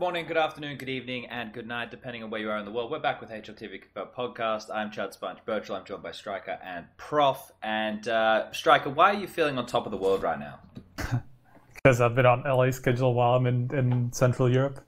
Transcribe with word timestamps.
morning, 0.00 0.24
good 0.24 0.38
afternoon, 0.38 0.78
good 0.78 0.88
evening, 0.88 1.26
and 1.26 1.52
good 1.52 1.66
night, 1.66 1.90
depending 1.90 2.22
on 2.22 2.30
where 2.30 2.40
you 2.40 2.50
are 2.50 2.56
in 2.56 2.64
the 2.64 2.70
world. 2.70 2.90
We're 2.90 3.00
back 3.00 3.20
with 3.20 3.28
HLTV 3.28 3.82
podcast. 4.16 4.74
I'm 4.74 4.90
Chad 4.90 5.10
SPUNJ 5.10 5.44
Burchill. 5.44 5.76
I'm 5.76 5.84
joined 5.84 6.02
by 6.02 6.12
Striker 6.12 6.58
and 6.64 6.86
Prof. 6.96 7.52
And 7.62 8.08
uh, 8.08 8.50
Striker, 8.50 8.88
why 8.88 9.10
are 9.10 9.20
you 9.20 9.26
feeling 9.26 9.58
on 9.58 9.66
top 9.66 9.84
of 9.84 9.90
the 9.90 9.98
world 9.98 10.22
right 10.22 10.40
now? 10.40 10.58
because 11.74 12.00
I've 12.00 12.14
been 12.14 12.24
on 12.24 12.44
LA 12.44 12.70
schedule 12.70 13.12
while 13.12 13.34
I'm 13.34 13.46
in, 13.46 13.68
in 13.74 14.10
Central 14.10 14.50
Europe. 14.50 14.82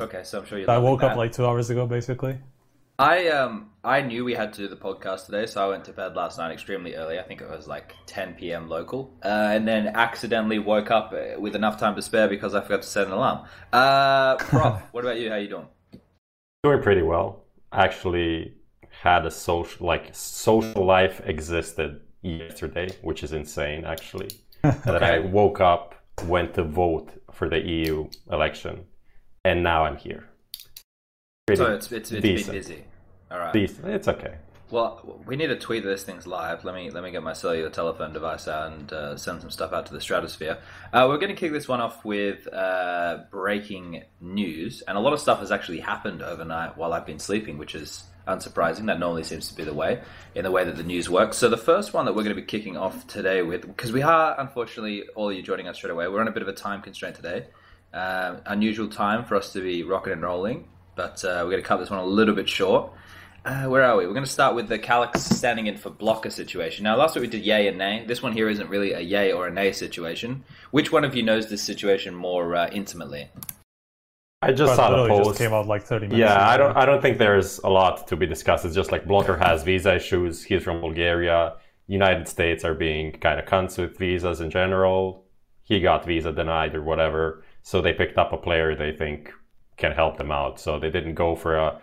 Okay, 0.00 0.22
so 0.22 0.38
I'm 0.38 0.46
sure 0.46 0.60
you. 0.60 0.66
I 0.68 0.78
woke 0.78 1.00
that. 1.00 1.10
up 1.10 1.16
like 1.16 1.32
two 1.32 1.44
hours 1.44 1.70
ago, 1.70 1.84
basically. 1.84 2.38
I 2.98 3.28
um 3.28 3.70
I 3.82 4.00
knew 4.00 4.24
we 4.24 4.34
had 4.34 4.52
to 4.54 4.62
do 4.62 4.68
the 4.68 4.76
podcast 4.76 5.26
today, 5.26 5.46
so 5.46 5.64
I 5.64 5.68
went 5.68 5.84
to 5.86 5.92
bed 5.92 6.14
last 6.14 6.38
night 6.38 6.52
extremely 6.52 6.94
early. 6.94 7.18
I 7.18 7.22
think 7.22 7.42
it 7.42 7.50
was 7.50 7.66
like 7.66 7.94
10 8.06 8.34
p.m. 8.34 8.68
local, 8.68 9.12
uh, 9.24 9.50
and 9.52 9.66
then 9.66 9.88
accidentally 9.88 10.58
woke 10.58 10.90
up 10.90 11.12
uh, 11.12 11.38
with 11.40 11.56
enough 11.56 11.78
time 11.78 11.96
to 11.96 12.02
spare 12.02 12.28
because 12.28 12.54
I 12.54 12.60
forgot 12.60 12.82
to 12.82 12.88
set 12.88 13.08
an 13.08 13.12
alarm. 13.12 13.46
Uh, 13.72 14.36
Prof, 14.36 14.80
what 14.92 15.04
about 15.04 15.18
you? 15.18 15.28
How 15.28 15.36
you 15.36 15.48
doing? 15.48 15.66
Doing 16.62 16.82
pretty 16.82 17.02
well. 17.02 17.44
Actually, 17.72 18.54
had 18.88 19.26
a 19.26 19.30
social 19.30 19.86
like 19.86 20.14
social 20.14 20.86
life 20.86 21.20
existed 21.24 22.00
yesterday, 22.22 22.88
which 23.02 23.24
is 23.24 23.32
insane. 23.32 23.84
Actually, 23.84 24.30
okay. 24.64 24.78
that 24.84 25.02
I 25.02 25.18
woke 25.18 25.60
up, 25.60 25.96
went 26.26 26.54
to 26.54 26.62
vote 26.62 27.10
for 27.32 27.48
the 27.48 27.58
EU 27.58 28.08
election, 28.30 28.84
and 29.44 29.64
now 29.64 29.84
I'm 29.84 29.96
here. 29.96 30.30
So 31.52 31.74
it's 31.74 31.92
it's, 31.92 32.10
it's 32.10 32.22
been 32.22 32.54
busy. 32.54 32.84
All 33.30 33.38
right. 33.38 33.52
Decent. 33.52 33.86
It's 33.88 34.08
okay. 34.08 34.36
Well, 34.70 35.20
we 35.26 35.36
need 35.36 35.48
to 35.48 35.58
tweet 35.58 35.84
this 35.84 36.02
thing's 36.02 36.26
live. 36.26 36.64
Let 36.64 36.74
me 36.74 36.90
let 36.90 37.04
me 37.04 37.10
get 37.10 37.22
my 37.22 37.34
cellular 37.34 37.68
telephone 37.68 38.14
device 38.14 38.48
out 38.48 38.72
and 38.72 38.90
uh, 38.90 39.16
send 39.18 39.42
some 39.42 39.50
stuff 39.50 39.74
out 39.74 39.84
to 39.86 39.92
the 39.92 40.00
stratosphere. 40.00 40.56
Uh, 40.90 41.04
we're 41.06 41.18
going 41.18 41.34
to 41.34 41.38
kick 41.38 41.52
this 41.52 41.68
one 41.68 41.82
off 41.82 42.02
with 42.02 42.50
uh, 42.50 43.24
breaking 43.30 44.04
news, 44.22 44.80
and 44.88 44.96
a 44.96 45.00
lot 45.00 45.12
of 45.12 45.20
stuff 45.20 45.40
has 45.40 45.52
actually 45.52 45.80
happened 45.80 46.22
overnight 46.22 46.78
while 46.78 46.94
I've 46.94 47.04
been 47.04 47.18
sleeping, 47.18 47.58
which 47.58 47.74
is 47.74 48.04
unsurprising. 48.26 48.86
That 48.86 48.98
normally 48.98 49.24
seems 49.24 49.46
to 49.48 49.54
be 49.54 49.64
the 49.64 49.74
way 49.74 50.00
in 50.34 50.44
the 50.44 50.50
way 50.50 50.64
that 50.64 50.78
the 50.78 50.82
news 50.82 51.10
works. 51.10 51.36
So 51.36 51.50
the 51.50 51.58
first 51.58 51.92
one 51.92 52.06
that 52.06 52.14
we're 52.14 52.24
going 52.24 52.34
to 52.34 52.40
be 52.40 52.46
kicking 52.46 52.78
off 52.78 53.06
today 53.06 53.42
with, 53.42 53.66
because 53.66 53.92
we 53.92 54.00
are 54.00 54.34
unfortunately 54.40 55.10
all 55.14 55.28
of 55.28 55.36
you 55.36 55.42
joining 55.42 55.68
us 55.68 55.76
straight 55.76 55.90
away, 55.90 56.08
we're 56.08 56.22
on 56.22 56.28
a 56.28 56.32
bit 56.32 56.42
of 56.42 56.48
a 56.48 56.54
time 56.54 56.80
constraint 56.80 57.16
today. 57.16 57.48
Uh, 57.92 58.36
unusual 58.46 58.88
time 58.88 59.26
for 59.26 59.36
us 59.36 59.52
to 59.52 59.60
be 59.60 59.82
rocking 59.82 60.14
and 60.14 60.22
rolling 60.22 60.68
but 60.96 61.24
uh, 61.24 61.40
we're 61.44 61.50
going 61.50 61.62
to 61.62 61.68
cut 61.68 61.78
this 61.78 61.90
one 61.90 61.98
a 61.98 62.04
little 62.04 62.34
bit 62.34 62.48
short. 62.48 62.92
Uh, 63.44 63.64
where 63.64 63.82
are 63.82 63.98
we? 63.98 64.06
We're 64.06 64.14
going 64.14 64.24
to 64.24 64.30
start 64.30 64.54
with 64.54 64.68
the 64.68 64.78
Calyx 64.78 65.22
standing 65.22 65.66
in 65.66 65.76
for 65.76 65.90
blocker 65.90 66.30
situation. 66.30 66.84
Now, 66.84 66.96
last 66.96 67.14
week 67.14 67.22
we 67.22 67.28
did 67.28 67.44
yay 67.44 67.68
and 67.68 67.76
nay. 67.76 68.02
This 68.06 68.22
one 68.22 68.32
here 68.32 68.48
isn't 68.48 68.70
really 68.70 68.92
a 68.92 69.00
yay 69.00 69.32
or 69.32 69.46
a 69.46 69.50
nay 69.50 69.70
situation. 69.72 70.44
Which 70.70 70.90
one 70.90 71.04
of 71.04 71.14
you 71.14 71.22
knows 71.22 71.50
this 71.50 71.62
situation 71.62 72.14
more 72.14 72.56
uh, 72.56 72.70
intimately? 72.72 73.28
I 74.40 74.52
just 74.52 74.76
saw 74.76 74.90
the 74.90 75.08
post. 75.08 75.28
Just 75.28 75.38
came 75.38 75.52
out 75.52 75.66
like 75.66 75.82
thirty 75.82 76.06
minutes. 76.06 76.20
Yeah, 76.20 76.34
ago. 76.36 76.44
I 76.44 76.56
don't. 76.56 76.76
I 76.76 76.86
don't 76.86 77.02
think 77.02 77.18
there's 77.18 77.58
a 77.58 77.68
lot 77.68 78.06
to 78.08 78.16
be 78.16 78.26
discussed. 78.26 78.64
It's 78.64 78.74
just 78.74 78.92
like 78.92 79.06
blocker 79.06 79.36
has 79.36 79.62
visa 79.62 79.94
issues. 79.96 80.42
He's 80.42 80.62
from 80.62 80.80
Bulgaria. 80.80 81.54
United 81.86 82.28
States 82.28 82.64
are 82.64 82.74
being 82.74 83.12
kind 83.12 83.38
of 83.38 83.46
cunts 83.46 83.78
with 83.78 83.98
visas 83.98 84.40
in 84.40 84.50
general. 84.50 85.26
He 85.62 85.80
got 85.80 86.04
visa 86.04 86.32
denied 86.32 86.74
or 86.74 86.82
whatever. 86.82 87.42
So 87.62 87.80
they 87.80 87.92
picked 87.92 88.18
up 88.18 88.32
a 88.32 88.36
player 88.36 88.74
they 88.74 88.92
think 88.92 89.32
can 89.76 89.92
help 89.92 90.18
them 90.18 90.30
out. 90.30 90.60
So 90.60 90.78
they 90.78 90.90
didn't 90.90 91.14
go 91.14 91.34
for 91.34 91.56
a 91.56 91.80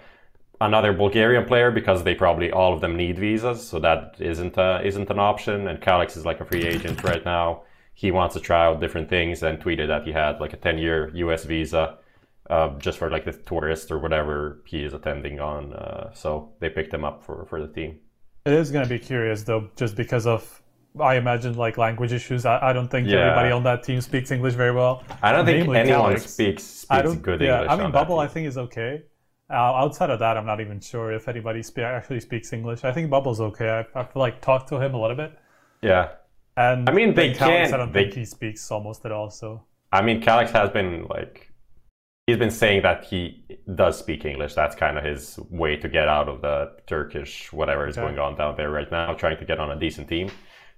another 0.61 0.93
Bulgarian 0.93 1.45
player 1.45 1.71
because 1.71 2.03
they 2.03 2.13
probably 2.13 2.51
all 2.51 2.73
of 2.73 2.81
them 2.81 2.95
need 2.95 3.17
visas, 3.17 3.67
so 3.67 3.79
that 3.79 4.15
isn't 4.19 4.57
a, 4.57 4.81
isn't 4.85 5.09
an 5.09 5.19
option. 5.19 5.67
And 5.67 5.81
Calyx 5.81 6.15
is 6.15 6.25
like 6.25 6.39
a 6.39 6.45
free 6.45 6.63
agent 6.63 7.03
right 7.03 7.25
now. 7.25 7.63
He 7.93 8.11
wants 8.11 8.35
to 8.35 8.39
try 8.39 8.65
out 8.65 8.79
different 8.79 9.09
things 9.09 9.43
and 9.43 9.59
tweeted 9.59 9.87
that 9.87 10.03
he 10.03 10.11
had 10.11 10.39
like 10.39 10.53
a 10.53 10.57
10 10.57 10.77
year 10.77 11.11
US 11.15 11.43
visa 11.45 11.97
uh, 12.49 12.69
just 12.79 12.97
for 12.97 13.09
like 13.09 13.25
the 13.25 13.33
tourist 13.33 13.91
or 13.91 13.99
whatever 13.99 14.61
he 14.65 14.83
is 14.83 14.93
attending 14.93 15.39
on. 15.39 15.73
Uh, 15.73 16.13
so 16.13 16.51
they 16.59 16.69
picked 16.69 16.93
him 16.93 17.03
up 17.03 17.23
for, 17.23 17.45
for 17.45 17.61
the 17.65 17.67
team. 17.67 17.99
It 18.45 18.53
is 18.53 18.71
going 18.71 18.83
to 18.83 18.89
be 18.89 18.99
curious 18.99 19.43
though, 19.43 19.69
just 19.75 19.95
because 19.95 20.27
of 20.27 20.60
I 20.99 21.15
imagine 21.15 21.55
like 21.55 21.77
language 21.77 22.11
issues. 22.11 22.45
I, 22.45 22.69
I 22.69 22.73
don't 22.73 22.89
think 22.89 23.07
yeah. 23.07 23.19
everybody 23.19 23.51
on 23.51 23.63
that 23.63 23.83
team 23.83 24.01
speaks 24.01 24.31
English 24.31 24.55
very 24.55 24.73
well. 24.73 25.03
I 25.21 25.31
don't 25.31 25.45
think 25.45 25.67
anyone 25.73 26.19
speaks 26.19 26.63
speaks 26.63 27.15
good 27.15 27.41
yeah, 27.41 27.61
English. 27.61 27.71
I 27.71 27.83
mean, 27.83 27.91
Bubble 27.91 28.19
I 28.19 28.27
think 28.27 28.47
is 28.47 28.57
okay. 28.57 29.03
Uh, 29.49 29.53
outside 29.53 30.09
of 30.09 30.19
that, 30.19 30.37
I'm 30.37 30.45
not 30.45 30.61
even 30.61 30.79
sure 30.79 31.11
if 31.11 31.27
anybody 31.27 31.61
spe- 31.61 31.79
actually 31.79 32.21
speaks 32.21 32.53
English. 32.53 32.83
I 32.85 32.91
think 32.93 33.09
Bubble's 33.09 33.41
okay. 33.41 33.69
I, 33.69 33.99
I've 33.99 34.15
like 34.15 34.41
talked 34.41 34.69
to 34.69 34.79
him 34.79 34.93
a 34.93 35.01
little 35.01 35.17
bit. 35.17 35.37
Yeah. 35.81 36.09
And 36.57 36.89
I 36.89 36.93
mean, 36.93 37.13
they 37.13 37.33
can. 37.33 37.73
I 37.73 37.77
don't 37.77 37.91
they, 37.91 38.03
think 38.03 38.13
he 38.13 38.25
speaks 38.25 38.69
almost 38.71 39.05
at 39.05 39.11
all. 39.11 39.29
So. 39.29 39.63
I 39.91 40.01
mean, 40.01 40.21
Calyx 40.21 40.51
has 40.51 40.69
been 40.69 41.05
like, 41.09 41.51
he's 42.27 42.37
been 42.37 42.51
saying 42.51 42.83
that 42.83 43.03
he 43.03 43.43
does 43.75 43.99
speak 43.99 44.23
English. 44.23 44.53
That's 44.53 44.75
kind 44.75 44.97
of 44.97 45.03
his 45.03 45.37
way 45.49 45.75
to 45.77 45.89
get 45.89 46.07
out 46.07 46.29
of 46.29 46.41
the 46.41 46.71
Turkish 46.87 47.51
whatever 47.51 47.87
is 47.87 47.97
okay. 47.97 48.07
going 48.07 48.19
on 48.19 48.37
down 48.37 48.55
there 48.55 48.69
right 48.69 48.89
now, 48.89 49.13
trying 49.13 49.37
to 49.37 49.45
get 49.45 49.59
on 49.59 49.71
a 49.71 49.79
decent 49.79 50.07
team. 50.07 50.29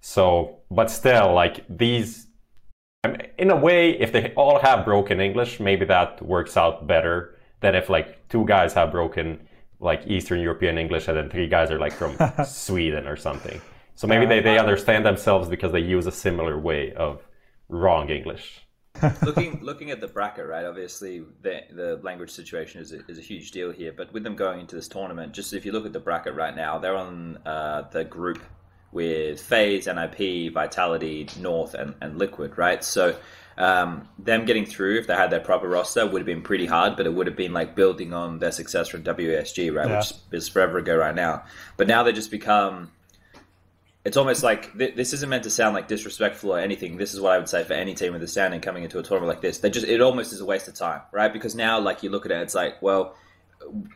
So, 0.05 0.57
but 0.69 0.91
still, 0.91 1.33
like 1.33 1.63
these, 1.69 2.27
I 3.05 3.07
mean, 3.07 3.21
in 3.37 3.49
a 3.49 3.55
way, 3.55 3.91
if 3.91 4.11
they 4.11 4.33
all 4.33 4.59
have 4.59 4.83
broken 4.83 5.21
English, 5.21 5.61
maybe 5.61 5.85
that 5.85 6.21
works 6.21 6.57
out 6.57 6.85
better 6.85 7.39
than 7.61 7.73
if 7.73 7.89
like 7.89 8.27
two 8.27 8.43
guys 8.45 8.73
have 8.73 8.91
broken 8.91 9.47
like 9.79 10.05
Eastern 10.05 10.41
European 10.41 10.77
English 10.77 11.07
and 11.07 11.15
then 11.15 11.29
three 11.29 11.47
guys 11.47 11.71
are 11.71 11.79
like 11.79 11.93
from 11.93 12.17
Sweden 12.45 13.07
or 13.07 13.15
something. 13.15 13.61
So 13.95 14.05
maybe 14.05 14.25
they, 14.25 14.41
they 14.41 14.59
understand 14.59 15.05
themselves 15.05 15.47
because 15.47 15.71
they 15.71 15.79
use 15.79 16.05
a 16.05 16.11
similar 16.11 16.59
way 16.59 16.91
of 16.91 17.25
wrong 17.69 18.09
English. 18.09 18.59
looking 19.23 19.59
looking 19.63 19.89
at 19.89 20.01
the 20.01 20.07
bracket, 20.07 20.47
right? 20.47 20.65
Obviously, 20.65 21.23
the 21.41 21.61
the 21.71 21.99
language 22.03 22.29
situation 22.29 22.81
is 22.81 22.91
a, 22.91 22.99
is 23.07 23.17
a 23.17 23.21
huge 23.21 23.51
deal 23.51 23.71
here. 23.71 23.93
But 23.95 24.11
with 24.11 24.23
them 24.23 24.35
going 24.35 24.59
into 24.59 24.75
this 24.75 24.89
tournament, 24.89 25.31
just 25.31 25.53
if 25.53 25.65
you 25.65 25.71
look 25.71 25.85
at 25.85 25.93
the 25.93 26.01
bracket 26.01 26.35
right 26.35 26.53
now, 26.53 26.77
they're 26.77 26.97
on 26.97 27.37
uh, 27.45 27.83
the 27.89 28.03
group 28.03 28.43
with 28.93 29.41
FaZe, 29.41 29.87
NIP, 29.87 30.53
Vitality, 30.53 31.27
North, 31.39 31.73
and, 31.73 31.95
and 32.01 32.17
Liquid, 32.17 32.57
right? 32.57 32.83
So 32.83 33.15
um, 33.57 34.07
them 34.17 34.45
getting 34.45 34.65
through, 34.65 34.99
if 34.99 35.07
they 35.07 35.15
had 35.15 35.29
their 35.29 35.39
proper 35.39 35.67
roster, 35.67 36.05
would 36.05 36.19
have 36.19 36.25
been 36.25 36.41
pretty 36.41 36.65
hard, 36.65 36.95
but 36.95 37.05
it 37.05 37.13
would 37.13 37.27
have 37.27 37.35
been 37.35 37.53
like 37.53 37.75
building 37.75 38.13
on 38.13 38.39
their 38.39 38.51
success 38.51 38.87
from 38.87 39.03
WSG, 39.03 39.73
right? 39.73 39.89
Yeah. 39.89 39.97
Which 39.97 40.13
is 40.31 40.49
forever 40.49 40.77
ago 40.77 40.95
right 40.97 41.15
now. 41.15 41.43
But 41.77 41.87
now 41.87 42.03
they 42.03 42.11
just 42.11 42.31
become. 42.31 42.91
It's 44.05 44.17
almost 44.17 44.43
like 44.43 44.77
th- 44.77 44.95
this 44.95 45.13
isn't 45.13 45.29
meant 45.29 45.45
to 45.45 45.49
sound 45.49 45.75
like 45.75 45.87
disrespectful 45.87 46.53
or 46.53 46.59
anything. 46.59 46.97
This 46.97 47.13
is 47.13 47.21
what 47.21 47.31
I 47.31 47.37
would 47.37 47.47
say 47.47 47.63
for 47.63 47.73
any 47.73 47.93
team 47.93 48.11
with 48.11 48.21
a 48.21 48.27
standing 48.27 48.59
coming 48.59 48.83
into 48.83 48.99
a 48.99 49.03
tournament 49.03 49.29
like 49.29 49.41
this. 49.41 49.59
They 49.59 49.69
just 49.69 49.87
it 49.87 50.01
almost 50.01 50.33
is 50.33 50.41
a 50.41 50.45
waste 50.45 50.67
of 50.67 50.73
time, 50.73 51.01
right? 51.11 51.31
Because 51.31 51.55
now, 51.55 51.79
like 51.79 52.03
you 52.03 52.09
look 52.09 52.25
at 52.25 52.31
it, 52.31 52.41
it's 52.41 52.55
like, 52.55 52.81
well, 52.81 53.15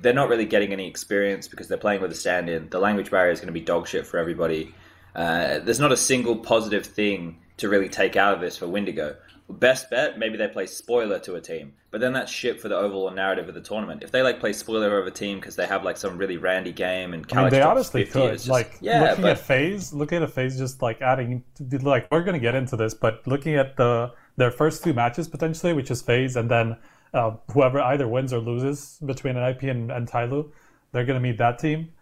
they're 0.01 0.13
not 0.13 0.29
really 0.29 0.45
getting 0.45 0.71
any 0.71 0.87
experience 0.87 1.47
because 1.47 1.67
they're 1.67 1.77
playing 1.77 2.01
with 2.01 2.11
a 2.11 2.15
stand-in. 2.15 2.69
The 2.69 2.79
language 2.79 3.11
barrier 3.11 3.31
is 3.31 3.39
going 3.39 3.47
to 3.47 3.53
be 3.53 3.59
dog 3.59 3.87
shit 3.87 4.05
for 4.07 4.17
everybody. 4.17 4.73
Uh, 5.17 5.57
there's 5.59 5.79
not 5.79 5.91
a 5.91 5.97
single 5.97 6.35
positive 6.35 6.85
thing 6.85 7.39
to 7.57 7.67
really 7.67 7.89
take 7.89 8.15
out 8.15 8.35
of 8.35 8.39
this 8.39 8.55
for 8.55 8.67
Windigo. 8.67 9.15
Best 9.49 9.89
bet, 9.89 10.19
maybe 10.19 10.37
they 10.37 10.47
play 10.47 10.67
spoiler 10.67 11.19
to 11.19 11.35
a 11.35 11.41
team, 11.41 11.73
but 11.89 12.01
then 12.01 12.11
that's 12.11 12.29
shit 12.29 12.59
for 12.59 12.67
the 12.67 12.75
overall 12.75 13.09
narrative 13.11 13.47
of 13.47 13.55
the 13.55 13.61
tournament. 13.61 14.03
If 14.03 14.11
they 14.11 14.21
like 14.21 14.41
play 14.41 14.51
spoiler 14.51 14.87
over 14.87 15.07
a 15.07 15.11
team 15.11 15.39
because 15.39 15.55
they 15.55 15.65
have 15.65 15.85
like 15.85 15.95
some 15.95 16.17
really 16.17 16.37
randy 16.37 16.73
game 16.73 17.13
and 17.13 17.25
I 17.31 17.43
mean, 17.43 17.49
they 17.51 17.61
honestly 17.61 18.03
50, 18.03 18.19
could 18.19 18.33
just, 18.33 18.49
like 18.49 18.77
yeah, 18.81 19.01
looking 19.01 19.21
but, 19.21 19.31
at 19.31 19.39
FaZe, 19.39 19.93
looking 19.93 20.21
at 20.21 20.29
FaZe, 20.31 20.57
just 20.57 20.81
like 20.81 21.01
adding 21.01 21.43
like 21.81 22.11
we're 22.11 22.23
gonna 22.23 22.39
get 22.39 22.55
into 22.55 22.75
this, 22.75 22.93
but 22.93 23.25
looking 23.25 23.55
at 23.55 23.77
the 23.77 24.11
their 24.35 24.51
first 24.51 24.83
two 24.83 24.93
matches 24.93 25.29
potentially, 25.29 25.71
which 25.71 25.89
is 25.91 26.01
FaZe, 26.01 26.35
and 26.35 26.51
then 26.51 26.75
uh, 27.13 27.31
whoever 27.53 27.79
either 27.79 28.07
wins 28.07 28.33
or 28.33 28.39
loses 28.39 28.99
between 29.05 29.35
NIP 29.35 29.63
and, 29.63 29.91
and 29.91 30.09
TyLoo, 30.09 30.51
they're 30.91 31.05
gonna 31.05 31.21
meet 31.21 31.37
that 31.37 31.57
team. 31.57 31.93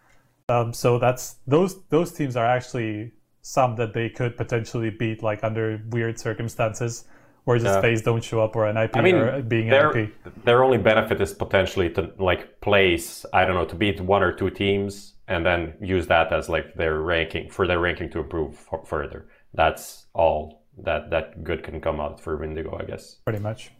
Um, 0.48 0.74
so 0.74 1.00
that's 1.00 1.38
those 1.48 1.82
those 1.90 2.12
teams 2.12 2.36
are 2.36 2.46
actually 2.46 3.12
some 3.42 3.76
that 3.78 3.94
they 3.94 4.10
could 4.10 4.38
potentially 4.38 4.90
beat 4.92 5.24
like 5.24 5.44
under 5.44 5.82
weird 5.90 6.20
circumstances 6.20 7.06
where 7.46 7.58
just 7.60 7.84
yeah. 7.84 7.96
Don't 8.04 8.24
show 8.24 8.42
up 8.42 8.56
or 8.56 8.72
NIP 8.72 8.98
I 8.98 9.02
mean, 9.02 9.16
or 9.16 9.42
being 9.44 9.70
their, 9.70 9.92
an 9.92 10.06
IP. 10.06 10.46
Their 10.46 10.64
only 10.64 10.80
benefit 10.80 11.22
is 11.22 11.32
potentially 11.32 11.92
to 11.92 12.12
like 12.18 12.60
place, 12.60 13.24
I 13.34 13.46
don't 13.46 13.54
know, 13.56 13.66
to 13.66 13.76
beat 13.76 14.02
one 14.02 14.24
or 14.24 14.34
two 14.34 14.50
teams 14.50 15.14
and 15.28 15.46
then 15.46 15.76
use 15.80 16.08
that 16.08 16.34
as 16.34 16.50
like 16.50 16.74
their 16.74 17.02
ranking 17.02 17.50
for 17.50 17.68
their 17.68 17.80
ranking 17.80 18.10
to 18.12 18.20
improve 18.20 18.60
f- 18.72 18.88
further. 18.88 19.28
That's 19.54 20.08
all 20.14 20.64
that 20.84 21.12
that 21.12 21.44
good 21.44 21.64
can 21.64 21.82
come 21.82 22.00
out 22.00 22.20
for 22.20 22.36
Windigo, 22.38 22.78
I 22.80 22.86
guess. 22.86 23.18
Pretty 23.26 23.40
much. 23.40 23.72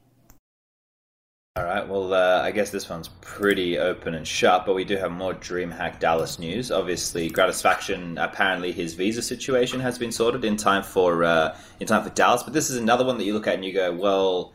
All 1.58 1.64
right. 1.64 1.88
Well, 1.88 2.14
uh, 2.14 2.42
I 2.44 2.52
guess 2.52 2.70
this 2.70 2.90
one's 2.90 3.08
pretty 3.22 3.78
open 3.78 4.14
and 4.14 4.28
shut, 4.28 4.66
but 4.66 4.76
we 4.76 4.84
do 4.84 4.98
have 4.98 5.10
more 5.10 5.34
DreamHack 5.34 6.00
Dallas 6.00 6.38
news. 6.38 6.70
Obviously, 6.70 7.30
Gratisfaction 7.30 8.18
apparently 8.18 8.74
his 8.74 8.94
visa 8.94 9.22
situation 9.22 9.80
has 9.80 9.98
been 9.98 10.12
sorted 10.12 10.44
in 10.44 10.58
time 10.58 10.84
for 10.84 11.24
uh, 11.24 11.58
in 11.80 11.88
time 11.88 12.04
for 12.04 12.10
Dallas. 12.10 12.44
But 12.44 12.52
this 12.52 12.70
is 12.70 12.76
another 12.76 13.06
one 13.06 13.18
that 13.20 13.24
you 13.24 13.34
look 13.34 13.48
at 13.48 13.54
and 13.54 13.64
you 13.64 13.72
go, 13.72 13.94
well, 13.94 14.52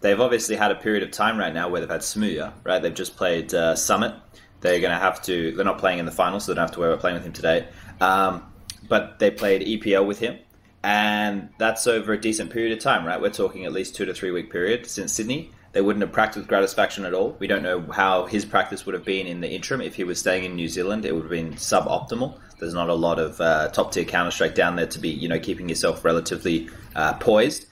they've 0.00 0.18
obviously 0.18 0.56
had 0.56 0.70
a 0.70 0.74
period 0.74 1.02
of 1.02 1.10
time 1.10 1.36
right 1.36 1.52
now 1.52 1.68
where 1.68 1.82
they've 1.82 1.90
had 1.90 2.00
Smooya, 2.00 2.54
right? 2.64 2.80
They've 2.80 2.94
just 2.94 3.14
played 3.18 3.52
uh, 3.52 3.76
Summit. 3.76 4.14
They're 4.62 4.80
going 4.80 4.94
to 4.94 4.98
have 4.98 5.20
to. 5.24 5.52
They're 5.52 5.66
not 5.66 5.76
playing 5.76 5.98
in 5.98 6.06
the 6.06 6.12
final, 6.12 6.40
so 6.40 6.52
they 6.52 6.56
don't 6.56 6.62
have 6.62 6.74
to 6.76 6.80
worry 6.80 6.88
about 6.88 7.00
playing 7.00 7.16
with 7.16 7.26
him 7.26 7.34
today. 7.34 7.68
Um, 8.00 8.50
but 8.88 9.18
they 9.18 9.30
played 9.30 9.60
EPL 9.60 10.06
with 10.06 10.20
him, 10.20 10.38
and 10.82 11.50
that's 11.58 11.86
over 11.86 12.14
a 12.14 12.18
decent 12.18 12.50
period 12.50 12.72
of 12.72 12.82
time, 12.82 13.04
right? 13.04 13.20
We're 13.20 13.28
talking 13.28 13.66
at 13.66 13.72
least 13.74 13.94
two 13.94 14.06
to 14.06 14.14
three 14.14 14.30
week 14.30 14.50
period 14.50 14.86
since 14.86 15.12
Sydney. 15.12 15.52
They 15.72 15.80
wouldn't 15.80 16.02
have 16.02 16.12
practiced 16.12 16.38
with 16.38 16.48
Gratisfaction 16.48 17.04
at 17.04 17.14
all. 17.14 17.36
We 17.38 17.46
don't 17.46 17.62
know 17.62 17.82
how 17.92 18.26
his 18.26 18.44
practice 18.44 18.86
would 18.86 18.94
have 18.94 19.04
been 19.04 19.26
in 19.26 19.40
the 19.40 19.50
interim. 19.50 19.80
If 19.80 19.94
he 19.96 20.04
was 20.04 20.18
staying 20.18 20.44
in 20.44 20.56
New 20.56 20.68
Zealand, 20.68 21.04
it 21.04 21.14
would 21.14 21.22
have 21.22 21.30
been 21.30 21.54
suboptimal. 21.54 22.38
There's 22.58 22.74
not 22.74 22.88
a 22.88 22.94
lot 22.94 23.18
of 23.18 23.40
uh, 23.40 23.68
top 23.68 23.92
tier 23.92 24.04
Counter 24.04 24.30
Strike 24.30 24.54
down 24.54 24.76
there 24.76 24.86
to 24.86 24.98
be, 24.98 25.10
you 25.10 25.28
know, 25.28 25.38
keeping 25.38 25.68
yourself 25.68 26.04
relatively 26.04 26.68
uh, 26.96 27.14
poised. 27.14 27.66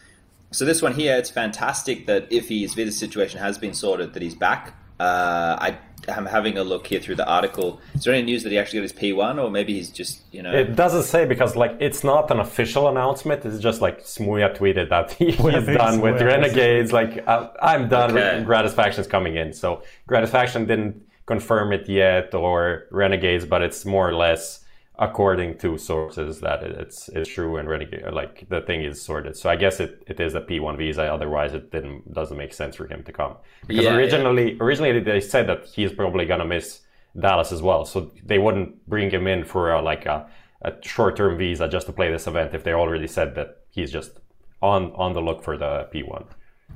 So 0.52 0.64
this 0.64 0.80
one 0.80 0.94
here, 0.94 1.16
it's 1.16 1.30
fantastic 1.30 2.06
that 2.06 2.28
if 2.30 2.48
his 2.48 2.74
visa 2.74 2.92
situation 2.92 3.40
has 3.40 3.58
been 3.58 3.74
sorted, 3.74 4.12
that 4.14 4.22
he's 4.22 4.34
back. 4.34 4.74
Uh, 4.98 5.56
I 5.60 5.78
am 6.08 6.26
having 6.26 6.58
a 6.58 6.64
look 6.64 6.86
here 6.86 7.00
through 7.00 7.16
the 7.16 7.28
article. 7.28 7.80
Is 7.94 8.04
there 8.04 8.14
any 8.14 8.24
news 8.24 8.42
that 8.42 8.50
he 8.50 8.58
actually 8.58 8.80
got 8.80 8.82
his 8.84 8.92
P1, 8.92 9.42
or 9.42 9.50
maybe 9.50 9.74
he's 9.74 9.90
just 9.90 10.22
you 10.32 10.42
know? 10.42 10.52
It 10.52 10.76
doesn't 10.76 11.04
say 11.04 11.26
because 11.26 11.56
like 11.56 11.76
it's 11.80 12.04
not 12.04 12.30
an 12.30 12.40
official 12.40 12.88
announcement. 12.88 13.44
It's 13.44 13.58
just 13.58 13.80
like 13.80 14.02
Smooya 14.02 14.56
tweeted 14.56 14.88
that 14.90 15.12
he, 15.18 15.32
he's 15.32 15.66
done 15.66 16.00
with 16.00 16.20
Renegades. 16.20 16.92
Like 16.92 17.24
I'm 17.26 17.88
done. 17.88 18.16
Okay. 18.16 18.42
Gratisfaction's 18.44 19.06
coming 19.06 19.36
in. 19.36 19.52
So 19.52 19.82
Gratisfaction 20.06 20.66
didn't 20.66 21.02
confirm 21.26 21.72
it 21.72 21.88
yet, 21.88 22.34
or 22.34 22.86
Renegades, 22.90 23.44
but 23.44 23.62
it's 23.62 23.84
more 23.84 24.08
or 24.08 24.14
less 24.14 24.64
according 24.98 25.58
to 25.58 25.76
sources 25.76 26.40
that 26.40 26.62
it's 26.62 27.08
it's 27.10 27.28
true 27.28 27.56
and 27.58 27.68
renegade 27.68 28.02
like 28.12 28.48
the 28.48 28.62
thing 28.62 28.82
is 28.82 29.00
sorted. 29.00 29.36
So 29.36 29.50
I 29.50 29.56
guess 29.56 29.80
it, 29.80 30.02
it 30.06 30.18
is 30.20 30.34
a 30.34 30.40
P1 30.40 30.78
visa. 30.78 31.02
Otherwise, 31.02 31.52
it 31.52 31.70
didn't 31.70 32.12
doesn't 32.12 32.36
make 32.36 32.54
sense 32.54 32.76
for 32.76 32.86
him 32.86 33.02
to 33.04 33.12
come 33.12 33.36
because 33.66 33.84
yeah, 33.84 33.94
originally 33.94 34.52
yeah. 34.52 34.58
originally 34.60 35.00
they 35.00 35.20
said 35.20 35.46
that 35.48 35.66
he's 35.66 35.92
probably 35.92 36.24
gonna 36.24 36.46
miss 36.46 36.80
Dallas 37.18 37.52
as 37.52 37.62
well. 37.62 37.84
So 37.84 38.10
they 38.24 38.38
wouldn't 38.38 38.86
bring 38.88 39.10
him 39.10 39.26
in 39.26 39.44
for 39.44 39.72
a, 39.72 39.82
like 39.82 40.06
a, 40.06 40.28
a 40.62 40.72
short 40.82 41.16
term 41.16 41.36
visa 41.36 41.68
just 41.68 41.86
to 41.86 41.92
play 41.92 42.10
this 42.10 42.26
event 42.26 42.54
if 42.54 42.64
they 42.64 42.72
already 42.72 43.06
said 43.06 43.34
that 43.34 43.58
he's 43.70 43.92
just 43.92 44.20
on 44.62 44.92
on 44.92 45.12
the 45.12 45.20
look 45.20 45.42
for 45.42 45.58
the 45.58 45.88
P1. 45.92 46.26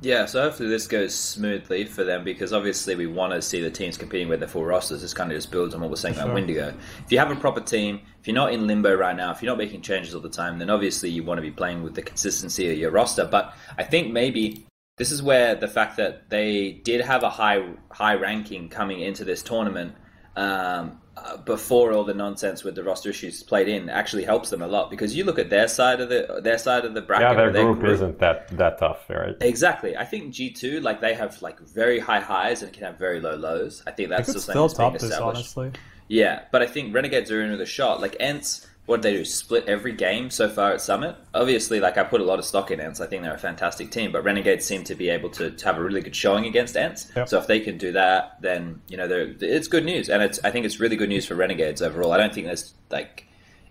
Yeah, 0.03 0.25
so 0.25 0.41
hopefully 0.41 0.67
this 0.67 0.87
goes 0.87 1.13
smoothly 1.13 1.85
for 1.85 2.03
them 2.03 2.23
because 2.23 2.53
obviously 2.53 2.95
we 2.95 3.05
want 3.05 3.33
to 3.33 3.41
see 3.41 3.61
the 3.61 3.69
teams 3.69 3.97
competing 3.97 4.29
with 4.29 4.39
their 4.39 4.49
full 4.49 4.65
rosters. 4.65 5.03
This 5.03 5.13
kind 5.13 5.31
of 5.31 5.37
just 5.37 5.51
builds 5.51 5.75
on 5.75 5.81
what 5.81 5.91
we're 5.91 5.95
saying 5.95 6.15
about 6.15 6.33
Windigo. 6.33 6.73
If 7.05 7.11
you 7.11 7.19
have 7.19 7.29
a 7.29 7.35
proper 7.35 7.61
team, 7.61 8.01
if 8.19 8.27
you're 8.27 8.33
not 8.33 8.51
in 8.51 8.65
limbo 8.65 8.95
right 8.95 9.15
now, 9.15 9.31
if 9.31 9.43
you're 9.43 9.51
not 9.51 9.59
making 9.59 9.81
changes 9.81 10.15
all 10.15 10.21
the 10.21 10.29
time, 10.29 10.57
then 10.57 10.71
obviously 10.71 11.11
you 11.11 11.23
want 11.23 11.37
to 11.37 11.43
be 11.43 11.51
playing 11.51 11.83
with 11.83 11.93
the 11.93 12.01
consistency 12.01 12.71
of 12.71 12.79
your 12.79 12.89
roster. 12.89 13.25
But 13.25 13.53
I 13.77 13.83
think 13.83 14.11
maybe 14.11 14.65
this 14.97 15.11
is 15.11 15.21
where 15.21 15.53
the 15.53 15.67
fact 15.67 15.97
that 15.97 16.31
they 16.31 16.71
did 16.71 17.01
have 17.01 17.21
a 17.21 17.29
high 17.29 17.63
high 17.91 18.15
ranking 18.15 18.69
coming 18.69 19.01
into 19.01 19.23
this 19.23 19.43
tournament 19.43 19.93
um, 20.35 21.00
uh, 21.17 21.37
before 21.37 21.91
all 21.91 22.03
the 22.03 22.13
nonsense 22.13 22.63
with 22.63 22.75
the 22.75 22.83
roster 22.83 23.09
issues 23.09 23.43
played 23.43 23.67
in 23.67 23.89
actually 23.89 24.23
helps 24.23 24.49
them 24.49 24.61
a 24.61 24.67
lot 24.67 24.89
because 24.89 25.15
you 25.15 25.23
look 25.23 25.37
at 25.37 25.49
their 25.49 25.67
side 25.67 25.99
of 25.99 26.09
the 26.09 26.39
their 26.41 26.57
side 26.57 26.85
of 26.85 26.93
the 26.93 27.01
bracket. 27.01 27.29
Yeah, 27.29 27.35
their, 27.35 27.51
their 27.51 27.63
group, 27.65 27.79
group, 27.79 27.93
isn't 27.93 28.19
that 28.19 28.47
that 28.57 28.77
tough, 28.77 29.09
right? 29.09 29.35
Exactly. 29.41 29.97
I 29.97 30.05
think 30.05 30.33
G 30.33 30.49
two 30.49 30.79
like 30.79 31.01
they 31.01 31.13
have 31.13 31.41
like 31.41 31.59
very 31.59 31.99
high 31.99 32.21
highs 32.21 32.63
and 32.63 32.71
can 32.71 32.83
have 32.83 32.97
very 32.97 33.19
low 33.19 33.35
lows. 33.35 33.83
I 33.85 33.91
think 33.91 34.09
that's 34.09 34.29
I 34.29 34.33
the 34.33 34.39
still 34.39 34.69
top 34.69 34.93
this 34.93 35.11
honestly. 35.11 35.71
Yeah, 36.07 36.43
but 36.51 36.61
I 36.61 36.67
think 36.67 36.93
Renegades 36.93 37.31
are 37.31 37.41
in 37.41 37.51
with 37.51 37.61
a 37.61 37.65
shot. 37.65 38.01
Like 38.01 38.17
ENCE 38.19 38.67
what 38.85 39.01
did 39.01 39.13
they 39.13 39.17
do? 39.17 39.25
Split 39.25 39.65
every 39.67 39.93
game 39.93 40.29
so 40.29 40.49
far 40.49 40.71
at 40.71 40.81
Summit. 40.81 41.15
Obviously, 41.33 41.79
like 41.79 41.97
I 41.97 42.03
put 42.03 42.19
a 42.19 42.23
lot 42.23 42.39
of 42.39 42.45
stock 42.45 42.71
in 42.71 42.79
ENCE. 42.79 42.99
I 42.99 43.07
think 43.07 43.23
they're 43.23 43.33
a 43.33 43.37
fantastic 43.37 43.91
team, 43.91 44.11
but 44.11 44.23
Renegades 44.23 44.65
seem 44.65 44.83
to 44.85 44.95
be 44.95 45.09
able 45.09 45.29
to, 45.31 45.51
to 45.51 45.65
have 45.65 45.77
a 45.77 45.83
really 45.83 46.01
good 46.01 46.15
showing 46.15 46.45
against 46.45 46.75
ENCE. 46.75 47.11
Yep. 47.15 47.29
So 47.29 47.39
if 47.39 47.47
they 47.47 47.59
can 47.59 47.77
do 47.77 47.91
that, 47.91 48.41
then 48.41 48.81
you 48.87 48.97
know 48.97 49.07
it's 49.39 49.67
good 49.67 49.85
news, 49.85 50.09
and 50.09 50.23
it's 50.23 50.39
I 50.43 50.51
think 50.51 50.65
it's 50.65 50.79
really 50.79 50.95
good 50.95 51.09
news 51.09 51.25
for 51.25 51.35
Renegades 51.35 51.81
overall. 51.81 52.11
I 52.11 52.17
don't 52.17 52.33
think 52.33 52.47
there's 52.47 52.73
like 52.89 53.27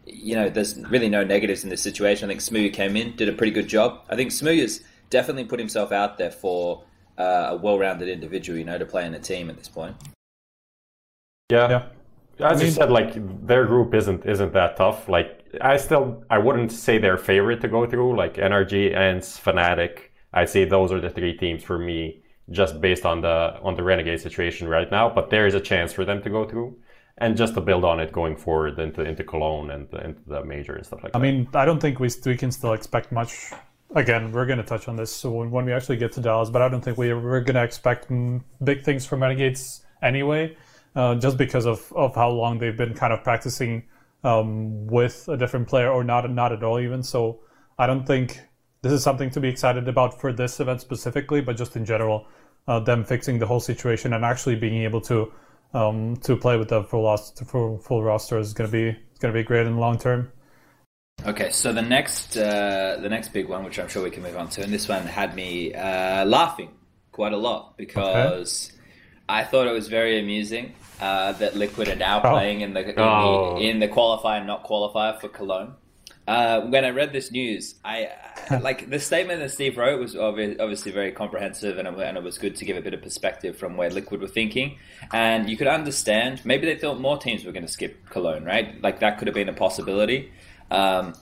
you 0.06 0.34
know 0.34 0.48
there's 0.48 0.78
really 0.86 1.08
no 1.08 1.24
negatives 1.24 1.64
in 1.64 1.70
this 1.70 1.82
situation. 1.82 2.30
I 2.30 2.32
think 2.32 2.40
Smooya 2.40 2.72
came 2.72 2.96
in, 2.96 3.16
did 3.16 3.28
a 3.28 3.32
pretty 3.32 3.52
good 3.52 3.68
job. 3.68 4.02
I 4.08 4.16
think 4.16 4.30
Smooya 4.30 4.60
has 4.60 4.82
definitely 5.10 5.44
put 5.44 5.58
himself 5.58 5.90
out 5.92 6.18
there 6.18 6.30
for 6.30 6.84
uh, 7.18 7.48
a 7.50 7.56
well-rounded 7.56 8.08
individual, 8.08 8.58
you 8.58 8.64
know, 8.64 8.78
to 8.78 8.86
play 8.86 9.04
in 9.04 9.12
a 9.14 9.18
team 9.18 9.50
at 9.50 9.58
this 9.58 9.68
point. 9.68 9.96
Yeah. 11.50 11.68
yeah. 11.68 11.82
As 12.42 12.52
I 12.52 12.54
mean, 12.56 12.66
you 12.66 12.70
said, 12.72 12.90
like 12.90 13.12
their 13.46 13.64
group 13.66 13.94
isn't 13.94 14.24
isn't 14.26 14.52
that 14.52 14.76
tough. 14.76 15.08
Like 15.08 15.44
I 15.60 15.76
still 15.76 16.24
I 16.30 16.38
wouldn't 16.38 16.72
say 16.72 16.98
their 16.98 17.16
favorite 17.16 17.60
to 17.62 17.68
go 17.68 17.86
through. 17.86 18.16
Like 18.16 18.34
NRG 18.34 18.94
and 18.94 19.20
Fnatic, 19.20 20.10
I 20.32 20.44
say 20.44 20.64
those 20.64 20.92
are 20.92 21.00
the 21.00 21.10
three 21.10 21.36
teams 21.36 21.62
for 21.62 21.78
me, 21.78 22.22
just 22.50 22.80
based 22.80 23.04
on 23.06 23.20
the 23.20 23.58
on 23.62 23.74
the 23.74 23.82
Renegade 23.82 24.20
situation 24.20 24.68
right 24.68 24.90
now. 24.90 25.08
But 25.08 25.30
there 25.30 25.46
is 25.46 25.54
a 25.54 25.60
chance 25.60 25.92
for 25.92 26.04
them 26.04 26.22
to 26.22 26.30
go 26.30 26.46
through, 26.48 26.76
and 27.18 27.36
just 27.36 27.54
to 27.54 27.60
build 27.60 27.84
on 27.84 28.00
it 28.00 28.12
going 28.12 28.36
forward 28.36 28.78
into 28.78 29.02
into 29.02 29.24
Cologne 29.24 29.70
and 29.70 29.92
into 29.94 30.22
the 30.26 30.44
major 30.44 30.74
and 30.76 30.86
stuff 30.86 31.02
like 31.02 31.14
I 31.14 31.18
that. 31.18 31.26
I 31.26 31.30
mean, 31.30 31.48
I 31.54 31.64
don't 31.64 31.80
think 31.80 32.00
we 32.00 32.08
we 32.26 32.36
can 32.36 32.50
still 32.50 32.72
expect 32.72 33.12
much. 33.12 33.52
Again, 33.96 34.30
we're 34.30 34.46
going 34.46 34.58
to 34.58 34.64
touch 34.64 34.86
on 34.86 34.94
this 34.94 35.10
so 35.10 35.32
when, 35.32 35.50
when 35.50 35.64
we 35.64 35.72
actually 35.72 35.96
get 35.96 36.12
to 36.12 36.20
Dallas, 36.20 36.48
but 36.48 36.62
I 36.62 36.68
don't 36.68 36.80
think 36.80 36.96
we 36.96 37.12
we're 37.12 37.40
going 37.40 37.56
to 37.56 37.64
expect 37.64 38.06
big 38.62 38.84
things 38.84 39.04
from 39.04 39.20
Renegades 39.20 39.84
anyway 40.00 40.56
uh, 40.96 41.14
just 41.16 41.36
because 41.36 41.66
of, 41.66 41.92
of 41.94 42.14
how 42.14 42.30
long 42.30 42.58
they've 42.58 42.76
been 42.76 42.94
kind 42.94 43.12
of 43.12 43.22
practicing 43.22 43.84
um, 44.24 44.86
with 44.86 45.28
a 45.28 45.36
different 45.36 45.68
player 45.68 45.90
or 45.90 46.04
not 46.04 46.30
not 46.30 46.52
at 46.52 46.62
all 46.62 46.78
even. 46.80 47.02
So 47.02 47.40
I 47.78 47.86
don't 47.86 48.06
think 48.06 48.40
this 48.82 48.92
is 48.92 49.02
something 49.02 49.30
to 49.30 49.40
be 49.40 49.48
excited 49.48 49.88
about 49.88 50.20
for 50.20 50.32
this 50.32 50.60
event 50.60 50.80
specifically, 50.80 51.40
but 51.40 51.56
just 51.56 51.76
in 51.76 51.84
general, 51.84 52.26
uh, 52.66 52.80
them 52.80 53.04
fixing 53.04 53.38
the 53.38 53.46
whole 53.46 53.60
situation 53.60 54.12
and 54.12 54.24
actually 54.24 54.56
being 54.56 54.82
able 54.82 55.00
to 55.02 55.32
um, 55.72 56.16
to 56.16 56.36
play 56.36 56.56
with 56.56 56.68
the 56.68 56.82
full 56.82 57.04
roster, 57.04 57.44
full, 57.44 57.78
full 57.78 58.02
roster 58.02 58.38
is 58.38 58.52
going 58.52 58.68
to 58.68 58.72
be 58.72 58.88
it's 58.88 59.18
going 59.20 59.32
to 59.32 59.38
be 59.38 59.44
great 59.44 59.66
in 59.66 59.74
the 59.74 59.80
long 59.80 59.98
term. 59.98 60.32
Okay, 61.26 61.50
so 61.50 61.72
the 61.72 61.82
next 61.82 62.36
uh, 62.36 62.98
the 63.00 63.08
next 63.08 63.32
big 63.32 63.48
one, 63.48 63.64
which 63.64 63.78
I'm 63.78 63.88
sure 63.88 64.02
we 64.02 64.10
can 64.10 64.22
move 64.22 64.36
on 64.36 64.48
to, 64.50 64.62
and 64.62 64.72
this 64.72 64.88
one 64.88 65.06
had 65.06 65.34
me 65.34 65.74
uh, 65.74 66.24
laughing 66.24 66.70
quite 67.12 67.32
a 67.32 67.36
lot 67.36 67.76
because 67.76 68.70
okay. 68.72 68.80
I 69.28 69.44
thought 69.44 69.66
it 69.66 69.72
was 69.72 69.88
very 69.88 70.18
amusing 70.18 70.74
uh, 71.00 71.32
that 71.32 71.56
Liquid 71.56 71.88
are 71.88 71.96
now 71.96 72.20
oh. 72.22 72.30
playing 72.30 72.60
in 72.60 72.74
the 72.74 72.90
in, 72.90 72.98
oh. 72.98 73.56
the 73.56 73.68
in 73.68 73.80
the 73.80 73.88
qualifier 73.88 74.38
and 74.38 74.46
not 74.46 74.64
qualifier 74.64 75.20
for 75.20 75.28
Cologne. 75.28 75.74
Uh, 76.28 76.60
when 76.60 76.84
I 76.84 76.90
read 76.90 77.12
this 77.12 77.32
news, 77.32 77.74
I 77.84 78.10
like 78.60 78.88
the 78.88 79.00
statement 79.00 79.40
that 79.40 79.50
Steve 79.50 79.76
wrote 79.76 79.98
was 79.98 80.14
obviously 80.14 80.92
very 80.92 81.12
comprehensive, 81.12 81.78
and, 81.78 81.88
and 81.88 82.16
it 82.16 82.22
was 82.22 82.38
good 82.38 82.56
to 82.56 82.64
give 82.64 82.76
a 82.76 82.80
bit 82.80 82.94
of 82.94 83.02
perspective 83.02 83.56
from 83.56 83.76
where 83.76 83.90
Liquid 83.90 84.20
were 84.20 84.28
thinking. 84.28 84.78
And 85.12 85.48
you 85.50 85.56
could 85.56 85.66
understand 85.66 86.44
maybe 86.44 86.66
they 86.66 86.78
thought 86.78 87.00
more 87.00 87.18
teams 87.18 87.44
were 87.44 87.52
going 87.52 87.66
to 87.66 87.72
skip 87.72 88.08
Cologne, 88.08 88.44
right? 88.44 88.80
Like 88.82 89.00
that 89.00 89.18
could 89.18 89.26
have 89.26 89.34
been 89.34 89.48
a 89.48 89.54
possibility. 89.54 90.32
Um, 90.70 91.14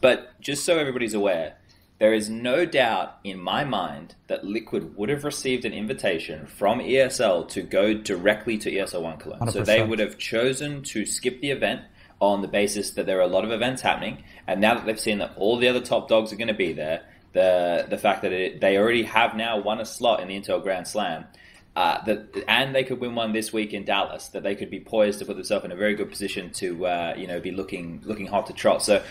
but 0.00 0.38
just 0.40 0.64
so 0.64 0.78
everybody's 0.78 1.14
aware, 1.14 1.56
there 1.98 2.12
is 2.12 2.28
no 2.28 2.66
doubt 2.66 3.18
in 3.22 3.38
my 3.38 3.64
mind 3.64 4.14
that 4.26 4.44
Liquid 4.44 4.96
would 4.96 5.08
have 5.08 5.24
received 5.24 5.64
an 5.64 5.72
invitation 5.72 6.46
from 6.46 6.80
ESL 6.80 7.48
to 7.50 7.62
go 7.62 7.94
directly 7.94 8.58
to 8.58 8.70
ESL 8.70 9.02
One 9.02 9.16
Cologne. 9.18 9.40
100%. 9.40 9.52
So 9.52 9.62
they 9.62 9.82
would 9.82 10.00
have 10.00 10.18
chosen 10.18 10.82
to 10.84 11.06
skip 11.06 11.40
the 11.40 11.50
event 11.50 11.82
on 12.20 12.42
the 12.42 12.48
basis 12.48 12.90
that 12.92 13.06
there 13.06 13.18
are 13.18 13.22
a 13.22 13.28
lot 13.28 13.44
of 13.44 13.52
events 13.52 13.82
happening. 13.82 14.24
And 14.46 14.60
now 14.60 14.74
that 14.74 14.86
they've 14.86 14.98
seen 14.98 15.18
that 15.18 15.34
all 15.36 15.58
the 15.58 15.68
other 15.68 15.80
top 15.80 16.08
dogs 16.08 16.32
are 16.32 16.36
going 16.36 16.48
to 16.48 16.54
be 16.54 16.72
there, 16.72 17.04
the 17.32 17.86
the 17.88 17.98
fact 17.98 18.22
that 18.22 18.32
it, 18.32 18.60
they 18.60 18.78
already 18.78 19.02
have 19.02 19.36
now 19.36 19.58
won 19.58 19.80
a 19.80 19.84
slot 19.84 20.20
in 20.20 20.28
the 20.28 20.40
Intel 20.40 20.62
Grand 20.62 20.86
Slam, 20.86 21.24
uh, 21.76 22.02
that 22.04 22.44
and 22.48 22.74
they 22.74 22.84
could 22.84 23.00
win 23.00 23.14
one 23.14 23.32
this 23.32 23.52
week 23.52 23.72
in 23.72 23.84
Dallas, 23.84 24.28
that 24.28 24.42
they 24.42 24.54
could 24.54 24.70
be 24.70 24.80
poised 24.80 25.18
to 25.18 25.24
put 25.24 25.34
themselves 25.34 25.64
in 25.64 25.72
a 25.72 25.76
very 25.76 25.94
good 25.94 26.08
position 26.08 26.50
to 26.52 26.86
uh, 26.86 27.14
you 27.16 27.26
know 27.26 27.40
be 27.40 27.50
looking 27.50 28.00
looking 28.04 28.26
hot 28.26 28.46
to 28.46 28.52
trot. 28.52 28.82
So 28.82 29.02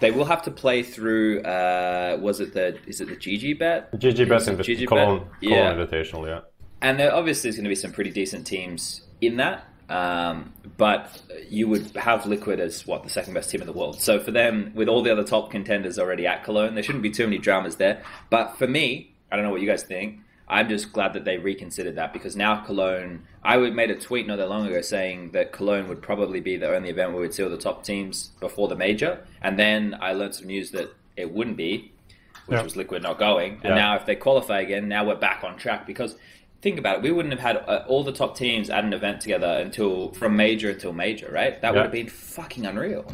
they 0.00 0.10
will 0.10 0.24
have 0.24 0.42
to 0.42 0.50
play 0.50 0.82
through. 0.82 1.42
Uh, 1.42 2.18
was 2.20 2.40
it 2.40 2.52
the? 2.54 2.78
Is 2.86 3.00
it 3.00 3.08
the 3.08 3.16
GG 3.16 3.58
bet? 3.58 3.92
GG 3.92 4.28
bet 4.28 4.48
in 4.48 4.56
the 4.56 4.86
Cologne, 4.86 5.18
Cologne 5.18 5.28
yeah. 5.40 5.74
Invitational, 5.74 6.26
yeah. 6.26 6.40
And 6.82 6.98
there 6.98 7.14
obviously 7.14 7.48
is 7.48 7.56
going 7.56 7.64
to 7.64 7.70
be 7.70 7.74
some 7.74 7.92
pretty 7.92 8.10
decent 8.10 8.46
teams 8.46 9.02
in 9.20 9.36
that. 9.36 9.66
Um, 9.88 10.52
but 10.76 11.22
you 11.48 11.68
would 11.68 11.96
have 11.96 12.26
Liquid 12.26 12.60
as 12.60 12.86
what 12.86 13.04
the 13.04 13.08
second 13.08 13.34
best 13.34 13.50
team 13.50 13.60
in 13.60 13.66
the 13.66 13.72
world. 13.72 14.00
So 14.00 14.18
for 14.18 14.32
them, 14.32 14.72
with 14.74 14.88
all 14.88 15.02
the 15.02 15.12
other 15.12 15.24
top 15.24 15.50
contenders 15.50 15.98
already 15.98 16.26
at 16.26 16.44
Cologne, 16.44 16.74
there 16.74 16.82
shouldn't 16.82 17.02
be 17.02 17.10
too 17.10 17.24
many 17.24 17.38
dramas 17.38 17.76
there. 17.76 18.02
But 18.28 18.58
for 18.58 18.66
me, 18.66 19.14
I 19.30 19.36
don't 19.36 19.44
know 19.44 19.50
what 19.50 19.60
you 19.60 19.68
guys 19.68 19.84
think. 19.84 20.20
I'm 20.48 20.68
just 20.68 20.92
glad 20.92 21.12
that 21.14 21.24
they 21.24 21.38
reconsidered 21.38 21.96
that 21.96 22.12
because 22.12 22.36
now 22.36 22.60
Cologne. 22.60 23.24
I 23.42 23.56
would 23.56 23.74
made 23.74 23.90
a 23.90 23.96
tweet 23.96 24.26
not 24.26 24.36
that 24.36 24.48
long 24.48 24.66
ago 24.66 24.80
saying 24.80 25.30
that 25.32 25.52
Cologne 25.52 25.88
would 25.88 26.02
probably 26.02 26.40
be 26.40 26.56
the 26.56 26.74
only 26.74 26.90
event 26.90 27.12
where 27.12 27.22
we'd 27.22 27.34
see 27.34 27.42
all 27.42 27.50
the 27.50 27.56
top 27.56 27.84
teams 27.84 28.30
before 28.40 28.68
the 28.68 28.76
major, 28.76 29.24
and 29.42 29.58
then 29.58 29.96
I 30.00 30.12
learned 30.12 30.34
some 30.34 30.46
news 30.46 30.70
that 30.72 30.92
it 31.16 31.32
wouldn't 31.32 31.56
be, 31.56 31.92
which 32.46 32.62
was 32.62 32.76
Liquid 32.76 33.02
not 33.02 33.18
going. 33.18 33.60
And 33.64 33.74
now 33.74 33.96
if 33.96 34.06
they 34.06 34.14
qualify 34.14 34.60
again, 34.60 34.88
now 34.88 35.04
we're 35.04 35.16
back 35.16 35.42
on 35.42 35.56
track 35.56 35.86
because 35.86 36.16
think 36.62 36.78
about 36.78 36.98
it, 36.98 37.02
we 37.02 37.10
wouldn't 37.10 37.32
have 37.32 37.42
had 37.42 37.56
uh, 37.68 37.84
all 37.88 38.04
the 38.04 38.12
top 38.12 38.36
teams 38.36 38.70
at 38.70 38.84
an 38.84 38.92
event 38.92 39.20
together 39.20 39.46
until 39.46 40.12
from 40.12 40.36
major 40.36 40.70
until 40.70 40.92
major, 40.92 41.30
right? 41.30 41.60
That 41.60 41.74
would 41.74 41.82
have 41.82 41.92
been 41.92 42.08
fucking 42.08 42.66
unreal. 42.66 43.06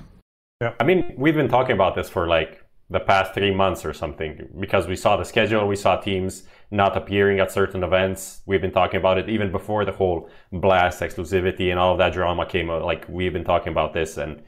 Yeah, 0.60 0.74
I 0.80 0.84
mean, 0.84 1.14
we've 1.16 1.34
been 1.34 1.48
talking 1.48 1.72
about 1.72 1.94
this 1.94 2.08
for 2.08 2.28
like 2.28 2.62
the 2.88 3.00
past 3.00 3.34
three 3.34 3.54
months 3.54 3.84
or 3.84 3.92
something 3.92 4.48
because 4.60 4.86
we 4.86 4.96
saw 4.96 5.16
the 5.16 5.24
schedule, 5.24 5.66
we 5.66 5.76
saw 5.76 5.96
teams 5.96 6.44
not 6.72 6.96
appearing 6.96 7.38
at 7.38 7.52
certain 7.52 7.84
events. 7.84 8.40
We've 8.46 8.60
been 8.60 8.72
talking 8.72 8.98
about 8.98 9.18
it 9.18 9.28
even 9.28 9.52
before 9.52 9.84
the 9.84 9.92
whole 9.92 10.28
blast 10.50 11.00
exclusivity 11.00 11.70
and 11.70 11.78
all 11.78 11.92
of 11.92 11.98
that 11.98 12.14
drama 12.14 12.46
came 12.46 12.70
out. 12.70 12.82
Like 12.82 13.06
we've 13.08 13.32
been 13.32 13.44
talking 13.44 13.72
about 13.72 13.92
this 13.92 14.16
and 14.16 14.42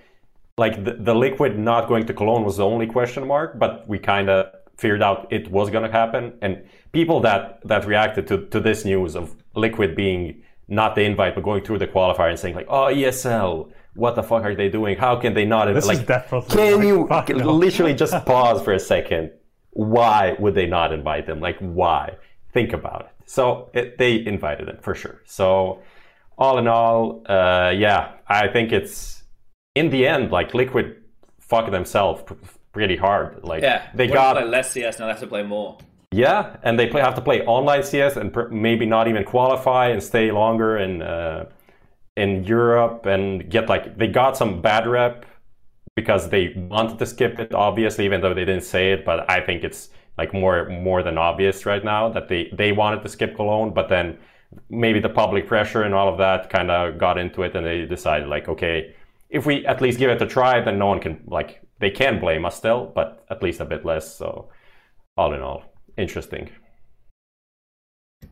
like 0.57 0.85
the, 0.85 0.95
the 0.95 1.15
liquid 1.15 1.59
not 1.59 1.87
going 1.87 2.07
to 2.07 2.15
Cologne 2.15 2.45
was 2.45 2.57
the 2.57 2.65
only 2.65 2.87
question 2.87 3.27
mark, 3.27 3.59
but 3.59 3.87
we 3.87 3.99
kind 3.99 4.31
of 4.31 4.47
figured 4.77 5.03
out 5.03 5.31
it 5.31 5.51
was 5.51 5.69
going 5.69 5.85
to 5.85 5.91
happen. 5.91 6.33
And 6.41 6.65
people 6.93 7.21
that, 7.21 7.61
that 7.65 7.87
reacted 7.87 8.27
to, 8.29 8.47
to 8.47 8.59
this 8.59 8.85
news 8.85 9.15
of 9.17 9.35
Liquid 9.55 9.95
being 9.95 10.43
not 10.67 10.95
the 10.95 11.03
invite, 11.03 11.35
but 11.35 11.45
going 11.45 11.63
through 11.63 11.79
the 11.79 11.87
qualifier 11.87 12.31
and 12.31 12.39
saying 12.39 12.55
like, 12.55 12.67
oh, 12.69 12.87
ESL, 12.87 13.71
what 13.95 14.17
the 14.17 14.23
fuck 14.23 14.45
are 14.45 14.55
they 14.55 14.69
doing? 14.69 14.97
How 14.97 15.17
can 15.17 15.35
they 15.35 15.45
not? 15.45 15.73
This 15.73 15.87
like, 15.87 15.99
is 15.99 16.05
definitely 16.05 16.57
can 16.57 17.07
like, 17.07 17.29
you 17.29 17.37
no. 17.37 17.53
literally 17.53 17.95
just 17.95 18.13
pause 18.25 18.63
for 18.63 18.73
a 18.73 18.81
second? 18.81 19.31
Why 19.75 20.37
would 20.39 20.55
they 20.55 20.67
not 20.67 20.93
invite 20.93 21.27
them? 21.27 21.41
Like, 21.41 21.59
why? 21.59 22.17
Think 22.53 22.73
about 22.73 23.03
it. 23.03 23.15
So 23.27 23.71
it, 23.75 23.99
they 23.99 24.25
invited 24.25 24.69
them 24.69 24.79
for 24.81 24.95
sure. 24.95 25.21
So 25.25 25.81
all 26.39 26.59
in 26.59 26.67
all, 26.67 27.23
uh, 27.27 27.73
yeah, 27.77 28.13
I 28.29 28.49
think 28.49 28.73
it's 28.73 29.25
in 29.75 29.91
the 29.91 30.07
end 30.07 30.31
like 30.31 30.55
Liquid 30.55 30.97
fuck 31.41 31.71
themselves 31.71 32.23
pretty 32.73 32.97
hard. 32.97 33.43
Like 33.43 33.63
yeah, 33.63 33.89
they 33.95 34.07
got 34.07 34.37
play 34.37 34.45
less 34.45 34.73
CS 34.73 34.99
now. 34.99 35.07
They 35.07 35.13
have 35.13 35.21
to 35.21 35.27
play 35.27 35.43
more. 35.43 35.79
Yeah, 36.11 36.57
and 36.63 36.79
they 36.79 36.87
play, 36.87 37.01
have 37.01 37.17
to 37.17 37.21
play 37.21 37.45
online 37.45 37.83
CS 37.83 38.17
and 38.17 38.33
pr- 38.33 38.49
maybe 38.49 38.87
not 38.87 39.09
even 39.09 39.25
qualify 39.25 39.89
and 39.89 40.03
stay 40.03 40.31
longer 40.31 40.77
in 40.77 41.03
uh, 41.03 41.47
in 42.17 42.45
Europe 42.45 43.07
and 43.07 43.51
get 43.51 43.69
like 43.69 43.99
they 43.99 44.07
got 44.07 44.37
some 44.37 44.61
bad 44.61 44.87
rep 44.87 45.27
because 45.95 46.29
they 46.29 46.53
wanted 46.57 46.99
to 46.99 47.07
skip 47.07 47.39
it, 47.39 47.55
obviously, 47.55 48.05
even 48.05 48.21
though 48.21 48.35
they 48.35 48.45
didn't 48.45 48.65
say 48.65 48.93
it. 48.93 49.05
But 49.05 49.31
I 49.31 49.41
think 49.41 49.65
it's 49.65 49.91
like 50.19 50.33
more 50.33 50.69
more 50.69 51.03
than 51.03 51.19
obvious 51.19 51.67
right 51.67 51.85
now 51.85 52.09
that 52.11 52.29
they 52.29 52.51
they 52.53 52.73
wanted 52.73 53.03
to 53.03 53.09
skip 53.09 53.37
Cologne, 53.37 53.73
but 53.73 53.89
then 53.89 54.19
maybe 54.71 55.01
the 55.01 55.09
public 55.09 55.47
pressure 55.47 55.83
and 55.83 55.95
all 55.95 56.09
of 56.09 56.19
that 56.19 56.51
kind 56.51 56.71
of 56.71 56.99
got 56.99 57.19
into 57.19 57.43
it, 57.43 57.55
and 57.55 57.67
they 57.67 57.85
decided 57.85 58.29
like, 58.29 58.49
okay, 58.49 58.95
if 59.31 59.47
we 59.47 59.67
at 59.67 59.81
least 59.81 59.99
give 59.99 60.11
it 60.11 60.23
a 60.23 60.27
try, 60.27 60.61
then 60.61 60.79
no 60.79 60.87
one 60.87 61.01
can 61.01 61.21
like 61.27 61.63
they 61.81 61.91
can 61.91 62.21
blame 62.21 62.45
us 62.45 62.57
still, 62.57 62.91
but 62.95 63.25
at 63.31 63.43
least 63.43 63.61
a 63.61 63.65
bit 63.65 63.85
less. 63.85 64.15
So 64.17 64.49
all 65.17 65.33
in 65.33 65.43
all, 65.43 65.65
interesting. 65.97 66.51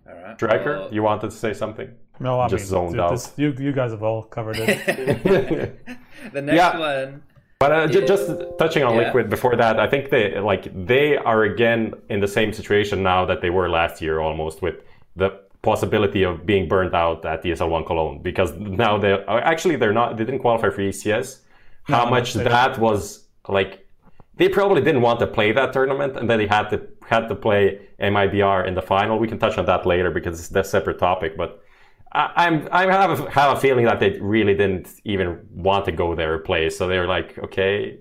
All 0.08 0.14
right. 0.14 0.36
Striker, 0.36 0.78
well, 0.78 0.94
you 0.94 1.02
wanted 1.02 1.30
to 1.30 1.36
say 1.36 1.52
something? 1.52 1.90
No, 2.18 2.40
I 2.40 2.48
just 2.48 2.64
mean, 2.64 2.68
zoned 2.68 3.00
out. 3.00 3.10
This, 3.10 3.32
you 3.36 3.54
you 3.58 3.72
guys 3.72 3.92
have 3.92 4.02
all 4.02 4.22
covered 4.22 4.56
it. 4.58 4.86
the 6.32 6.42
next 6.42 6.56
yeah. 6.56 6.78
one. 6.78 7.22
But 7.62 7.70
uh, 7.72 7.98
is... 8.00 8.08
just 8.08 8.26
touching 8.58 8.82
on 8.82 8.94
yeah. 8.94 9.02
Liquid 9.02 9.30
before 9.30 9.54
that, 9.54 9.78
I 9.78 9.86
think 9.86 10.10
they 10.10 10.40
like 10.40 10.64
they 10.92 11.16
are 11.16 11.44
again 11.44 11.94
in 12.08 12.18
the 12.18 12.26
same 12.26 12.52
situation 12.52 13.04
now 13.04 13.24
that 13.26 13.40
they 13.40 13.50
were 13.50 13.68
last 13.68 14.02
year 14.02 14.18
almost 14.18 14.62
with 14.62 14.76
the 15.14 15.28
possibility 15.70 16.24
of 16.24 16.44
being 16.44 16.66
burned 16.66 16.92
out 16.92 17.24
at 17.24 17.44
ESL 17.44 17.70
One 17.70 17.84
Cologne 17.84 18.20
because 18.20 18.50
now 18.54 18.98
they 18.98 19.12
uh, 19.12 19.52
actually 19.52 19.76
they're 19.76 19.92
not 19.92 20.16
they 20.16 20.24
didn't 20.24 20.40
qualify 20.40 20.70
for 20.70 20.82
ECS. 20.82 21.38
How 21.84 22.04
no, 22.04 22.10
much 22.10 22.34
that 22.34 22.80
was 22.80 23.26
like 23.48 23.86
they 24.34 24.48
probably 24.48 24.82
didn't 24.82 25.02
want 25.02 25.20
to 25.20 25.28
play 25.28 25.52
that 25.52 25.72
tournament 25.72 26.16
and 26.16 26.28
then 26.28 26.38
they 26.40 26.48
had 26.48 26.68
to 26.70 26.80
had 27.06 27.28
to 27.28 27.36
play 27.36 27.78
MIBR 28.00 28.66
in 28.66 28.74
the 28.74 28.82
final. 28.82 29.20
We 29.20 29.28
can 29.28 29.38
touch 29.38 29.56
on 29.56 29.66
that 29.66 29.86
later 29.86 30.10
because 30.10 30.40
it's 30.40 30.50
a 30.50 30.64
separate 30.64 30.98
topic, 30.98 31.36
but 31.36 31.61
I, 32.14 32.46
am 32.46 32.68
I 32.70 32.82
have 32.92 33.20
a, 33.20 33.30
have 33.30 33.56
a 33.56 33.60
feeling 33.60 33.86
that 33.86 33.98
they 33.98 34.18
really 34.20 34.54
didn't 34.54 35.00
even 35.04 35.46
want 35.50 35.86
to 35.86 35.92
go 35.92 36.14
there 36.14 36.34
or 36.34 36.38
play. 36.38 36.68
So 36.68 36.86
they're 36.86 37.06
like, 37.06 37.38
okay, 37.38 38.00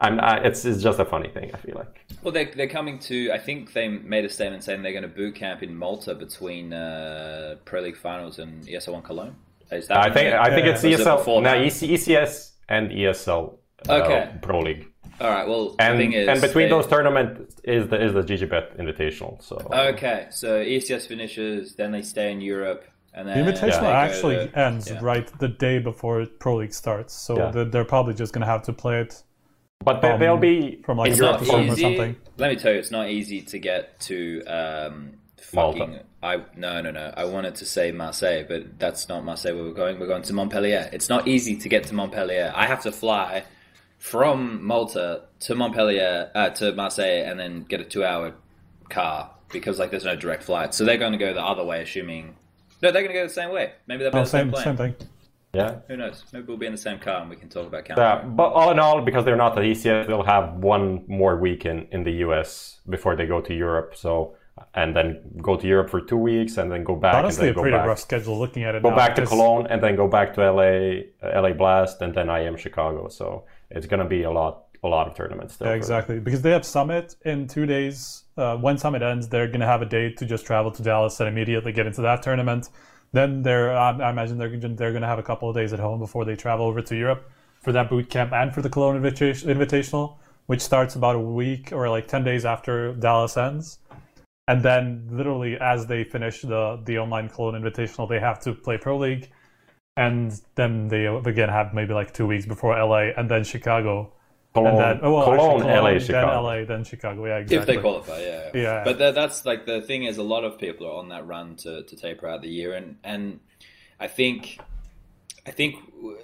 I'm. 0.00 0.18
I, 0.20 0.38
it's 0.38 0.64
it's 0.64 0.82
just 0.82 0.98
a 0.98 1.04
funny 1.04 1.28
thing. 1.28 1.50
I 1.54 1.58
feel 1.58 1.76
like. 1.76 2.04
Well, 2.22 2.32
they 2.32 2.46
they're 2.46 2.68
coming 2.68 2.98
to. 3.00 3.30
I 3.32 3.38
think 3.38 3.72
they 3.72 3.88
made 3.88 4.24
a 4.24 4.28
statement 4.28 4.64
saying 4.64 4.82
they're 4.82 4.92
going 4.92 5.02
to 5.02 5.08
boot 5.08 5.36
camp 5.36 5.62
in 5.62 5.76
Malta 5.76 6.14
between 6.14 6.72
uh, 6.72 7.56
Pro 7.64 7.80
League 7.80 7.96
finals 7.96 8.38
and 8.40 8.64
ESL 8.66 8.94
One 8.94 9.02
Cologne. 9.02 9.36
Is 9.70 9.88
that? 9.88 9.98
I 9.98 10.12
think 10.12 10.34
I 10.34 10.50
think 10.50 10.66
it's 10.66 10.82
ESL. 10.82 11.42
No, 11.42 11.50
ECS 11.50 12.52
and 12.68 12.90
ESL. 12.90 13.58
Uh, 13.88 13.92
okay. 13.94 14.32
Pro 14.42 14.60
League. 14.60 14.88
All 15.20 15.30
right. 15.30 15.46
Well, 15.46 15.76
and, 15.78 16.00
is, 16.12 16.26
and 16.26 16.40
between 16.40 16.66
they, 16.66 16.70
those 16.70 16.86
tournaments 16.88 17.56
is 17.62 17.88
the 17.88 18.02
is 18.02 18.12
the 18.14 18.22
GGBet 18.22 18.78
Invitational. 18.78 19.42
So 19.42 19.56
okay, 19.72 20.26
so 20.30 20.62
ECS 20.64 21.06
finishes, 21.06 21.76
then 21.76 21.92
they 21.92 22.02
stay 22.02 22.32
in 22.32 22.40
Europe, 22.40 22.84
and 23.14 23.28
then 23.28 23.44
the 23.44 23.52
Invitational 23.52 23.82
yeah. 23.82 24.00
actually 24.00 24.34
to, 24.34 24.58
ends 24.58 24.90
yeah. 24.90 24.98
right 25.00 25.26
the 25.38 25.48
day 25.48 25.78
before 25.78 26.26
Pro 26.26 26.56
League 26.56 26.74
starts. 26.74 27.14
So 27.14 27.36
yeah. 27.36 27.50
they're, 27.50 27.64
they're, 27.64 27.84
probably 27.84 28.14
just 28.14 28.32
gonna 28.32 28.46
have 28.46 28.62
to 28.62 28.72
play 28.72 29.00
it. 29.00 29.22
But 29.84 30.00
they, 30.00 30.16
will 30.16 30.36
be 30.36 30.82
from 30.84 30.98
like 30.98 31.16
Europe 31.16 31.42
or 31.42 31.44
something. 31.44 32.16
Let 32.38 32.50
me 32.50 32.56
tell 32.56 32.72
you, 32.72 32.78
it's 32.78 32.90
not 32.90 33.08
easy 33.10 33.42
to 33.42 33.58
get 33.58 34.00
to 34.00 34.42
um, 34.46 35.12
fucking. 35.38 35.78
Malta. 35.78 36.04
I 36.22 36.42
no 36.56 36.80
no 36.80 36.90
no. 36.90 37.12
I 37.16 37.24
wanted 37.26 37.54
to 37.56 37.66
say 37.66 37.92
Marseille, 37.92 38.44
but 38.48 38.78
that's 38.78 39.08
not 39.08 39.24
Marseille 39.24 39.54
where 39.54 39.64
we're 39.64 39.72
going. 39.72 40.00
We're 40.00 40.06
going 40.06 40.22
to 40.22 40.32
Montpellier. 40.32 40.88
It's 40.92 41.08
not 41.08 41.28
easy 41.28 41.56
to 41.56 41.68
get 41.68 41.84
to 41.84 41.94
Montpellier. 41.94 42.52
I 42.54 42.66
have 42.66 42.82
to 42.82 42.92
fly 42.92 43.44
from 43.98 44.64
Malta 44.64 45.24
to 45.40 45.54
Montpellier 45.54 46.30
uh, 46.34 46.50
to 46.50 46.72
Marseille 46.72 47.24
and 47.24 47.38
then 47.38 47.62
get 47.62 47.80
a 47.80 47.84
two-hour 47.84 48.34
car 48.88 49.30
because 49.50 49.78
like 49.78 49.90
there's 49.90 50.04
no 50.04 50.16
direct 50.16 50.42
flight. 50.42 50.74
So 50.74 50.84
they're 50.84 50.98
going 50.98 51.12
to 51.12 51.18
go 51.18 51.34
the 51.34 51.42
other 51.42 51.64
way, 51.64 51.82
assuming 51.82 52.36
no, 52.84 52.92
they're 52.92 53.02
going 53.02 53.14
to 53.14 53.20
go 53.20 53.26
the 53.26 53.32
same 53.32 53.50
way. 53.50 53.72
Maybe 53.86 54.04
they're 54.04 54.14
oh, 54.14 54.20
the 54.20 54.26
same, 54.26 54.54
same 54.54 54.76
thing. 54.76 54.94
Yeah. 55.54 55.76
Who 55.88 55.96
knows? 55.96 56.24
Maybe 56.32 56.46
we'll 56.46 56.56
be 56.56 56.66
in 56.66 56.72
the 56.72 56.78
same 56.78 56.98
car 56.98 57.20
and 57.20 57.30
we 57.30 57.36
can 57.36 57.48
talk 57.48 57.66
about 57.66 57.84
counter. 57.84 58.02
Yeah, 58.02 58.22
but 58.24 58.48
all 58.52 58.70
in 58.72 58.78
all, 58.78 59.00
because 59.00 59.24
they're 59.24 59.36
not 59.36 59.56
at 59.56 59.64
ECS, 59.64 60.06
they'll 60.06 60.24
have 60.24 60.54
one 60.54 61.04
more 61.06 61.36
week 61.36 61.64
in, 61.64 61.86
in 61.92 62.02
the 62.02 62.12
US 62.26 62.80
before 62.88 63.16
they 63.16 63.26
go 63.26 63.40
to 63.40 63.54
Europe. 63.54 63.94
So 63.96 64.36
and 64.74 64.94
then 64.94 65.20
go 65.42 65.56
to 65.56 65.66
Europe 65.66 65.90
for 65.90 66.00
two 66.00 66.16
weeks 66.16 66.58
and 66.58 66.70
then 66.70 66.84
go 66.84 66.94
back. 66.94 67.14
Honestly, 67.14 67.48
a 67.48 67.54
pretty 67.54 67.76
back. 67.76 67.86
rough 67.86 67.98
schedule 67.98 68.38
looking 68.38 68.62
at 68.64 68.74
it. 68.74 68.82
Go 68.82 68.90
now, 68.90 68.96
back 68.96 69.14
because... 69.14 69.28
to 69.30 69.36
Cologne 69.36 69.66
and 69.68 69.82
then 69.82 69.96
go 69.96 70.06
back 70.06 70.34
to 70.34 70.52
LA, 70.52 71.26
uh, 71.26 71.40
LA 71.42 71.52
Blast, 71.52 72.02
and 72.02 72.14
then 72.14 72.28
I 72.30 72.40
am 72.44 72.56
Chicago. 72.56 73.08
So 73.08 73.44
it's 73.70 73.86
going 73.86 74.00
to 74.00 74.08
be 74.08 74.22
a 74.22 74.30
lot, 74.30 74.63
a 74.84 74.88
lot 74.88 75.06
of 75.06 75.14
tournaments. 75.14 75.56
yeah, 75.60 75.72
exactly. 75.72 76.20
Because 76.20 76.42
they 76.42 76.50
have 76.50 76.64
Summit 76.64 77.16
in 77.24 77.48
two 77.48 77.66
days. 77.66 78.24
Uh, 78.36 78.56
when 78.56 78.78
Summit 78.78 79.02
ends, 79.02 79.28
they're 79.28 79.46
going 79.46 79.60
to 79.60 79.66
have 79.66 79.82
a 79.82 79.86
day 79.86 80.12
to 80.12 80.26
just 80.26 80.44
travel 80.44 80.70
to 80.72 80.82
Dallas 80.82 81.20
and 81.20 81.28
immediately 81.28 81.72
get 81.72 81.86
into 81.86 82.02
that 82.02 82.22
tournament. 82.22 82.68
Then 83.12 83.42
they're, 83.42 83.76
I, 83.76 83.90
I 83.90 84.10
imagine 84.10 84.38
they're 84.38 84.50
they're 84.50 84.90
going 84.92 85.02
to 85.02 85.08
have 85.08 85.18
a 85.18 85.22
couple 85.22 85.48
of 85.48 85.54
days 85.54 85.72
at 85.72 85.78
home 85.78 86.00
before 86.00 86.24
they 86.24 86.36
travel 86.36 86.66
over 86.66 86.82
to 86.82 86.96
Europe 86.96 87.30
for 87.62 87.72
that 87.72 87.88
boot 87.88 88.10
camp 88.10 88.32
and 88.32 88.52
for 88.52 88.60
the 88.60 88.68
Cologne 88.68 89.00
Invitational, 89.00 90.16
which 90.46 90.60
starts 90.60 90.96
about 90.96 91.16
a 91.16 91.20
week 91.20 91.72
or 91.72 91.88
like 91.88 92.08
ten 92.08 92.24
days 92.24 92.44
after 92.44 92.92
Dallas 92.94 93.36
ends 93.36 93.78
and 94.46 94.62
then 94.62 95.08
literally 95.10 95.56
as 95.60 95.86
they 95.86 96.04
finish 96.04 96.42
the 96.42 96.80
the 96.84 96.98
online 96.98 97.28
Cologne 97.28 97.60
Invitational, 97.60 98.08
they 98.08 98.20
have 98.20 98.40
to 98.40 98.54
play 98.54 98.76
Pro 98.78 98.98
League, 98.98 99.30
and 99.96 100.40
then 100.54 100.88
they 100.88 101.06
again 101.06 101.48
have 101.48 101.74
maybe 101.74 101.94
like 101.94 102.12
two 102.12 102.26
weeks 102.26 102.46
before 102.46 102.78
LA, 102.78 103.10
and 103.16 103.30
then 103.30 103.44
Chicago. 103.44 104.12
Cologne, 104.54 104.74
and 104.74 104.78
then, 104.78 105.00
oh, 105.02 105.14
well, 105.14 105.24
Cologne, 105.24 105.40
actually, 105.40 105.72
Cologne 105.72 105.94
LA, 105.94 105.98
Chicago. 105.98 106.26
then 106.26 106.42
LA, 106.42 106.64
then 106.64 106.84
Chicago. 106.84 107.26
Yeah, 107.26 107.36
exactly. 107.38 107.56
If 107.56 107.66
they 107.66 107.76
qualify, 107.82 108.20
yeah. 108.20 108.50
Yeah. 108.54 108.84
But 108.84 109.14
that's 109.14 109.44
like 109.44 109.66
the 109.66 109.82
thing 109.82 110.04
is, 110.04 110.18
a 110.18 110.22
lot 110.22 110.44
of 110.44 110.58
people 110.58 110.86
are 110.86 110.94
on 110.94 111.08
that 111.08 111.26
run 111.26 111.56
to, 111.56 111.82
to 111.82 111.96
taper 111.96 112.28
out 112.28 112.40
the 112.40 112.48
year, 112.48 112.72
and 112.72 112.96
and 113.02 113.40
I 113.98 114.06
think 114.06 114.60
I 115.46 115.50
think 115.50 115.76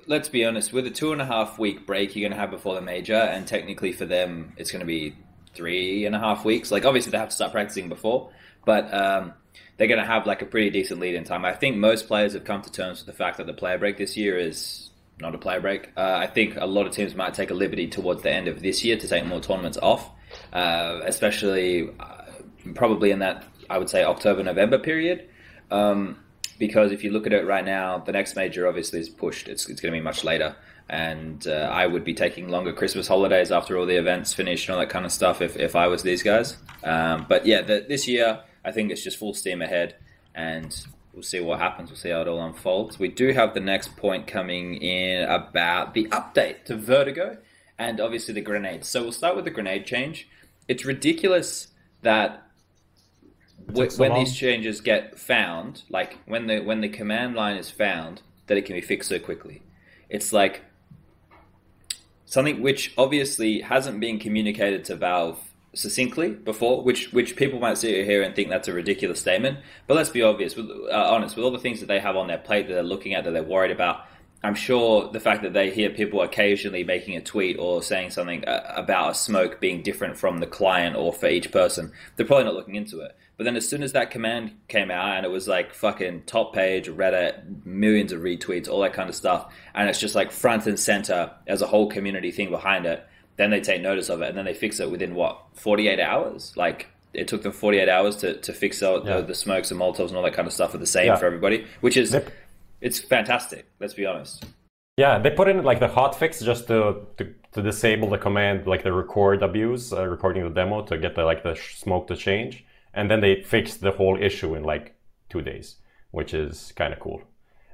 let's 0.06 0.28
be 0.28 0.44
honest, 0.44 0.72
with 0.72 0.86
a 0.86 0.90
two 0.90 1.12
and 1.12 1.20
a 1.20 1.26
half 1.26 1.58
week 1.58 1.86
break 1.86 2.14
you're 2.14 2.28
going 2.28 2.36
to 2.36 2.40
have 2.40 2.50
before 2.50 2.74
the 2.76 2.80
major, 2.80 3.14
and 3.14 3.46
technically 3.46 3.92
for 3.92 4.04
them 4.06 4.52
it's 4.56 4.70
going 4.70 4.80
to 4.80 4.86
be 4.86 5.16
three 5.54 6.06
and 6.06 6.14
a 6.14 6.18
half 6.18 6.44
weeks. 6.44 6.70
Like 6.70 6.84
obviously 6.84 7.10
they 7.10 7.18
have 7.18 7.30
to 7.30 7.34
start 7.34 7.50
practicing 7.50 7.88
before, 7.88 8.30
but 8.64 8.92
um, 8.94 9.32
they're 9.76 9.88
going 9.88 10.00
to 10.00 10.06
have 10.06 10.26
like 10.26 10.40
a 10.42 10.46
pretty 10.46 10.70
decent 10.70 11.00
lead 11.00 11.16
in 11.16 11.24
time. 11.24 11.44
I 11.44 11.52
think 11.52 11.76
most 11.76 12.06
players 12.06 12.34
have 12.34 12.44
come 12.44 12.62
to 12.62 12.70
terms 12.70 13.00
with 13.00 13.06
the 13.06 13.18
fact 13.24 13.38
that 13.38 13.46
the 13.46 13.54
player 13.54 13.76
break 13.76 13.98
this 13.98 14.16
year 14.16 14.38
is 14.38 14.89
not 15.20 15.34
a 15.34 15.38
player 15.38 15.60
break. 15.60 15.90
Uh, 15.96 16.16
I 16.18 16.26
think 16.26 16.56
a 16.56 16.66
lot 16.66 16.86
of 16.86 16.92
teams 16.92 17.14
might 17.14 17.34
take 17.34 17.50
a 17.50 17.54
liberty 17.54 17.86
towards 17.86 18.22
the 18.22 18.30
end 18.30 18.48
of 18.48 18.62
this 18.62 18.84
year 18.84 18.96
to 18.96 19.08
take 19.08 19.24
more 19.26 19.40
tournaments 19.40 19.78
off, 19.82 20.10
uh, 20.52 21.00
especially 21.04 21.90
uh, 21.98 22.24
probably 22.74 23.10
in 23.10 23.18
that 23.20 23.44
I 23.68 23.78
would 23.78 23.90
say 23.90 24.04
October 24.04 24.42
November 24.42 24.78
period. 24.78 25.28
Um, 25.70 26.18
because 26.58 26.92
if 26.92 27.02
you 27.04 27.10
look 27.10 27.26
at 27.26 27.32
it 27.32 27.46
right 27.46 27.64
now, 27.64 27.98
the 27.98 28.12
next 28.12 28.36
major 28.36 28.68
obviously 28.68 29.00
is 29.00 29.08
pushed. 29.08 29.48
It's, 29.48 29.68
it's 29.68 29.80
going 29.80 29.92
to 29.92 29.98
be 29.98 30.04
much 30.04 30.24
later 30.24 30.56
and 30.90 31.46
uh, 31.46 31.70
I 31.72 31.86
would 31.86 32.04
be 32.04 32.14
taking 32.14 32.48
longer 32.48 32.72
Christmas 32.72 33.06
holidays 33.06 33.52
after 33.52 33.78
all 33.78 33.86
the 33.86 33.96
events 33.96 34.34
finish 34.34 34.68
and 34.68 34.74
all 34.74 34.80
that 34.80 34.90
kind 34.90 35.06
of 35.06 35.12
stuff 35.12 35.40
if, 35.40 35.56
if 35.56 35.76
I 35.76 35.86
was 35.86 36.02
these 36.02 36.22
guys. 36.22 36.56
Um, 36.82 37.26
but 37.28 37.46
yeah, 37.46 37.62
the, 37.62 37.86
this 37.88 38.08
year 38.08 38.40
I 38.64 38.72
think 38.72 38.90
it's 38.90 39.02
just 39.02 39.16
full 39.16 39.32
steam 39.32 39.62
ahead, 39.62 39.94
and 40.34 40.76
we'll 41.12 41.22
see 41.22 41.40
what 41.40 41.58
happens. 41.58 41.90
We'll 41.90 41.98
see 41.98 42.10
how 42.10 42.22
it 42.22 42.28
all 42.28 42.42
unfolds. 42.42 42.98
We 42.98 43.08
do 43.08 43.32
have 43.32 43.54
the 43.54 43.60
next 43.60 43.96
point 43.96 44.26
coming 44.26 44.76
in 44.76 45.28
about 45.28 45.94
the 45.94 46.04
update 46.06 46.64
to 46.66 46.76
Vertigo 46.76 47.38
and 47.78 48.00
obviously 48.00 48.34
the 48.34 48.40
grenades. 48.40 48.88
So 48.88 49.02
we'll 49.02 49.12
start 49.12 49.36
with 49.36 49.44
the 49.44 49.50
grenade 49.50 49.86
change. 49.86 50.28
It's 50.68 50.84
ridiculous 50.84 51.68
that 52.02 52.46
w- 53.66 53.90
when 53.96 54.14
these 54.14 54.36
changes 54.36 54.80
get 54.80 55.18
found, 55.18 55.82
like 55.88 56.18
when 56.26 56.46
the 56.46 56.60
when 56.60 56.80
the 56.80 56.88
command 56.88 57.34
line 57.34 57.56
is 57.56 57.70
found, 57.70 58.22
that 58.46 58.56
it 58.56 58.62
can 58.62 58.76
be 58.76 58.80
fixed 58.80 59.08
so 59.08 59.18
quickly. 59.18 59.62
It's 60.08 60.32
like 60.32 60.62
something 62.24 62.62
which 62.62 62.92
obviously 62.96 63.60
hasn't 63.60 63.98
been 63.98 64.18
communicated 64.18 64.84
to 64.84 64.96
Valve 64.96 65.40
succinctly 65.72 66.30
before, 66.30 66.82
which 66.82 67.12
which 67.12 67.36
people 67.36 67.60
might 67.60 67.78
sit 67.78 68.04
here 68.04 68.22
and 68.22 68.34
think 68.34 68.48
that's 68.48 68.68
a 68.68 68.72
ridiculous 68.72 69.20
statement. 69.20 69.58
But 69.86 69.94
let's 69.94 70.10
be 70.10 70.22
obvious, 70.22 70.56
with, 70.56 70.68
uh, 70.68 71.10
honest, 71.10 71.36
with 71.36 71.44
all 71.44 71.50
the 71.50 71.58
things 71.58 71.80
that 71.80 71.86
they 71.86 72.00
have 72.00 72.16
on 72.16 72.28
their 72.28 72.38
plate 72.38 72.68
that 72.68 72.74
they're 72.74 72.82
looking 72.82 73.14
at, 73.14 73.24
that 73.24 73.30
they're 73.32 73.42
worried 73.42 73.70
about, 73.70 74.06
I'm 74.42 74.54
sure 74.54 75.08
the 75.12 75.20
fact 75.20 75.42
that 75.42 75.52
they 75.52 75.70
hear 75.70 75.90
people 75.90 76.22
occasionally 76.22 76.82
making 76.82 77.16
a 77.16 77.20
tweet 77.20 77.58
or 77.58 77.82
saying 77.82 78.10
something 78.10 78.44
uh, 78.46 78.72
about 78.74 79.10
a 79.10 79.14
smoke 79.14 79.60
being 79.60 79.82
different 79.82 80.16
from 80.16 80.38
the 80.38 80.46
client 80.46 80.96
or 80.96 81.12
for 81.12 81.28
each 81.28 81.52
person, 81.52 81.92
they're 82.16 82.26
probably 82.26 82.44
not 82.44 82.54
looking 82.54 82.74
into 82.74 83.00
it. 83.00 83.16
But 83.36 83.44
then 83.44 83.56
as 83.56 83.68
soon 83.68 83.82
as 83.82 83.92
that 83.92 84.10
command 84.10 84.52
came 84.68 84.90
out 84.90 85.16
and 85.16 85.24
it 85.24 85.30
was 85.30 85.48
like 85.48 85.72
fucking 85.74 86.24
top 86.26 86.54
page, 86.54 86.88
Reddit, 86.88 87.64
millions 87.64 88.12
of 88.12 88.20
retweets, 88.20 88.68
all 88.68 88.80
that 88.80 88.92
kind 88.92 89.08
of 89.08 89.14
stuff, 89.14 89.52
and 89.74 89.88
it's 89.88 90.00
just 90.00 90.14
like 90.14 90.30
front 90.30 90.66
and 90.66 90.78
center 90.78 91.32
as 91.46 91.62
a 91.62 91.66
whole 91.66 91.88
community 91.88 92.32
thing 92.32 92.50
behind 92.50 92.86
it, 92.86 93.06
then 93.40 93.50
they 93.50 93.60
take 93.60 93.82
notice 93.82 94.08
of 94.08 94.22
it 94.22 94.28
and 94.28 94.38
then 94.38 94.44
they 94.44 94.54
fix 94.54 94.80
it 94.80 94.90
within 94.90 95.14
what, 95.14 95.40
48 95.54 96.00
hours? 96.00 96.52
Like 96.56 96.88
it 97.12 97.28
took 97.28 97.42
them 97.42 97.52
48 97.52 97.88
hours 97.88 98.16
to, 98.16 98.34
to 98.40 98.52
fix 98.52 98.82
out 98.82 99.04
yeah. 99.04 99.16
the, 99.16 99.28
the, 99.28 99.34
smokes 99.34 99.70
and 99.70 99.80
Molotovs 99.80 100.08
and 100.08 100.16
all 100.16 100.22
that 100.22 100.34
kind 100.34 100.46
of 100.46 100.54
stuff 100.54 100.74
are 100.74 100.78
the 100.78 100.86
same 100.86 101.06
yeah. 101.06 101.16
for 101.16 101.26
everybody, 101.26 101.66
which 101.80 101.96
is, 101.96 102.16
it's 102.80 103.00
fantastic. 103.00 103.66
Let's 103.80 103.94
be 103.94 104.06
honest. 104.06 104.44
Yeah, 104.96 105.18
they 105.18 105.30
put 105.30 105.48
in 105.48 105.64
like 105.64 105.80
the 105.80 105.88
hot 105.88 106.18
fix 106.18 106.40
just 106.40 106.66
to, 106.68 107.06
to, 107.16 107.34
to 107.52 107.62
disable 107.62 108.10
the 108.10 108.18
command, 108.18 108.66
like 108.66 108.82
the 108.82 108.92
record 108.92 109.42
abuse, 109.42 109.92
uh, 109.92 110.06
recording 110.06 110.44
the 110.44 110.50
demo 110.50 110.82
to 110.82 110.98
get 110.98 111.14
the 111.14 111.24
like 111.24 111.42
the 111.42 111.56
smoke 111.56 112.06
to 112.08 112.16
change 112.16 112.64
and 112.94 113.10
then 113.10 113.20
they 113.20 113.42
fixed 113.42 113.80
the 113.80 113.92
whole 113.92 114.20
issue 114.20 114.54
in 114.54 114.64
like 114.64 114.94
two 115.28 115.42
days, 115.42 115.76
which 116.10 116.34
is 116.34 116.72
kind 116.76 116.92
of 116.92 117.00
cool. 117.00 117.22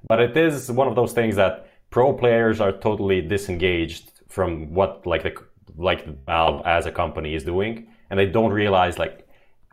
But 0.06 0.20
it 0.20 0.36
is 0.36 0.70
one 0.70 0.88
of 0.88 0.94
those 0.94 1.12
things 1.12 1.36
that 1.36 1.68
pro 1.90 2.12
players 2.12 2.60
are 2.60 2.72
totally 2.72 3.22
disengaged 3.22 4.12
from 4.28 4.74
what 4.74 5.06
like 5.06 5.22
the 5.22 5.32
like 5.76 6.24
Valve 6.26 6.62
as 6.66 6.86
a 6.86 6.92
company 6.92 7.34
is 7.34 7.44
doing, 7.44 7.88
and 8.10 8.18
they 8.18 8.26
don't 8.26 8.52
realize 8.52 8.98
like 8.98 9.26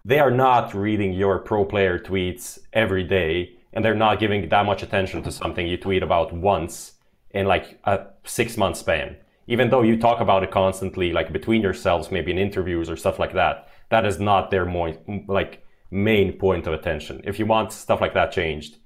they 0.06 0.20
are 0.20 0.32
not 0.32 0.74
reading 0.74 1.14
your 1.14 1.40
pro 1.40 1.64
player 1.66 1.98
tweets 1.98 2.60
every 2.74 3.04
day, 3.04 3.56
and 3.72 3.84
they're 3.84 3.96
not 3.96 4.20
giving 4.20 4.50
that 4.50 4.66
much 4.66 4.84
attention 4.84 5.24
to 5.24 5.32
something 5.32 5.68
you 5.68 5.78
tweet 5.78 6.04
about 6.04 6.34
once 6.34 6.94
in 7.32 7.46
like 7.46 7.80
a 7.86 8.08
six 8.26 8.58
month 8.58 8.78
span. 8.78 9.18
Even 9.48 9.70
though 9.70 9.82
you 9.82 9.98
talk 9.98 10.22
about 10.22 10.44
it 10.44 10.52
constantly, 10.52 11.12
like 11.12 11.34
between 11.34 11.62
yourselves, 11.62 12.12
maybe 12.12 12.32
in 12.32 12.38
interviews 12.38 12.90
or 12.90 12.96
stuff 12.96 13.20
like 13.20 13.34
that, 13.34 13.68
that 13.90 14.06
is 14.06 14.20
not 14.20 14.52
their 14.52 14.66
more 14.66 14.96
like 15.28 15.64
main 15.92 16.34
point 16.34 16.66
of 16.66 16.74
attention. 16.74 17.22
If 17.24 17.40
you 17.40 17.46
want 17.46 17.72
stuff 17.72 18.02
like 18.02 18.14
that 18.14 18.32
changed, 18.32 18.78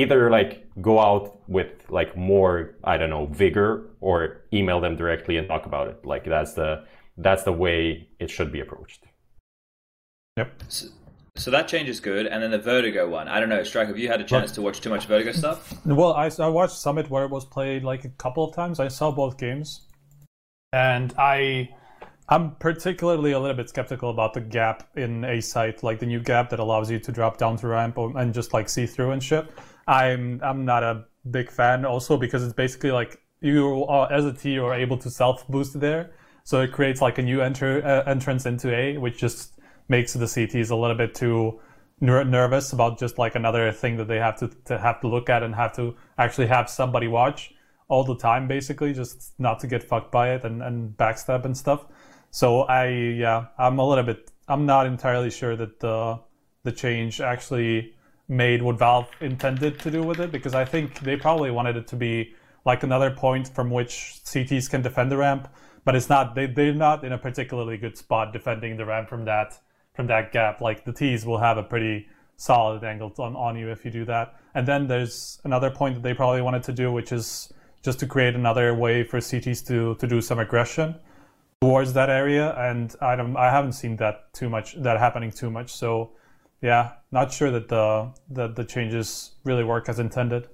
either 0.00 0.30
like 0.30 0.66
go 0.80 1.00
out 1.00 1.48
with 1.48 1.68
like 1.90 2.16
more 2.16 2.76
I 2.84 2.96
don't 2.96 3.10
know 3.10 3.26
vigor 3.26 3.90
or 4.00 4.42
email 4.52 4.80
them 4.80 4.96
directly 4.96 5.36
and 5.36 5.48
talk 5.48 5.66
about 5.66 5.88
it. 5.88 6.04
Like 6.04 6.24
that's 6.24 6.54
the 6.54 6.84
that's 7.16 7.42
the 7.42 7.52
way 7.52 8.08
it 8.18 8.30
should 8.30 8.52
be 8.52 8.60
approached. 8.60 9.04
Yep. 10.36 10.62
So, 10.68 10.86
so 11.36 11.50
that 11.50 11.68
change 11.68 11.88
is 11.88 12.00
good, 12.00 12.26
and 12.26 12.42
then 12.42 12.50
the 12.50 12.58
Vertigo 12.58 13.08
one. 13.08 13.28
I 13.28 13.40
don't 13.40 13.48
know, 13.48 13.62
Strike. 13.62 13.88
Have 13.88 13.98
you 13.98 14.08
had 14.08 14.20
a 14.20 14.24
chance 14.24 14.50
to 14.52 14.62
watch 14.62 14.80
too 14.80 14.90
much 14.90 15.06
Vertigo 15.06 15.32
stuff? 15.32 15.74
Well, 15.84 16.12
I, 16.12 16.30
I 16.38 16.48
watched 16.48 16.76
Summit 16.76 17.10
where 17.10 17.24
it 17.24 17.30
was 17.30 17.44
played 17.44 17.84
like 17.84 18.04
a 18.04 18.08
couple 18.10 18.44
of 18.44 18.54
times. 18.54 18.80
I 18.80 18.88
saw 18.88 19.10
both 19.10 19.38
games, 19.38 19.82
and 20.72 21.14
I 21.16 21.70
I'm 22.28 22.56
particularly 22.56 23.32
a 23.32 23.40
little 23.40 23.56
bit 23.56 23.70
skeptical 23.70 24.10
about 24.10 24.34
the 24.34 24.40
gap 24.42 24.88
in 24.96 25.24
a 25.24 25.40
site, 25.40 25.82
like 25.82 25.98
the 25.98 26.06
new 26.06 26.20
gap 26.20 26.50
that 26.50 26.60
allows 26.60 26.90
you 26.90 26.98
to 26.98 27.12
drop 27.12 27.38
down 27.38 27.56
to 27.58 27.68
ramp 27.68 27.96
and 27.96 28.34
just 28.34 28.52
like 28.52 28.68
see 28.68 28.84
through 28.84 29.12
and 29.12 29.22
shit. 29.22 29.46
I'm 29.88 30.40
I'm 30.44 30.64
not 30.64 30.82
a 30.84 31.04
big 31.28 31.50
fan 31.50 31.84
also 31.84 32.16
because 32.16 32.44
it's 32.44 32.52
basically 32.52 32.92
like 32.92 33.20
you 33.40 33.84
are, 33.86 34.12
as 34.12 34.26
a 34.26 34.32
T 34.32 34.58
are 34.58 34.74
able 34.74 34.98
to 34.98 35.10
self 35.10 35.48
boost 35.48 35.80
there, 35.80 36.10
so 36.44 36.60
it 36.60 36.72
creates 36.72 37.00
like 37.00 37.18
a 37.18 37.22
new 37.22 37.40
enter 37.40 37.84
uh, 37.84 38.04
entrance 38.08 38.46
into 38.46 38.74
A, 38.74 38.98
which 38.98 39.18
just 39.18 39.58
makes 39.88 40.12
the 40.12 40.26
CTs 40.26 40.70
a 40.70 40.76
little 40.76 40.96
bit 40.96 41.14
too 41.14 41.58
ner- 42.00 42.24
nervous 42.24 42.72
about 42.72 42.98
just 42.98 43.18
like 43.18 43.34
another 43.34 43.72
thing 43.72 43.96
that 43.96 44.08
they 44.08 44.18
have 44.18 44.38
to, 44.40 44.48
to 44.66 44.78
have 44.78 45.00
to 45.00 45.08
look 45.08 45.30
at 45.30 45.42
and 45.42 45.54
have 45.54 45.74
to 45.76 45.96
actually 46.18 46.46
have 46.48 46.68
somebody 46.68 47.08
watch 47.08 47.54
all 47.88 48.04
the 48.04 48.16
time, 48.16 48.46
basically, 48.46 48.92
just 48.92 49.32
not 49.38 49.58
to 49.60 49.66
get 49.66 49.82
fucked 49.82 50.12
by 50.12 50.34
it 50.34 50.44
and, 50.44 50.62
and 50.62 50.94
backstab 50.98 51.46
and 51.46 51.56
stuff. 51.56 51.86
So 52.30 52.62
I 52.62 52.88
yeah, 52.88 53.46
I'm 53.58 53.78
a 53.78 53.88
little 53.88 54.04
bit 54.04 54.30
I'm 54.48 54.66
not 54.66 54.86
entirely 54.86 55.30
sure 55.30 55.56
that 55.56 55.80
the 55.80 56.20
the 56.64 56.72
change 56.72 57.22
actually 57.22 57.94
made 58.28 58.62
what 58.62 58.78
Valve 58.78 59.08
intended 59.20 59.78
to 59.80 59.90
do 59.90 60.02
with 60.02 60.20
it 60.20 60.30
because 60.30 60.54
I 60.54 60.64
think 60.64 61.00
they 61.00 61.16
probably 61.16 61.50
wanted 61.50 61.76
it 61.76 61.86
to 61.88 61.96
be 61.96 62.34
like 62.64 62.82
another 62.82 63.10
point 63.10 63.48
from 63.48 63.70
which 63.70 64.20
CTs 64.24 64.68
can 64.68 64.82
defend 64.82 65.10
the 65.10 65.16
ramp, 65.16 65.48
but 65.84 65.96
it's 65.96 66.08
not 66.08 66.34
they 66.34 66.46
they're 66.46 66.74
not 66.74 67.04
in 67.04 67.12
a 67.12 67.18
particularly 67.18 67.76
good 67.78 67.96
spot 67.96 68.32
defending 68.32 68.76
the 68.76 68.84
ramp 68.84 69.08
from 69.08 69.24
that 69.24 69.58
from 69.94 70.06
that 70.08 70.32
gap. 70.32 70.60
Like 70.60 70.84
the 70.84 70.92
T's 70.92 71.24
will 71.24 71.38
have 71.38 71.56
a 71.56 71.62
pretty 71.62 72.08
solid 72.36 72.84
angle 72.84 73.12
on, 73.18 73.34
on 73.34 73.56
you 73.56 73.70
if 73.70 73.84
you 73.84 73.90
do 73.90 74.04
that. 74.04 74.36
And 74.54 74.66
then 74.66 74.86
there's 74.86 75.40
another 75.44 75.70
point 75.70 75.94
that 75.94 76.02
they 76.02 76.14
probably 76.14 76.42
wanted 76.42 76.62
to 76.64 76.72
do, 76.72 76.92
which 76.92 77.12
is 77.12 77.52
just 77.82 77.98
to 78.00 78.06
create 78.06 78.34
another 78.34 78.74
way 78.74 79.04
for 79.04 79.18
CTs 79.18 79.66
to 79.68 79.94
to 79.94 80.06
do 80.06 80.20
some 80.20 80.38
aggression 80.38 80.94
towards 81.60 81.92
that 81.92 82.08
area, 82.08 82.54
and 82.56 82.94
I 83.00 83.16
don't, 83.16 83.36
I 83.36 83.50
haven't 83.50 83.72
seen 83.72 83.96
that 83.96 84.32
too 84.32 84.48
much, 84.48 84.74
that 84.76 84.98
happening 84.98 85.30
too 85.30 85.50
much. 85.50 85.74
So, 85.74 86.12
yeah, 86.60 86.92
not 87.10 87.32
sure 87.32 87.50
that 87.50 87.68
the 87.68 88.12
the, 88.28 88.48
the 88.48 88.64
changes 88.64 89.32
really 89.44 89.64
work 89.64 89.88
as 89.88 89.98
intended. 89.98 90.48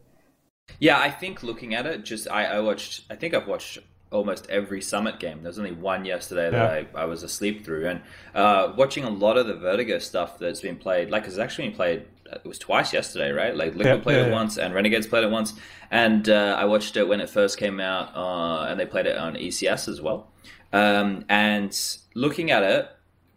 Yeah, 0.78 0.98
I 0.98 1.10
think 1.10 1.42
looking 1.42 1.74
at 1.74 1.86
it, 1.86 2.04
just 2.04 2.28
I, 2.30 2.44
I 2.44 2.60
watched. 2.60 3.04
I 3.10 3.16
think 3.16 3.34
I've 3.34 3.46
watched 3.46 3.78
almost 4.10 4.48
every 4.48 4.80
summit 4.80 5.18
game. 5.18 5.42
There's 5.42 5.58
only 5.58 5.72
one 5.72 6.04
yesterday 6.04 6.50
that 6.50 6.82
yeah. 6.92 6.98
I, 6.98 7.02
I 7.02 7.04
was 7.04 7.22
asleep 7.22 7.64
through, 7.64 7.88
and 7.88 8.00
uh, 8.34 8.72
watching 8.76 9.04
a 9.04 9.10
lot 9.10 9.36
of 9.36 9.46
the 9.46 9.54
Vertigo 9.54 9.98
stuff 9.98 10.38
that's 10.38 10.60
been 10.60 10.76
played. 10.76 11.10
Like 11.10 11.24
it's 11.24 11.38
actually 11.38 11.68
been 11.68 11.76
played. 11.76 12.06
It 12.26 12.46
was 12.46 12.58
twice 12.58 12.92
yesterday, 12.92 13.30
right? 13.30 13.54
Like 13.54 13.74
Liquid 13.74 13.98
yeah, 13.98 14.02
played 14.02 14.16
yeah, 14.16 14.26
it 14.26 14.32
once, 14.32 14.56
and 14.56 14.74
Renegades 14.74 15.06
played 15.06 15.24
it 15.24 15.30
once, 15.30 15.54
and 15.90 16.28
uh, 16.28 16.56
I 16.58 16.64
watched 16.64 16.96
it 16.96 17.06
when 17.06 17.20
it 17.20 17.28
first 17.28 17.58
came 17.58 17.80
out, 17.80 18.14
uh, 18.16 18.66
and 18.68 18.78
they 18.80 18.86
played 18.86 19.06
it 19.06 19.16
on 19.16 19.34
ECS 19.34 19.88
as 19.88 20.00
well. 20.00 20.32
Um, 20.72 21.24
and 21.28 21.78
looking 22.14 22.50
at 22.50 22.62
it, 22.62 22.88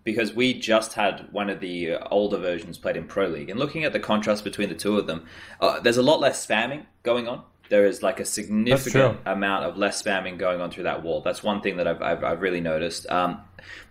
because 0.08 0.34
we 0.34 0.54
just 0.54 0.94
had 0.94 1.28
one 1.34 1.50
of 1.50 1.60
the 1.60 1.98
older 2.10 2.38
versions 2.38 2.78
played 2.78 2.96
in 2.96 3.04
Pro 3.04 3.28
League, 3.28 3.50
and 3.50 3.60
looking 3.60 3.84
at 3.84 3.92
the 3.92 4.00
contrast 4.00 4.46
between 4.46 4.70
the 4.70 4.76
two 4.76 4.98
of 4.98 5.06
them, 5.06 5.26
uh, 5.60 5.82
there's 5.82 5.98
a 5.98 6.02
lot 6.02 6.22
less 6.22 6.48
spamming 6.48 6.86
going 7.04 7.28
on. 7.28 7.44
There 7.68 7.86
is 7.86 8.02
like 8.02 8.22
a 8.22 8.24
significant 8.24 9.20
amount 9.26 9.66
of 9.66 9.76
less 9.76 10.02
spamming 10.02 10.38
going 10.38 10.62
on 10.62 10.72
through 10.72 10.86
that 10.86 11.04
wall. 11.04 11.20
That's 11.20 11.44
one 11.44 11.60
thing 11.60 11.76
that 11.76 11.90
I've, 11.90 12.02
I've, 12.02 12.24
I've 12.24 12.42
really 12.42 12.62
noticed. 12.62 13.06
Um, 13.10 13.42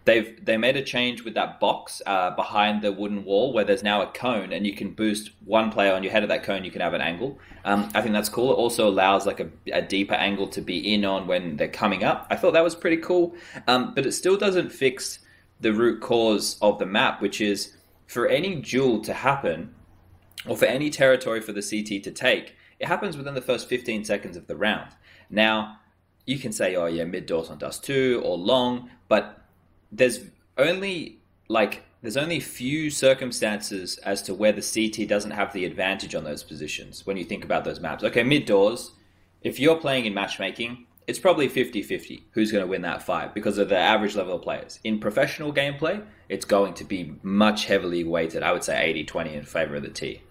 they've 0.07 0.43
they 0.43 0.57
made 0.57 0.79
a 0.79 0.83
change 0.83 1.23
with 1.23 1.35
that 1.35 1.61
box 1.61 2.01
uh, 2.07 2.31
behind 2.31 2.81
the 2.81 2.93
wooden 2.93 3.23
wall 3.23 3.53
where 3.53 3.67
there's 3.67 3.83
now 3.83 4.01
a 4.01 4.07
cone 4.07 4.55
and 4.55 4.67
you 4.67 4.73
can 4.75 4.93
boost 4.93 5.33
one 5.45 5.71
player 5.71 5.93
on 5.93 6.03
your 6.03 6.13
head 6.13 6.23
of 6.23 6.31
that 6.31 6.45
cone 6.45 6.65
you 6.65 6.71
can 6.71 6.81
have 6.81 6.95
an 6.95 7.01
angle 7.01 7.39
um, 7.65 7.91
i 7.93 8.01
think 8.01 8.15
that's 8.15 8.29
cool 8.29 8.53
it 8.53 8.55
also 8.55 8.89
allows 8.89 9.27
like 9.27 9.41
a, 9.41 9.51
a, 9.73 9.83
deeper 9.83 10.15
angle 10.15 10.47
to 10.47 10.63
be 10.63 10.95
in 10.95 11.05
on 11.05 11.27
when 11.27 11.57
they're 11.57 11.67
coming 11.67 12.05
up 12.05 12.25
i 12.31 12.37
thought 12.37 12.53
that 12.53 12.63
was 12.63 12.77
pretty 12.77 12.99
cool 12.99 13.35
um, 13.67 13.93
but 13.95 14.07
it 14.07 14.13
still 14.13 14.37
doesn't 14.37 14.71
fix 14.71 15.19
the 15.61 15.73
root 15.73 16.01
cause 16.01 16.59
of 16.61 16.79
the 16.79 16.87
map 16.87 17.21
which 17.21 17.41
is 17.41 17.77
for 18.07 18.27
any 18.29 18.57
duel 18.57 19.01
to 19.01 19.13
happen 19.13 19.75
or 20.47 20.57
for 20.57 20.67
any 20.67 20.91
territory 20.91 21.41
for 21.41 21.53
the 21.53 21.63
ct 21.63 22.05
to 22.05 22.11
take 22.11 22.55
it 22.79 22.87
happens 22.87 23.17
within 23.17 23.35
the 23.35 23.41
first 23.41 23.69
15 23.69 24.05
seconds 24.05 24.37
of 24.37 24.47
the 24.47 24.57
round 24.57 24.91
now 25.31 25.79
you 26.27 26.39
can 26.39 26.53
say 26.53 26.77
oh 26.77 26.87
yeah 26.87 27.05
mid 27.05 27.27
doors 27.27 27.49
on 27.49 27.59
dust 27.59 27.85
2 27.85 28.23
or 28.25 28.37
long 28.37 28.91
but 29.09 29.47
there's 29.91 30.21
only 30.59 31.21
like 31.49 31.85
there's 32.03 32.17
only 32.17 32.41
few 32.41 32.91
circumstances 32.91 33.99
as 33.99 34.23
to 34.23 34.35
where 34.35 34.53
the 34.53 34.63
CT 34.63 35.09
doesn't 35.09 35.33
have 35.33 35.53
the 35.53 35.65
advantage 35.65 36.15
on 36.15 36.25
those 36.25 36.43
positions 36.43 37.05
when 37.07 37.17
you 37.17 37.25
think 37.25 37.45
about 37.45 37.65
those 37.65 37.81
maps. 37.81 38.05
Okay, 38.05 38.23
mid 38.23 38.47
doors, 38.47 38.93
if 39.43 39.59
you're 39.59 39.77
playing 39.77 40.05
in 40.05 40.15
matchmaking, 40.15 40.87
it's 41.07 41.19
probably 41.19 41.49
50 41.49 41.83
50 41.83 42.27
who's 42.33 42.51
going 42.51 42.63
to 42.63 42.69
win 42.69 42.83
that 42.83 43.03
fight 43.03 43.35
because 43.35 43.59
of 43.59 43.69
the 43.69 43.79
average 43.79 44.17
level 44.17 44.35
of 44.35 44.43
players. 44.43 44.81
In 44.85 44.99
professional 44.99 45.53
gameplay, 45.53 46.05
it's 46.29 46.45
going 46.45 46.75
to 46.75 46.85
be 46.85 47.15
much 47.23 47.67
heavily 47.67 48.05
weighted, 48.05 48.43
I 48.43 48.53
would 48.53 48.65
say 48.65 48.83
80 48.83 49.05
20 49.05 49.35
in 49.35 49.45
favor 49.45 49.77
of 49.77 49.83
the 49.83 49.91
T. 49.91 50.23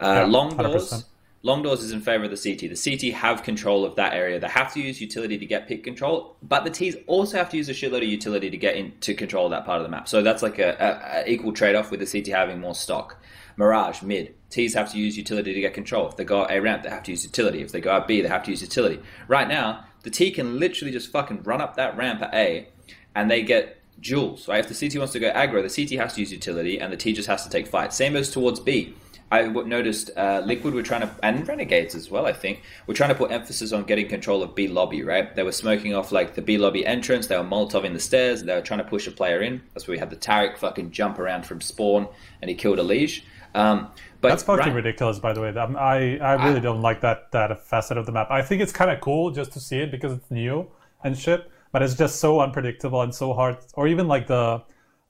Uh, 0.00 0.06
yeah, 0.06 0.24
long 0.24 0.56
doors. 0.56 1.04
Long 1.42 1.62
doors 1.62 1.80
is 1.84 1.92
in 1.92 2.00
favor 2.00 2.24
of 2.24 2.30
the 2.30 2.36
CT. 2.36 2.74
The 2.74 2.96
CT 2.98 3.14
have 3.14 3.44
control 3.44 3.84
of 3.84 3.94
that 3.96 4.14
area. 4.14 4.40
They 4.40 4.48
have 4.48 4.74
to 4.74 4.80
use 4.80 5.00
utility 5.00 5.38
to 5.38 5.46
get 5.46 5.68
pick 5.68 5.84
control, 5.84 6.36
but 6.42 6.64
the 6.64 6.70
Ts 6.70 6.96
also 7.06 7.36
have 7.36 7.50
to 7.50 7.56
use 7.56 7.68
a 7.68 7.72
shitload 7.72 7.98
of 7.98 8.08
utility 8.08 8.50
to 8.50 8.56
get 8.56 8.74
into 8.74 9.14
control 9.14 9.44
of 9.44 9.52
that 9.52 9.64
part 9.64 9.78
of 9.78 9.84
the 9.84 9.88
map. 9.88 10.08
So 10.08 10.22
that's 10.22 10.42
like 10.42 10.58
a, 10.58 10.70
a, 10.70 11.20
a 11.20 11.30
equal 11.30 11.52
trade 11.52 11.76
off 11.76 11.92
with 11.92 12.00
the 12.00 12.06
CT 12.06 12.34
having 12.34 12.58
more 12.58 12.74
stock. 12.74 13.22
Mirage 13.56 14.02
mid. 14.02 14.34
Ts 14.50 14.74
have 14.74 14.90
to 14.90 14.98
use 14.98 15.16
utility 15.16 15.54
to 15.54 15.60
get 15.60 15.72
control. 15.72 16.08
If 16.08 16.16
they 16.16 16.24
go 16.24 16.46
A 16.50 16.60
ramp, 16.60 16.82
they 16.82 16.90
have 16.90 17.04
to 17.04 17.12
use 17.12 17.22
utility. 17.22 17.62
If 17.62 17.70
they 17.70 17.80
go 17.80 17.92
out 17.92 18.08
B, 18.08 18.20
they 18.22 18.28
have 18.28 18.42
to 18.44 18.50
use 18.50 18.62
utility. 18.62 19.00
Right 19.28 19.46
now, 19.46 19.85
the 20.06 20.10
T 20.12 20.30
can 20.30 20.60
literally 20.60 20.92
just 20.92 21.10
fucking 21.10 21.42
run 21.42 21.60
up 21.60 21.74
that 21.74 21.96
ramp 21.96 22.22
at 22.22 22.32
A, 22.32 22.68
and 23.16 23.28
they 23.28 23.42
get 23.42 23.82
jewels. 24.00 24.46
Right? 24.46 24.64
If 24.64 24.68
the 24.68 24.88
CT 24.88 25.00
wants 25.00 25.12
to 25.14 25.18
go 25.18 25.32
aggro, 25.32 25.68
the 25.68 25.84
CT 25.84 26.00
has 26.00 26.14
to 26.14 26.20
use 26.20 26.30
utility, 26.30 26.78
and 26.78 26.92
the 26.92 26.96
T 26.96 27.12
just 27.12 27.26
has 27.26 27.42
to 27.42 27.50
take 27.50 27.66
fight. 27.66 27.92
Same 27.92 28.14
as 28.14 28.30
towards 28.30 28.60
B. 28.60 28.94
I 29.32 29.48
noticed 29.48 30.12
uh, 30.16 30.44
Liquid 30.46 30.74
were 30.74 30.84
trying 30.84 31.00
to, 31.00 31.10
and 31.24 31.46
Renegades 31.48 31.96
as 31.96 32.08
well, 32.08 32.24
I 32.24 32.32
think, 32.32 32.62
were 32.86 32.94
trying 32.94 33.08
to 33.08 33.16
put 33.16 33.32
emphasis 33.32 33.72
on 33.72 33.82
getting 33.82 34.06
control 34.06 34.44
of 34.44 34.54
B 34.54 34.68
lobby, 34.68 35.02
right? 35.02 35.34
They 35.34 35.42
were 35.42 35.50
smoking 35.50 35.92
off 35.92 36.12
like 36.12 36.36
the 36.36 36.42
B 36.42 36.56
lobby 36.56 36.86
entrance, 36.86 37.26
they 37.26 37.36
were 37.36 37.42
Molotov 37.42 37.82
in 37.82 37.92
the 37.92 37.98
stairs, 37.98 38.44
they 38.44 38.54
were 38.54 38.60
trying 38.60 38.78
to 38.78 38.84
push 38.84 39.08
a 39.08 39.10
player 39.10 39.42
in. 39.42 39.60
That's 39.74 39.88
where 39.88 39.96
we 39.96 39.98
had 39.98 40.10
the 40.10 40.16
Taric 40.16 40.56
fucking 40.58 40.92
jump 40.92 41.18
around 41.18 41.44
from 41.44 41.60
spawn 41.60 42.06
and 42.40 42.48
he 42.48 42.54
killed 42.54 42.78
a 42.78 42.84
Liege. 42.84 43.24
Um, 43.56 43.88
but 44.20 44.28
that's 44.28 44.42
fucking 44.42 44.66
right, 44.66 44.74
ridiculous, 44.74 45.18
by 45.18 45.32
the 45.32 45.40
way. 45.40 45.48
I 45.48 46.18
I 46.18 46.44
really 46.44 46.58
I, 46.58 46.60
don't 46.60 46.82
like 46.82 47.00
that 47.00 47.32
that 47.32 47.66
facet 47.66 47.96
of 47.96 48.06
the 48.06 48.12
map. 48.12 48.30
I 48.30 48.42
think 48.42 48.62
it's 48.62 48.72
kind 48.72 48.90
of 48.90 49.00
cool 49.00 49.30
just 49.30 49.52
to 49.52 49.60
see 49.60 49.78
it 49.78 49.90
because 49.90 50.12
it's 50.12 50.30
new 50.30 50.68
and 51.04 51.18
shit, 51.18 51.50
but 51.72 51.82
it's 51.82 51.94
just 51.94 52.20
so 52.20 52.40
unpredictable 52.40 53.02
and 53.02 53.14
so 53.14 53.32
hard. 53.32 53.58
Or 53.74 53.88
even 53.88 54.08
like 54.08 54.26
the 54.26 54.62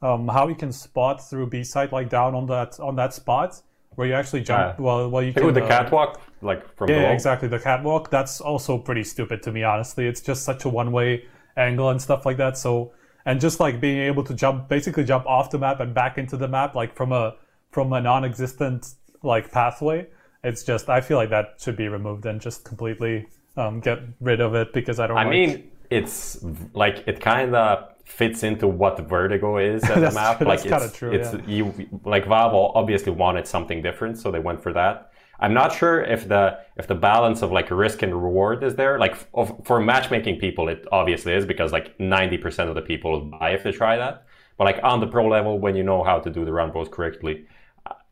um, 0.03 0.29
how 0.29 0.49
you 0.49 0.55
can 0.55 0.73
spot 0.73 1.29
through 1.29 1.49
B 1.49 1.65
site 1.65 1.93
like 1.93 2.09
down 2.09 2.35
on 2.35 2.47
that 2.47 2.79
on 2.81 2.97
that 2.97 3.15
spot 3.15 3.61
where 3.97 4.07
you 4.07 4.15
actually 4.15 4.43
jump. 4.43 4.79
well, 4.79 5.09
well, 5.09 5.23
you 5.23 5.33
can. 5.33 5.47
With 5.47 5.55
the 5.55 5.65
uh, 5.65 5.69
catwalk, 5.69 6.21
like 6.43 6.77
from 6.77 6.91
yeah, 6.91 7.13
exactly 7.13 7.49
the 7.49 7.59
catwalk. 7.59 8.11
That's 8.11 8.41
also 8.41 8.79
pretty 8.79 9.05
stupid 9.05 9.43
to 9.45 9.53
me, 9.53 9.65
honestly. 9.65 10.07
It's 10.07 10.21
just 10.21 10.45
such 10.45 10.65
a 10.65 10.69
one 10.69 10.93
way 10.93 11.25
angle 11.57 11.91
and 11.91 12.01
stuff 12.01 12.27
like 12.27 12.37
that. 12.37 12.59
So 12.59 12.93
and 13.25 13.41
just 13.41 13.59
like 13.59 13.81
being 13.81 13.99
able 13.99 14.23
to 14.25 14.35
jump, 14.35 14.69
basically 14.69 15.05
jump 15.05 15.27
off 15.27 15.51
the 15.51 15.59
map 15.59 15.81
and 15.81 15.93
back 15.93 16.17
into 16.17 16.37
the 16.37 16.47
map, 16.47 16.75
like 16.75 16.95
from 16.95 17.13
a 17.13 17.35
from 17.77 17.93
a 17.93 18.01
non-existent 18.01 18.95
like 19.23 19.53
pathway. 19.53 20.07
It's 20.43 20.63
just 20.65 20.89
I 20.89 21.03
feel 21.03 21.19
like 21.19 21.29
that 21.29 21.57
should 21.59 21.77
be 21.77 21.89
removed 21.89 22.25
and 22.25 22.41
just 22.41 22.65
completely 22.65 23.27
um, 23.59 23.81
get 23.81 23.99
rid 24.19 24.41
of 24.41 24.55
it 24.55 24.73
because 24.73 24.99
I 24.99 25.07
don't. 25.07 25.19
I 25.19 25.25
like... 25.25 25.31
mean, 25.31 25.71
it's 25.91 26.43
like 26.73 27.05
it 27.07 27.21
kind 27.21 27.55
of 27.55 27.93
fits 28.07 28.45
into 28.45 28.67
what 28.67 28.99
Vertigo 29.07 29.59
is 29.59 29.85
as 29.85 30.15
a 30.15 30.15
map. 30.21 30.39
True, 30.39 30.47
like 30.47 30.65
it's, 30.65 30.97
true, 30.97 31.13
it's 31.13 31.35
yeah. 31.35 31.41
you 31.47 31.89
like 32.05 32.25
Valve 32.27 32.55
obviously 32.75 33.13
wanted 33.13 33.47
something 33.47 33.83
different, 33.83 34.17
so 34.17 34.31
they 34.31 34.41
went 34.41 34.63
for 34.63 34.73
that. 34.73 35.13
I'm 35.39 35.53
not 35.53 35.75
sure 35.75 36.03
if 36.03 36.27
the 36.27 36.59
if 36.79 36.87
the 36.87 36.95
balance 36.95 37.43
of 37.43 37.53
like 37.53 37.71
risk 37.71 38.01
and 38.03 38.15
reward 38.15 38.65
is 38.65 38.75
there. 38.75 38.99
Like 38.99 39.17
of, 39.35 39.55
for 39.65 39.81
matchmaking 39.81 40.39
people, 40.39 40.71
it 40.71 40.87
obviously 40.93 41.35
is 41.35 41.45
because 41.45 41.73
like 41.73 41.99
90% 41.99 42.71
of 42.71 42.75
the 42.75 42.81
people 42.81 43.21
buy 43.21 43.51
if 43.51 43.65
they 43.65 43.73
try 43.73 43.99
that. 43.99 44.25
But 44.57 44.65
like 44.65 44.81
on 44.83 45.01
the 45.01 45.07
pro 45.07 45.27
level, 45.29 45.59
when 45.59 45.77
you 45.77 45.83
know 45.83 46.03
how 46.03 46.19
to 46.21 46.31
do 46.31 46.47
the 46.47 46.53
run 46.53 46.73
bows 46.73 46.89
correctly, 46.89 47.45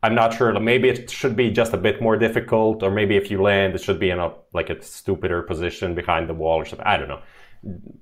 I'm 0.05 0.15
not 0.15 0.35
sure. 0.35 0.59
Maybe 0.61 0.89
it 0.89 1.11
should 1.11 1.37
be 1.37 1.51
just 1.51 1.73
a 1.73 1.77
bit 1.77 2.01
more 2.01 2.17
difficult, 2.17 2.83
or 2.83 2.91
maybe 2.91 3.17
if 3.17 3.31
you 3.31 3.41
land, 3.41 3.75
it 3.75 3.83
should 3.83 3.99
be 3.99 4.11
in 4.11 4.19
a 4.19 4.33
like 4.53 4.69
a 4.71 4.83
stupider 4.83 5.43
position 5.43 5.95
behind 5.95 6.29
the 6.29 6.35
wall 6.35 6.57
or 6.57 6.65
something. 6.65 6.87
I 6.87 6.97
don't 6.99 7.09
know 7.09 7.23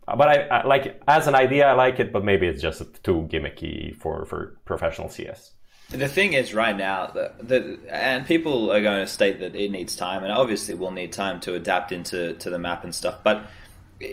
but 0.07 0.29
I, 0.29 0.35
I, 0.49 0.67
like 0.67 1.01
as 1.07 1.27
an 1.27 1.35
idea, 1.35 1.69
I 1.69 1.73
like 1.73 2.01
it, 2.01 2.12
but 2.12 2.25
maybe 2.25 2.47
it's 2.47 2.61
just 2.61 2.83
too 3.05 3.29
gimmicky 3.31 3.97
for 3.97 4.25
for 4.25 4.59
professional 4.65 5.09
CS. 5.09 5.53
The 5.91 6.09
thing 6.09 6.33
is, 6.33 6.55
right 6.55 6.77
now, 6.77 7.09
the, 7.09 7.33
the 7.41 7.79
and 7.91 8.27
people 8.27 8.73
are 8.73 8.81
going 8.81 9.01
to 9.01 9.07
state 9.07 9.41
that 9.41 9.55
it 9.55 9.71
needs 9.71 9.95
time, 9.95 10.25
and 10.25 10.33
obviously 10.33 10.75
we'll 10.75 10.91
need 10.91 11.12
time 11.12 11.38
to 11.41 11.55
adapt 11.55 11.93
into 11.93 12.35
to 12.35 12.51
the 12.51 12.59
map 12.59 12.85
and 12.85 12.95
stuff. 12.95 13.19
But 13.23 13.47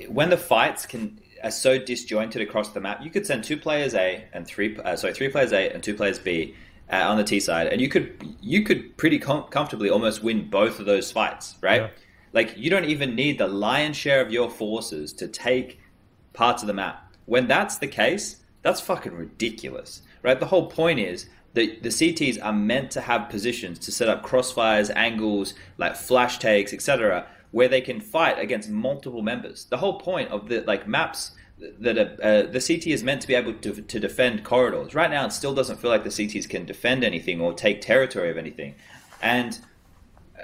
when 0.08 0.30
the 0.30 0.38
fights 0.38 0.86
can 0.86 1.20
are 1.42 1.52
so 1.52 1.80
disjointed 1.80 2.42
across 2.42 2.70
the 2.70 2.82
map, 2.82 3.02
you 3.02 3.10
could 3.10 3.26
send 3.26 3.44
two 3.44 3.58
players 3.58 3.96
A 3.96 4.26
and 4.34 4.46
three 4.46 4.78
uh, 4.78 4.96
sorry 4.96 5.14
three 5.14 5.30
players 5.30 5.54
A 5.54 5.72
and 5.72 5.82
two 5.82 5.96
players 5.96 6.20
B 6.20 6.56
uh, 6.92 7.06
on 7.08 7.18
the 7.18 7.24
T 7.24 7.40
side, 7.40 7.68
and 7.68 7.80
you 7.80 7.90
could 7.90 8.36
you 8.42 8.64
could 8.64 8.98
pretty 8.98 9.20
com- 9.20 9.44
comfortably 9.44 9.90
almost 9.90 10.24
win 10.24 10.50
both 10.50 10.80
of 10.80 10.86
those 10.86 11.12
fights, 11.12 11.56
right? 11.62 11.82
Yeah. 11.82 11.90
Like 12.34 12.58
you 12.58 12.70
don't 12.70 12.86
even 12.86 13.16
need 13.16 13.38
the 13.38 13.48
lion's 13.48 13.98
share 13.98 14.22
of 14.22 14.32
your 14.32 14.50
forces 14.50 15.14
to 15.14 15.28
take 15.28 15.80
parts 16.34 16.64
of 16.64 16.68
the 16.68 16.74
map. 16.74 17.14
When 17.26 17.48
that's 17.48 17.78
the 17.78 17.88
case, 17.88 18.38
that's 18.62 18.82
fucking 18.82 19.14
ridiculous, 19.14 20.02
right? 20.24 20.40
The 20.40 20.48
whole 20.48 20.68
point 20.68 21.00
is 21.00 21.28
that 21.54 21.84
the 21.84 21.90
CTs 21.90 22.44
are 22.44 22.54
meant 22.54 22.92
to 22.92 23.02
have 23.02 23.30
positions 23.30 23.80
to 23.80 23.92
set 23.92 24.10
up 24.10 24.24
crossfires, 24.24 24.92
angles, 24.96 25.54
like 25.78 25.96
flash 25.96 26.38
takes, 26.38 26.74
etc., 26.74 27.28
where 27.52 27.68
they 27.68 27.82
can 27.82 28.00
fight 28.00 28.38
against 28.40 28.70
multiple 28.70 29.24
members. 29.24 29.66
The 29.66 29.78
whole 29.78 30.00
point 30.00 30.30
of 30.30 30.50
the 30.50 30.62
like 30.62 30.88
maps 30.88 31.32
that 31.80 31.98
uh, 32.22 32.50
the 32.52 32.62
CT 32.62 32.88
is 32.88 33.04
meant 33.04 33.22
to 33.22 33.28
be 33.28 33.36
able 33.36 33.54
to, 33.54 33.82
to 33.82 34.00
defend 34.00 34.44
corridors. 34.44 34.96
Right 34.96 35.10
now, 35.10 35.26
it 35.26 35.34
still 35.34 35.54
doesn't 35.54 35.78
feel 35.78 35.90
like 35.90 36.04
the 36.04 36.10
CTs 36.10 36.48
can 36.50 36.66
defend 36.66 37.04
anything 37.04 37.42
or 37.42 37.54
take 37.54 37.82
territory 37.82 38.30
of 38.30 38.38
anything, 38.38 38.76
and 39.22 39.60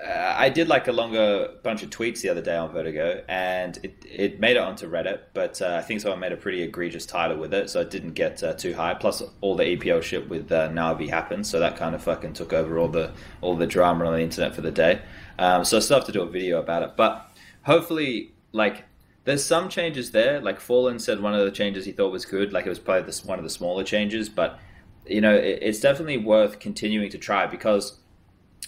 uh, 0.03 0.35
I 0.37 0.49
did 0.49 0.67
like 0.67 0.87
a 0.87 0.91
longer 0.91 1.51
bunch 1.63 1.81
of 1.83 1.89
tweets 1.89 2.21
the 2.21 2.29
other 2.29 2.41
day 2.41 2.55
on 2.55 2.71
Vertigo, 2.71 3.23
and 3.27 3.77
it, 3.81 4.05
it 4.05 4.39
made 4.39 4.57
it 4.57 4.59
onto 4.59 4.89
Reddit, 4.89 5.21
but 5.33 5.61
uh, 5.61 5.75
I 5.75 5.81
think 5.81 6.01
someone 6.01 6.19
made 6.19 6.31
a 6.31 6.37
pretty 6.37 6.61
egregious 6.61 7.05
title 7.05 7.37
with 7.37 7.53
it, 7.53 7.69
so 7.69 7.81
it 7.81 7.89
didn't 7.89 8.13
get 8.13 8.43
uh, 8.43 8.53
too 8.53 8.73
high. 8.73 8.93
Plus, 8.93 9.23
all 9.41 9.55
the 9.55 9.63
EPL 9.63 10.03
shit 10.03 10.27
with 10.29 10.51
uh, 10.51 10.69
Na'Vi 10.69 11.09
happened, 11.09 11.47
so 11.47 11.59
that 11.59 11.77
kind 11.77 11.95
of 11.95 12.03
fucking 12.03 12.33
took 12.33 12.51
over 12.51 12.77
all 12.77 12.89
the 12.89 13.11
all 13.41 13.55
the 13.55 13.67
drama 13.67 14.05
on 14.05 14.13
the 14.13 14.21
internet 14.21 14.53
for 14.53 14.61
the 14.61 14.71
day. 14.71 15.01
Um, 15.39 15.63
so 15.63 15.77
I 15.77 15.79
still 15.79 15.97
have 15.97 16.05
to 16.07 16.11
do 16.11 16.21
a 16.21 16.29
video 16.29 16.59
about 16.59 16.83
it, 16.83 16.93
but 16.95 17.31
hopefully, 17.63 18.33
like, 18.51 18.83
there's 19.25 19.43
some 19.43 19.69
changes 19.69 20.11
there. 20.11 20.39
Like 20.39 20.59
Fallen 20.59 20.99
said, 20.99 21.19
one 21.19 21.33
of 21.33 21.43
the 21.43 21.51
changes 21.51 21.85
he 21.85 21.91
thought 21.91 22.11
was 22.11 22.25
good, 22.25 22.53
like 22.53 22.65
it 22.65 22.69
was 22.69 22.79
probably 22.79 23.11
the, 23.11 23.27
one 23.27 23.39
of 23.39 23.43
the 23.43 23.49
smaller 23.49 23.83
changes, 23.83 24.29
but 24.29 24.59
you 25.05 25.19
know, 25.19 25.35
it, 25.35 25.59
it's 25.61 25.79
definitely 25.79 26.17
worth 26.17 26.59
continuing 26.59 27.09
to 27.09 27.17
try 27.17 27.45
because 27.47 27.99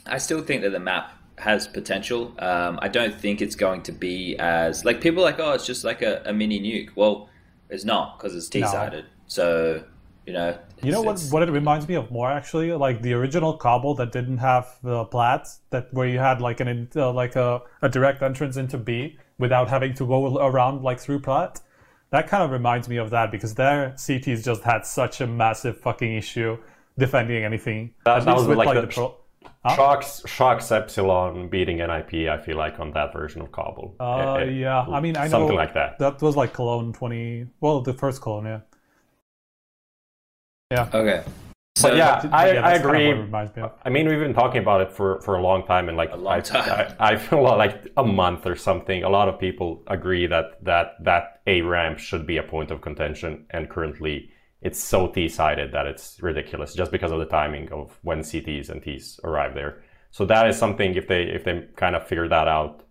I 0.05 0.17
still 0.17 0.41
think 0.41 0.63
that 0.63 0.71
the 0.71 0.79
map 0.79 1.13
has 1.37 1.67
potential. 1.67 2.33
Um, 2.39 2.79
I 2.81 2.87
don't 2.87 3.13
think 3.13 3.41
it's 3.41 3.55
going 3.55 3.83
to 3.83 3.91
be 3.91 4.35
as 4.37 4.83
like 4.83 4.99
people 4.99 5.23
like 5.23 5.39
oh 5.39 5.53
it's 5.53 5.65
just 5.65 5.83
like 5.83 6.01
a, 6.01 6.23
a 6.25 6.33
mini 6.33 6.59
nuke. 6.59 6.89
Well, 6.95 7.29
it's 7.69 7.85
not 7.85 8.17
because 8.17 8.35
it's 8.35 8.49
T 8.49 8.61
sided. 8.63 9.05
No. 9.05 9.09
So 9.27 9.83
you 10.25 10.33
know. 10.33 10.57
You 10.81 10.91
know 10.91 11.01
what? 11.01 11.19
What 11.29 11.43
it 11.43 11.51
reminds 11.51 11.87
me 11.87 11.95
of 11.95 12.09
more 12.11 12.29
actually, 12.31 12.71
like 12.71 13.01
the 13.03 13.13
original 13.13 13.57
Cobble 13.57 13.93
that 13.95 14.11
didn't 14.11 14.39
have 14.39 14.67
the 14.83 15.05
plats, 15.05 15.59
that 15.69 15.93
where 15.93 16.07
you 16.07 16.17
had 16.17 16.41
like 16.41 16.59
an 16.59 16.89
uh, 16.95 17.11
like 17.13 17.35
a, 17.35 17.61
a 17.83 17.89
direct 17.89 18.23
entrance 18.23 18.57
into 18.57 18.77
B 18.77 19.17
without 19.39 19.69
having 19.69 19.93
to 19.95 20.05
go 20.05 20.37
around 20.37 20.83
like 20.83 20.99
through 20.99 21.19
plat. 21.19 21.59
That 22.09 22.27
kind 22.27 22.43
of 22.43 22.51
reminds 22.51 22.87
me 22.87 22.97
of 22.97 23.09
that 23.09 23.31
because 23.31 23.55
their 23.55 23.89
CTs 23.91 24.43
just 24.43 24.63
had 24.63 24.85
such 24.85 25.19
a 25.19 25.27
massive 25.27 25.79
fucking 25.79 26.15
issue 26.15 26.57
defending 26.97 27.43
anything. 27.43 27.93
That, 28.05 28.23
that 28.23 28.35
was 28.35 28.47
with, 28.47 28.57
like, 28.57 28.67
like 28.67 28.75
the, 28.75 28.81
the 28.81 28.87
pro- 28.87 29.17
Huh? 29.65 29.75
Sharks, 29.75 30.23
Sharks 30.25 30.71
Epsilon 30.71 31.49
beating 31.49 31.77
NIP. 31.77 32.29
I 32.29 32.37
feel 32.37 32.57
like 32.57 32.79
on 32.79 32.91
that 32.91 33.11
version 33.13 33.41
of 33.41 33.51
Cobble. 33.51 33.95
Uh, 33.99 34.37
it, 34.41 34.49
it, 34.49 34.59
yeah. 34.59 34.81
I 34.81 34.99
mean, 34.99 35.17
I 35.17 35.25
know 35.25 35.29
something 35.29 35.55
like 35.55 35.73
that. 35.73 35.99
That 35.99 36.21
was 36.21 36.35
like 36.35 36.53
Cologne 36.53 36.93
twenty. 36.93 37.47
Well, 37.59 37.81
the 37.81 37.93
first 37.93 38.21
Cologne, 38.21 38.45
yeah. 38.45 38.59
Yeah. 40.71 40.89
Okay. 40.93 41.23
So, 41.77 41.89
but 41.89 41.97
yeah, 41.97 42.27
I, 42.31 42.53
yeah, 42.53 42.67
I 42.67 42.73
agree. 42.73 43.11
Kind 43.11 43.51
of 43.57 43.71
I 43.83 43.89
mean, 43.91 44.07
we've 44.07 44.17
been 44.17 44.33
talking 44.33 44.63
about 44.63 44.81
it 44.81 44.91
for, 44.91 45.21
for 45.21 45.35
a 45.35 45.41
long 45.43 45.63
time, 45.63 45.89
and 45.89 45.95
like 45.95 46.09
I, 46.11 46.41
I, 46.55 46.95
I, 47.11 47.15
feel 47.17 47.43
like 47.43 47.93
a 47.95 48.03
month 48.03 48.47
or 48.47 48.55
something. 48.55 49.03
A 49.03 49.09
lot 49.09 49.29
of 49.29 49.39
people 49.39 49.83
agree 49.85 50.25
that 50.25 50.63
that 50.63 50.95
that 51.03 51.41
a 51.45 51.61
ramp 51.61 51.99
should 51.99 52.25
be 52.25 52.37
a 52.37 52.43
point 52.43 52.71
of 52.71 52.81
contention, 52.81 53.45
and 53.51 53.69
currently 53.69 54.31
it's 54.63 54.81
so 54.83 55.07
T-sided 55.09 55.71
that 55.71 55.85
it's 55.85 56.17
ridiculous 56.19 56.73
just 56.73 56.91
because 56.91 57.11
of 57.11 57.19
the 57.19 57.27
timing 57.27 57.71
of 57.71 57.99
when 58.01 58.21
CTs 58.21 58.69
and 58.71 58.81
Ts 58.81 59.19
arrive 59.23 59.53
there. 59.53 59.83
So 60.09 60.25
that 60.25 60.47
is 60.47 60.57
something 60.57 60.95
if 60.95 61.07
they 61.07 61.25
if 61.25 61.43
they 61.43 61.67
kind 61.75 61.95
of 61.95 62.07
figure 62.07 62.27
that 62.27 62.47
out, 62.47 62.85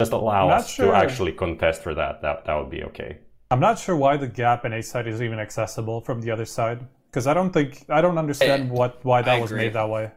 just 0.00 0.12
allow 0.12 0.50
us 0.50 0.70
sure. 0.70 0.92
to 0.92 0.96
actually 0.96 1.32
contest 1.32 1.82
for 1.82 1.94
that. 1.96 2.22
That 2.22 2.44
that 2.44 2.54
would 2.54 2.70
be 2.70 2.84
okay. 2.84 3.18
I'm 3.50 3.58
not 3.58 3.76
sure 3.76 3.96
why 3.96 4.16
the 4.16 4.28
gap 4.28 4.64
in 4.64 4.72
A 4.72 4.84
side 4.84 5.08
is 5.08 5.20
even 5.20 5.40
accessible 5.40 6.00
from 6.00 6.20
the 6.20 6.30
other 6.30 6.44
side 6.44 6.86
because 7.14 7.28
I 7.28 7.34
don't 7.34 7.52
think 7.52 7.84
I 7.88 8.00
don't 8.00 8.18
understand 8.18 8.70
what 8.70 9.04
why 9.04 9.22
that 9.22 9.40
was 9.40 9.52
made 9.52 9.74
that 9.74 9.88
way 9.88 10.10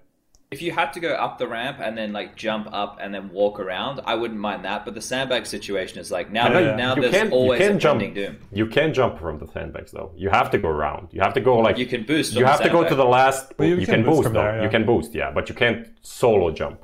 if 0.50 0.62
you 0.62 0.72
had 0.72 0.94
to 0.94 1.00
go 1.00 1.14
up 1.14 1.38
the 1.38 1.48
ramp 1.48 1.80
and 1.82 1.98
then 1.98 2.14
like 2.14 2.36
jump 2.36 2.70
up 2.72 3.00
and 3.02 3.14
then 3.14 3.30
walk 3.30 3.60
around, 3.60 4.00
I 4.06 4.16
wouldn't 4.16 4.40
mind 4.40 4.64
that. 4.64 4.86
But 4.86 4.94
the 4.94 5.02
sandbag 5.02 5.46
situation 5.46 6.00
is 6.00 6.10
like 6.10 6.32
now, 6.32 6.48
yeah, 6.58 6.76
now 6.76 6.96
you 6.96 7.10
there's 7.10 7.32
always 7.32 7.62
a 7.62 7.74
jump, 7.74 8.00
doom. 8.14 8.38
You 8.54 8.68
can 8.68 8.94
jump 8.94 9.20
from 9.20 9.40
the 9.40 9.48
sandbags 9.48 9.92
though. 9.92 10.14
You 10.16 10.30
have 10.30 10.50
to 10.52 10.58
go 10.58 10.70
around. 10.70 11.10
You 11.12 11.20
have 11.22 11.34
to 11.34 11.42
go 11.42 11.58
like 11.58 11.78
you 11.78 11.86
can 11.86 12.06
boost. 12.06 12.34
You 12.34 12.46
have 12.46 12.62
to 12.62 12.70
go 12.70 12.88
to 12.88 12.96
the 12.96 13.06
last. 13.06 13.54
Well, 13.58 13.68
you, 13.68 13.76
you, 13.76 13.86
can, 13.86 13.96
can 13.96 14.06
boost, 14.06 14.22
boost 14.24 14.34
though. 14.34 14.42
There, 14.42 14.58
yeah. 14.58 14.64
You 14.64 14.70
can 14.70 14.86
boost, 14.86 15.14
yeah, 15.14 15.32
but 15.32 15.50
you 15.50 15.56
can't 15.56 15.88
solo 16.02 16.52
jump. 16.52 16.82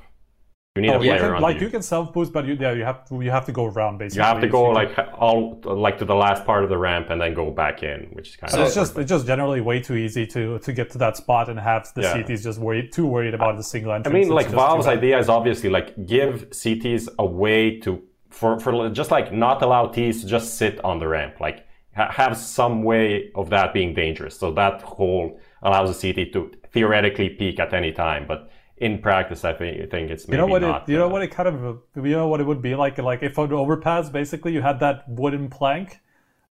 You 0.76 0.82
need 0.82 0.90
oh, 0.90 0.96
a 0.96 0.98
player 0.98 1.18
can, 1.34 1.40
like 1.40 1.60
you. 1.60 1.66
you. 1.66 1.70
can 1.70 1.82
self 1.82 2.12
boost, 2.12 2.32
but 2.32 2.46
you, 2.46 2.54
yeah, 2.54 2.72
you 2.72 2.82
have 2.82 3.08
to 3.08 3.20
you 3.20 3.30
have 3.30 3.46
to 3.46 3.52
go 3.52 3.66
around 3.66 3.98
basically. 3.98 4.22
You 4.22 4.26
have 4.26 4.40
to 4.40 4.48
go 4.48 4.64
like 4.64 4.98
all 5.16 5.60
like 5.62 5.98
to 5.98 6.04
the 6.04 6.16
last 6.16 6.44
part 6.44 6.64
of 6.64 6.68
the 6.68 6.76
ramp 6.76 7.10
and 7.10 7.20
then 7.20 7.32
go 7.32 7.52
back 7.52 7.84
in, 7.84 8.08
which 8.10 8.30
is 8.30 8.36
kind 8.36 8.50
so 8.50 8.58
of. 8.58 8.66
it's 8.66 8.74
just 8.74 8.98
it's 8.98 9.08
just 9.08 9.24
generally 9.24 9.60
way 9.60 9.78
too 9.78 9.94
easy 9.94 10.26
to 10.26 10.58
to 10.58 10.72
get 10.72 10.90
to 10.90 10.98
that 10.98 11.16
spot 11.16 11.48
and 11.48 11.60
have 11.60 11.88
the 11.94 12.02
yeah. 12.02 12.16
CTs 12.16 12.42
just 12.42 12.58
worried 12.58 12.90
too 12.90 13.06
worried 13.06 13.34
about 13.34 13.56
the 13.56 13.62
single 13.62 13.92
entrance. 13.92 14.12
I 14.12 14.18
mean, 14.18 14.30
like 14.30 14.48
Valve's 14.48 14.88
idea 14.88 15.16
is 15.16 15.28
obviously 15.28 15.70
like 15.70 15.94
give 16.06 16.50
CTs 16.50 17.08
a 17.20 17.24
way 17.24 17.78
to 17.78 18.02
for 18.30 18.58
for 18.58 18.90
just 18.90 19.12
like 19.12 19.32
not 19.32 19.62
allow 19.62 19.86
Ts 19.86 20.22
to 20.22 20.26
just 20.26 20.58
sit 20.58 20.84
on 20.84 20.98
the 20.98 21.06
ramp, 21.06 21.38
like 21.38 21.68
ha- 21.94 22.10
have 22.10 22.36
some 22.36 22.82
way 22.82 23.30
of 23.36 23.48
that 23.50 23.74
being 23.74 23.94
dangerous. 23.94 24.36
So 24.36 24.50
that 24.54 24.82
hole 24.82 25.38
allows 25.62 25.96
the 25.96 26.12
CT 26.12 26.32
to 26.32 26.50
theoretically 26.72 27.28
peak 27.28 27.60
at 27.60 27.72
any 27.72 27.92
time, 27.92 28.26
but 28.26 28.50
in 28.78 28.98
practice, 28.98 29.44
I 29.44 29.52
think, 29.52 29.90
think 29.90 30.10
it's 30.10 30.26
maybe 30.26 30.36
you 30.36 30.46
know 30.46 30.52
what 30.52 30.62
not. 30.62 30.88
It, 30.88 30.92
you 30.92 30.98
know 30.98 31.08
what 31.08 31.22
it 31.22 31.28
kind 31.28 31.48
of 31.48 31.82
you 31.96 32.10
know 32.10 32.28
what 32.28 32.40
it 32.40 32.46
would 32.46 32.62
be 32.62 32.74
like 32.74 32.98
like 32.98 33.22
if 33.22 33.38
on 33.38 33.52
overpass 33.52 34.10
basically 34.10 34.52
you 34.52 34.62
had 34.62 34.80
that 34.80 35.04
wooden 35.08 35.48
plank. 35.48 36.00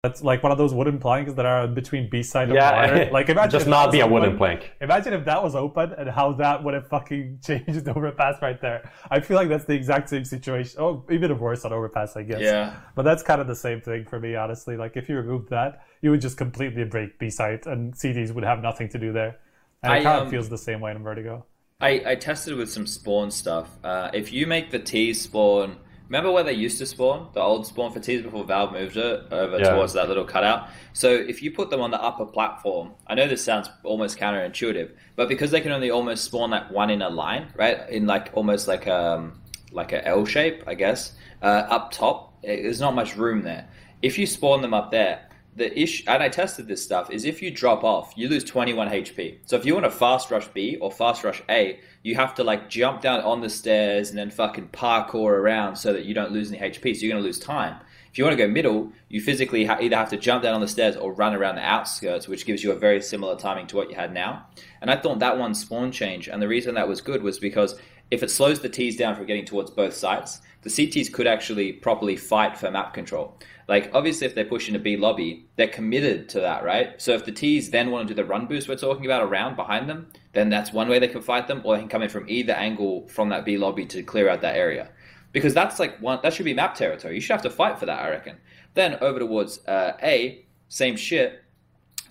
That's 0.02 0.22
like 0.22 0.44
one 0.44 0.52
of 0.52 0.58
those 0.58 0.74
wooden 0.74 1.00
planks 1.00 1.32
that 1.36 1.46
are 1.46 1.66
between 1.66 2.10
B 2.10 2.24
side 2.24 2.50
and 2.50 2.56
yeah, 2.56 2.92
water. 2.92 3.10
Like 3.14 3.30
imagine 3.30 3.52
just 3.52 3.68
not 3.68 3.90
be 3.90 4.02
a 4.02 4.08
wooden 4.08 4.30
open. 4.30 4.38
plank. 4.38 4.74
Imagine 4.82 5.14
if 5.14 5.24
that 5.24 5.42
was 5.42 5.56
open 5.56 5.94
and 5.94 6.10
how 6.10 6.34
that 6.34 6.62
would 6.62 6.74
have 6.74 6.90
fucking 6.90 7.40
changed 7.46 7.86
the 7.86 7.94
overpass 7.96 8.42
right 8.42 8.60
there. 8.60 8.92
I 9.10 9.22
feel 9.22 9.38
like 9.38 9.48
that's 9.48 9.64
the 9.64 9.76
exact 9.76 10.10
same 10.10 10.26
situation. 10.26 10.76
Oh, 10.78 11.06
even 11.10 11.38
worse 11.40 11.64
on 11.64 11.72
overpass, 11.72 12.18
I 12.18 12.24
guess. 12.24 12.42
Yeah. 12.42 12.76
But 12.96 13.04
that's 13.04 13.24
kind 13.24 13.40
of 13.40 13.48
the 13.48 13.56
same 13.56 13.80
thing 13.80 14.04
for 14.04 14.20
me, 14.20 14.36
honestly. 14.36 14.76
Like 14.76 14.98
if 14.98 15.08
you 15.08 15.16
remove 15.16 15.48
that, 15.52 15.86
you 16.02 16.12
would 16.12 16.20
just 16.20 16.36
completely 16.36 16.84
break 16.84 17.18
B 17.18 17.30
side, 17.30 17.66
and 17.66 17.94
CTs 17.94 18.34
would 18.34 18.44
have 18.44 18.62
nothing 18.62 18.90
to 18.90 19.00
do 19.00 19.14
there. 19.14 19.40
And 19.84 19.94
I, 19.94 19.98
it 20.00 20.04
kind 20.04 20.18
of 20.18 20.24
um, 20.26 20.32
feels 20.32 20.50
the 20.50 20.58
same 20.58 20.82
way 20.82 20.92
in 20.92 21.02
Vertigo. 21.02 21.46
I, 21.84 22.02
I 22.12 22.16
tested 22.16 22.56
with 22.56 22.72
some 22.72 22.88
spawn 22.88 23.30
stuff. 23.30 23.70
Uh, 23.84 24.10
if 24.14 24.32
you 24.32 24.48
make 24.48 24.72
the 24.72 24.80
T 24.80 25.14
spawn, 25.14 25.76
remember 26.08 26.32
where 26.32 26.44
they 26.44 26.54
used 26.54 26.78
to 26.78 26.86
spawn, 26.86 27.28
the 27.34 27.42
old 27.42 27.68
spawn 27.68 27.92
for 27.92 28.00
T's 28.00 28.22
before 28.22 28.46
Valve 28.46 28.72
moved 28.72 28.96
it 28.96 29.26
over 29.32 29.60
yeah. 29.60 29.72
towards 29.72 29.92
that 29.94 30.08
little 30.08 30.24
cutout. 30.24 30.70
So 30.94 31.10
if 31.10 31.44
you 31.44 31.52
put 31.52 31.70
them 31.70 31.82
on 31.82 31.92
the 31.92 32.02
upper 32.02 32.26
platform, 32.26 32.94
I 33.06 33.16
know 33.16 33.28
this 33.28 33.44
sounds 33.44 33.70
almost 33.84 34.18
counterintuitive, 34.18 34.92
but 35.18 35.28
because 35.28 35.52
they 35.52 35.60
can 35.60 35.74
only 35.74 35.92
almost 35.92 36.24
spawn 36.24 36.52
like 36.52 36.72
one 36.72 36.90
in 36.90 37.02
a 37.02 37.10
line, 37.10 37.52
right, 37.58 37.90
in 37.90 38.08
like 38.08 38.30
almost 38.34 38.70
like 38.70 38.88
um 38.88 39.42
like 39.74 39.92
a 39.92 40.08
L 40.08 40.26
shape, 40.26 40.64
I 40.66 40.76
guess, 40.76 41.14
uh, 41.42 41.66
up 41.70 41.92
top, 41.92 42.42
there's 42.44 42.80
not 42.80 42.96
much 42.96 43.18
room 43.18 43.42
there. 43.42 43.68
If 44.02 44.18
you 44.18 44.26
spawn 44.26 44.62
them 44.62 44.74
up 44.74 44.92
there, 44.92 45.28
the 45.56 45.80
issue, 45.80 46.04
and 46.08 46.24
I 46.24 46.30
tested 46.30 46.68
this 46.68 46.84
stuff, 46.84 47.12
is 47.12 47.26
if 47.26 47.42
you 47.42 47.52
drop 47.52 47.84
off, 47.84 48.14
you 48.16 48.28
lose 48.28 48.44
21 48.44 48.90
HP. 48.90 49.40
So 49.46 49.56
if 49.56 49.66
you 49.66 49.74
want 49.74 49.86
to 49.86 49.92
fast 49.92 50.32
rush 50.32 50.48
B 50.48 50.78
or 50.78 50.92
fast 50.92 51.24
rush 51.24 51.44
A, 51.50 51.80
you 52.02 52.16
have 52.16 52.34
to 52.36 52.44
like 52.44 52.70
jump 52.70 53.02
down 53.02 53.22
on 53.22 53.42
the 53.42 53.50
stairs 53.50 54.10
and 54.10 54.18
then 54.18 54.32
fucking 54.32 54.70
parkour 54.70 55.32
around 55.32 55.76
so 55.76 55.94
that 55.94 56.06
you 56.06 56.14
don't 56.14 56.32
lose 56.32 56.52
any 56.52 56.60
HP. 56.60 56.96
So 56.96 57.02
you're 57.02 57.12
going 57.12 57.22
to 57.22 57.28
lose 57.28 57.40
time. 57.40 57.78
If 58.12 58.18
you 58.18 58.24
want 58.26 58.38
to 58.38 58.46
go 58.46 58.52
middle, 58.52 58.92
you 59.10 59.22
physically 59.22 59.66
ha- 59.66 59.80
either 59.82 59.96
have 59.96 60.10
to 60.10 60.18
jump 60.18 60.44
down 60.44 60.54
on 60.54 60.62
the 60.62 60.68
stairs 60.68 60.96
or 60.96 61.14
run 61.14 61.34
around 61.34 61.56
the 61.56 61.62
outskirts, 61.62 62.28
which 62.28 62.46
gives 62.46 62.64
you 62.64 62.72
a 62.72 62.76
very 62.76 63.02
similar 63.02 63.36
timing 63.36 63.66
to 63.68 63.76
what 63.76 63.90
you 63.90 63.96
had 63.96 64.14
now. 64.14 64.46
And 64.82 64.92
I 64.92 64.98
thought 64.98 65.20
that 65.20 65.40
one 65.40 65.56
spawn 65.56 65.92
change, 65.92 66.28
and 66.28 66.40
the 66.40 66.48
reason 66.48 66.76
that 66.76 66.88
was 66.88 67.02
good 67.02 67.24
was 67.24 67.40
because 67.40 67.76
if 68.12 68.22
it 68.22 68.30
slows 68.30 68.60
the 68.60 68.70
T's 68.70 68.96
down 68.96 69.16
from 69.16 69.26
getting 69.26 69.46
towards 69.46 69.72
both 69.72 69.96
sides, 69.96 70.42
the 70.62 70.70
CTs 70.70 71.12
could 71.12 71.26
actually 71.26 71.74
properly 71.74 72.16
fight 72.16 72.56
for 72.56 72.70
map 72.70 72.94
control. 72.94 73.40
Like 73.68 73.92
obviously, 73.94 74.28
if 74.28 74.36
they 74.36 74.44
push 74.44 74.68
into 74.68 74.80
a 74.80 74.84
B 74.84 74.98
lobby, 74.98 75.48
they're 75.56 75.68
committed 75.68 76.30
to 76.30 76.42
that, 76.42 76.64
right? 76.64 77.02
So 77.02 77.14
if 77.14 77.26
the 77.26 77.32
T's 77.32 77.70
then 77.70 77.92
want 77.92 78.08
to 78.08 78.14
do 78.14 78.22
the 78.22 78.28
run 78.28 78.46
boost 78.46 78.68
we're 78.68 78.76
talking 78.76 79.06
about 79.06 79.24
around 79.24 79.56
behind 79.56 79.90
them, 79.90 80.08
then 80.34 80.50
that's 80.50 80.74
one 80.74 80.90
way 80.90 81.00
they 81.00 81.08
can 81.08 81.22
fight 81.22 81.48
them, 81.48 81.62
or 81.64 81.76
they 81.76 81.80
can 81.80 81.90
come 81.90 82.02
in 82.02 82.10
from 82.10 82.26
either 82.28 82.54
angle 82.54 83.08
from 83.08 83.30
that 83.30 83.46
B 83.46 83.58
lobby 83.58 83.86
to 83.86 84.04
clear 84.04 84.30
out 84.30 84.42
that 84.42 84.56
area, 84.56 84.90
because 85.32 85.54
that's 85.54 85.80
like 85.80 86.02
one 86.02 86.20
that 86.24 86.34
should 86.34 86.46
be 86.46 86.54
map 86.54 86.76
territory. 86.76 87.16
You 87.16 87.22
should 87.22 87.34
have 87.34 87.44
to 87.44 87.50
fight 87.50 87.80
for 87.80 87.86
that, 87.86 88.00
I 88.00 88.10
reckon. 88.10 88.38
Then 88.74 88.98
over 89.02 89.20
towards 89.20 89.66
uh, 89.68 89.94
A, 90.04 90.46
same 90.70 90.96
shit. 90.96 91.40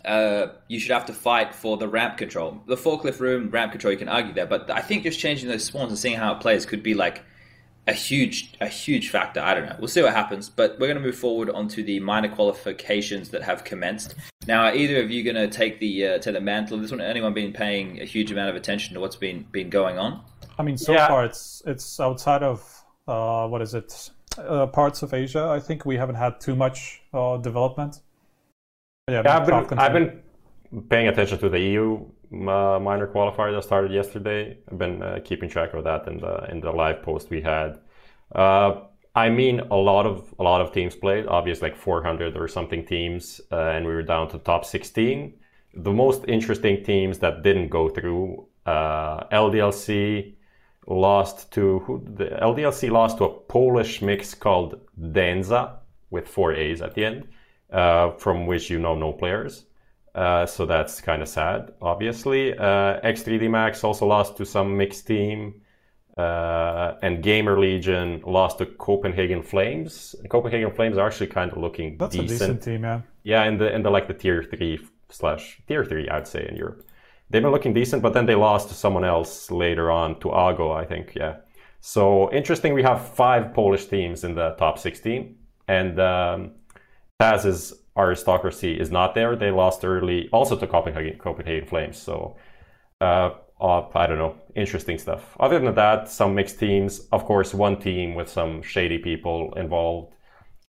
Uh, 0.05 0.55
you 0.67 0.81
should 0.81 0.91
have 0.91 1.07
to 1.07 1.13
fight 1.13 1.55
for 1.55 1.77
the 1.77 1.87
ramp 1.87 2.17
control. 2.17 2.61
The 2.67 2.77
forklift 2.77 3.21
room 3.21 3.51
ramp 3.51 3.71
control, 3.71 3.93
you 3.93 3.99
can 3.99 4.09
argue 4.09 4.33
there, 4.33 4.47
but 4.47 4.69
I 4.69 4.81
think 4.81 5.05
just 5.05 5.21
changing 5.21 5.49
those 5.49 5.65
spawns 5.65 5.91
and 5.91 5.99
seeing 5.99 6.17
how 6.17 6.33
it 6.35 6.41
plays 6.41 6.67
could 6.67 6.83
be 6.83 6.95
like 6.95 7.23
a 7.87 7.93
huge 7.93 8.55
a 8.61 8.69
huge 8.69 9.11
factor. 9.11 9.41
I 9.41 9.55
don't 9.55 9.67
know. 9.67 9.77
We'll 9.79 9.89
see 9.89 10.03
what 10.03 10.13
happens, 10.13 10.49
but 10.49 10.79
we're 10.79 10.87
going 10.87 10.99
to 10.99 11.03
move 11.03 11.17
forward 11.17 11.51
onto 11.51 11.83
the 11.83 11.99
minor 12.01 12.29
qualifications 12.29 13.31
that 13.31 13.43
have 13.43 13.65
commenced. 13.65 14.15
Now, 14.47 14.65
are 14.65 14.75
either 14.75 15.03
of 15.03 15.11
you 15.11 15.25
going 15.25 15.37
to 15.37 15.49
take 15.49 15.81
the 15.81 16.07
uh, 16.07 16.19
take 16.19 16.35
the 16.35 16.41
mantle 16.41 16.77
of 16.77 16.83
this 16.83 16.91
one? 16.91 17.01
Anyone 17.01 17.35
been 17.35 17.53
paying 17.53 18.01
a 18.01 18.05
huge 18.05 18.31
amount 18.31 18.51
of 18.51 18.57
attention 18.57 18.95
to 18.95 19.01
what's 19.01 19.17
been 19.17 19.47
been 19.51 19.71
going 19.71 19.99
on? 19.99 20.23
I 20.59 20.63
mean, 20.63 20.79
so 20.79 20.93
yeah. 20.93 21.09
far 21.09 21.25
it's 21.25 21.63
it's 21.67 21.99
outside 21.99 22.43
of 22.43 22.85
uh, 23.09 23.49
what 23.49 23.63
is 23.63 23.75
it? 23.75 24.11
Uh, 24.39 24.67
parts 24.67 25.03
of 25.03 25.13
Asia. 25.13 25.49
I 25.49 25.61
think 25.61 25.85
we 25.85 25.97
haven't 25.97 26.15
had 26.15 26.41
too 26.41 26.57
much 26.57 27.03
uh, 27.13 27.37
development. 27.37 28.01
Yeah, 29.09 29.23
yeah 29.25 29.39
I've 29.39 29.47
been 29.47 29.79
I've 29.79 29.93
been 29.93 30.23
paying 30.89 31.09
attention 31.09 31.39
to 31.41 31.49
the 31.49 31.59
EU 31.59 32.07
minor 32.33 33.07
qualifier 33.07 33.55
that 33.55 33.65
started 33.65 33.93
yesterday. 33.93 34.57
I've 34.71 34.79
been 34.79 35.03
uh, 35.03 35.21
keeping 35.25 35.49
track 35.49 35.75
of 35.75 35.85
that 35.85 36.07
in 36.09 36.19
the 36.19 36.51
in 36.51 36.61
the 36.61 36.73
live 36.73 37.03
post 37.03 37.31
we 37.31 37.43
had. 37.43 37.79
Uh, 38.35 38.83
I 39.15 39.29
mean, 39.29 39.61
a 39.61 39.77
lot 39.77 40.07
of 40.07 40.35
a 40.39 40.43
lot 40.43 40.61
of 40.61 40.73
teams 40.73 40.95
played. 40.97 41.27
Obviously, 41.27 41.71
like 41.71 41.79
400 41.79 42.37
or 42.37 42.49
something 42.49 42.85
teams, 42.87 43.41
uh, 43.51 43.57
and 43.57 43.87
we 43.87 43.93
were 43.93 44.03
down 44.03 44.29
to 44.31 44.39
top 44.39 44.65
16. 44.65 45.35
The 45.75 45.93
most 45.93 46.25
interesting 46.29 46.83
teams 46.85 47.19
that 47.19 47.43
didn't 47.43 47.69
go 47.69 47.89
through 47.89 48.47
uh, 48.67 49.25
LDLC 49.29 50.35
lost 50.87 51.53
to 51.53 51.81
who, 51.81 52.03
the 52.15 52.27
LDLC 52.43 52.91
lost 52.91 53.19
to 53.19 53.25
a 53.25 53.29
Polish 53.29 54.03
mix 54.03 54.35
called 54.35 54.81
Denza 54.99 55.77
with 56.11 56.29
four 56.29 56.55
A's 56.55 56.81
at 56.83 56.95
the 56.95 57.05
end, 57.05 57.29
uh, 57.71 58.13
from 58.13 58.47
which 58.47 58.71
you 58.71 58.79
know 58.79 58.95
no 58.95 59.13
players. 59.13 59.67
Uh, 60.15 60.45
so 60.45 60.67
that's 60.67 61.01
kind 61.01 61.23
of 61.23 61.29
sad, 61.29 61.73
obviously. 61.81 62.57
Uh, 62.57 63.01
X3D 63.01 63.49
Max 63.51 63.83
also 63.83 64.07
lost 64.07 64.37
to 64.37 64.45
some 64.45 64.77
mixed 64.77 65.07
team. 65.07 65.63
Uh, 66.17 66.99
and 67.01 67.23
Gamer 67.23 67.59
Legion 67.59 68.21
lost 68.27 68.59
to 68.59 68.67
Copenhagen 68.67 69.43
Flames. 69.43 70.15
Copenhagen 70.29 70.71
Flames 70.71 70.99
are 70.99 71.07
actually 71.07 71.29
kind 71.29 71.51
of 71.51 71.57
looking 71.57 71.97
that's 71.97 72.15
decent. 72.15 72.31
a 72.31 72.35
decent 72.35 72.63
team, 72.63 72.83
yeah. 72.83 73.01
Yeah, 73.23 73.45
in 73.45 73.57
the 73.57 73.75
in 73.75 73.83
the 73.83 73.91
like 73.91 74.09
the 74.09 74.15
tier 74.15 74.43
three 74.43 74.79
slash 75.09 75.63
tier 75.67 75.87
three, 75.87 76.11
I'd 76.11 76.29
say 76.29 76.47
in 76.47 76.57
Europe. 76.57 76.87
They've 77.31 77.41
been 77.41 77.51
looking 77.51 77.73
decent, 77.73 78.03
but 78.03 78.13
then 78.13 78.27
they 78.27 78.35
lost 78.35 78.69
to 78.69 78.75
someone 78.75 79.05
else 79.05 79.51
later 79.51 79.91
on 79.91 80.21
to 80.21 80.29
Ago, 80.29 80.71
I 80.71 80.85
think. 80.85 81.15
Yeah. 81.15 81.37
So 81.81 82.31
interesting. 82.31 82.75
We 82.75 82.83
have 82.83 83.15
five 83.15 83.55
Polish 83.55 83.87
teams 83.87 84.23
in 84.23 84.35
the 84.35 84.51
top 84.59 84.79
16, 84.79 85.35
and 85.67 85.99
um, 85.99 86.51
Taz 87.19 87.47
is 87.47 87.73
aristocracy 87.97 88.79
is 88.79 88.91
not 88.91 89.15
there. 89.15 89.37
They 89.37 89.51
lost 89.51 89.85
early, 89.85 90.29
also 90.33 90.57
to 90.57 90.67
Copenhagen, 90.67 91.19
Copenhagen 91.19 91.69
Flames. 91.69 91.99
So, 91.99 92.37
uh, 93.01 93.31
uh, 93.61 93.87
I 93.95 94.07
don't 94.07 94.19
know, 94.19 94.35
interesting 94.57 94.99
stuff. 94.99 95.37
Other 95.39 95.59
than 95.61 95.75
that, 95.75 96.09
some 96.09 96.35
mixed 96.35 96.59
teams. 96.59 97.07
Of 97.13 97.25
course, 97.25 97.55
one 97.55 97.79
team 97.79 98.15
with 98.15 98.29
some 98.29 98.63
shady 98.63 98.99
people 98.99 99.53
involved 99.55 100.15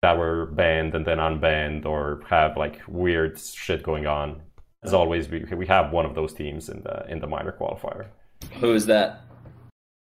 that 0.02 0.16
were 0.16 0.46
banned 0.46 0.94
and 0.94 1.04
then 1.04 1.18
unbanned 1.18 1.84
or 1.84 2.22
have 2.30 2.56
like 2.56 2.80
weird 2.86 3.38
shit 3.38 3.82
going 3.82 4.06
on. 4.06 4.40
As 4.84 4.94
always, 4.94 5.28
we 5.28 5.44
we 5.56 5.66
have 5.66 5.92
one 5.92 6.06
of 6.06 6.14
those 6.14 6.32
teams 6.32 6.68
in 6.68 6.82
the 6.82 7.04
in 7.10 7.18
the 7.20 7.26
minor 7.26 7.52
qualifier. 7.52 8.06
Who 8.60 8.72
is 8.72 8.86
that? 8.86 9.22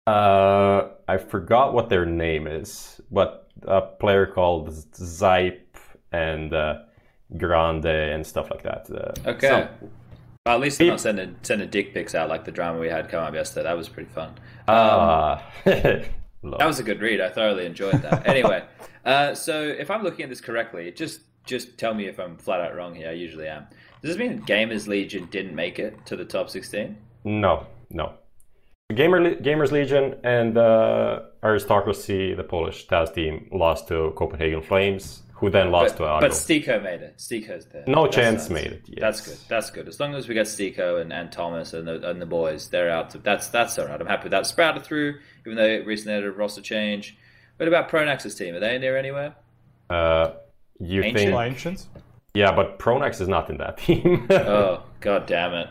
Uh, 0.06 0.90
I 1.08 1.18
forgot 1.18 1.74
what 1.74 1.90
their 1.90 2.06
name 2.06 2.46
is, 2.46 3.00
but 3.10 3.48
a 3.64 3.82
player 3.82 4.26
called 4.26 4.70
Zype 4.70 5.62
and. 6.12 6.54
Uh, 6.54 6.85
Grande 7.38 7.86
and 7.86 8.26
stuff 8.26 8.50
like 8.52 8.64
that. 8.64 8.90
Uh, 8.90 9.30
okay. 9.30 9.68
well, 10.46 10.56
at 10.56 10.60
least 10.60 10.78
they're 10.78 10.88
not 10.88 11.02
sending 11.02 11.36
sending 11.42 11.70
dick 11.70 11.94
pics 11.94 12.16
out 12.16 12.30
like 12.30 12.46
the 12.46 12.52
drama 12.52 12.80
we 12.80 12.88
had 12.88 13.10
come 13.10 13.24
up 13.24 13.34
yesterday. 13.34 13.64
That 13.64 13.78
was 13.78 13.90
pretty 13.90 14.10
fun. 14.10 14.34
Ah. 14.68 15.44
Um, 15.66 15.74
uh, 15.74 16.58
that 16.58 16.68
was 16.68 16.80
a 16.80 16.84
good 16.84 17.02
read. 17.02 17.22
I 17.22 17.30
thoroughly 17.30 17.66
enjoyed 17.66 18.02
that. 18.02 18.28
anyway, 18.28 18.64
uh, 19.06 19.34
so 19.34 19.62
if 19.62 19.90
I'm 19.90 20.04
looking 20.04 20.24
at 20.24 20.30
this 20.30 20.42
correctly, 20.42 20.92
just 20.92 21.22
just 21.46 21.78
tell 21.78 21.94
me 21.94 22.08
if 22.08 22.20
I'm 22.20 22.38
flat 22.38 22.62
out 22.62 22.76
wrong 22.76 22.96
here. 22.96 23.10
I 23.10 23.14
usually 23.14 23.48
am. 23.48 23.68
Does 24.02 24.16
this 24.16 24.18
mean 24.18 24.42
Gamers 24.44 24.88
Legion 24.88 25.28
didn't 25.32 25.56
make 25.56 25.80
it 25.80 26.06
to 26.06 26.16
the 26.16 26.26
top 26.26 26.50
16? 26.50 26.96
No, 27.24 27.66
no. 27.90 28.14
Gamer 28.94 29.36
Gamers 29.36 29.72
Legion 29.72 30.16
and 30.24 30.58
uh, 30.58 31.22
Aristocracy, 31.44 32.36
the 32.36 32.44
Polish 32.44 32.86
Taz 32.86 33.14
team, 33.14 33.50
lost 33.52 33.88
to 33.88 34.14
Copenhagen 34.16 34.62
Flames 34.62 35.24
who 35.36 35.50
then 35.50 35.70
lost 35.70 35.98
but, 35.98 36.06
to 36.06 36.18
Ago. 36.18 36.20
But 36.22 36.32
Stiko 36.32 36.82
made 36.82 37.02
it. 37.02 37.18
Stiko's 37.18 37.66
there. 37.66 37.84
No 37.88 38.04
That's 38.04 38.16
chance 38.16 38.50
nice. 38.50 38.64
made 38.64 38.72
it. 38.72 38.82
Yes. 38.86 39.00
That's 39.00 39.22
good. 39.22 39.38
That's 39.50 39.70
good. 39.70 39.88
As 39.88 40.00
long 40.00 40.16
as 40.16 40.28
we 40.28 40.34
get 40.34 40.48
Stiko 40.48 41.02
and, 41.02 41.12
and 41.12 41.32
Thomas 41.32 41.74
and 41.74 41.88
the, 41.88 42.10
and 42.10 42.22
the 42.22 42.26
boys, 42.26 42.70
they're 42.70 42.90
out. 42.90 43.10
To, 43.12 43.18
that's 43.18 43.50
that's 43.50 43.78
all 43.78 43.88
right. 43.88 44.00
I'm 44.00 44.08
happy 44.08 44.24
with 44.24 44.32
that. 44.32 44.48
Sprouted 44.48 44.84
through, 44.84 45.20
even 45.46 45.58
though 45.58 45.66
it 45.66 45.86
recently 45.86 46.14
had 46.14 46.24
a 46.24 46.32
roster 46.32 46.62
change. 46.62 47.18
What 47.58 47.68
about 47.68 47.90
Pronax's 47.90 48.36
team? 48.36 48.56
Are 48.56 48.60
they 48.60 48.76
in 48.76 48.82
there 48.82 48.98
anywhere? 48.98 49.36
Uh, 49.90 50.32
you 50.80 51.04
Ancient? 51.04 51.32
think 51.32 51.40
Ancients? 51.40 51.88
Yeah, 52.34 52.54
but 52.54 52.80
Pronax 52.80 53.22
is 53.22 53.28
not 53.28 53.50
in 53.50 53.58
that 53.58 53.78
team. 53.78 54.28
oh 54.30 54.84
god 55.00 55.26
damn 55.26 55.54
it! 55.54 55.70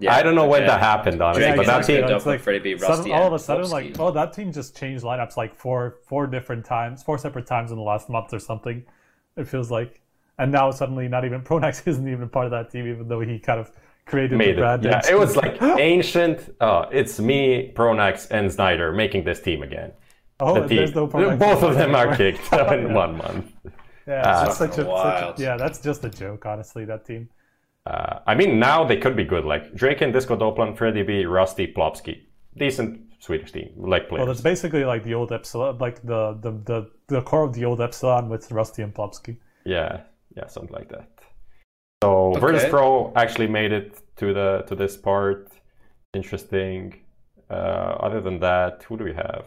Yeah, 0.00 0.14
I 0.14 0.22
don't 0.22 0.34
know 0.34 0.46
when 0.46 0.66
that 0.66 0.80
happened, 0.80 1.20
honestly, 1.20 1.44
Drake 1.44 1.56
but 1.56 1.66
that 1.66 1.84
team. 1.84 2.04
It's 2.04 2.26
like, 2.26 2.40
Freddie 2.40 2.78
sudden, 2.78 3.12
all 3.12 3.26
of 3.26 3.32
a 3.32 3.38
sudden, 3.38 3.68
like, 3.70 3.98
oh, 3.98 4.10
that 4.10 4.32
team 4.32 4.52
just 4.52 4.76
changed 4.76 5.04
lineups 5.04 5.36
like 5.36 5.54
four, 5.54 5.98
four 6.06 6.26
different 6.26 6.64
times, 6.64 7.02
four 7.02 7.18
separate 7.18 7.46
times 7.46 7.70
in 7.70 7.76
the 7.76 7.82
last 7.82 8.08
month 8.08 8.32
or 8.32 8.38
something. 8.38 8.84
It 9.40 9.48
feels 9.48 9.70
like, 9.70 10.00
and 10.38 10.52
now 10.52 10.70
suddenly 10.70 11.08
not 11.08 11.24
even 11.24 11.42
Pronax 11.42 11.86
isn't 11.86 12.08
even 12.08 12.28
part 12.28 12.46
of 12.46 12.50
that 12.52 12.70
team, 12.70 12.86
even 12.86 13.08
though 13.08 13.20
he 13.20 13.38
kind 13.38 13.58
of 13.58 13.72
created 14.06 14.38
Made 14.38 14.56
the 14.56 14.60
brand. 14.60 14.84
It. 14.84 14.90
Yeah, 14.90 15.10
it 15.10 15.18
was 15.18 15.36
like 15.36 15.60
ancient. 15.62 16.54
Oh, 16.60 16.82
it's 16.92 17.18
me, 17.18 17.72
Pronax, 17.74 18.28
and 18.30 18.50
znajder 18.50 18.94
making 18.94 19.24
this 19.24 19.40
team 19.40 19.62
again. 19.62 19.92
Oh, 20.38 20.60
the 20.60 20.74
there's 20.74 20.94
no 20.94 21.06
Pronax. 21.06 21.38
Both 21.38 21.62
of 21.62 21.74
them 21.74 21.94
are 21.94 22.16
kicked 22.20 22.52
in 22.52 22.94
one 22.94 23.16
month. 23.16 23.52
Yeah, 24.06 24.22
uh, 24.22 24.50
such, 24.50 24.70
a, 24.78 24.84
such 24.84 25.38
a, 25.38 25.42
yeah, 25.42 25.56
that's 25.56 25.80
just 25.80 26.04
a 26.04 26.10
joke, 26.10 26.46
honestly. 26.46 26.84
That 26.84 27.04
team. 27.04 27.28
Uh, 27.86 28.20
I 28.26 28.34
mean, 28.34 28.58
now 28.58 28.84
they 28.84 28.96
could 28.96 29.16
be 29.16 29.24
good. 29.24 29.44
Like 29.44 29.74
Drake 29.74 30.00
and 30.00 30.12
Disco 30.12 30.36
Doplan, 30.36 30.76
Freddy 30.76 31.02
B, 31.02 31.24
Rusty, 31.24 31.72
Plopski, 31.72 32.22
decent 32.56 33.09
Swedish 33.20 33.52
team, 33.52 33.70
like 33.76 34.08
players. 34.08 34.24
Well, 34.24 34.32
it's 34.32 34.40
basically 34.40 34.84
like 34.84 35.04
the 35.04 35.14
old 35.14 35.30
Epsilon, 35.30 35.78
like 35.78 36.02
the 36.02 36.38
the 36.40 36.52
the, 36.64 36.90
the 37.06 37.22
core 37.22 37.44
of 37.44 37.52
the 37.52 37.64
old 37.66 37.80
Epsilon 37.80 38.28
with 38.28 38.50
Rusty 38.50 38.82
and 38.82 38.94
Plopski. 38.94 39.36
Yeah, 39.64 40.02
yeah, 40.36 40.46
something 40.46 40.72
like 40.72 40.88
that. 40.88 41.10
So 42.02 42.30
okay. 42.30 42.40
Virtus 42.40 42.64
Pro 42.70 43.12
actually 43.14 43.46
made 43.46 43.72
it 43.72 44.00
to 44.16 44.32
the 44.32 44.64
to 44.68 44.74
this 44.74 44.96
part. 44.96 45.52
Interesting. 46.14 46.94
Uh, 47.50 47.96
other 48.06 48.20
than 48.20 48.38
that, 48.40 48.84
who 48.84 48.96
do 48.96 49.04
we 49.04 49.12
have? 49.12 49.44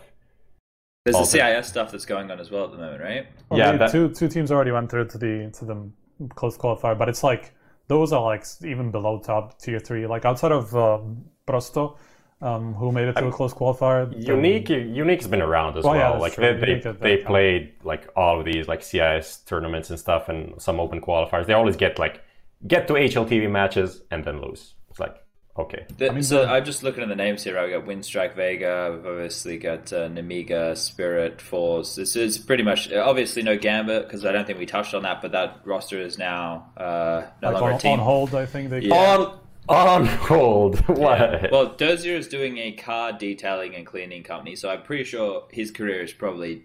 There's 1.05 1.17
the 1.17 1.25
CIS 1.25 1.67
stuff 1.67 1.91
that's 1.91 2.05
going 2.05 2.29
on 2.31 2.39
as 2.39 2.51
well 2.51 2.65
at 2.65 2.71
the 2.71 2.77
moment, 2.77 3.01
right? 3.01 3.27
Well, 3.49 3.59
yeah, 3.59 3.75
that... 3.75 3.91
two 3.91 4.09
two 4.09 4.29
teams 4.29 4.51
already 4.51 4.71
went 4.71 4.91
through 4.91 5.07
to 5.07 5.17
the 5.17 5.51
to 5.57 5.65
the 5.65 5.91
close 6.35 6.57
qualifier, 6.57 6.97
but 6.97 7.09
it's 7.09 7.23
like 7.23 7.53
those 7.87 8.13
are 8.13 8.21
like 8.21 8.45
even 8.63 8.91
below 8.91 9.19
top 9.19 9.59
tier 9.59 9.79
three. 9.79 10.05
Like 10.05 10.25
outside 10.25 10.51
of 10.51 10.75
um, 10.75 11.25
Prosto, 11.47 11.97
um, 12.43 12.73
who 12.73 12.91
made 12.91 13.07
it 13.07 13.13
to 13.13 13.27
a 13.27 13.31
close 13.31 13.53
qualifier. 13.53 14.11
Unique, 14.27 14.69
Unique's 14.69 15.27
been 15.27 15.41
around 15.41 15.77
as 15.77 15.85
well. 15.85 15.93
well. 15.93 16.13
Yeah, 16.13 16.19
like 16.19 16.33
true. 16.33 16.59
they, 16.59 16.79
they, 16.79 16.91
they 16.91 17.17
played 17.17 17.73
like 17.83 18.09
all 18.15 18.39
of 18.39 18.45
these 18.45 18.67
like 18.67 18.83
CIS 18.83 19.37
tournaments 19.45 19.89
and 19.89 19.97
stuff, 19.97 20.27
and 20.27 20.61
some 20.61 20.79
open 20.79 20.99
qualifiers. 20.99 21.45
They 21.45 21.53
always 21.53 21.77
get 21.77 21.97
like 21.97 22.21
get 22.67 22.87
to 22.87 22.93
HLTV 22.93 23.49
matches 23.49 24.01
and 24.11 24.25
then 24.25 24.41
lose. 24.41 24.73
It's 24.89 24.99
like 24.99 25.15
okay. 25.57 25.85
The, 25.97 26.09
I 26.09 26.13
mean, 26.13 26.23
so 26.23 26.41
the, 26.41 26.51
I'm 26.51 26.65
just 26.65 26.83
looking 26.83 27.01
at 27.01 27.07
the 27.07 27.15
names 27.15 27.45
here. 27.45 27.57
I 27.57 27.69
got 27.69 27.85
Winstrike 27.85 28.35
Vega. 28.35 28.91
We've 28.93 29.05
obviously 29.05 29.57
got 29.57 29.93
uh, 29.93 30.09
Nemiga, 30.09 30.77
Spirit, 30.77 31.39
Force. 31.39 31.95
This 31.95 32.17
is 32.17 32.37
pretty 32.37 32.63
much 32.63 32.91
obviously 32.91 33.41
no 33.43 33.57
Gambit 33.57 34.03
because 34.05 34.25
I 34.25 34.33
don't 34.33 34.45
think 34.45 34.59
we 34.59 34.65
touched 34.65 34.93
on 34.93 35.03
that. 35.03 35.21
But 35.21 35.31
that 35.31 35.61
roster 35.63 36.01
is 36.01 36.17
now 36.17 36.73
uh, 36.75 37.23
no 37.41 37.51
like 37.51 37.61
longer 37.61 37.73
on, 37.73 37.75
a 37.75 37.79
team. 37.79 37.93
on 37.93 37.99
hold. 37.99 38.35
I 38.35 38.45
think 38.45 38.69
they. 38.69 38.81
Yeah. 38.81 38.95
On 38.95 39.39
on 39.69 40.05
hold. 40.05 40.79
What? 40.87 41.19
Yeah. 41.19 41.47
Well, 41.51 41.75
Dosia 41.75 42.17
is 42.17 42.27
doing 42.27 42.57
a 42.57 42.71
car 42.73 43.11
detailing 43.13 43.75
and 43.75 43.85
cleaning 43.85 44.23
company, 44.23 44.55
so 44.55 44.69
I'm 44.69 44.83
pretty 44.83 45.03
sure 45.03 45.45
his 45.51 45.71
career 45.71 46.01
is 46.01 46.13
probably 46.13 46.63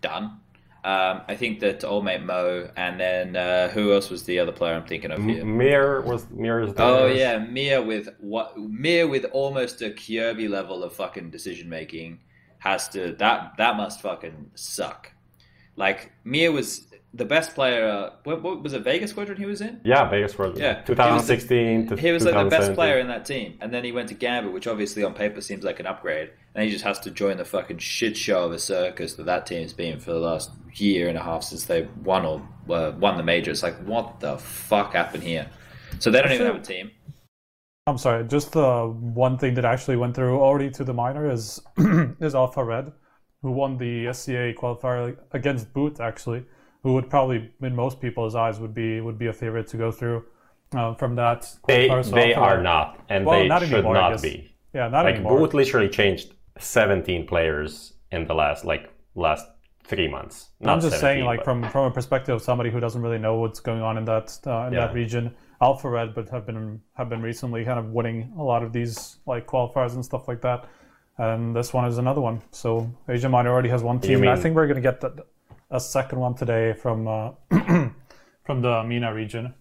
done. 0.00 0.40
Um, 0.84 1.22
I 1.28 1.36
think 1.36 1.60
that 1.60 1.84
old 1.84 2.04
mate 2.04 2.22
mou, 2.22 2.68
and 2.76 2.98
then 2.98 3.36
uh, 3.36 3.68
who 3.68 3.92
else 3.92 4.10
was 4.10 4.24
the 4.24 4.40
other 4.40 4.50
player 4.50 4.74
I'm 4.74 4.84
thinking 4.84 5.12
of 5.12 5.22
here? 5.22 5.44
Mir 5.44 6.00
was 6.00 6.28
Mir's. 6.30 6.72
Oh 6.76 7.06
yeah, 7.06 7.38
Mir 7.38 7.80
with 7.82 8.08
what? 8.18 8.58
Mir 8.58 9.06
with 9.06 9.24
almost 9.32 9.80
a 9.80 9.90
Kirby 9.90 10.48
level 10.48 10.82
of 10.82 10.92
fucking 10.92 11.30
decision 11.30 11.68
making 11.68 12.18
has 12.58 12.88
to 12.88 13.12
that 13.18 13.54
that 13.58 13.76
must 13.76 14.00
fucking 14.00 14.50
suck. 14.54 15.12
Like 15.76 16.12
Mir 16.24 16.50
was 16.50 16.88
the 17.14 17.24
best 17.24 17.54
player. 17.54 17.86
Uh, 17.86 18.10
what, 18.24 18.42
what, 18.42 18.62
was 18.62 18.72
it? 18.72 18.82
Vegas 18.82 19.10
Squadron 19.10 19.36
he 19.36 19.46
was 19.46 19.60
in. 19.60 19.80
Yeah, 19.84 20.08
Vegas 20.08 20.32
Squadron. 20.32 20.60
Yeah, 20.60 20.80
2016 20.82 21.58
he 21.58 21.76
was, 21.82 21.88
the, 21.88 21.96
he 21.96 22.12
was 22.12 22.24
like 22.24 22.34
the 22.34 22.50
best 22.50 22.74
player 22.74 22.98
in 22.98 23.08
that 23.08 23.24
team, 23.24 23.58
and 23.60 23.72
then 23.72 23.84
he 23.84 23.92
went 23.92 24.08
to 24.08 24.14
Gambit, 24.14 24.52
which 24.52 24.66
obviously 24.66 25.04
on 25.04 25.14
paper 25.14 25.40
seems 25.40 25.64
like 25.64 25.80
an 25.80 25.86
upgrade. 25.86 26.30
And 26.54 26.64
he 26.64 26.70
just 26.70 26.84
has 26.84 26.98
to 27.00 27.10
join 27.10 27.38
the 27.38 27.46
fucking 27.46 27.78
shit 27.78 28.14
show 28.16 28.44
of 28.44 28.52
a 28.52 28.58
circus 28.58 29.14
that 29.14 29.24
that 29.24 29.46
team's 29.46 29.72
been 29.72 29.98
for 29.98 30.12
the 30.12 30.18
last 30.18 30.50
year 30.74 31.08
and 31.08 31.16
a 31.16 31.22
half 31.22 31.42
since 31.42 31.64
they 31.64 31.88
won 32.04 32.26
or 32.26 32.46
uh, 32.74 32.92
won 32.98 33.16
the 33.16 33.22
major. 33.22 33.50
It's 33.50 33.62
like 33.62 33.76
what 33.84 34.20
the 34.20 34.36
fuck 34.36 34.92
happened 34.92 35.22
here? 35.22 35.48
So 35.98 36.10
they 36.10 36.20
don't 36.20 36.32
even 36.32 36.46
have 36.46 36.56
a 36.56 36.60
team. 36.60 36.90
I'm 37.86 37.98
sorry. 37.98 38.24
Just 38.28 38.52
the 38.52 38.86
one 38.86 39.38
thing 39.38 39.54
that 39.54 39.64
actually 39.64 39.96
went 39.96 40.14
through 40.14 40.38
already 40.40 40.70
to 40.72 40.84
the 40.84 40.92
minor 40.92 41.30
is 41.30 41.60
is 42.20 42.34
Alpha 42.34 42.62
Red, 42.62 42.92
who 43.40 43.50
won 43.50 43.78
the 43.78 44.12
SCA 44.12 44.52
qualifier 44.52 45.16
against 45.32 45.72
Boot 45.72 46.00
actually 46.00 46.44
who 46.82 46.94
would 46.94 47.08
probably, 47.08 47.50
in 47.62 47.76
most 47.76 48.00
people's 48.00 48.34
eyes, 48.34 48.58
would 48.58 48.74
be 48.74 49.00
would 49.00 49.18
be 49.18 49.26
a 49.28 49.32
favorite 49.32 49.68
to 49.68 49.76
go 49.76 49.92
through 49.92 50.24
uh, 50.74 50.94
from 50.94 51.14
that. 51.16 51.48
They 51.66 51.88
they 52.12 52.34
are 52.34 52.60
not, 52.60 52.98
and 53.08 53.24
well, 53.24 53.40
they 53.40 53.48
not 53.48 53.62
should 53.62 53.72
anymore, 53.72 53.94
not 53.94 54.22
be. 54.22 54.54
Yeah, 54.74 54.88
not 54.88 55.04
anymore. 55.04 55.04
like 55.04 55.14
anymore. 55.14 55.38
Boot 55.38 55.54
literally 55.54 55.88
changed 55.88 56.34
17 56.58 57.26
players 57.26 57.94
in 58.10 58.26
the 58.26 58.34
last 58.34 58.64
like 58.64 58.90
last 59.14 59.46
three 59.84 60.08
months. 60.08 60.48
I'm 60.64 60.80
just 60.80 61.00
saying, 61.00 61.24
like 61.24 61.40
but... 61.40 61.44
from 61.44 61.68
from 61.70 61.84
a 61.86 61.90
perspective 61.90 62.34
of 62.34 62.42
somebody 62.42 62.70
who 62.70 62.80
doesn't 62.80 63.00
really 63.00 63.18
know 63.18 63.36
what's 63.36 63.60
going 63.60 63.82
on 63.82 63.98
in 63.98 64.04
that 64.06 64.38
uh, 64.46 64.66
in 64.66 64.72
yeah. 64.72 64.86
that 64.86 64.94
region. 64.94 65.34
Alpha 65.60 65.88
Red, 65.88 66.12
but 66.12 66.28
have 66.30 66.44
been 66.44 66.80
have 66.94 67.08
been 67.08 67.22
recently 67.22 67.64
kind 67.64 67.78
of 67.78 67.90
winning 67.90 68.32
a 68.36 68.42
lot 68.42 68.64
of 68.64 68.72
these 68.72 69.18
like 69.26 69.46
qualifiers 69.46 69.94
and 69.94 70.04
stuff 70.04 70.26
like 70.26 70.40
that. 70.42 70.68
And 71.18 71.54
this 71.54 71.72
one 71.72 71.84
is 71.84 71.98
another 71.98 72.20
one. 72.20 72.42
So 72.50 72.90
Asia 73.08 73.28
Minor 73.28 73.50
already 73.50 73.68
has 73.68 73.82
one 73.82 74.00
team. 74.00 74.22
Mean... 74.22 74.30
I 74.30 74.36
think 74.36 74.56
we're 74.56 74.66
going 74.66 74.82
to 74.82 74.82
get 74.82 75.00
that 75.02 75.24
a 75.72 75.80
second 75.80 76.20
one 76.20 76.34
today 76.34 76.74
from 76.74 77.08
uh, 77.08 77.30
from 78.44 78.62
the 78.62 78.84
MENA 78.84 79.12
region, 79.12 79.54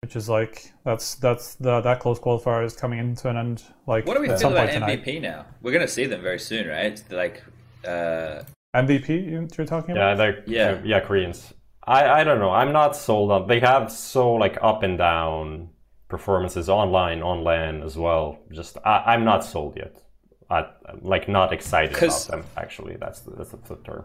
which 0.00 0.16
is 0.16 0.28
like 0.28 0.72
that's 0.84 1.14
that's 1.16 1.54
the 1.56 1.80
that 1.82 2.00
close 2.00 2.18
qualifier 2.18 2.64
is 2.64 2.74
coming 2.74 2.98
into 2.98 3.28
an 3.28 3.36
end. 3.36 3.62
Like 3.86 4.06
what 4.06 4.14
do 4.14 4.22
we 4.22 4.28
feel 4.28 4.50
about 4.50 4.70
MVP 4.70 5.04
tonight. 5.04 5.22
now? 5.22 5.46
We're 5.62 5.72
gonna 5.72 5.86
see 5.86 6.06
them 6.06 6.22
very 6.22 6.40
soon, 6.40 6.66
right? 6.66 7.00
Like 7.10 7.44
uh... 7.86 8.42
MVP 8.74 9.30
you're 9.30 9.66
talking 9.66 9.92
about? 9.92 10.10
Yeah, 10.10 10.14
they're 10.14 10.44
yeah 10.46 10.80
yeah 10.84 11.00
Koreans. 11.00 11.54
I 11.84 12.20
I 12.20 12.24
don't 12.24 12.40
know. 12.40 12.50
I'm 12.50 12.72
not 12.72 12.96
sold 12.96 13.30
on. 13.30 13.46
They 13.46 13.60
have 13.60 13.92
so 13.92 14.32
like 14.32 14.58
up 14.62 14.82
and 14.82 14.98
down 14.98 15.70
performances 16.08 16.68
online, 16.68 17.22
on 17.22 17.42
LAN 17.42 17.82
as 17.82 17.96
well. 17.96 18.38
Just 18.52 18.78
I, 18.84 19.02
I'm 19.06 19.24
not 19.24 19.44
sold 19.44 19.76
yet. 19.76 20.02
I, 20.48 20.66
like 21.00 21.28
not 21.28 21.52
excited 21.52 21.96
about 21.96 22.26
them. 22.28 22.44
Actually, 22.56 22.96
that's 22.96 23.20
the, 23.20 23.32
that's 23.32 23.50
the 23.50 23.76
term. 23.84 24.04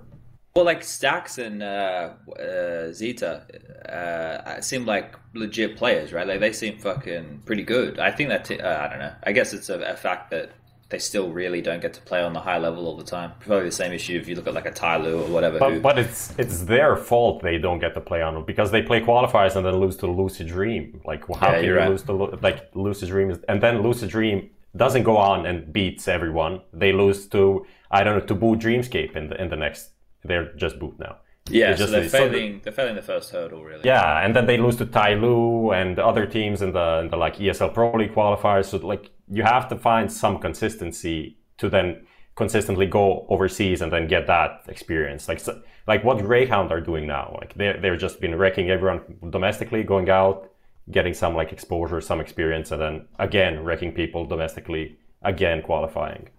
Well, 0.53 0.65
like 0.65 0.81
stax 0.81 1.37
and 1.37 1.63
uh, 1.63 2.09
uh, 2.37 2.91
Zeta 2.91 3.45
uh, 3.87 4.59
seem 4.59 4.85
like 4.85 5.15
legit 5.33 5.77
players, 5.77 6.11
right? 6.11 6.27
Like 6.27 6.41
they 6.41 6.51
seem 6.51 6.77
fucking 6.77 7.43
pretty 7.45 7.63
good. 7.63 7.99
I 7.99 8.11
think 8.11 8.29
that 8.29 8.45
t- 8.45 8.59
uh, 8.59 8.85
I 8.85 8.89
don't 8.89 8.99
know. 8.99 9.13
I 9.23 9.31
guess 9.31 9.53
it's 9.53 9.69
a, 9.69 9.79
a, 9.79 9.95
fact 9.95 10.29
that 10.31 10.51
they 10.89 10.99
still 10.99 11.29
really 11.29 11.61
don't 11.61 11.81
get 11.81 11.93
to 11.93 12.01
play 12.01 12.21
on 12.21 12.33
the 12.33 12.41
high 12.41 12.57
level 12.57 12.85
all 12.85 12.97
the 12.97 13.03
time. 13.03 13.31
Probably 13.39 13.63
the 13.63 13.71
same 13.71 13.93
issue 13.93 14.17
if 14.19 14.27
you 14.27 14.35
look 14.35 14.45
at 14.45 14.53
like 14.53 14.65
a 14.65 14.71
Tai 14.71 14.99
TyLoo 14.99 15.25
or 15.25 15.31
whatever. 15.31 15.57
But, 15.57 15.71
who... 15.71 15.79
but 15.79 15.97
it's 15.97 16.33
it's 16.37 16.63
their 16.63 16.97
fault 16.97 17.41
they 17.41 17.57
don't 17.57 17.79
get 17.79 17.93
to 17.93 18.01
play 18.01 18.21
on 18.21 18.43
because 18.43 18.71
they 18.71 18.81
play 18.81 18.99
qualifiers 18.99 19.55
and 19.55 19.65
then 19.65 19.77
lose 19.77 19.95
to 19.97 20.07
Lucid 20.07 20.47
Dream. 20.47 20.99
Like 21.05 21.25
how 21.33 21.47
yeah, 21.47 21.55
can 21.55 21.63
you 21.63 21.75
right. 21.77 21.89
lose 21.89 22.03
to 22.03 22.13
like 22.13 22.69
Lucid 22.75 23.07
Dream? 23.07 23.31
Is, 23.31 23.39
and 23.47 23.63
then 23.63 23.81
Lucid 23.81 24.09
Dream 24.09 24.49
doesn't 24.75 25.03
go 25.03 25.15
on 25.15 25.45
and 25.45 25.71
beats 25.71 26.09
everyone. 26.09 26.59
They 26.73 26.91
lose 26.91 27.25
to 27.27 27.65
I 27.89 28.03
don't 28.03 28.19
know 28.19 28.25
to 28.25 28.35
Boot 28.35 28.59
Dreamscape 28.59 29.15
in 29.15 29.29
the 29.29 29.41
in 29.41 29.47
the 29.47 29.55
next 29.55 29.91
they're 30.23 30.53
just 30.53 30.79
boot 30.79 30.99
now. 30.99 31.17
Yeah, 31.49 31.75
so 31.75 31.87
they're 31.87 32.07
failing. 32.07 32.59
So 32.59 32.63
they're 32.65 32.73
failing 32.73 32.95
the 32.95 33.01
first 33.01 33.31
hurdle, 33.31 33.63
really. 33.63 33.81
Yeah, 33.83 34.23
and 34.23 34.35
then 34.35 34.45
they 34.45 34.57
lose 34.57 34.77
to 34.77 34.85
TyLoo 34.85 35.73
and 35.75 35.99
other 35.99 36.25
teams 36.25 36.61
in 36.61 36.73
the 36.73 36.99
in 36.99 37.09
the 37.09 37.17
like 37.17 37.37
ESL 37.37 37.73
Pro 37.73 37.91
League 37.93 38.13
qualifiers. 38.13 38.65
So 38.65 38.77
like 38.77 39.09
you 39.27 39.43
have 39.43 39.67
to 39.69 39.75
find 39.75 40.11
some 40.11 40.39
consistency 40.39 41.37
to 41.57 41.69
then 41.69 42.05
consistently 42.35 42.85
go 42.85 43.25
overseas 43.29 43.81
and 43.81 43.91
then 43.91 44.07
get 44.07 44.27
that 44.27 44.63
experience. 44.67 45.27
Like 45.27 45.39
so, 45.39 45.61
like 45.87 46.03
what 46.03 46.19
Greyhound 46.19 46.71
are 46.71 46.81
doing 46.81 47.07
now. 47.07 47.35
Like 47.39 47.55
they 47.55 47.77
they're 47.81 47.97
just 47.97 48.21
been 48.21 48.35
wrecking 48.35 48.69
everyone 48.69 49.01
domestically, 49.29 49.83
going 49.83 50.09
out, 50.09 50.49
getting 50.91 51.13
some 51.13 51.35
like 51.35 51.51
exposure, 51.51 52.01
some 52.01 52.21
experience, 52.21 52.71
and 52.71 52.81
then 52.81 53.07
again 53.19 53.63
wrecking 53.63 53.93
people 53.93 54.25
domestically, 54.25 54.97
again 55.23 55.61
qualifying. 55.61 56.29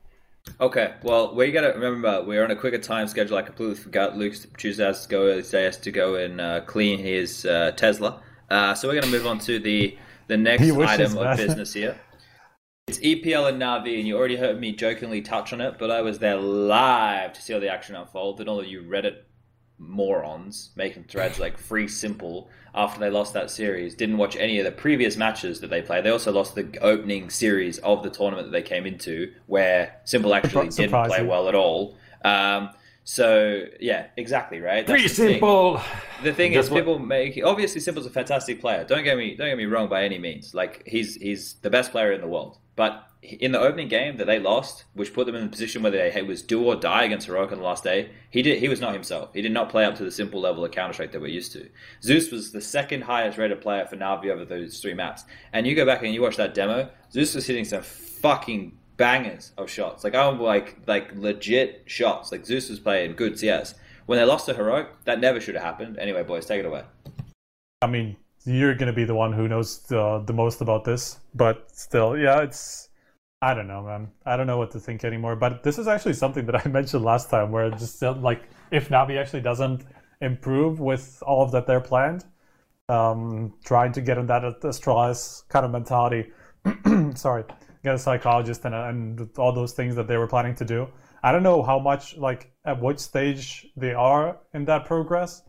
Okay, 0.60 0.94
well, 1.02 1.34
we 1.34 1.50
got 1.50 1.62
to 1.62 1.68
remember 1.68 2.22
we're 2.22 2.44
on 2.44 2.50
a 2.50 2.56
quicker 2.56 2.78
time 2.78 3.08
schedule. 3.08 3.36
I 3.36 3.42
completely 3.42 3.74
forgot 3.74 4.16
Luke's 4.16 4.46
Tuesday 4.56 4.84
has 4.84 5.02
to 5.02 5.08
go 5.08 5.42
has 5.42 5.76
to 5.78 5.90
go 5.90 6.16
and 6.16 6.40
uh, 6.40 6.60
clean 6.62 6.98
his 6.98 7.44
uh, 7.46 7.72
Tesla. 7.72 8.22
Uh, 8.50 8.74
so 8.74 8.88
we're 8.88 8.94
going 8.94 9.04
to 9.04 9.10
move 9.10 9.26
on 9.26 9.38
to 9.40 9.58
the 9.58 9.96
the 10.28 10.36
next 10.36 10.70
item 10.70 11.16
of 11.16 11.36
business 11.36 11.72
here. 11.72 11.98
It's 12.88 12.98
EPL 12.98 13.48
and 13.48 13.62
Navi, 13.62 13.98
and 13.98 14.06
you 14.06 14.16
already 14.16 14.36
heard 14.36 14.60
me 14.60 14.72
jokingly 14.72 15.22
touch 15.22 15.52
on 15.52 15.60
it, 15.60 15.78
but 15.78 15.90
I 15.90 16.00
was 16.00 16.18
there 16.18 16.36
live 16.36 17.32
to 17.32 17.40
see 17.42 17.54
all 17.54 17.60
the 17.60 17.68
action 17.68 17.94
unfold, 17.94 18.40
and 18.40 18.48
all 18.48 18.60
of 18.60 18.66
you 18.66 18.82
Reddit 18.82 19.18
morons 19.88 20.70
making 20.76 21.04
threads 21.04 21.38
like 21.38 21.58
free 21.58 21.86
s1mple 21.86 22.46
after 22.74 23.00
they 23.00 23.10
lost 23.10 23.34
that 23.34 23.50
series. 23.50 23.94
Didn't 23.94 24.16
watch 24.16 24.36
any 24.36 24.58
of 24.58 24.64
the 24.64 24.72
previous 24.72 25.16
matches 25.16 25.60
that 25.60 25.68
they 25.68 25.82
played. 25.82 26.04
They 26.04 26.10
also 26.10 26.32
lost 26.32 26.54
the 26.54 26.78
opening 26.80 27.30
series 27.30 27.78
of 27.78 28.02
the 28.02 28.10
tournament 28.10 28.46
that 28.46 28.52
they 28.52 28.62
came 28.62 28.86
into 28.86 29.32
where 29.46 29.96
s1mple 30.06 30.36
actually 30.36 30.68
didn't 30.68 31.06
play 31.06 31.22
well 31.22 31.48
at 31.48 31.54
all. 31.54 31.96
Um, 32.24 32.70
so 33.04 33.64
yeah 33.80 34.06
exactly 34.16 34.60
right? 34.60 34.86
That's 34.86 35.14
free 35.16 35.26
the 35.28 35.40
s1mple. 35.40 35.82
Thing. 35.82 35.90
the 36.22 36.32
thing 36.32 36.52
is 36.52 36.68
people 36.68 36.98
make 36.98 37.40
obviously 37.44 37.80
s1mple's 37.80 38.06
a 38.06 38.10
fantastic 38.10 38.60
player. 38.60 38.84
Don't 38.84 39.04
get 39.04 39.16
me 39.16 39.34
don't 39.34 39.48
get 39.48 39.58
me 39.58 39.66
wrong 39.66 39.88
by 39.88 40.04
any 40.04 40.18
means. 40.18 40.54
Like 40.54 40.82
he's 40.86 41.16
he's 41.16 41.54
the 41.62 41.70
best 41.70 41.90
player 41.90 42.12
in 42.12 42.20
the 42.20 42.28
world 42.28 42.58
but 42.76 43.08
in 43.22 43.52
the 43.52 43.60
opening 43.60 43.88
game 43.88 44.16
that 44.16 44.26
they 44.26 44.40
lost, 44.40 44.84
which 44.94 45.14
put 45.14 45.26
them 45.26 45.36
in 45.36 45.44
a 45.44 45.48
position 45.48 45.82
where 45.82 45.92
they 45.92 46.22
was 46.22 46.42
do 46.42 46.64
or 46.64 46.74
die 46.74 47.04
against 47.04 47.26
Heroic 47.26 47.52
on 47.52 47.58
the 47.58 47.64
last 47.64 47.84
day, 47.84 48.10
he 48.30 48.42
did 48.42 48.58
he 48.58 48.68
was 48.68 48.80
not 48.80 48.94
himself. 48.94 49.30
He 49.32 49.42
did 49.42 49.52
not 49.52 49.68
play 49.68 49.84
up 49.84 49.94
to 49.96 50.04
the 50.04 50.10
s1mple 50.10 50.34
level 50.34 50.64
of 50.64 50.72
Counter 50.72 50.92
Strike 50.92 51.12
that 51.12 51.20
we're 51.20 51.28
used 51.28 51.52
to. 51.52 51.68
Zeus 52.02 52.32
was 52.32 52.50
the 52.50 52.60
second 52.60 53.02
highest 53.02 53.38
rated 53.38 53.60
player 53.60 53.86
for 53.86 53.96
Navi 53.96 54.28
over 54.28 54.44
those 54.44 54.80
three 54.80 54.94
maps. 54.94 55.24
And 55.52 55.66
you 55.66 55.76
go 55.76 55.86
back 55.86 56.02
and 56.02 56.12
you 56.12 56.22
watch 56.22 56.36
that 56.36 56.54
demo, 56.54 56.90
Zeus 57.12 57.34
was 57.34 57.46
hitting 57.46 57.64
some 57.64 57.82
fucking 57.82 58.76
bangers 58.96 59.52
of 59.56 59.70
shots. 59.70 60.02
Like 60.02 60.14
I'm 60.14 60.40
like 60.40 60.78
like 60.86 61.14
legit 61.14 61.82
shots. 61.86 62.32
Like 62.32 62.44
Zeus 62.44 62.68
was 62.70 62.80
playing 62.80 63.14
good 63.14 63.38
CS. 63.38 63.74
When 64.06 64.18
they 64.18 64.24
lost 64.24 64.46
to 64.46 64.54
Heroic, 64.54 64.88
that 65.04 65.20
never 65.20 65.40
should 65.40 65.54
have 65.54 65.64
happened. 65.64 65.96
Anyway, 65.98 66.24
boys, 66.24 66.44
take 66.44 66.58
it 66.58 66.66
away. 66.66 66.82
I 67.80 67.86
mean, 67.86 68.16
you're 68.44 68.74
gonna 68.74 68.92
be 68.92 69.04
the 69.04 69.14
one 69.14 69.32
who 69.32 69.48
knows 69.48 69.80
the, 69.80 70.22
the 70.26 70.32
most 70.32 70.60
about 70.60 70.84
this, 70.84 71.18
but 71.34 71.68
still, 71.72 72.16
yeah, 72.16 72.42
it's 72.42 72.88
I 73.42 73.54
don't 73.54 73.66
know, 73.66 73.82
man. 73.82 74.08
I 74.24 74.36
don't 74.36 74.46
know 74.46 74.56
what 74.56 74.70
to 74.70 74.78
think 74.78 75.04
anymore. 75.04 75.34
But 75.34 75.64
this 75.64 75.76
is 75.76 75.88
actually 75.88 76.12
something 76.14 76.46
that 76.46 76.54
I 76.66 76.68
mentioned 76.68 77.04
last 77.04 77.28
time, 77.28 77.50
where 77.50 77.70
just 77.70 78.02
uh, 78.02 78.14
like 78.14 78.48
if 78.70 78.88
Navi 78.88 79.18
actually 79.18 79.40
doesn't 79.40 79.84
improve 80.20 80.78
with 80.78 81.20
all 81.26 81.42
of 81.42 81.50
that 81.50 81.66
they're 81.66 81.80
planned, 81.80 82.24
um, 82.88 83.54
trying 83.64 83.92
to 83.92 84.00
get 84.00 84.16
in 84.18 84.26
that 84.26 84.44
uh, 84.44 84.52
Astralis 84.62 85.48
kind 85.48 85.64
of 85.64 85.72
mentality. 85.72 86.30
sorry, 87.14 87.44
get 87.82 87.94
a 87.94 87.98
psychologist 87.98 88.64
and, 88.64 88.74
and 88.74 89.28
all 89.38 89.52
those 89.52 89.72
things 89.72 89.96
that 89.96 90.06
they 90.06 90.16
were 90.16 90.28
planning 90.28 90.54
to 90.54 90.64
do. 90.64 90.88
I 91.24 91.32
don't 91.32 91.42
know 91.42 91.62
how 91.62 91.78
much, 91.78 92.16
like, 92.16 92.52
at 92.64 92.80
which 92.80 92.98
stage 92.98 93.66
they 93.76 93.92
are 93.92 94.38
in 94.54 94.64
that 94.66 94.86
progress. 94.86 95.42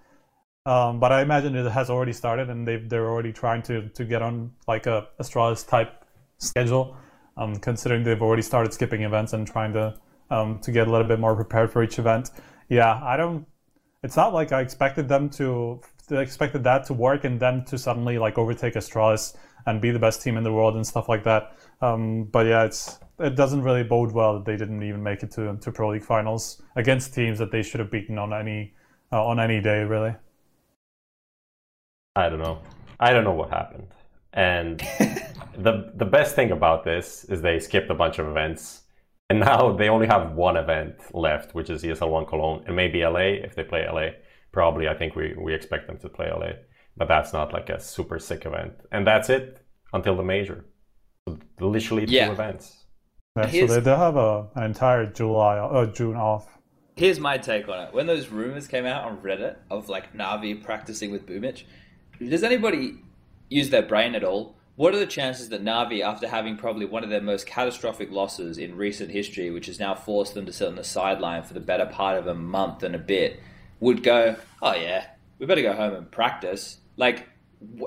Um, 0.66 1.00
but 1.00 1.12
I 1.12 1.22
imagine 1.22 1.56
it 1.56 1.70
has 1.70 1.90
already 1.90 2.14
started, 2.14 2.50
and 2.50 2.68
they 2.68 2.78
they're 2.78 3.10
already 3.10 3.34
trying 3.34 3.62
to 3.64 3.90
to 3.90 4.06
get 4.06 4.22
on 4.22 4.52
like 4.68 4.86
a 4.86 5.08
Astralis 5.20 5.68
type 5.68 6.06
schedule 6.38 6.96
um, 7.38 7.56
considering 7.58 8.04
they've 8.04 8.22
already 8.22 8.42
started 8.42 8.74
skipping 8.74 9.04
events 9.04 9.34
and 9.34 9.48
trying 9.48 9.74
to 9.74 9.96
um, 10.30 10.60
to 10.60 10.72
get 10.72 10.88
a 10.88 10.92
little 10.92 11.08
bit 11.08 11.20
more 11.20 11.36
prepared 11.36 11.72
for 11.72 11.84
each 11.84 12.00
event. 12.00 12.32
Yeah, 12.70 13.00
I 13.04 13.18
don't. 13.18 13.46
It's 14.04 14.16
not 14.16 14.34
like 14.34 14.52
I 14.52 14.62
expected 14.62 15.08
them 15.08 15.30
to. 15.32 15.82
I 16.12 16.16
expected 16.16 16.64
that 16.66 16.86
to 16.88 16.94
work 16.94 17.24
and 17.24 17.40
them 17.40 17.64
to 17.66 17.78
suddenly 17.78 18.18
like 18.18 18.38
overtake 18.38 18.74
Astralis 18.74 19.36
and 19.66 19.82
be 19.82 19.92
the 19.92 20.00
best 20.00 20.22
team 20.22 20.38
in 20.38 20.44
the 20.44 20.52
world 20.52 20.76
and 20.76 20.86
stuff 20.86 21.08
like 21.08 21.24
that. 21.24 21.58
Um, 21.82 22.26
but 22.26 22.46
yeah, 22.46 22.66
it's 22.66 23.00
it 23.20 23.36
doesn't 23.36 23.62
really 23.62 23.84
bode 23.84 24.12
well 24.12 24.34
that 24.36 24.46
they 24.46 24.58
didn't 24.58 24.84
even 24.84 25.02
make 25.02 25.24
it 25.24 25.32
to 25.32 25.56
to 25.56 25.72
Pro 25.72 25.92
League 25.92 26.04
finals 26.04 26.62
against 26.76 27.14
teams 27.14 27.40
that 27.40 27.52
they 27.52 27.64
should 27.64 27.80
have 27.80 27.92
beaten 27.92 28.18
on 28.18 28.34
any 28.34 28.74
uh, 29.12 29.26
on 29.26 29.40
any 29.40 29.62
day, 29.62 29.84
really. 29.84 30.16
I 32.16 32.30
don't 32.30 32.40
know. 32.40 32.60
I 33.00 33.12
don't 33.12 33.24
know 33.24 33.34
what 33.34 33.50
happened. 33.50 33.88
And 34.34 34.80
the 35.58 35.92
the 35.96 36.06
best 36.06 36.36
thing 36.36 36.52
about 36.52 36.84
this 36.84 37.24
is 37.26 37.42
they 37.42 37.60
skipped 37.60 37.90
a 37.90 37.96
bunch 37.96 38.20
of 38.20 38.28
events, 38.28 38.82
and 39.30 39.40
now 39.40 39.72
they 39.78 39.90
only 39.90 40.08
have 40.08 40.34
one 40.34 40.58
event 40.58 40.96
left, 41.14 41.54
which 41.54 41.70
is 41.70 41.84
ESL 41.84 42.10
One 42.10 42.26
Cologne, 42.26 42.64
and 42.68 42.76
maybe 42.76 43.06
LA 43.06 43.44
if 43.46 43.56
they 43.56 43.64
play 43.64 43.88
LA. 43.88 44.10
Probably, 44.52 44.88
I 44.88 44.94
think 44.94 45.16
we 45.16 45.36
we 45.38 45.54
expect 45.54 45.88
them 45.88 45.98
to 46.00 46.10
play 46.10 46.32
LA, 46.32 46.54
but 46.98 47.08
that's 47.08 47.34
not 47.34 47.54
like 47.54 47.70
a 47.70 47.80
super 47.80 48.20
sick 48.20 48.46
event, 48.46 48.74
and 48.92 49.06
that's 49.06 49.30
it 49.30 49.64
until 49.94 50.16
the 50.16 50.24
major. 50.24 50.66
So 51.28 51.40
literally 51.60 52.06
two 52.06 52.14
yeah. 52.14 52.32
events. 52.32 52.86
Yeah, 53.36 53.50
so 53.50 53.66
they, 53.66 53.80
they 53.80 53.96
have 53.96 54.16
a, 54.16 54.48
an 54.56 54.64
entire 54.64 55.08
July 55.08 55.58
uh, 55.58 55.88
June 55.88 56.16
off. 56.16 56.48
Here's 56.96 57.20
my 57.20 57.40
take 57.40 57.68
on 57.68 57.80
it. 57.80 57.94
When 57.94 58.06
those 58.06 58.28
rumors 58.28 58.68
came 58.68 58.86
out 58.86 59.06
on 59.06 59.18
Reddit 59.18 59.56
of 59.72 59.90
like 59.90 60.14
Navi 60.14 60.64
practicing 60.64 61.12
with 61.12 61.26
Boombl4, 61.26 61.64
does 62.20 62.44
anybody 62.44 62.98
use 63.50 63.70
their 63.70 63.82
brain 63.82 64.16
at 64.16 64.24
all, 64.24 64.56
what 64.76 64.96
are 64.96 65.00
the 65.00 65.06
chances 65.06 65.50
that 65.50 65.64
Navi, 65.64 66.02
after 66.02 66.28
having 66.28 66.58
probably 66.58 66.86
one 66.86 67.04
of 67.04 67.10
their 67.10 67.22
most 67.22 67.46
catastrophic 67.46 68.12
losses 68.12 68.58
in 68.58 68.76
recent 68.76 69.12
history, 69.12 69.52
which 69.52 69.68
has 69.68 69.80
now 69.80 69.94
forced 69.94 70.34
them 70.34 70.48
to 70.48 70.54
sit 70.54 70.68
on 70.68 70.76
the 70.76 70.84
sideline 70.84 71.44
for 71.44 71.54
the 71.54 71.60
better 71.60 71.86
part 71.86 72.18
of 72.18 72.26
a 72.26 72.34
month 72.34 72.82
and 72.82 72.96
a 72.96 73.00
bit, 73.00 73.40
would 73.80 74.02
go, 74.02 74.36
oh 74.62 74.74
yeah, 74.74 75.08
we 75.38 75.46
better 75.46 75.62
go 75.62 75.74
home 75.74 75.94
and 75.94 76.10
practice? 76.10 76.78
Like, 76.98 77.30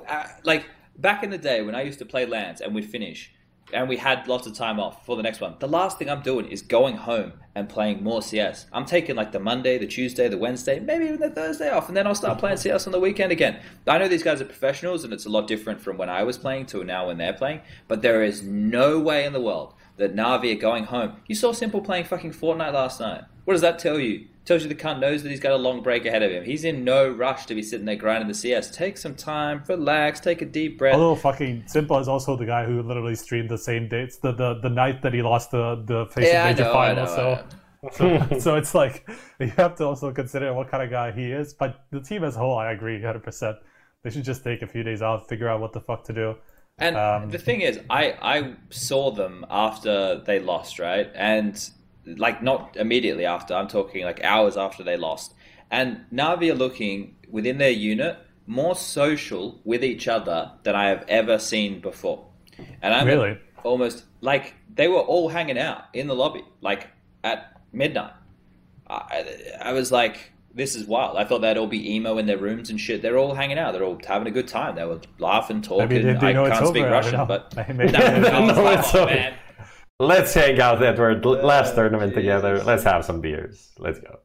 uh, 0.08 0.26
like 0.44 0.66
back 0.96 1.24
in 1.24 1.30
the 1.30 1.38
day 1.38 1.62
when 1.62 1.74
I 1.74 1.82
used 1.82 1.98
to 1.98 2.04
play 2.04 2.24
Lance 2.24 2.60
and 2.60 2.72
we'd 2.72 2.88
finish, 2.88 3.32
and 3.72 3.88
we 3.88 3.96
had 3.96 4.28
lots 4.28 4.46
of 4.46 4.54
time 4.54 4.78
off 4.78 5.04
for 5.04 5.16
the 5.16 5.22
next 5.22 5.40
one. 5.40 5.56
The 5.58 5.68
last 5.68 5.98
thing 5.98 6.08
I'm 6.08 6.22
doing 6.22 6.46
is 6.46 6.62
going 6.62 6.96
home 6.96 7.32
and 7.54 7.68
playing 7.68 8.02
more 8.02 8.22
CS. 8.22 8.66
I'm 8.72 8.84
taking 8.84 9.16
like 9.16 9.32
the 9.32 9.40
Monday, 9.40 9.78
the 9.78 9.86
Tuesday, 9.86 10.28
the 10.28 10.38
Wednesday, 10.38 10.78
maybe 10.78 11.06
even 11.06 11.20
the 11.20 11.30
Thursday 11.30 11.70
off, 11.70 11.88
and 11.88 11.96
then 11.96 12.06
I'll 12.06 12.14
start 12.14 12.38
playing 12.38 12.58
CS 12.58 12.86
on 12.86 12.92
the 12.92 13.00
weekend 13.00 13.32
again. 13.32 13.60
I 13.86 13.98
know 13.98 14.08
these 14.08 14.22
guys 14.22 14.40
are 14.40 14.44
professionals, 14.44 15.04
and 15.04 15.12
it's 15.12 15.26
a 15.26 15.30
lot 15.30 15.46
different 15.46 15.80
from 15.80 15.96
when 15.96 16.08
I 16.08 16.22
was 16.22 16.38
playing 16.38 16.66
to 16.66 16.84
now 16.84 17.08
when 17.08 17.18
they're 17.18 17.32
playing, 17.32 17.60
but 17.88 18.02
there 18.02 18.22
is 18.22 18.42
no 18.42 19.00
way 19.00 19.24
in 19.24 19.32
the 19.32 19.40
world 19.40 19.74
that 19.96 20.14
Navi 20.14 20.56
are 20.56 20.60
going 20.60 20.84
home. 20.84 21.16
You 21.26 21.34
saw 21.34 21.52
s1mple 21.52 21.84
playing 21.84 22.04
fucking 22.04 22.32
Fortnite 22.32 22.72
last 22.72 23.00
night. 23.00 23.24
What 23.44 23.54
does 23.54 23.62
that 23.62 23.78
tell 23.78 23.98
you? 23.98 24.26
Tells 24.44 24.62
you 24.62 24.68
the 24.68 24.76
cunt 24.76 25.00
knows 25.00 25.24
that 25.24 25.30
he's 25.30 25.40
got 25.40 25.52
a 25.52 25.56
long 25.56 25.82
break 25.82 26.06
ahead 26.06 26.22
of 26.22 26.30
him. 26.30 26.44
He's 26.44 26.62
in 26.62 26.84
no 26.84 27.08
rush 27.08 27.46
to 27.46 27.54
be 27.54 27.62
sitting 27.62 27.84
there 27.84 27.96
grinding 27.96 28.28
the 28.28 28.34
CS. 28.34 28.70
Take 28.70 28.96
some 28.96 29.16
time, 29.16 29.62
relax, 29.68 30.20
take 30.20 30.40
a 30.40 30.44
deep 30.44 30.78
breath. 30.78 30.94
Although 30.94 31.16
fucking 31.16 31.64
s1mple 31.64 32.00
is 32.00 32.08
also 32.08 32.36
the 32.36 32.46
guy 32.46 32.64
who 32.64 32.80
literally 32.82 33.16
streamed 33.16 33.48
the 33.48 33.58
same 33.58 33.88
dates, 33.88 34.18
the 34.18 34.32
the, 34.32 34.60
the 34.60 34.68
night 34.68 35.02
that 35.02 35.14
he 35.14 35.22
lost 35.22 35.50
the 35.50 35.82
the 35.86 36.06
face 36.06 36.28
yeah, 36.28 36.44
major 36.44 36.64
know, 36.64 36.72
final. 36.72 37.06
so. 37.06 37.44
so, 37.92 38.38
so 38.40 38.56
it's 38.56 38.74
like 38.74 39.08
you 39.38 39.48
have 39.48 39.76
to 39.76 39.84
also 39.84 40.12
consider 40.12 40.52
what 40.52 40.68
kind 40.68 40.82
of 40.82 40.90
guy 40.90 41.12
he 41.12 41.30
is. 41.30 41.54
But 41.54 41.84
the 41.90 42.00
team 42.00 42.24
as 42.24 42.36
a 42.36 42.38
whole, 42.40 42.58
I 42.58 42.72
agree, 42.72 43.00
hundred 43.00 43.22
percent. 43.22 43.56
They 44.02 44.10
should 44.10 44.24
just 44.24 44.44
take 44.44 44.62
a 44.62 44.66
few 44.66 44.82
days 44.82 45.02
off, 45.02 45.28
figure 45.28 45.48
out 45.48 45.60
what 45.60 45.72
the 45.72 45.80
fuck 45.80 46.04
to 46.04 46.12
do. 46.12 46.36
And 46.78 46.96
um, 46.96 47.30
the 47.30 47.38
thing 47.38 47.62
is, 47.62 47.80
I 47.88 48.16
I 48.20 48.54
saw 48.70 49.10
them 49.10 49.46
after 49.48 50.20
they 50.20 50.40
lost, 50.40 50.78
right? 50.78 51.10
And 51.14 51.58
like 52.04 52.42
not 52.42 52.76
immediately 52.76 53.24
after. 53.24 53.54
I'm 53.54 53.68
talking 53.68 54.04
like 54.04 54.22
hours 54.22 54.56
after 54.58 54.82
they 54.82 54.96
lost. 54.96 55.34
And 55.70 56.04
Navi 56.12 56.52
are 56.52 56.54
looking 56.54 57.16
within 57.30 57.58
their 57.58 57.70
unit 57.70 58.18
more 58.46 58.76
social 58.76 59.60
with 59.64 59.82
each 59.82 60.06
other 60.06 60.52
than 60.62 60.76
I 60.76 60.88
have 60.88 61.04
ever 61.08 61.38
seen 61.38 61.80
before. 61.80 62.26
And 62.82 62.94
I'm 62.94 63.06
really 63.06 63.38
almost 63.64 64.04
like 64.20 64.54
they 64.72 64.86
were 64.86 65.00
all 65.00 65.28
hanging 65.28 65.58
out 65.58 65.84
in 65.94 66.06
the 66.06 66.14
lobby, 66.14 66.44
like 66.60 66.88
at 67.24 67.60
midnight. 67.72 68.12
I, 68.88 69.24
I 69.60 69.72
was 69.72 69.90
like, 69.90 70.32
this 70.56 70.74
is 70.74 70.86
wild. 70.86 71.18
I 71.18 71.24
thought 71.24 71.42
they'd 71.42 71.58
all 71.58 71.66
be 71.66 71.94
emo 71.94 72.16
in 72.16 72.24
their 72.24 72.38
rooms 72.38 72.70
and 72.70 72.80
shit. 72.80 73.02
They're 73.02 73.18
all 73.18 73.34
hanging 73.34 73.58
out. 73.58 73.72
They're 73.74 73.84
all 73.84 74.00
having 74.06 74.26
a 74.26 74.30
good 74.30 74.48
time. 74.48 74.74
They 74.74 74.84
were 74.86 75.00
laughing, 75.18 75.60
talking. 75.60 76.16
I 76.16 76.32
can't 76.32 76.66
speak 76.66 76.86
Russian, 76.86 77.26
but 77.26 77.54
no. 77.68 79.36
Let's 79.98 80.34
hang 80.34 80.60
out 80.60 80.82
at 80.82 80.98
our 80.98 81.14
last 81.14 81.74
tournament 81.74 82.14
together. 82.14 82.62
Let's 82.64 82.84
have 82.84 83.04
some 83.04 83.20
beers. 83.20 83.72
Let's 83.78 83.98
go. 83.98 84.18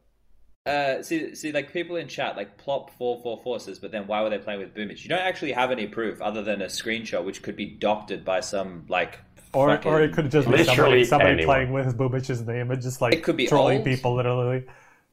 Uh, 0.64 1.02
see, 1.02 1.34
see, 1.34 1.52
like 1.52 1.72
people 1.72 1.96
in 1.96 2.08
chat, 2.08 2.36
like 2.36 2.56
plop 2.56 2.90
four 2.96 3.20
four 3.22 3.42
forces, 3.42 3.78
but 3.78 3.90
then 3.90 4.06
why 4.06 4.22
were 4.22 4.30
they 4.30 4.38
playing 4.38 4.60
with 4.60 4.74
Boombl4? 4.74 5.02
You 5.02 5.08
don't 5.08 5.18
actually 5.18 5.52
have 5.52 5.70
any 5.70 5.86
proof 5.86 6.22
other 6.22 6.42
than 6.42 6.62
a 6.62 6.66
screenshot, 6.66 7.24
which 7.24 7.42
could 7.42 7.56
be 7.56 7.66
doctored 7.66 8.24
by 8.24 8.40
some 8.40 8.86
like. 8.88 9.18
Or, 9.54 9.78
or 9.86 10.00
it 10.00 10.14
could 10.14 10.30
just 10.30 10.50
be 10.50 10.64
somebody, 10.64 11.04
somebody 11.04 11.44
playing 11.44 11.72
with 11.72 11.98
Boombl4's 11.98 12.46
name 12.46 12.70
and 12.70 12.80
just 12.80 13.02
like 13.02 13.12
it 13.12 13.22
could 13.22 13.36
be 13.36 13.46
trolling 13.46 13.78
old. 13.78 13.84
people 13.84 14.14
literally. 14.14 14.64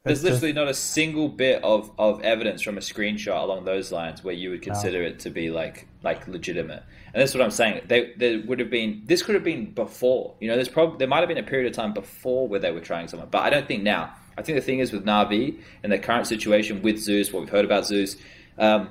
There's 0.09 0.23
literally 0.23 0.53
not 0.53 0.67
a 0.67 0.73
single 0.73 1.29
bit 1.29 1.63
of, 1.63 1.91
of 1.97 2.21
evidence 2.21 2.61
from 2.61 2.77
a 2.77 2.81
screenshot 2.81 3.41
along 3.41 3.65
those 3.65 3.91
lines 3.91 4.23
where 4.23 4.33
you 4.33 4.49
would 4.49 4.61
consider 4.61 5.01
no. 5.01 5.07
it 5.07 5.19
to 5.19 5.29
be 5.29 5.49
like 5.49 5.87
like 6.03 6.27
legitimate. 6.27 6.83
And 7.13 7.21
that's 7.21 7.33
what 7.33 7.43
I'm 7.43 7.51
saying. 7.51 7.81
They 7.87 8.13
there 8.17 8.41
would 8.45 8.59
have 8.59 8.69
been 8.69 9.03
this 9.05 9.23
could 9.23 9.35
have 9.35 9.43
been 9.43 9.71
before. 9.71 10.35
You 10.39 10.47
know, 10.49 10.55
there's 10.55 10.69
probably 10.69 10.97
there 10.97 11.07
might 11.07 11.19
have 11.19 11.29
been 11.29 11.37
a 11.37 11.43
period 11.43 11.67
of 11.67 11.73
time 11.73 11.93
before 11.93 12.47
where 12.47 12.59
they 12.59 12.71
were 12.71 12.81
trying 12.81 13.07
someone, 13.07 13.29
but 13.29 13.43
I 13.43 13.49
don't 13.49 13.67
think 13.67 13.83
now. 13.83 14.13
I 14.37 14.41
think 14.41 14.57
the 14.57 14.61
thing 14.61 14.79
is 14.79 14.93
with 14.93 15.05
Navi 15.05 15.59
and 15.83 15.91
the 15.91 15.99
current 15.99 16.25
situation 16.25 16.81
with 16.81 16.97
Zeus, 16.97 17.33
what 17.33 17.41
we've 17.41 17.49
heard 17.49 17.65
about 17.65 17.85
Zeus 17.85 18.15
um, 18.57 18.89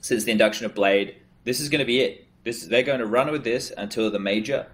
since 0.00 0.24
the 0.24 0.32
induction 0.32 0.66
of 0.66 0.74
Blade, 0.74 1.16
this 1.44 1.60
is 1.60 1.68
going 1.68 1.78
to 1.80 1.84
be 1.84 2.00
it. 2.00 2.26
This 2.44 2.66
they're 2.66 2.82
going 2.82 3.00
to 3.00 3.06
run 3.06 3.30
with 3.30 3.44
this 3.44 3.72
until 3.76 4.10
the 4.10 4.18
major, 4.18 4.66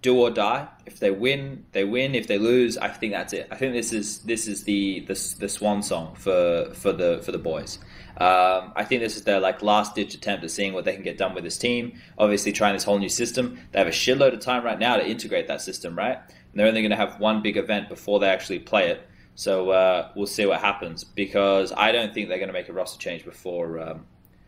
do 0.00 0.16
or 0.18 0.30
die. 0.30 0.68
If 0.86 1.00
they 1.00 1.10
win, 1.10 1.64
they 1.72 1.84
win. 1.84 2.14
If 2.14 2.26
they 2.28 2.38
lose, 2.38 2.78
I 2.78 2.88
think 2.88 3.12
that's 3.12 3.32
it. 3.32 3.48
I 3.50 3.56
think 3.56 3.72
this 3.72 3.92
is 3.92 4.20
this 4.20 4.46
is 4.46 4.64
the 4.64 5.00
the, 5.00 5.34
the 5.40 5.48
swan 5.48 5.82
song 5.82 6.14
for 6.14 6.70
for 6.74 6.92
the 6.92 7.20
for 7.24 7.32
the 7.32 7.38
boys. 7.38 7.78
Um, 8.18 8.72
I 8.74 8.84
think 8.84 9.02
this 9.02 9.16
is 9.16 9.22
their 9.22 9.40
like 9.40 9.62
last 9.62 9.94
ditch 9.94 10.14
attempt 10.14 10.44
at 10.44 10.50
seeing 10.50 10.72
what 10.72 10.84
they 10.84 10.94
can 10.94 11.02
get 11.02 11.18
done 11.18 11.34
with 11.34 11.44
this 11.44 11.58
team. 11.58 12.00
Obviously, 12.16 12.52
trying 12.52 12.74
this 12.74 12.84
whole 12.84 12.98
new 12.98 13.08
system. 13.08 13.58
They 13.72 13.78
have 13.78 13.88
a 13.88 13.92
shitload 13.92 14.32
of 14.34 14.40
time 14.40 14.64
right 14.64 14.78
now 14.78 14.96
to 14.96 15.06
integrate 15.06 15.48
that 15.48 15.60
system, 15.62 15.96
right? 15.96 16.16
And 16.16 16.54
they're 16.54 16.66
only 16.66 16.82
going 16.82 16.90
to 16.90 16.96
have 16.96 17.20
one 17.20 17.42
big 17.42 17.56
event 17.56 17.88
before 17.88 18.18
they 18.20 18.28
actually 18.28 18.60
play 18.60 18.88
it. 18.90 19.08
So 19.34 19.70
uh, 19.70 20.10
we'll 20.16 20.26
see 20.26 20.46
what 20.46 20.60
happens 20.60 21.04
because 21.04 21.72
I 21.76 21.92
don't 21.92 22.12
think 22.12 22.28
they're 22.28 22.38
going 22.38 22.48
to 22.48 22.52
make 22.52 22.68
a 22.68 22.72
roster 22.72 22.98
change 22.98 23.24
before 23.24 23.78
um, 23.78 24.06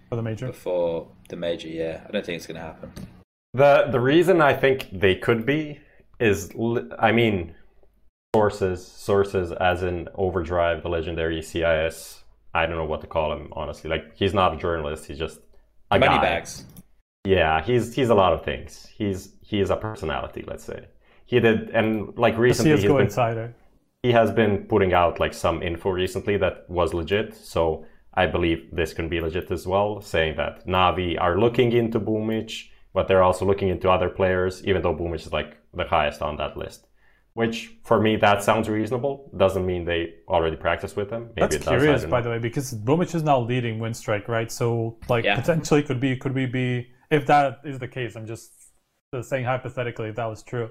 for 0.09 0.17
the 0.17 0.23
major. 0.23 0.49
Before 0.49 1.07
the 1.29 1.37
major, 1.37 1.69
yeah, 1.69 2.05
I 2.09 2.11
don't 2.11 2.27
think 2.27 2.37
it's 2.37 2.47
going 2.47 2.57
to 2.57 2.67
happen. 2.67 2.93
The 3.55 3.89
the 3.91 4.01
reason 4.01 4.41
I 4.41 4.55
think 4.55 4.89
they 4.93 5.15
could 5.17 5.45
be 5.45 5.81
is, 6.19 6.51
I 6.99 7.13
mean, 7.13 7.55
sources 8.35 8.87
sources 8.87 9.53
as 9.53 9.83
in 9.83 10.09
Overdrive, 10.15 10.83
the 10.83 10.89
legendary 10.89 11.43
CIS 11.43 12.21
I 12.55 12.67
don't 12.67 12.77
know 12.77 12.85
what 12.85 13.01
to 13.03 13.07
call 13.07 13.33
him 13.33 13.49
honestly. 13.53 13.91
Like 13.91 14.17
he's 14.17 14.35
not 14.35 14.55
a 14.55 14.57
journalist. 14.57 15.07
He's 15.07 15.19
just 15.19 15.41
a 15.91 15.99
Money 15.99 16.17
guy. 16.17 16.23
bags. 16.23 16.65
Yeah, 17.25 17.63
he's 17.63 17.95
he's 17.95 18.09
a 18.09 18.15
lot 18.15 18.33
of 18.33 18.45
things. 18.45 18.89
He's 18.97 19.35
he 19.43 19.61
is 19.61 19.71
a 19.71 19.77
personality. 19.77 20.45
Let's 20.47 20.65
say 20.65 20.89
he 21.27 21.39
did, 21.39 21.71
and 21.71 22.17
like 22.19 22.37
recently 22.39 22.73
he's 22.73 22.85
been, 22.85 23.01
insider. 23.01 23.55
he 24.03 24.13
has 24.13 24.33
been 24.33 24.65
putting 24.65 24.93
out 24.93 25.21
like 25.21 25.35
some 25.35 25.63
info 25.63 25.91
recently 25.91 26.37
that 26.39 26.69
was 26.69 26.93
legit. 26.93 27.35
So 27.35 27.85
I 28.15 28.27
believe 28.27 28.69
this 28.73 28.93
can 28.93 29.09
be 29.09 29.21
legit 29.21 29.51
as 29.51 29.67
well, 29.67 30.01
saying 30.01 30.37
that 30.39 30.67
Navi 30.67 31.21
are 31.21 31.39
looking 31.39 31.73
into 31.73 32.01
Boombl4, 32.01 32.69
but 32.93 33.09
they're 33.09 33.23
also 33.23 33.45
looking 33.45 33.69
into 33.69 33.89
other 33.91 34.09
players, 34.09 34.65
even 34.65 34.83
though 34.83 34.95
Boombl4 34.95 35.15
is 35.15 35.33
like 35.33 35.57
the 35.73 35.85
highest 35.85 36.23
on 36.23 36.37
that 36.37 36.57
list 36.57 36.87
which 37.35 37.71
for 37.85 38.01
me 38.01 38.17
that 38.17 38.43
sounds 38.43 38.69
reasonable. 38.69 39.31
Doesn't 39.37 39.65
mean 39.65 39.85
they 39.85 40.15
already 40.29 40.57
practice 40.57 40.97
with 40.97 41.11
them. 41.11 41.31
Maybe 41.37 41.57
That's 41.57 41.65
curious, 41.65 42.05
by 42.05 42.21
the 42.21 42.31
way, 42.31 42.39
because 42.39 42.75
Boombl4 42.75 43.15
is 43.15 43.23
now 43.23 43.41
leading 43.41 43.79
Winstrike, 43.79 44.29
right? 44.29 44.51
So 44.51 44.99
like 45.09 45.25
yeah. 45.25 45.37
potentially 45.37 45.83
could 45.83 46.01
be 46.01 46.17
could 46.17 46.35
we 46.35 46.47
be 46.47 46.89
if 47.11 47.27
that 47.27 47.61
is 47.65 47.79
the 47.79 47.89
case? 47.89 48.17
I'm 48.17 48.27
just 48.27 48.53
saying 49.23 49.45
hypothetically 49.45 50.09
if 50.09 50.17
that 50.17 50.27
was 50.27 50.43
true, 50.43 50.71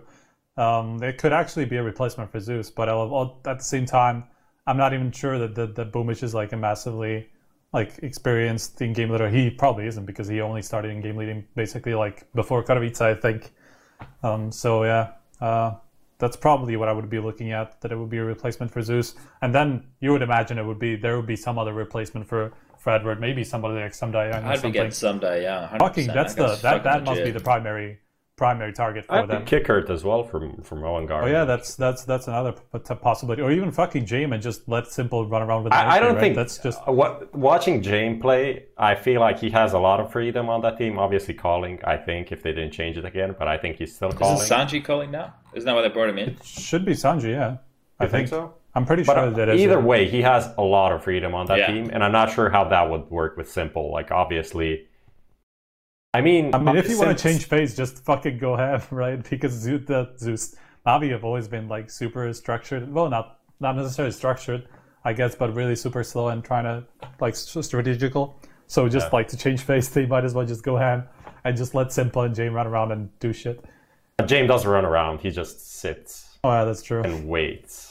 um, 0.58 1.02
it 1.02 1.18
could 1.18 1.34
actually 1.34 1.66
be 1.66 1.78
a 1.78 1.84
replacement 1.84 2.32
for 2.32 2.40
Zeus. 2.40 2.70
But 2.70 2.90
I'll, 2.90 3.42
at 3.46 3.60
the 3.60 3.64
same 3.64 3.86
time, 3.86 4.26
I'm 4.68 4.78
not 4.78 4.94
even 4.94 5.12
sure 5.12 5.40
that 5.40 5.56
that, 5.56 5.76
that 5.76 5.92
Boombl4 5.92 6.24
is 6.24 6.34
like 6.34 6.52
a 6.52 6.58
massively 6.58 7.30
like 7.72 8.00
experienced 8.02 8.82
in 8.82 8.94
game 8.94 9.10
leader. 9.10 9.30
He 9.30 9.50
probably 9.50 9.88
isn't 9.88 10.06
because 10.06 10.28
he 10.28 10.42
only 10.42 10.62
started 10.62 10.92
in 10.92 11.02
game 11.02 11.18
leading 11.18 11.46
basically 11.56 11.94
like 11.94 12.32
before 12.34 12.64
Katowice, 12.64 13.02
I 13.02 13.16
think. 13.16 13.52
Um, 14.24 14.52
so 14.52 14.84
yeah. 14.84 15.12
Uh, 15.40 15.76
that's 16.20 16.36
probably 16.36 16.76
what 16.76 16.90
I 16.90 16.92
would 16.92 17.10
be 17.10 17.20
looking 17.20 17.52
at. 17.54 17.80
That 17.82 17.92
it 17.92 17.96
would 17.98 18.10
be 18.10 18.18
a 18.18 18.24
replacement 18.24 18.72
for 18.72 18.82
Zeus, 18.82 19.16
and 19.42 19.56
then 19.56 19.86
you 20.02 20.12
would 20.12 20.22
imagine 20.22 20.60
it 20.60 20.66
would 20.66 20.78
be 20.80 20.96
there 20.96 21.16
would 21.16 21.26
be 21.26 21.38
some 21.38 21.58
other 21.58 21.74
replacement 21.74 22.28
for 22.28 22.52
for 22.78 22.92
Edward, 22.92 23.20
maybe 23.20 23.44
somebody 23.44 23.76
like 23.76 23.94
Ssumday. 23.94 24.34
I'd 24.34 24.62
be 24.62 24.72
getting 24.72 24.92
Ssumday, 24.92 25.42
yeah. 25.44 25.78
Fucking, 25.78 26.08
that's 26.08 26.36
the 26.36 26.56
that 26.62 26.84
that 26.84 27.04
must 27.04 27.24
be 27.24 27.32
the 27.32 27.40
primary 27.40 28.00
primary 28.40 28.72
target 28.72 29.06
for 29.06 29.28
them. 29.28 29.46
qikert 29.46 29.90
as 29.90 30.06
well 30.06 30.24
from 30.24 30.62
from 30.62 30.82
Owen 30.84 31.06
Oh 31.12 31.26
yeah, 31.26 31.44
that's 31.44 31.76
that's 31.76 32.06
that's 32.06 32.28
another 32.28 32.54
possibility. 32.54 33.42
Or 33.42 33.52
even 33.52 33.70
fucking 33.70 34.06
James 34.06 34.32
and 34.34 34.42
just 34.42 34.68
let 34.68 34.86
s1mple 34.86 35.30
run 35.30 35.42
around 35.42 35.66
with. 35.66 35.74
I, 35.74 35.98
I 35.98 36.00
don't 36.00 36.14
right? 36.14 36.22
think 36.22 36.36
that's 36.38 36.58
just 36.58 36.80
uh, 36.88 36.94
what 36.94 37.36
watching 37.36 37.82
James 37.82 38.22
play. 38.22 38.66
I 38.78 38.96
feel 38.96 39.20
like 39.20 39.38
he 39.40 39.50
has 39.50 39.74
a 39.74 39.80
lot 39.80 40.00
of 40.00 40.10
freedom 40.12 40.50
on 40.50 40.62
that 40.62 40.78
team. 40.78 40.98
Obviously, 40.98 41.34
calling. 41.34 41.80
I 41.84 41.98
think 41.98 42.32
if 42.32 42.42
they 42.42 42.54
didn't 42.54 42.72
change 42.72 42.98
it 42.98 43.04
again, 43.04 43.36
but 43.38 43.50
I 43.50 43.58
think 43.58 43.76
he's 43.76 43.94
still 43.94 44.14
calling. 44.14 44.42
Is 44.42 44.50
Sanji 44.50 44.84
calling 44.84 45.12
now? 45.12 45.36
Isn't 45.54 45.68
that 45.68 45.76
why 45.76 45.82
they 45.82 45.90
brought 45.90 46.10
him 46.10 46.18
in? 46.18 46.30
It 46.30 46.44
should 46.46 46.86
be 46.86 46.94
Sanji, 46.94 47.32
yeah. 47.32 47.58
I 48.00 48.06
think, 48.06 48.12
think 48.12 48.28
so. 48.30 48.54
I'm 48.74 48.86
pretty 48.86 49.04
but 49.04 49.16
sure 49.16 49.32
that 49.32 49.56
either 49.56 49.82
way, 49.82 50.08
he 50.08 50.22
has 50.22 50.50
a 50.58 50.62
lot 50.62 50.94
of 50.94 51.04
freedom 51.04 51.36
on 51.36 51.48
that 51.48 51.58
yeah. 51.58 51.68
team, 51.68 51.90
and 51.92 52.02
I'm 52.04 52.14
not 52.14 52.32
sure 52.32 52.50
how 52.50 52.64
that 52.70 52.90
would 52.90 53.10
work 53.10 53.36
with 53.36 53.48
s1mple. 53.54 53.92
Like 53.92 54.12
obviously, 54.12 54.88
I 56.14 56.22
mean, 56.22 56.54
I 56.56 56.58
mean, 56.58 56.76
if 56.76 56.90
you 56.90 56.98
want 56.98 57.16
to 57.16 57.24
change 57.24 57.46
phase, 57.46 57.76
just 57.76 58.04
fucking 58.04 58.40
go 58.40 58.54
ahead, 58.54 58.84
right? 58.92 59.28
Because 59.30 59.54
Zeus, 59.54 59.82
the 59.86 60.12
Zeus, 60.18 60.56
Navi 60.86 61.12
have 61.12 61.24
always 61.24 61.48
been 61.48 61.68
like 61.68 61.90
super 61.90 62.32
structured. 62.34 62.92
Well, 62.92 63.10
not 63.10 63.40
not 63.60 63.76
necessarily 63.76 64.12
structured, 64.12 64.68
I 65.04 65.14
guess, 65.14 65.36
but 65.36 65.54
really 65.54 65.76
super 65.76 66.04
slow 66.04 66.30
and 66.30 66.44
trying 66.44 66.64
to 66.64 66.86
like 67.20 67.36
strategical. 67.36 68.40
So 68.68 68.88
just 68.88 69.08
yeah. 69.08 69.10
like 69.14 69.28
to 69.30 69.38
change 69.38 69.62
phase, 69.62 69.90
they 69.94 70.06
might 70.06 70.26
as 70.26 70.34
well 70.34 70.46
just 70.46 70.64
go 70.64 70.78
ahead 70.78 71.08
and 71.44 71.56
just 71.56 71.76
let 71.76 71.88
s1mple 71.88 72.26
and 72.26 72.36
James 72.36 72.54
run 72.54 72.68
around 72.68 72.92
and 72.92 73.20
do 73.20 73.32
shit. 73.32 73.64
James 74.26 74.50
doesn't 74.50 74.70
run 74.70 74.86
around; 74.86 75.22
he 75.22 75.30
just 75.30 75.80
sits. 75.80 76.40
Oh 76.44 76.50
yeah, 76.50 76.66
that's 76.66 76.82
true. 76.82 77.02
And 77.04 77.28
waits 77.28 77.90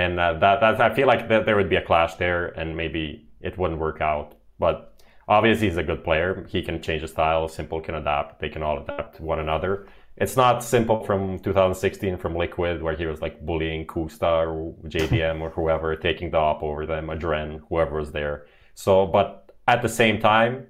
and 0.00 0.18
uh, 0.18 0.34
that 0.34 0.60
that 0.60 0.80
I 0.80 0.94
feel 0.94 1.06
like 1.06 1.28
that 1.28 1.46
there 1.46 1.56
would 1.56 1.68
be 1.68 1.76
a 1.76 1.82
clash 1.82 2.14
there, 2.14 2.46
and 2.58 2.76
maybe 2.76 3.28
it 3.40 3.58
wouldn't 3.58 3.80
work 3.80 4.00
out. 4.00 4.34
But 4.58 4.89
obviously, 5.30 5.68
he's 5.68 5.78
a 5.78 5.82
good 5.82 6.04
player. 6.04 6.46
He 6.50 6.60
can 6.60 6.82
change 6.82 7.02
his 7.02 7.12
style. 7.12 7.48
s1mple 7.48 7.84
can 7.84 7.94
adapt. 7.94 8.40
They 8.40 8.50
can 8.50 8.62
all 8.62 8.78
adapt 8.82 9.16
to 9.16 9.22
one 9.22 9.38
another. 9.38 9.86
It's 10.16 10.36
not 10.36 10.60
s1mple 10.60 11.06
from 11.06 11.38
2016 11.38 12.18
from 12.18 12.36
Liquid 12.36 12.82
where 12.82 12.96
he 12.96 13.06
was 13.06 13.22
like 13.22 13.40
bullying 13.46 13.86
koosta 13.86 14.46
or 14.46 14.74
JDM 14.88 15.40
or 15.40 15.50
whoever, 15.50 15.96
taking 15.96 16.30
the 16.30 16.36
op 16.36 16.62
over 16.62 16.84
them, 16.84 17.06
Adren, 17.06 17.62
whoever 17.68 17.96
was 17.96 18.12
there. 18.12 18.46
So, 18.74 19.06
but 19.06 19.54
at 19.66 19.80
the 19.80 19.88
same 19.88 20.20
time, 20.20 20.66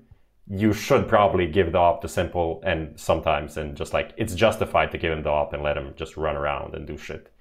you 0.46 0.72
should 0.72 1.08
probably 1.08 1.46
give 1.46 1.72
the 1.72 1.78
op 1.78 2.02
to 2.02 2.06
s1mple 2.06 2.60
and 2.64 2.98
sometimes 3.00 3.56
and 3.56 3.76
just 3.76 3.92
like 3.92 4.12
it's 4.16 4.34
justified 4.34 4.90
to 4.92 4.98
give 4.98 5.12
him 5.12 5.22
the 5.22 5.30
op 5.30 5.52
and 5.54 5.62
let 5.62 5.76
him 5.76 5.94
just 5.96 6.16
run 6.16 6.36
around 6.36 6.74
and 6.74 6.86
do 6.86 6.96
shit. 6.98 7.32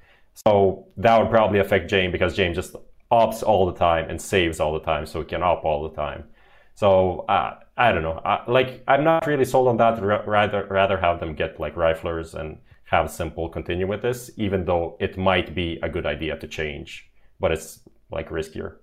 So 0.46 0.88
that 0.98 1.20
would 1.20 1.30
probably 1.30 1.60
affect 1.60 1.90
James 1.90 2.12
because 2.12 2.36
James 2.36 2.56
just 2.56 2.76
ops 3.12 3.44
all 3.44 3.66
the 3.66 3.78
time 3.78 4.10
and 4.10 4.22
saves 4.22 4.60
all 4.60 4.74
the 4.74 4.80
time, 4.80 5.06
so 5.06 5.20
he 5.20 5.26
can 5.26 5.44
op 5.44 5.66
all 5.66 5.84
the 5.90 5.96
time. 5.96 6.24
So 6.80 7.26
uh, 7.28 7.60
I 7.76 7.92
don't 7.92 8.04
know. 8.04 8.22
I, 8.24 8.50
like 8.50 8.86
I'm 8.88 9.04
not 9.04 9.28
really 9.28 9.44
sold 9.44 9.68
on 9.68 9.76
that. 9.78 10.00
R- 10.00 10.24
rather, 10.26 10.66
rather 10.68 10.98
have 10.98 11.20
them 11.20 11.34
get 11.36 11.60
like 11.60 11.76
riflers 11.76 12.34
and 12.36 12.58
have 12.86 13.08
s1mple 13.08 13.52
continue 13.52 13.86
with 13.86 14.02
this, 14.02 14.32
even 14.38 14.64
though 14.64 14.96
it 15.02 15.18
might 15.18 15.54
be 15.54 15.78
a 15.84 15.90
good 15.90 16.06
idea 16.06 16.38
to 16.38 16.48
change, 16.48 17.12
but 17.38 17.52
it's 17.52 17.82
like 18.12 18.30
riskier. 18.30 18.78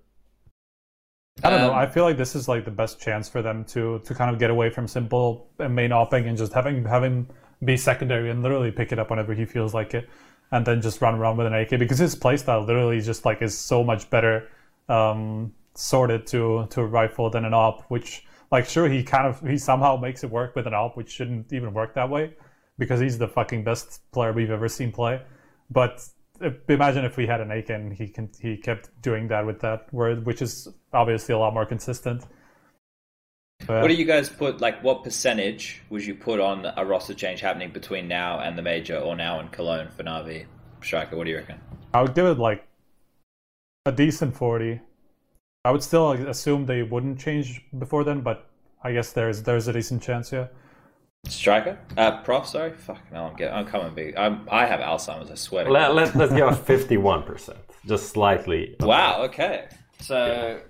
I 1.43 1.49
don't 1.49 1.61
um, 1.61 1.67
know. 1.69 1.73
I 1.73 1.87
feel 1.87 2.03
like 2.03 2.17
this 2.17 2.35
is 2.35 2.47
like 2.47 2.65
the 2.65 2.77
best 2.83 3.01
chance 3.01 3.27
for 3.27 3.41
them 3.41 3.65
to 3.73 3.97
to 4.05 4.13
kind 4.13 4.29
of 4.29 4.37
get 4.37 4.51
away 4.51 4.69
from 4.69 4.85
s1mple 4.85 5.45
and 5.57 5.73
main 5.73 5.89
opping 5.89 6.27
and 6.27 6.37
just 6.37 6.53
having 6.53 6.85
having 6.85 7.27
be 7.65 7.75
secondary 7.77 8.29
and 8.29 8.43
literally 8.43 8.69
pick 8.69 8.91
it 8.91 8.99
up 8.99 9.09
whenever 9.09 9.33
he 9.33 9.43
feels 9.43 9.73
like 9.73 9.95
it 9.95 10.07
and 10.51 10.63
then 10.67 10.83
just 10.83 11.01
run 11.01 11.15
around 11.15 11.35
with 11.37 11.47
an 11.47 11.55
AK 11.55 11.71
because 11.79 11.97
his 11.97 12.15
playstyle 12.15 12.63
literally 12.67 13.01
just 13.01 13.25
like 13.25 13.41
is 13.41 13.57
so 13.57 13.83
much 13.83 14.07
better 14.11 14.47
um, 14.87 15.51
sorted 15.77 16.27
to 16.27 16.67
to 16.71 16.81
a 16.81 16.85
rifle 16.85 17.29
than 17.29 17.45
an 17.45 17.53
op. 17.53 17.83
Which 17.89 18.25
like 18.51 18.67
sure 18.67 18.87
he 18.89 19.03
kind 19.03 19.27
of 19.27 19.41
he 19.41 19.57
somehow 19.57 19.97
makes 19.97 20.23
it 20.23 20.29
work 20.29 20.55
with 20.55 20.67
an 20.67 20.73
op, 20.73 20.97
which 20.97 21.11
shouldn't 21.11 21.53
even 21.53 21.73
work 21.73 21.93
that 21.95 22.09
way 22.09 22.33
because 22.77 22.99
he's 22.99 23.17
the 23.17 23.27
fucking 23.27 23.63
best 23.63 24.01
player 24.11 24.33
we've 24.33 24.51
ever 24.51 24.67
seen 24.67 24.91
play. 24.91 25.21
But 25.69 26.01
imagine 26.69 27.05
if 27.05 27.17
we 27.17 27.25
had 27.25 27.41
an 27.41 27.51
AK 27.51 27.69
and 27.69 27.93
he 27.93 28.07
can 28.07 28.29
he 28.39 28.57
kept 28.57 28.89
doing 29.01 29.27
that 29.29 29.45
with 29.45 29.59
that 29.61 29.91
word, 29.93 30.25
which 30.25 30.41
is 30.41 30.67
obviously 30.93 31.33
a 31.33 31.37
lot 31.37 31.53
more 31.53 31.65
consistent. 31.65 32.23
But, 33.65 33.81
what 33.81 33.87
do 33.87 33.95
you 33.95 34.05
guys 34.05 34.29
put? 34.29 34.61
Like, 34.61 34.83
what 34.83 35.03
percentage 35.03 35.81
would 35.89 36.05
you 36.05 36.13
put 36.13 36.39
on 36.39 36.67
a 36.77 36.85
roster 36.85 37.15
change 37.15 37.41
happening 37.41 37.71
between 37.71 38.07
now 38.07 38.39
and 38.39 38.55
the 38.55 38.61
major, 38.61 38.97
or 38.97 39.15
now 39.15 39.39
in 39.39 39.47
Cologne 39.49 39.89
for 39.89 40.03
Navi? 40.03 40.45
Striker, 40.81 41.17
what 41.17 41.23
do 41.23 41.31
you 41.31 41.37
reckon? 41.37 41.59
I 41.93 42.03
would 42.03 42.13
give 42.13 42.27
it 42.27 42.37
like 42.37 42.67
a 43.87 43.91
decent 43.91 44.35
forty. 44.35 44.79
I 45.67 45.69
would 45.69 45.83
still 45.83 46.13
assume 46.13 46.65
they 46.65 46.81
wouldn't 46.81 47.19
change 47.19 47.61
before 47.77 48.05
then, 48.05 48.21
but 48.21 48.47
I 48.81 48.93
guess 48.93 49.11
there's 49.11 49.43
there's 49.43 49.67
a 49.67 49.73
decent 49.73 50.01
chance, 50.01 50.31
yeah. 50.31 50.47
Striker, 51.27 51.77
uh, 51.97 52.21
prof. 52.21 52.47
Sorry, 52.47 52.71
fuck 52.71 53.01
no, 53.11 53.25
I'm 53.25 53.35
getting, 53.35 53.53
I'm 53.53 53.65
coming 53.65 53.93
big. 53.93 54.15
I'm, 54.15 54.47
I 54.49 54.65
have 54.65 54.79
Alzheimer's. 54.79 55.29
I 55.29 55.35
swear. 55.35 55.69
Let, 55.69 55.93
let, 55.93 56.15
let's 56.15 56.31
go 56.31 56.49
fifty-one 56.73 57.23
percent, 57.23 57.59
just 57.85 58.07
slightly. 58.07 58.77
Wow. 58.79 59.23
Okay. 59.23 59.67
So, 59.99 60.61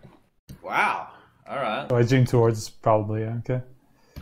yeah. 0.50 0.56
wow. 0.64 1.10
All 1.48 1.58
right. 1.58 1.88
So 1.88 1.96
edging 1.98 2.26
towards 2.26 2.68
probably 2.68 3.22
yeah, 3.22 3.38
okay. 3.46 3.62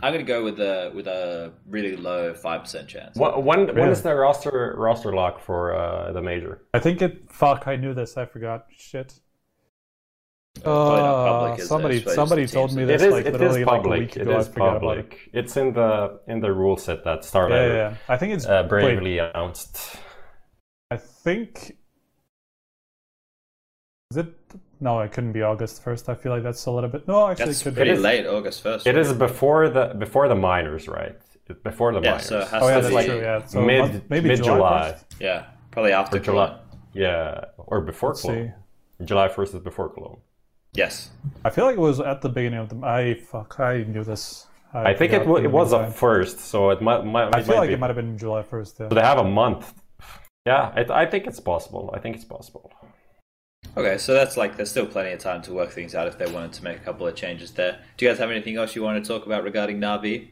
I'm 0.02 0.12
gonna 0.12 0.24
go 0.24 0.44
with 0.44 0.60
a 0.60 0.92
with 0.94 1.06
a 1.06 1.54
really 1.70 1.96
low 1.96 2.34
five 2.34 2.60
percent 2.60 2.86
chance. 2.86 3.16
What, 3.16 3.42
when 3.42 3.74
when 3.74 3.88
is 3.88 4.02
the 4.02 4.14
roster 4.14 4.74
roster 4.76 5.14
lock 5.14 5.40
for 5.40 5.74
uh, 5.74 6.12
the 6.12 6.20
major? 6.20 6.66
I 6.74 6.80
think 6.80 7.00
it. 7.00 7.32
Fuck! 7.32 7.66
I 7.66 7.76
knew 7.76 7.94
this. 7.94 8.18
I 8.18 8.26
forgot. 8.26 8.66
Shit. 8.76 9.20
Uh, 10.64 11.56
somebody 11.58 12.02
somebody 12.02 12.46
told 12.46 12.74
me 12.74 12.84
this 12.84 13.02
it 13.02 13.06
is, 13.06 13.12
like 13.12 13.26
it 13.26 13.32
literally 13.32 13.60
is 13.60 13.66
public. 13.66 13.90
like 13.90 13.98
a 13.98 14.00
week 14.00 14.16
ago. 14.16 14.30
It 14.30 14.40
is 14.40 14.48
public. 14.48 15.30
It. 15.32 15.38
It's 15.40 15.56
in 15.56 15.72
the 15.72 16.20
in 16.28 16.40
the 16.40 16.52
rule 16.52 16.76
set 16.76 17.04
that 17.04 17.24
started. 17.24 17.54
Yeah, 17.54 17.74
yeah. 17.74 17.96
I 18.08 18.16
think 18.16 18.34
it's 18.34 18.46
uh, 18.46 18.62
bravely 18.64 19.16
wait, 19.16 19.18
announced. 19.18 19.96
I 20.90 20.96
think 20.96 21.76
is 24.10 24.18
it 24.18 24.34
no, 24.80 25.00
it 25.00 25.12
couldn't 25.12 25.32
be 25.32 25.42
August 25.42 25.82
first. 25.82 26.08
I 26.08 26.14
feel 26.14 26.32
like 26.32 26.42
that's 26.42 26.64
a 26.66 26.70
little 26.70 26.90
bit. 26.90 27.08
No, 27.08 27.28
actually, 27.28 27.46
that's 27.46 27.60
it 27.60 27.64
could 27.64 27.74
pretty 27.76 27.92
be. 27.92 27.98
late, 27.98 28.26
August 28.26 28.62
first. 28.62 28.86
It 28.86 28.94
right? 28.94 28.98
is 28.98 29.12
before 29.12 29.68
the 29.68 29.94
before 29.98 30.28
the 30.28 30.34
minors, 30.34 30.86
right? 30.86 31.16
Before 31.62 31.92
the 31.92 32.00
yeah, 32.00 32.10
minors. 32.10 32.26
So 32.26 32.48
oh 32.52 32.68
yeah, 32.68 32.80
that's 32.80 32.92
like 32.92 33.06
true. 33.06 33.20
Yeah, 33.20 33.46
so 33.46 33.62
mid 33.62 34.08
maybe 34.10 34.28
mid 34.28 34.42
July. 34.42 34.88
July 34.88 34.96
yeah, 35.18 35.46
probably 35.70 35.92
after 35.92 36.18
July. 36.18 36.58
Yeah, 36.92 37.46
or 37.56 37.80
before 37.80 38.10
Let's 38.10 38.22
Cologne. 38.22 38.54
See. 38.98 39.04
July 39.04 39.28
first 39.28 39.54
is 39.54 39.60
before 39.60 39.88
Cologne. 39.88 40.20
Yes. 40.76 41.10
I 41.44 41.50
feel 41.50 41.64
like 41.64 41.76
it 41.76 41.80
was 41.80 42.00
at 42.00 42.22
the 42.22 42.28
beginning 42.28 42.60
of 42.60 42.68
the. 42.68 42.86
I 42.86 43.14
fuck. 43.14 43.58
I 43.58 43.84
knew 43.84 44.04
this. 44.04 44.46
I, 44.74 44.90
I 44.90 44.94
think 44.94 45.12
it, 45.12 45.22
it 45.22 45.50
was 45.50 45.72
a 45.72 45.90
first, 45.90 46.40
so 46.40 46.70
it 46.70 46.82
might. 46.82 47.04
might 47.04 47.34
I 47.34 47.42
feel 47.42 47.54
might 47.54 47.60
like 47.60 47.68
be. 47.68 47.74
it 47.74 47.80
might 47.80 47.86
have 47.86 47.96
been 47.96 48.18
July 48.18 48.42
first. 48.42 48.78
Yeah. 48.78 48.88
So 48.88 48.94
they 48.94 49.00
have 49.00 49.18
a 49.18 49.24
month. 49.24 49.72
Yeah, 50.44 50.74
it, 50.76 50.90
I 50.90 51.06
think 51.06 51.26
it's 51.26 51.40
possible. 51.40 51.90
I 51.94 51.98
think 51.98 52.16
it's 52.16 52.24
possible. 52.24 52.72
Okay, 53.76 53.98
so 53.98 54.14
that's 54.14 54.36
like 54.36 54.56
there's 54.56 54.70
still 54.70 54.86
plenty 54.86 55.12
of 55.12 55.18
time 55.18 55.42
to 55.42 55.52
work 55.52 55.70
things 55.70 55.94
out 55.94 56.06
if 56.06 56.18
they 56.18 56.30
wanted 56.30 56.52
to 56.54 56.64
make 56.64 56.76
a 56.76 56.80
couple 56.80 57.06
of 57.06 57.14
changes 57.14 57.50
there. 57.52 57.80
Do 57.96 58.04
you 58.04 58.10
guys 58.10 58.18
have 58.18 58.30
anything 58.30 58.56
else 58.56 58.76
you 58.76 58.82
want 58.82 59.02
to 59.02 59.06
talk 59.06 59.26
about 59.26 59.44
regarding 59.44 59.80
Navi? 59.80 60.28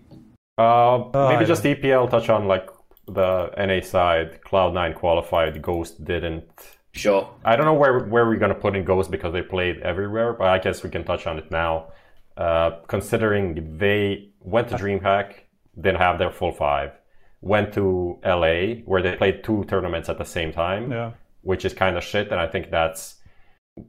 Uh, 0.56 1.10
maybe 1.30 1.44
just 1.44 1.64
EPL 1.64 2.08
touch 2.10 2.28
on 2.28 2.46
like 2.46 2.68
the 3.06 3.50
NA 3.58 3.80
side. 3.84 4.40
Cloud9 4.42 4.94
qualified, 4.94 5.60
Ghost 5.60 6.04
didn't. 6.04 6.78
Sure. 6.94 7.28
I 7.44 7.56
don't 7.56 7.66
know 7.66 7.74
where 7.74 7.98
where 8.06 8.24
we're 8.26 8.36
gonna 8.36 8.54
put 8.54 8.76
in 8.76 8.84
Ghost 8.84 9.10
because 9.10 9.32
they 9.32 9.42
played 9.42 9.80
everywhere, 9.80 10.32
but 10.32 10.46
I 10.48 10.58
guess 10.58 10.82
we 10.82 10.90
can 10.90 11.04
touch 11.04 11.26
on 11.26 11.38
it 11.38 11.50
now. 11.50 11.92
Uh, 12.36 12.70
considering 12.86 13.78
they 13.78 14.30
went 14.40 14.68
to 14.68 14.76
DreamHack, 14.76 15.34
didn't 15.76 16.00
have 16.00 16.18
their 16.18 16.30
full 16.30 16.52
five, 16.52 16.92
went 17.40 17.72
to 17.74 18.18
LA 18.24 18.82
where 18.84 19.02
they 19.02 19.16
played 19.16 19.42
two 19.42 19.64
tournaments 19.64 20.08
at 20.08 20.18
the 20.18 20.24
same 20.24 20.52
time, 20.52 20.90
yeah. 20.90 21.12
which 21.42 21.64
is 21.64 21.74
kind 21.74 21.96
of 21.96 22.04
shit, 22.04 22.30
and 22.30 22.40
I 22.40 22.46
think 22.46 22.70
that's 22.70 23.16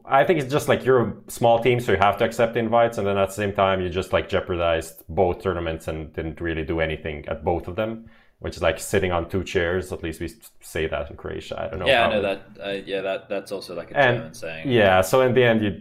I 0.03 0.24
think 0.24 0.39
it's 0.39 0.51
just 0.51 0.68
like 0.68 0.84
you're 0.84 1.01
a 1.10 1.14
small 1.28 1.60
team, 1.60 1.80
so 1.80 1.91
you 1.91 1.99
have 1.99 2.18
to 2.18 2.26
accept 2.26 2.58
invites, 2.58 2.97
and 2.97 3.06
then 3.06 3.18
at 3.18 3.28
the 3.28 3.36
same 3.36 3.53
time, 3.53 3.82
you 3.82 3.89
just 3.89 4.14
like 4.14 4.28
jeopardized 4.28 5.03
both 5.10 5.43
tournaments 5.43 5.88
and 5.88 6.12
didn't 6.14 6.41
really 6.41 6.64
do 6.64 6.80
anything 6.80 7.28
at 7.28 7.43
both 7.43 7.68
of 7.68 7.76
them, 7.76 8.10
which 8.46 8.58
is 8.58 8.62
like 8.62 8.80
sitting 8.80 9.12
on 9.12 9.28
two 9.28 9.43
chairs. 9.43 9.91
At 9.91 10.04
least 10.04 10.22
we 10.22 10.30
say 10.62 10.86
that 10.86 11.10
in 11.10 11.18
Croatia. 11.18 11.60
I 11.60 11.68
don't 11.68 11.80
know. 11.80 11.88
Yeah, 11.88 12.06
I 12.06 12.10
know 12.12 12.22
that. 12.22 12.41
Uh, 12.64 12.70
yeah, 12.86 13.02
that 13.02 13.28
that's 13.28 13.52
also 13.52 13.74
like 13.74 13.89
a 13.89 13.98
and, 13.98 14.18
German 14.18 14.34
saying. 14.36 14.72
Yeah, 14.72 15.02
so 15.02 15.22
in 15.22 15.34
the 15.34 15.43
end, 15.43 15.64
you 15.64 15.72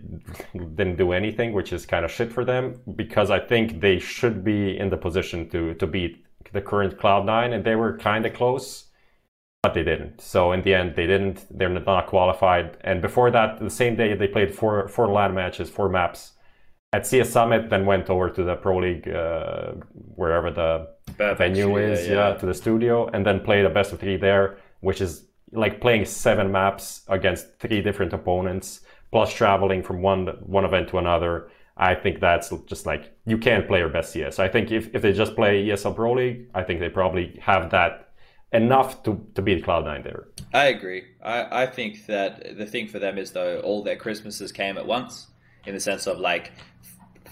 didn't 0.74 0.96
do 0.96 1.12
anything, 1.12 1.52
which 1.52 1.74
is 1.74 1.84
kind 1.84 2.06
of 2.06 2.10
shit 2.10 2.32
for 2.32 2.42
them 2.42 2.80
because 2.96 3.30
I 3.30 3.38
think 3.38 3.82
they 3.82 3.98
should 3.98 4.42
be 4.42 4.78
in 4.78 4.88
the 4.88 4.96
position 4.96 5.50
to 5.50 5.74
to 5.74 5.86
beat 5.86 6.24
the 6.54 6.62
current 6.62 6.98
Cloud 6.98 7.26
Nine, 7.26 7.52
and 7.52 7.62
they 7.62 7.76
were 7.76 7.98
kind 7.98 8.24
of 8.24 8.32
close 8.32 8.86
but 9.62 9.74
they 9.74 9.82
didn't. 9.82 10.22
So 10.22 10.52
in 10.52 10.62
the 10.62 10.74
end, 10.74 10.94
they 10.94 11.06
didn't. 11.06 11.46
They're 11.50 11.68
not 11.68 12.06
qualified. 12.06 12.78
And 12.80 13.02
before 13.02 13.30
that, 13.30 13.58
the 13.58 13.70
same 13.70 13.94
day, 13.94 14.14
they 14.14 14.28
played 14.28 14.54
four 14.54 14.88
four 14.88 15.08
LAN 15.08 15.34
matches, 15.34 15.68
four 15.68 15.90
maps 15.90 16.32
at 16.94 17.06
CS 17.06 17.28
Summit. 17.30 17.68
Then 17.68 17.84
went 17.84 18.08
over 18.08 18.30
to 18.30 18.42
the 18.42 18.56
Pro 18.56 18.78
League, 18.78 19.08
uh, 19.08 19.72
wherever 20.16 20.50
the 20.50 20.93
Bad 21.16 21.38
venue 21.38 21.76
is, 21.76 22.06
yeah, 22.06 22.30
yeah, 22.30 22.34
to 22.34 22.46
the 22.46 22.54
studio, 22.54 23.06
and 23.08 23.24
then 23.24 23.40
play 23.40 23.62
the 23.62 23.68
best 23.68 23.92
of 23.92 24.00
three 24.00 24.16
there, 24.16 24.58
which 24.80 25.00
is 25.00 25.24
like 25.52 25.80
playing 25.80 26.04
seven 26.04 26.50
maps 26.50 27.02
against 27.08 27.58
three 27.58 27.80
different 27.80 28.12
opponents, 28.12 28.80
plus 29.12 29.32
traveling 29.32 29.82
from 29.82 30.02
one 30.02 30.26
one 30.44 30.64
event 30.64 30.88
to 30.88 30.98
another. 30.98 31.50
I 31.76 31.94
think 31.94 32.20
that's 32.20 32.52
just 32.66 32.86
like 32.86 33.16
you 33.26 33.38
can't 33.38 33.66
play 33.66 33.80
your 33.80 33.88
best 33.88 34.12
CS. 34.12 34.38
I 34.38 34.48
think 34.48 34.70
if, 34.70 34.94
if 34.94 35.02
they 35.02 35.12
just 35.12 35.34
play 35.34 35.64
ESL 35.66 35.96
Pro 35.96 36.12
League, 36.12 36.48
I 36.54 36.62
think 36.62 36.80
they 36.80 36.88
probably 36.88 37.38
have 37.42 37.70
that 37.70 38.04
enough 38.54 39.02
to, 39.02 39.26
to 39.34 39.42
beat 39.42 39.64
Cloud9 39.64 40.04
there. 40.04 40.28
I 40.54 40.66
agree. 40.66 41.04
I, 41.22 41.64
I 41.64 41.66
think 41.66 42.06
that 42.06 42.56
the 42.56 42.66
thing 42.66 42.86
for 42.86 43.00
them 43.00 43.18
is, 43.18 43.32
though, 43.32 43.60
all 43.60 43.82
their 43.82 43.96
Christmases 43.96 44.52
came 44.52 44.78
at 44.78 44.86
once 44.86 45.26
in 45.66 45.74
the 45.74 45.80
sense 45.80 46.06
of 46.06 46.18
like, 46.18 46.52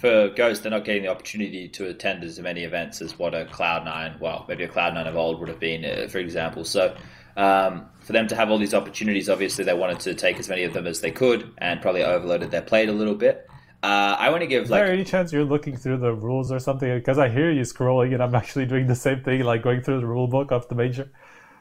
for 0.02 0.30
Ghost, 0.30 0.64
they're 0.64 0.70
not 0.70 0.84
getting 0.84 1.04
the 1.04 1.08
opportunity 1.08 1.68
to 1.68 1.86
attend 1.86 2.24
as 2.24 2.36
many 2.40 2.64
events 2.64 3.00
as 3.00 3.16
what 3.20 3.36
a 3.36 3.44
Cloud9, 3.44 4.18
well, 4.18 4.44
maybe 4.48 4.64
a 4.64 4.68
Cloud9 4.68 5.06
of 5.06 5.14
old 5.14 5.38
would 5.38 5.48
have 5.48 5.60
been, 5.60 5.84
uh, 5.84 6.08
for 6.08 6.18
example. 6.18 6.64
So, 6.64 6.96
um, 7.36 7.86
for 8.00 8.12
them 8.12 8.26
to 8.26 8.34
have 8.34 8.50
all 8.50 8.58
these 8.58 8.74
opportunities, 8.74 9.28
obviously 9.28 9.64
they 9.64 9.74
wanted 9.74 10.00
to 10.00 10.14
take 10.14 10.40
as 10.40 10.48
many 10.48 10.64
of 10.64 10.72
them 10.72 10.88
as 10.88 11.02
they 11.02 11.12
could 11.12 11.54
and 11.58 11.80
probably 11.80 12.02
overloaded 12.02 12.50
their 12.50 12.62
plate 12.62 12.88
a 12.88 12.92
little 12.92 13.14
bit. 13.14 13.48
Uh, 13.84 14.16
I 14.18 14.30
want 14.30 14.40
to 14.40 14.48
give 14.48 14.64
Is 14.64 14.70
like. 14.70 14.82
there 14.84 14.92
any 14.92 15.04
chance 15.04 15.32
you're 15.32 15.44
looking 15.44 15.76
through 15.76 15.98
the 15.98 16.12
rules 16.12 16.50
or 16.50 16.58
something? 16.58 16.92
Because 16.98 17.18
I 17.20 17.28
hear 17.28 17.52
you 17.52 17.62
scrolling, 17.62 18.12
and 18.12 18.20
I'm 18.20 18.34
actually 18.34 18.66
doing 18.66 18.88
the 18.88 18.96
same 18.96 19.22
thing, 19.22 19.44
like 19.44 19.62
going 19.62 19.82
through 19.82 20.00
the 20.00 20.06
rule 20.06 20.26
book 20.26 20.50
of 20.50 20.66
the 20.66 20.74
major. 20.74 21.12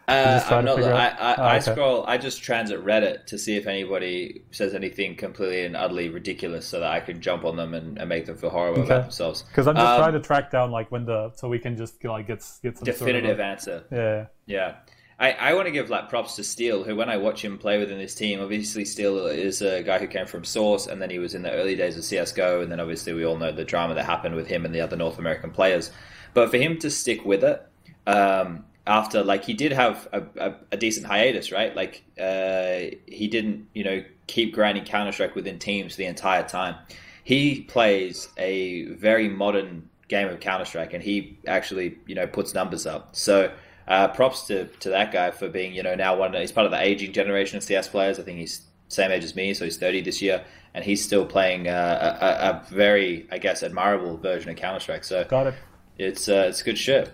Uh, 0.08 0.44
I'm 0.50 0.66
not, 0.66 0.82
I, 0.82 1.08
I, 1.08 1.30
oh, 1.30 1.34
okay. 1.34 1.42
I, 1.42 1.60
scroll. 1.60 2.06
I 2.06 2.18
just 2.18 2.44
transit 2.44 2.84
Reddit 2.84 3.28
to 3.28 3.38
see 3.38 3.56
if 3.56 3.68
anybody 3.68 4.44
says 4.52 4.74
anything 4.74 5.16
completely 5.16 5.64
and 5.64 5.76
utterly 5.76 6.10
ridiculous, 6.10 6.68
so 6.68 6.80
that 6.80 6.92
I 6.92 7.00
can 7.00 7.22
jump 7.22 7.46
on 7.46 7.56
them 7.56 7.74
and, 7.74 7.98
and 7.98 8.10
make 8.10 8.26
them 8.26 8.36
feel 8.36 8.50
horrible 8.50 8.82
okay. 8.82 8.94
about 8.94 9.02
themselves. 9.04 9.44
Because 9.44 9.68
I'm 9.68 9.76
just 9.76 9.88
um, 9.88 10.00
trying 10.00 10.14
to 10.14 10.20
track 10.20 10.52
down 10.52 10.72
like 10.72 10.92
when 10.92 11.06
the 11.06 11.32
so 11.36 11.48
we 11.48 11.60
can 11.60 11.78
just 11.78 12.04
like 12.04 12.28
get 12.28 12.44
get 12.62 12.78
some 12.78 12.86
definitive 12.86 13.30
sort 13.30 13.34
of 13.34 13.40
answer. 13.40 13.84
Yeah, 13.92 14.26
yeah. 14.48 14.76
I, 15.22 15.34
I 15.34 15.54
want 15.54 15.68
to 15.68 15.72
give 15.72 15.92
like 15.92 16.10
props 16.10 16.36
to 16.38 16.44
Steel, 16.44 16.84
who 16.84 16.96
when 16.96 17.08
I 17.08 17.18
watch 17.18 17.46
him 17.46 17.60
play 17.60 17.78
within 17.78 18.00
this 18.00 18.16
team, 18.16 18.42
obviously 18.42 18.84
Steel 18.86 19.28
is 19.28 19.62
a 19.62 19.84
guy 19.84 20.00
who 20.00 20.08
came 20.08 20.26
from 20.26 20.44
Source, 20.44 20.88
and 20.88 21.00
then 21.00 21.12
he 21.12 21.20
was 21.20 21.36
in 21.36 21.44
the 21.44 21.52
early 21.52 21.76
days 21.76 21.96
of 21.96 22.04
CS:GO, 22.04 22.62
and 22.62 22.72
then 22.72 22.80
obviously 22.80 23.14
we 23.14 23.24
all 23.24 23.38
know 23.38 23.52
the 23.52 23.64
drama 23.64 23.94
that 23.94 24.06
happened 24.06 24.34
with 24.34 24.48
him 24.48 24.66
and 24.66 24.74
the 24.74 24.82
other 24.82 24.96
North 24.96 25.20
American 25.20 25.52
players. 25.52 25.92
But 26.34 26.50
for 26.50 26.58
him 26.58 26.80
to 26.80 26.90
stick 26.90 27.24
with 27.24 27.44
it, 27.44 27.64
um, 28.08 28.66
after 28.88 29.24
like 29.24 29.46
he 29.46 29.54
did 29.54 29.72
have 29.72 30.08
a, 30.12 30.24
a, 30.40 30.56
a 30.72 30.78
decent 30.78 31.06
hiatus, 31.06 31.52
right? 31.52 31.76
Like 31.76 32.04
uh, 32.20 32.96
he 33.06 33.28
didn't, 33.28 33.68
you 33.74 33.84
know, 33.84 34.04
keep 34.28 34.54
grinding 34.54 34.86
Counter 34.86 35.12
Strike 35.12 35.36
within 35.36 35.60
teams 35.60 35.96
the 35.96 36.06
entire 36.06 36.48
time. 36.48 36.76
He 37.24 37.62
plays 37.62 38.28
a 38.38 38.86
very 38.86 39.30
modern 39.30 39.90
game 40.08 40.28
of 40.28 40.40
Counter 40.40 40.66
Strike, 40.66 40.94
and 40.94 41.04
he 41.04 41.38
actually, 41.48 41.98
you 42.08 42.16
know, 42.16 42.28
puts 42.28 42.54
numbers 42.54 42.86
up. 42.86 43.16
So 43.16 43.52
uh, 43.88 44.08
props 44.10 44.48
to, 44.48 44.66
to 44.66 44.90
that 44.90 45.12
guy 45.12 45.32
for 45.32 45.48
being, 45.48 45.74
you 45.74 45.84
know, 45.84 45.96
now 45.96 46.18
one. 46.18 46.34
He's 46.34 46.52
part 46.52 46.66
of 46.66 46.72
the 46.72 46.82
aging 46.82 47.14
generation 47.14 47.58
of 47.58 47.64
CS 47.64 47.88
players. 47.88 48.20
I 48.20 48.24
think 48.24 48.40
he's 48.40 48.62
same 48.88 49.12
age 49.12 49.24
as 49.24 49.36
me, 49.36 49.54
so 49.54 49.64
he's 49.64 49.78
30 49.78 50.02
this 50.02 50.22
year, 50.22 50.44
and 50.74 50.84
he's 50.84 51.04
still 51.04 51.26
playing 51.26 51.68
uh, 51.68 52.18
a, 52.22 52.26
a, 52.26 52.74
very, 52.74 53.28
I 53.32 53.38
guess, 53.38 53.64
admirable 53.64 54.18
version 54.18 54.50
of 54.50 54.58
Counter 54.58 54.80
Strike. 54.80 55.04
So 55.04 55.24
got 55.24 55.48
it. 55.48 55.56
It's 55.98 56.28
uh, 56.28 56.46
it's 56.50 56.64
good 56.64 56.78
shit. 56.78 57.14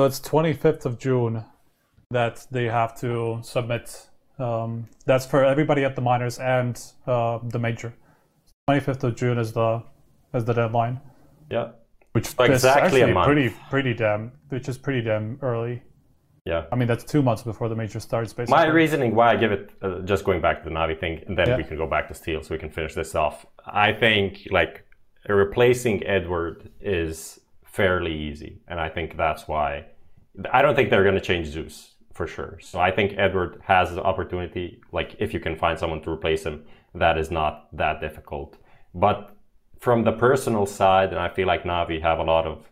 So 0.00 0.06
it's 0.06 0.18
25th 0.20 0.86
of 0.86 0.98
June 0.98 1.44
that 2.10 2.46
they 2.50 2.64
have 2.64 2.98
to 3.00 3.38
submit. 3.42 4.08
Um, 4.38 4.88
that's 5.04 5.26
for 5.26 5.44
everybody 5.44 5.84
at 5.84 5.94
the 5.94 6.00
minors 6.00 6.38
and 6.38 6.82
uh, 7.06 7.38
the 7.42 7.58
major. 7.58 7.92
25th 8.70 9.04
of 9.04 9.14
June 9.14 9.36
is 9.36 9.52
the 9.52 9.82
is 10.32 10.46
the 10.46 10.54
deadline. 10.54 11.02
Yeah 11.50 11.72
which 12.12 12.28
is 12.28 12.34
exactly 12.38 13.02
actually 13.02 13.24
pretty 13.24 13.54
pretty 13.68 13.92
damn 13.92 14.32
which 14.48 14.70
is 14.70 14.78
pretty 14.78 15.02
damn 15.02 15.38
early. 15.42 15.82
Yeah, 16.46 16.64
I 16.72 16.76
mean 16.76 16.88
that's 16.88 17.04
two 17.04 17.20
months 17.20 17.42
before 17.42 17.68
the 17.68 17.76
major 17.76 18.00
starts. 18.00 18.32
Basically, 18.32 18.56
my 18.56 18.68
reasoning 18.68 19.14
why 19.14 19.32
I 19.32 19.36
give 19.36 19.52
it 19.52 19.70
uh, 19.82 19.98
just 19.98 20.24
going 20.24 20.40
back 20.40 20.62
to 20.62 20.70
the 20.70 20.74
Navi 20.74 20.98
thing, 20.98 21.22
and 21.26 21.36
then 21.36 21.48
yeah. 21.48 21.56
we 21.58 21.64
can 21.64 21.76
go 21.76 21.86
back 21.86 22.08
to 22.08 22.14
Steel, 22.14 22.42
so 22.42 22.54
we 22.54 22.58
can 22.58 22.70
finish 22.70 22.94
this 22.94 23.14
off. 23.14 23.44
I 23.66 23.92
think 23.92 24.48
like 24.50 24.86
replacing 25.28 26.06
Edward 26.06 26.70
is 26.80 27.38
fairly 27.70 28.14
easy, 28.14 28.60
and 28.68 28.80
I 28.80 28.88
think 28.88 29.16
that's 29.16 29.46
why. 29.46 29.86
I 30.52 30.62
don't 30.62 30.74
think 30.74 30.90
they're 30.90 31.02
going 31.02 31.14
to 31.14 31.20
change 31.20 31.48
Zeus 31.48 31.94
for 32.12 32.26
sure. 32.26 32.58
So 32.62 32.78
I 32.78 32.90
think 32.90 33.14
Edward 33.16 33.60
has 33.64 33.94
the 33.94 34.02
opportunity. 34.02 34.80
Like 34.92 35.16
if 35.18 35.32
you 35.34 35.40
can 35.40 35.56
find 35.56 35.78
someone 35.78 36.02
to 36.02 36.10
replace 36.10 36.44
him, 36.44 36.64
that 36.94 37.18
is 37.18 37.30
not 37.30 37.68
that 37.76 38.00
difficult. 38.00 38.56
But 38.94 39.36
from 39.80 40.04
the 40.04 40.12
personal 40.12 40.66
side, 40.66 41.10
and 41.10 41.18
I 41.18 41.28
feel 41.28 41.46
like 41.46 41.64
Navi 41.64 42.00
have 42.02 42.18
a 42.18 42.24
lot 42.24 42.46
of 42.46 42.68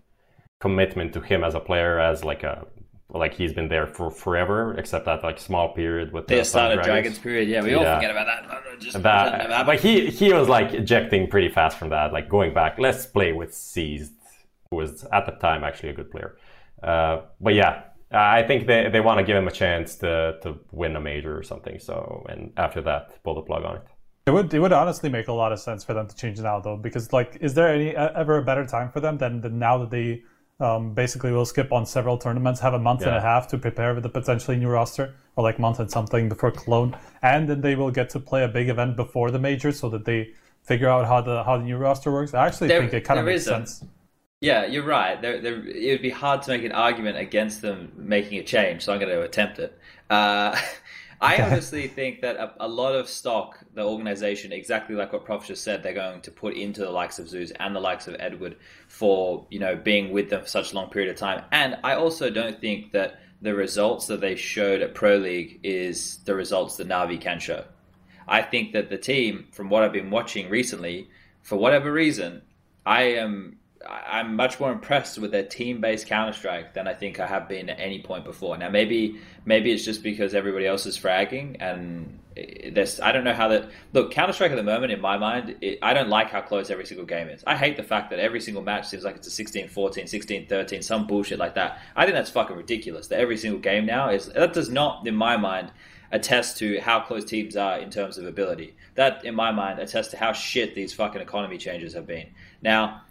commitment 0.61 1.13
to 1.15 1.21
him 1.21 1.45
as 1.45 1.55
a 1.55 1.61
player, 1.61 1.99
as 1.99 2.25
like 2.25 2.43
a 2.43 2.67
like 3.11 3.33
he's 3.33 3.55
been 3.55 3.69
there 3.69 3.87
for 3.87 4.11
forever, 4.11 4.75
except 4.77 5.07
that 5.07 5.23
like 5.23 5.39
small 5.39 5.73
period 5.73 6.13
with 6.13 6.27
the 6.27 6.37
yeah, 6.37 6.43
Dragons. 6.43 6.87
Dragons 6.87 7.19
period. 7.19 7.49
Yeah, 7.49 7.63
we 7.63 7.73
all 7.73 7.95
forget 7.95 8.11
about 8.11 8.27
that. 8.27 8.81
Just 8.81 9.03
that, 9.03 9.67
but 9.67 9.81
he 9.81 10.11
he 10.11 10.33
was 10.33 10.49
like 10.49 10.75
ejecting 10.75 11.29
pretty 11.29 11.49
fast 11.49 11.79
from 11.79 11.89
that, 11.89 12.13
like 12.13 12.29
going 12.29 12.53
back. 12.53 12.79
Let's 12.79 13.07
play 13.07 13.33
with 13.33 13.55
Seized, 13.55 14.13
who 14.71 14.77
was 14.77 15.05
at 15.05 15.27
the 15.27 15.33
time 15.33 15.65
actually 15.65 15.89
a 15.89 15.95
good 15.95 16.11
player. 16.11 16.37
Uh, 16.83 17.23
but 17.41 17.55
yeah, 17.55 17.83
I 18.11 18.43
think 18.43 18.67
they, 18.67 18.89
they 18.89 19.01
want 19.01 19.19
to 19.19 19.25
give 19.25 19.37
him 19.37 19.49
a 19.49 19.53
chance 19.53 19.97
to 19.97 20.39
to 20.43 20.59
win 20.73 20.97
a 20.97 21.01
major 21.01 21.37
or 21.37 21.43
something. 21.43 21.79
So 21.79 22.25
and 22.29 22.53
after 22.57 22.81
that, 22.83 23.23
pull 23.23 23.35
the 23.35 23.43
plug 23.43 23.65
on 23.65 23.77
it. 23.77 23.83
It 24.27 24.31
would 24.33 24.53
it 24.53 24.59
would 24.59 24.73
honestly 24.73 25.09
make 25.09 25.29
a 25.29 25.33
lot 25.33 25.53
of 25.53 25.61
sense 25.61 25.85
for 25.85 25.95
them 25.95 26.07
to 26.07 26.15
change 26.15 26.39
now 26.39 26.61
though 26.61 26.77
because 26.77 27.13
like 27.13 27.39
is 27.41 27.55
there 27.55 27.69
any 27.69 27.97
ever 27.97 28.39
a 28.39 28.43
better 28.43 28.65
time 28.67 28.91
for 28.91 29.01
them 29.01 29.19
than, 29.19 29.41
than 29.41 29.59
now 29.59 29.79
that 29.79 29.91
they 29.91 30.23
um, 30.61 30.93
basically 30.93 31.31
will 31.33 31.45
skip 31.45 31.73
on 31.73 31.87
several 31.87 32.19
tournaments, 32.19 32.61
have 32.61 32.75
a 32.75 32.79
month 32.79 33.03
yeah. 33.03 33.09
and 33.09 33.17
a 33.17 33.21
half 33.21 33.47
to 33.49 33.59
prepare 33.59 33.95
with 33.95 34.03
the 34.03 34.09
potentially 34.09 34.57
new 34.57 34.69
roster, 34.69 35.15
or 35.37 35.45
like 35.45 35.59
month 35.59 35.79
and 35.79 35.91
something 35.91 36.29
before 36.29 36.51
Cologne, 36.51 36.97
and 37.23 37.49
then 37.49 37.61
they 37.61 37.77
will 37.77 37.91
get 37.91 38.11
to 38.11 38.21
play 38.21 38.43
a 38.43 38.49
big 38.49 38.69
event 38.69 38.97
before 38.97 39.31
the 39.31 39.39
major, 39.39 39.71
so 39.71 39.89
that 39.89 40.05
they 40.05 40.33
figure 40.63 40.89
out 40.89 41.07
how 41.07 41.21
the 41.21 41.45
how 41.45 41.57
the 41.57 41.65
new 41.65 41.77
roster 41.77 42.11
works. 42.11 42.35
I 42.35 42.47
actually 42.47 42.69
there, 42.69 42.81
think 42.81 42.93
it 42.93 43.05
kind 43.05 43.21
of 43.21 43.27
makes 43.27 43.45
sense. 43.45 43.85
Yeah, 44.41 44.67
you're 44.67 44.85
right. 44.85 45.21
There, 45.21 45.41
there, 45.41 45.67
it 45.67 45.91
would 45.91 46.03
be 46.03 46.11
hard 46.11 46.43
to 46.43 46.51
make 46.51 46.65
an 46.65 46.73
argument 46.73 47.19
against 47.19 47.61
them 47.61 47.93
making 47.97 48.39
a 48.39 48.45
change, 48.45 48.83
so 48.83 48.93
I'm 48.93 49.01
going 49.01 49.13
to 49.13 49.23
attempt 49.23 49.59
it. 49.59 49.79
Uh, 50.09 50.59
I 51.21 51.43
honestly 51.43 51.89
think 51.89 52.21
that 52.21 52.37
a, 52.37 52.55
a, 52.61 52.69
lot 52.69 52.95
of 52.95 53.09
stock, 53.09 53.59
the 53.75 53.83
organization, 53.83 54.53
exactly 54.53 54.95
like 54.95 55.13
what 55.13 55.25
Prof 55.25 55.45
just 55.45 55.65
said, 55.65 55.83
they're 55.83 55.93
going 55.93 56.21
to 56.21 56.31
put 56.31 56.55
into 56.55 56.83
the 56.83 56.91
likes 56.91 57.19
of 57.19 57.29
Zeus 57.29 57.51
and 57.59 57.75
the 57.75 57.81
likes 57.81 58.07
of 58.07 58.15
Edward 58.21 58.57
for 58.87 59.45
you 59.51 59.59
know 59.59 59.75
being 59.75 60.13
with 60.13 60.31
them 60.31 60.43
for 60.43 60.49
such 60.49 60.73
a 60.73 60.77
long 60.77 60.91
period 60.91 61.11
of 61.11 61.17
time. 61.17 61.45
And 61.51 61.77
I 61.83 61.95
also 61.95 62.31
don't 62.31 62.61
think 62.61 62.93
that 62.93 63.19
the 63.43 63.55
results 63.55 64.07
that 64.07 64.21
they 64.21 64.37
showed 64.37 64.81
at 64.81 64.95
Pro 64.95 65.17
League 65.17 65.59
is 65.65 66.19
the 66.19 66.37
results 66.37 66.77
that 66.77 66.89
Navi 66.89 67.21
can 67.21 67.41
show. 67.41 67.65
I 68.29 68.43
think 68.43 68.73
that 68.75 68.89
the 68.89 68.99
team, 68.99 69.49
from 69.51 69.71
what 69.71 69.83
I've 69.83 69.93
been 69.93 70.11
watching 70.11 70.49
recently, 70.49 71.09
for 71.43 71.57
whatever 71.57 71.91
reason, 71.91 72.43
I 72.87 73.03
am 73.03 73.58
I'm 73.87 74.35
much 74.35 74.59
more 74.59 74.73
impressed 74.73 75.19
with 75.19 75.31
their 75.31 75.45
team-based 75.45 76.07
Counter 76.07 76.33
Strike 76.33 76.75
than 76.75 76.89
I 76.89 76.95
think 76.95 77.21
I 77.21 77.27
have 77.27 77.49
been 77.49 77.71
at 77.71 77.79
any 77.79 78.03
point 78.03 78.25
before. 78.25 78.57
Now, 78.59 78.71
maybe 78.71 79.21
maybe 79.45 79.73
it's 79.73 79.85
just 79.85 80.03
because 80.03 80.35
everybody 80.35 80.67
else 80.67 80.85
is 80.87 80.99
fragging, 80.99 81.57
and 81.61 82.19
this 82.73 83.01
I 83.01 83.13
don't 83.13 83.25
know 83.25 83.35
how 83.35 83.49
that 83.49 83.71
look 83.93 84.11
Counter 84.11 84.33
Strike 84.33 84.51
at 84.51 84.57
the 84.57 84.65
moment. 84.65 84.93
In 84.93 85.01
my 85.01 85.17
mind, 85.17 85.57
it, 85.61 85.79
I 85.81 85.95
don't 85.95 86.09
like 86.09 86.31
how 86.31 86.41
close 86.41 86.71
every 86.71 86.87
single 86.87 87.07
game 87.07 87.29
is. 87.29 87.45
I 87.47 87.57
hate 87.57 87.77
the 87.77 87.83
fact 87.85 88.11
that 88.11 88.19
every 88.19 88.41
single 88.41 88.63
match 88.63 88.89
seems 88.89 89.05
like 89.05 89.17
it's 89.17 89.39
a 89.39 89.45
16-14, 89.45 89.71
16-13, 89.71 90.83
some 90.83 91.07
bullshit 91.07 91.39
like 91.39 91.55
that. 91.55 91.81
I 91.95 92.05
think 92.05 92.15
that's 92.15 92.31
fucking 92.31 92.57
ridiculous. 92.57 93.09
That 93.09 93.21
every 93.21 93.37
single 93.37 93.61
game 93.61 93.87
now 93.87 94.11
is 94.11 94.27
that 94.27 94.55
does 94.55 94.71
not, 94.71 95.07
in 95.07 95.15
my 95.15 95.37
mind, 95.37 95.71
attest 96.11 96.59
to 96.59 96.81
how 96.81 97.01
close 97.01 97.25
teams 97.25 97.57
are 97.57 97.79
in 97.79 97.91
terms 97.91 98.19
of 98.19 98.27
ability. 98.27 98.75
That, 98.95 99.25
in 99.25 99.35
my 99.35 99.53
mind, 99.53 99.79
attests 99.79 100.11
to 100.13 100.17
how 100.17 100.33
shit 100.33 100.75
these 100.75 100.93
fucking 100.93 101.21
economy 101.21 101.59
changes 101.59 101.95
have 101.95 102.07
been. 102.07 102.29
Now 102.63 103.03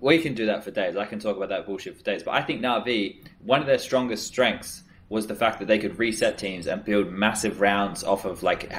we 0.00 0.18
can 0.18 0.34
do 0.34 0.46
that 0.46 0.64
for 0.64 0.70
days. 0.70 0.96
I 0.96 1.06
can 1.06 1.18
talk 1.18 1.36
about 1.36 1.48
that 1.48 1.66
bullshit 1.66 1.96
for 1.96 2.02
days. 2.02 2.22
But 2.22 2.34
I 2.34 2.42
think 2.42 2.60
Navi, 2.60 3.24
one 3.40 3.60
of 3.60 3.66
their 3.66 3.78
strongest 3.78 4.26
strengths 4.26 4.82
was 5.08 5.26
the 5.26 5.34
fact 5.34 5.58
that 5.58 5.66
they 5.66 5.78
could 5.78 5.98
reset 5.98 6.36
teams 6.36 6.66
and 6.66 6.84
build 6.84 7.10
massive 7.10 7.62
rounds 7.62 8.04
off 8.04 8.26
of 8.26 8.42
like 8.42 8.70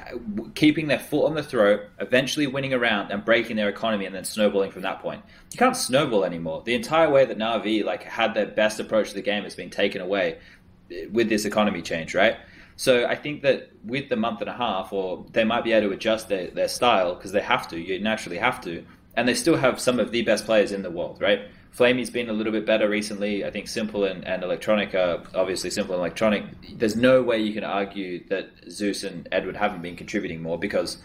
keeping 0.53 0.87
their 0.87 0.99
foot 0.99 1.25
on 1.25 1.33
the 1.33 1.41
throat, 1.41 1.81
eventually 1.99 2.45
winning 2.45 2.71
a 2.71 2.77
round 2.77 3.11
and 3.11 3.25
breaking 3.25 3.55
their 3.55 3.67
economy 3.67 4.05
and 4.05 4.13
then 4.13 4.23
snowballing 4.23 4.69
from 4.69 4.83
that 4.83 5.01
point. 5.01 5.23
You 5.51 5.57
can't 5.57 5.75
snowball 5.75 6.23
anymore. 6.23 6.61
The 6.63 6.75
entire 6.75 7.09
way 7.09 7.25
that 7.25 7.37
Navi 7.37 7.83
like 7.83 8.03
had 8.03 8.35
their 8.35 8.45
best 8.45 8.79
approach 8.79 9.09
to 9.09 9.15
the 9.15 9.23
game 9.23 9.43
has 9.43 9.55
been 9.55 9.71
taken 9.71 10.01
away 10.01 10.37
with 11.11 11.29
this 11.29 11.45
economy 11.45 11.81
change, 11.81 12.13
right? 12.13 12.37
So 12.75 13.07
I 13.07 13.15
think 13.15 13.41
that 13.41 13.71
with 13.83 14.07
the 14.07 14.15
month 14.15 14.39
and 14.41 14.49
a 14.49 14.53
half, 14.53 14.93
or 14.93 15.25
they 15.31 15.43
might 15.43 15.63
be 15.63 15.73
able 15.73 15.89
to 15.89 15.93
adjust 15.95 16.29
their, 16.29 16.47
their 16.47 16.69
style 16.69 17.15
because 17.15 17.31
they 17.31 17.41
have 17.41 17.67
to. 17.69 17.79
You 17.79 17.99
naturally 17.99 18.37
have 18.37 18.61
to 18.61 18.85
and 19.19 19.27
they 19.27 19.33
still 19.33 19.57
have 19.57 19.79
some 19.79 19.99
of 19.99 20.11
the 20.11 20.21
best 20.21 20.45
players 20.45 20.71
in 20.71 20.81
the 20.81 20.91
world, 20.91 21.21
right? 21.21 21.41
flamie's 21.71 22.09
been 22.09 22.29
a 22.29 22.33
little 22.33 22.51
bit 22.51 22.65
better 22.65 22.89
recently. 22.89 23.45
I 23.45 23.51
think 23.51 23.67
s1mple 23.67 24.09
and, 24.09 24.27
and 24.27 24.43
Electronic 24.43 24.95
are 24.95 25.23
obviously 25.35 25.69
s1mple 25.69 25.91
and 25.91 25.91
Electronic. 25.91 26.43
There's 26.77 26.95
no 26.95 27.21
way 27.21 27.39
you 27.39 27.53
can 27.53 27.63
argue 27.63 28.27
that 28.27 28.49
Zeus 28.69 29.03
and 29.03 29.27
Edward 29.31 29.55
haven't 29.55 29.81
been 29.81 29.95
contributing 29.95 30.41
more 30.41 30.57
because 30.57 30.97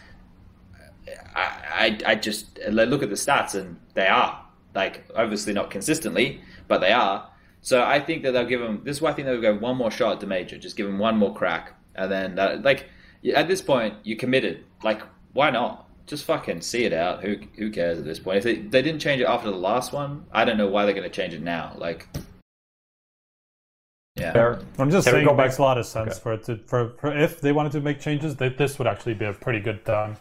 I, 1.34 1.98
I, 2.06 2.12
I 2.12 2.14
just 2.14 2.58
look 2.68 3.02
at 3.02 3.10
the 3.10 3.16
stats 3.16 3.54
and 3.54 3.78
they 3.94 4.06
are. 4.06 4.40
Like, 4.74 5.04
obviously 5.14 5.52
not 5.52 5.70
consistently, 5.70 6.40
but 6.66 6.80
they 6.80 6.92
are. 6.92 7.30
So 7.60 7.84
I 7.84 8.00
think 8.00 8.24
that 8.24 8.32
they'll 8.32 8.44
give 8.44 8.60
them. 8.60 8.80
This 8.84 8.96
is 8.96 9.02
why 9.02 9.10
I 9.10 9.12
think 9.12 9.26
they'll 9.26 9.40
go 9.40 9.54
one 9.54 9.76
more 9.76 9.90
shot 9.90 10.14
at 10.14 10.20
the 10.20 10.26
major. 10.26 10.58
Just 10.58 10.76
give 10.76 10.86
them 10.86 10.98
one 10.98 11.16
more 11.16 11.32
crack, 11.32 11.72
and 11.94 12.10
then 12.10 12.38
uh, 12.38 12.60
like 12.62 12.90
at 13.34 13.48
this 13.48 13.62
point 13.62 13.94
you're 14.02 14.18
committed. 14.18 14.64
Like 14.82 15.00
why 15.32 15.50
not? 15.50 15.83
Just 16.06 16.24
fucking 16.24 16.60
see 16.60 16.84
it 16.84 16.92
out. 16.92 17.22
Who 17.22 17.36
who 17.56 17.70
cares 17.70 17.98
at 17.98 18.04
this 18.04 18.18
point? 18.18 18.38
If 18.38 18.44
they, 18.44 18.56
they 18.56 18.82
didn't 18.82 19.00
change 19.00 19.20
it 19.20 19.24
after 19.24 19.50
the 19.50 19.56
last 19.56 19.92
one, 19.92 20.26
I 20.32 20.44
don't 20.44 20.58
know 20.58 20.68
why 20.68 20.84
they're 20.84 20.94
going 20.94 21.08
to 21.08 21.14
change 21.14 21.34
it 21.34 21.42
now. 21.42 21.74
Like, 21.76 22.08
yeah. 24.16 24.26
Yeah. 24.26 24.32
Fair. 24.32 24.60
I'm 24.78 24.90
just 24.90 25.06
Can 25.06 25.14
saying 25.14 25.28
it 25.28 25.36
makes 25.36 25.54
back? 25.54 25.58
a 25.58 25.62
lot 25.62 25.78
of 25.78 25.86
sense 25.86 26.12
okay. 26.12 26.20
for 26.20 26.32
it 26.34 26.44
to 26.44 26.58
for, 26.66 26.90
for 27.00 27.16
if 27.16 27.40
they 27.40 27.52
wanted 27.52 27.72
to 27.72 27.80
make 27.80 28.00
changes, 28.00 28.36
that 28.36 28.58
this 28.58 28.78
would 28.78 28.86
actually 28.86 29.14
be 29.14 29.24
a 29.24 29.32
pretty 29.32 29.60
good 29.60 29.84
time. 29.84 30.16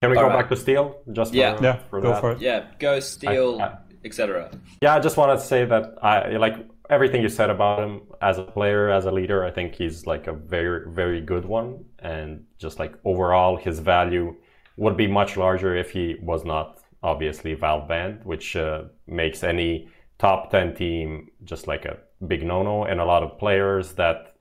Can 0.00 0.10
we 0.10 0.16
All 0.16 0.24
go 0.24 0.28
right. 0.30 0.40
back 0.40 0.48
to 0.48 0.56
steel? 0.56 0.98
Just 1.12 1.34
yeah, 1.34 1.56
for, 1.56 1.62
yeah, 1.62 1.78
for 1.90 2.00
go 2.00 2.12
that? 2.12 2.20
for 2.20 2.32
it. 2.32 2.40
Yeah, 2.40 2.64
go 2.78 3.00
steel, 3.00 3.60
etc. 4.02 4.50
Yeah, 4.80 4.94
I 4.94 5.00
just 5.00 5.18
wanted 5.18 5.36
to 5.36 5.42
say 5.42 5.66
that 5.66 5.98
I 6.02 6.38
like 6.38 6.56
everything 6.88 7.20
you 7.20 7.28
said 7.28 7.50
about 7.50 7.80
him 7.80 8.00
as 8.22 8.38
a 8.38 8.44
player, 8.44 8.88
as 8.88 9.04
a 9.04 9.10
leader. 9.10 9.44
I 9.44 9.50
think 9.50 9.74
he's 9.74 10.06
like 10.06 10.26
a 10.26 10.32
very, 10.32 10.90
very 10.90 11.20
good 11.20 11.44
one, 11.44 11.84
and 12.02 12.44
just 12.58 12.78
like 12.78 12.94
overall, 13.04 13.56
his 13.56 13.78
value 13.78 14.36
would 14.76 14.96
be 14.96 15.06
much 15.06 15.36
larger 15.36 15.76
if 15.76 15.90
he 15.90 16.16
was 16.22 16.44
not 16.44 16.80
obviously 17.02 17.54
Valve 17.54 17.88
banned, 17.88 18.24
which 18.24 18.56
uh, 18.56 18.84
makes 19.06 19.42
any 19.42 19.88
top 20.18 20.50
10 20.50 20.74
team 20.74 21.28
just 21.44 21.66
like 21.66 21.84
a 21.84 21.98
big 22.26 22.44
no-no. 22.44 22.84
And 22.84 23.00
a 23.00 23.04
lot 23.04 23.22
of 23.22 23.38
players 23.38 23.94
that 23.94 24.36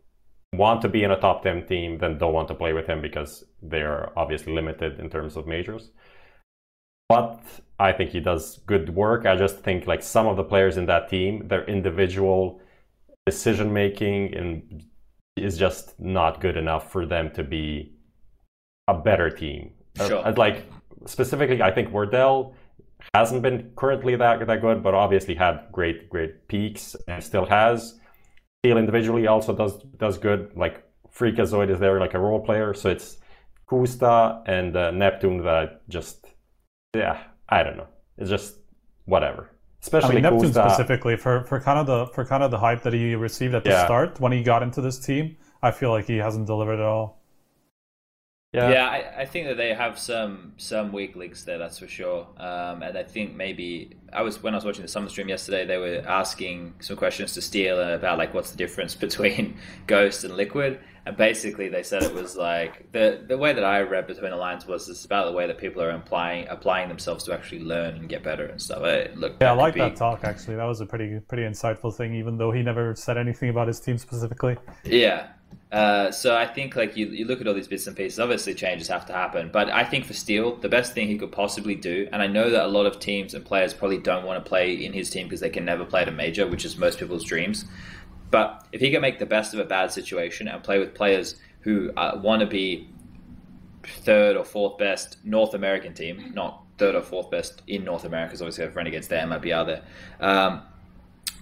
want 0.53 0.81
to 0.81 0.89
be 0.89 1.03
in 1.03 1.11
a 1.11 1.19
top 1.19 1.43
10 1.43 1.67
team 1.67 1.97
then 1.97 2.17
don't 2.17 2.33
want 2.33 2.47
to 2.49 2.55
play 2.55 2.73
with 2.73 2.87
him 2.87 3.01
because 3.01 3.45
they're 3.61 4.17
obviously 4.17 4.53
limited 4.53 4.99
in 4.99 5.09
terms 5.09 5.35
of 5.35 5.47
majors. 5.47 5.91
But 7.07 7.41
i 7.79 7.91
think 7.91 8.11
he 8.11 8.19
does 8.19 8.59
good 8.65 8.89
work. 8.93 9.25
I 9.25 9.35
just 9.35 9.59
think 9.59 9.87
like 9.87 10.03
some 10.03 10.27
of 10.27 10.37
the 10.37 10.43
players 10.43 10.77
in 10.77 10.85
that 10.87 11.09
team 11.09 11.47
their 11.47 11.65
individual 11.65 12.61
decision 13.25 13.71
making 13.73 14.35
and 14.35 14.83
is 15.43 15.57
just 15.57 15.99
not 15.99 16.41
good 16.41 16.57
enough 16.57 16.91
for 16.91 17.05
them 17.05 17.31
to 17.31 17.43
be 17.43 17.93
a 18.87 18.93
better 18.93 19.29
team 19.29 19.71
sure. 19.95 20.25
Uh, 20.25 20.33
like 20.35 20.65
specifically 21.05 21.61
i 21.61 21.71
think 21.71 21.91
wardell 21.91 22.55
hasn't 23.13 23.41
been 23.41 23.71
currently 23.75 24.15
that 24.15 24.45
that 24.45 24.61
good, 24.61 24.83
but 24.83 24.93
obviously 24.93 25.35
had 25.35 25.67
great 25.71 26.09
great 26.09 26.47
peaks 26.47 26.95
and 27.07 27.23
still 27.23 27.45
has. 27.45 27.99
Steel 28.63 28.77
individually 28.77 29.27
also 29.27 29.55
does 29.55 29.81
does 29.97 30.17
good. 30.17 30.51
Like 30.55 30.83
Freakazoid 31.13 31.69
is 31.69 31.79
there 31.79 31.99
like 31.99 32.13
a 32.13 32.19
role 32.19 32.39
player, 32.39 32.73
so 32.73 32.89
it's 32.89 33.17
koosta 33.69 34.41
and 34.47 34.75
uh, 34.75 34.91
Neptune 34.91 35.43
that 35.43 35.87
just 35.89 36.27
yeah 36.95 37.23
I 37.47 37.63
don't 37.63 37.77
know. 37.77 37.87
It's 38.17 38.29
just 38.29 38.55
whatever. 39.05 39.49
Especially 39.81 40.11
I 40.11 40.13
mean, 40.15 40.23
Neptune 40.23 40.51
koosta. 40.51 40.69
specifically 40.69 41.15
for, 41.15 41.43
for 41.43 41.59
kind 41.59 41.79
of 41.79 41.87
the 41.87 42.07
for 42.13 42.25
kind 42.25 42.43
of 42.43 42.51
the 42.51 42.57
hype 42.57 42.83
that 42.83 42.93
he 42.93 43.15
received 43.15 43.55
at 43.55 43.63
the 43.63 43.69
yeah. 43.69 43.85
start 43.85 44.19
when 44.19 44.31
he 44.31 44.43
got 44.43 44.61
into 44.61 44.81
this 44.81 44.99
team. 44.99 45.37
I 45.61 45.71
feel 45.71 45.89
like 45.91 46.05
he 46.05 46.17
hasn't 46.17 46.47
delivered 46.47 46.79
at 46.79 46.85
all. 46.85 47.19
Yeah, 48.53 48.69
yeah 48.71 48.87
I, 48.87 49.21
I, 49.21 49.25
think 49.25 49.45
that 49.47 49.57
they 49.57 49.75
have 49.75 49.99
some 49.99 50.53
some 50.57 50.91
weak 50.91 51.15
links 51.15 51.43
there, 51.43 51.59
that's 51.59 51.77
for 51.77 51.87
sure. 51.87 52.27
Um, 52.37 52.81
and 52.81 52.97
I 52.97 53.03
think 53.03 53.35
maybe 53.35 53.95
I 54.11 54.23
was 54.23 54.41
when 54.41 54.55
I 54.55 54.57
was 54.57 54.65
watching 54.65 54.81
the 54.81 54.87
summer 54.87 55.07
stream 55.09 55.29
yesterday, 55.29 55.65
they 55.65 55.77
were 55.77 56.03
asking 56.07 56.73
some 56.79 56.97
questions 56.97 57.33
to 57.33 57.41
Steel 57.43 57.79
about 57.79 58.17
like 58.17 58.33
what's 58.33 58.49
the 58.49 58.57
difference 58.57 58.95
between 59.05 59.55
Ghost 59.87 60.23
and 60.23 60.35
Liquid, 60.35 60.73
and 60.73 60.79
basically 61.11 61.69
they 61.69 61.83
said 61.83 62.03
it 62.03 62.13
was 62.13 62.35
like 62.35 62.91
the 62.91 63.23
the 63.27 63.37
way 63.37 63.53
that 63.53 63.63
I 63.63 63.81
read 63.81 64.07
between 64.07 64.31
the 64.31 64.37
lines 64.37 64.65
was 64.65 64.89
it's 64.89 65.05
about 65.05 65.25
the 65.25 65.31
way 65.31 65.47
that 65.47 65.57
people 65.57 65.81
are 65.81 65.91
applying 65.91 66.47
applying 66.47 66.89
themselves 66.89 67.23
to 67.25 67.33
actually 67.33 67.61
learn 67.61 67.95
and 67.95 68.09
get 68.09 68.23
better 68.23 68.45
and 68.45 68.61
stuff. 68.61 68.83
It, 68.83 69.17
look, 69.17 69.35
yeah, 69.41 69.51
I 69.51 69.55
like 69.55 69.73
be... 69.73 69.79
that 69.81 69.95
talk 69.95 70.23
actually. 70.23 70.55
That 70.55 70.65
was 70.65 70.81
a 70.81 70.85
pretty 70.85 71.19
pretty 71.21 71.43
insightful 71.43 71.95
thing, 71.95 72.13
even 72.15 72.37
though 72.37 72.51
he 72.51 72.61
never 72.61 72.95
said 72.95 73.17
anything 73.17 73.49
about 73.49 73.67
his 73.67 73.79
team 73.79 73.97
specifically. 73.97 74.57
Yeah, 74.83 75.27
uh, 75.71 76.11
so 76.11 76.35
I 76.35 76.47
think 76.47 76.75
like 76.75 76.97
you, 76.97 77.07
you 77.07 77.25
look 77.25 77.41
at 77.41 77.47
all 77.47 77.53
these 77.53 77.67
bits 77.67 77.85
and 77.85 77.95
pieces. 77.95 78.19
Obviously, 78.19 78.55
changes 78.55 78.87
have 78.87 79.05
to 79.05 79.13
happen, 79.13 79.51
but 79.53 79.69
I 79.69 79.83
think 79.83 80.05
for 80.05 80.13
Steel, 80.13 80.55
the 80.55 80.69
best 80.69 80.93
thing 80.93 81.07
he 81.07 81.17
could 81.17 81.31
possibly 81.31 81.75
do, 81.75 82.09
and 82.11 82.23
I 82.23 82.27
know 82.27 82.49
that 82.49 82.65
a 82.65 82.67
lot 82.67 82.87
of 82.87 82.99
teams 82.99 83.35
and 83.35 83.45
players 83.45 83.73
probably 83.73 83.99
don't 83.99 84.25
want 84.25 84.43
to 84.43 84.47
play 84.47 84.73
in 84.73 84.93
his 84.93 85.11
team 85.11 85.27
because 85.27 85.41
they 85.41 85.49
can 85.49 85.65
never 85.65 85.85
play 85.85 86.01
at 86.01 86.07
a 86.07 86.11
major, 86.11 86.47
which 86.47 86.65
is 86.65 86.75
most 86.77 86.97
people's 86.97 87.23
dreams. 87.23 87.65
But 88.31 88.67
if 88.71 88.81
he 88.81 88.91
can 88.91 89.01
make 89.01 89.19
the 89.19 89.25
best 89.25 89.53
of 89.53 89.59
a 89.59 89.65
bad 89.65 89.91
situation 89.91 90.47
and 90.47 90.63
play 90.63 90.79
with 90.79 90.93
players 90.93 91.35
who 91.61 91.91
uh, 91.97 92.19
want 92.21 92.41
to 92.41 92.45
be 92.45 92.89
third 93.83 94.37
or 94.37 94.43
fourth 94.43 94.77
best 94.77 95.17
North 95.23 95.53
American 95.53 95.93
team, 95.93 96.31
not 96.33 96.63
third 96.77 96.95
or 96.95 97.01
fourth 97.01 97.31
best 97.31 97.61
in 97.67 97.83
North 97.83 98.05
America, 98.05 98.29
because 98.29 98.41
obviously 98.41 98.65
a 98.65 98.71
friend 98.71 98.87
against 98.87 99.09
them 99.09 99.29
might 99.29 99.41
be 99.41 99.51
out 99.51 99.67
there. 99.67 99.83
Um, 100.19 100.61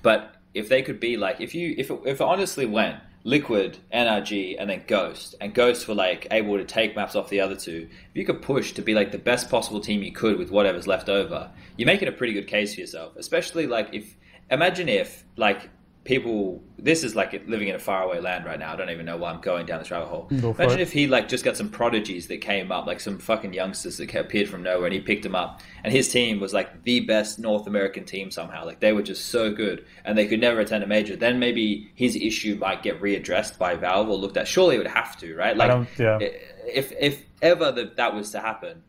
but 0.01 0.35
if 0.53 0.69
they 0.69 0.81
could 0.81 0.99
be 0.99 1.17
like, 1.17 1.41
if 1.41 1.53
you, 1.53 1.75
if 1.77 1.91
it, 1.91 1.99
if 2.05 2.21
it 2.21 2.23
honestly 2.23 2.65
went 2.65 2.97
Liquid, 3.27 3.79
NRG, 3.93 4.55
and 4.57 4.69
then 4.69 4.83
Ghost, 4.87 5.35
and 5.41 5.53
Ghost 5.53 5.85
were 5.89 5.95
like 5.95 6.27
able 6.31 6.57
to 6.57 6.63
take 6.63 6.95
maps 6.95 7.13
off 7.13 7.27
the 7.27 7.41
other 7.41 7.57
two. 7.57 7.89
If 7.91 8.15
you 8.15 8.23
could 8.25 8.41
push 8.41 8.71
to 8.71 8.81
be 8.81 8.93
like 8.93 9.11
the 9.11 9.17
best 9.17 9.49
possible 9.49 9.81
team 9.81 10.01
you 10.01 10.13
could 10.13 10.37
with 10.37 10.49
whatever's 10.49 10.87
left 10.87 11.09
over, 11.09 11.51
you're 11.75 11.87
making 11.87 12.07
a 12.07 12.13
pretty 12.13 12.31
good 12.31 12.47
case 12.47 12.75
for 12.75 12.79
yourself. 12.79 13.17
Especially 13.17 13.67
like 13.67 13.89
if 13.91 14.15
imagine 14.49 14.87
if 14.87 15.25
like 15.35 15.69
people 16.07 16.63
this 16.79 17.03
is 17.03 17.15
like 17.15 17.33
living 17.47 17.67
in 17.67 17.75
a 17.75 17.79
faraway 17.79 18.19
land 18.19 18.45
right 18.45 18.57
now. 18.57 18.71
I 18.71 18.75
don't 18.77 18.89
even 18.89 19.05
know 19.05 19.17
why 19.17 19.31
i'm 19.31 19.41
going 19.41 19.65
down 19.65 19.79
this 19.79 19.91
rabbit 19.91 20.07
hole. 20.07 20.27
Imagine 20.31 20.79
it. 20.79 20.81
if 20.81 20.93
he 20.93 21.05
like 21.05 21.27
just 21.27 21.43
got 21.43 21.57
some 21.57 21.69
prodigies 21.69 22.27
that 22.27 22.37
came 22.37 22.71
up 22.71 22.87
like 22.87 22.99
some 22.99 23.19
fucking 23.19 23.53
youngsters 23.53 23.97
that 23.97 24.15
appeared 24.15 24.47
from 24.47 24.63
nowhere 24.63 24.85
and 24.85 24.93
he 24.93 25.01
picked 25.01 25.23
them 25.23 25.35
up. 25.35 25.61
And 25.83 25.91
his 25.91 26.09
team 26.09 26.39
was 26.39 26.53
like 26.53 26.83
the 26.83 27.01
best 27.01 27.39
north 27.39 27.67
american 27.67 28.05
team 28.05 28.31
somehow. 28.31 28.65
Like 28.65 28.79
they 28.79 28.93
were 28.93 29.03
just 29.03 29.27
so 29.27 29.51
good 29.51 29.85
and 30.05 30.17
they 30.17 30.27
could 30.27 30.39
never 30.39 30.61
attend 30.61 30.83
a 30.83 30.87
major. 30.87 31.17
Then 31.17 31.39
maybe 31.39 31.91
his 31.93 32.15
issue 32.15 32.55
might 32.55 32.81
get 32.81 33.01
readdressed 33.01 33.57
by 33.57 33.75
valve 33.75 34.09
or 34.09 34.15
looked 34.15 34.37
at. 34.37 34.47
Surely 34.47 34.75
it 34.75 34.79
would 34.79 34.87
have 34.87 35.17
to 35.17 35.35
right? 35.35 35.57
Like 35.57 35.87
yeah. 35.99 36.19
if 36.21 36.93
if 36.99 37.23
ever 37.41 37.71
that 37.71 37.97
that 37.97 38.15
was 38.15 38.31
to 38.31 38.39
happen 38.39 38.81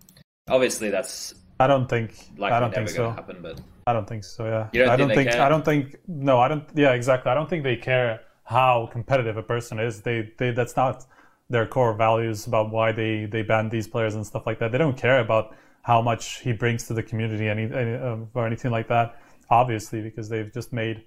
obviously 0.48 0.90
that's 0.90 1.34
i 1.60 1.66
don't 1.66 1.88
think 1.88 2.14
i 2.42 2.60
don't 2.60 2.74
think 2.74 2.88
so. 2.88 3.10
happen 3.10 3.38
but 3.42 3.60
I 3.88 3.92
don't 3.94 4.08
think 4.08 4.24
so. 4.24 4.44
Yeah. 4.44 4.68
Don't 4.72 4.88
I 4.90 4.96
don't 4.96 5.08
think. 5.08 5.30
think 5.30 5.40
I 5.40 5.48
don't 5.48 5.64
think. 5.64 5.96
No, 6.06 6.38
I 6.40 6.48
don't. 6.48 6.64
Yeah, 6.74 6.92
exactly. 6.92 7.32
I 7.32 7.34
don't 7.34 7.48
think 7.48 7.64
they 7.64 7.76
care 7.76 8.20
how 8.44 8.88
competitive 8.92 9.36
a 9.36 9.42
person 9.42 9.78
is. 9.78 10.02
They 10.02 10.30
they 10.38 10.50
that's 10.50 10.76
not 10.76 11.06
their 11.48 11.66
core 11.66 11.94
values 11.94 12.46
about 12.46 12.70
why 12.70 12.92
they 12.92 13.24
they 13.24 13.42
ban 13.42 13.70
these 13.70 13.88
players 13.88 14.14
and 14.14 14.26
stuff 14.26 14.46
like 14.46 14.58
that. 14.58 14.72
They 14.72 14.78
don't 14.78 14.96
care 14.96 15.20
about 15.20 15.56
how 15.82 16.02
much 16.02 16.40
he 16.40 16.52
brings 16.52 16.86
to 16.88 16.94
the 16.94 17.02
community 17.02 17.48
any, 17.48 17.64
any 17.64 17.94
um, 17.94 18.28
or 18.34 18.46
anything 18.46 18.70
like 18.70 18.88
that. 18.88 19.16
Obviously, 19.48 20.02
because 20.02 20.28
they've 20.28 20.52
just 20.52 20.70
made 20.72 21.04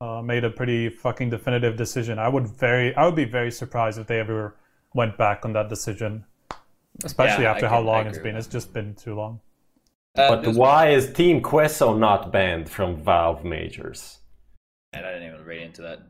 uh, 0.00 0.20
made 0.20 0.44
a 0.44 0.50
pretty 0.50 0.88
fucking 0.88 1.30
definitive 1.30 1.76
decision. 1.76 2.18
I 2.18 2.28
would 2.28 2.48
very 2.48 2.94
I 2.96 3.04
would 3.06 3.16
be 3.16 3.26
very 3.26 3.52
surprised 3.52 3.98
if 3.98 4.08
they 4.08 4.18
ever 4.18 4.56
went 4.92 5.16
back 5.16 5.44
on 5.44 5.52
that 5.52 5.68
decision, 5.68 6.24
especially 7.04 7.44
yeah, 7.44 7.52
after 7.52 7.66
can, 7.66 7.70
how 7.70 7.80
long 7.80 8.06
it's 8.08 8.18
been. 8.18 8.34
It's 8.34 8.48
just 8.48 8.72
been 8.72 8.94
too 8.94 9.14
long. 9.14 9.40
Uh, 10.18 10.36
but 10.36 10.54
why 10.54 10.90
is 10.90 11.12
Team 11.12 11.40
Queso 11.40 11.96
not 11.96 12.32
banned 12.32 12.68
from 12.68 12.96
Valve 12.96 13.44
majors? 13.44 14.18
And 14.92 15.06
I 15.06 15.12
didn't 15.12 15.28
even 15.28 15.44
read 15.44 15.62
into 15.62 15.82
that. 15.82 16.00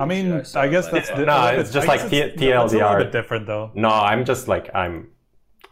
I 0.00 0.06
mean, 0.06 0.32
I, 0.32 0.60
I 0.60 0.68
guess 0.68 0.88
that's 0.88 1.10
the, 1.10 1.26
no. 1.26 1.46
It's 1.48 1.72
just 1.72 1.86
like 1.86 2.08
T- 2.08 2.16
TLDR. 2.20 2.64
It's 2.64 2.72
a 2.72 2.76
little 2.78 2.96
bit 2.96 3.12
different, 3.12 3.46
though. 3.46 3.70
No, 3.74 3.90
I'm 3.90 4.24
just 4.24 4.48
like 4.48 4.74
I'm 4.74 5.08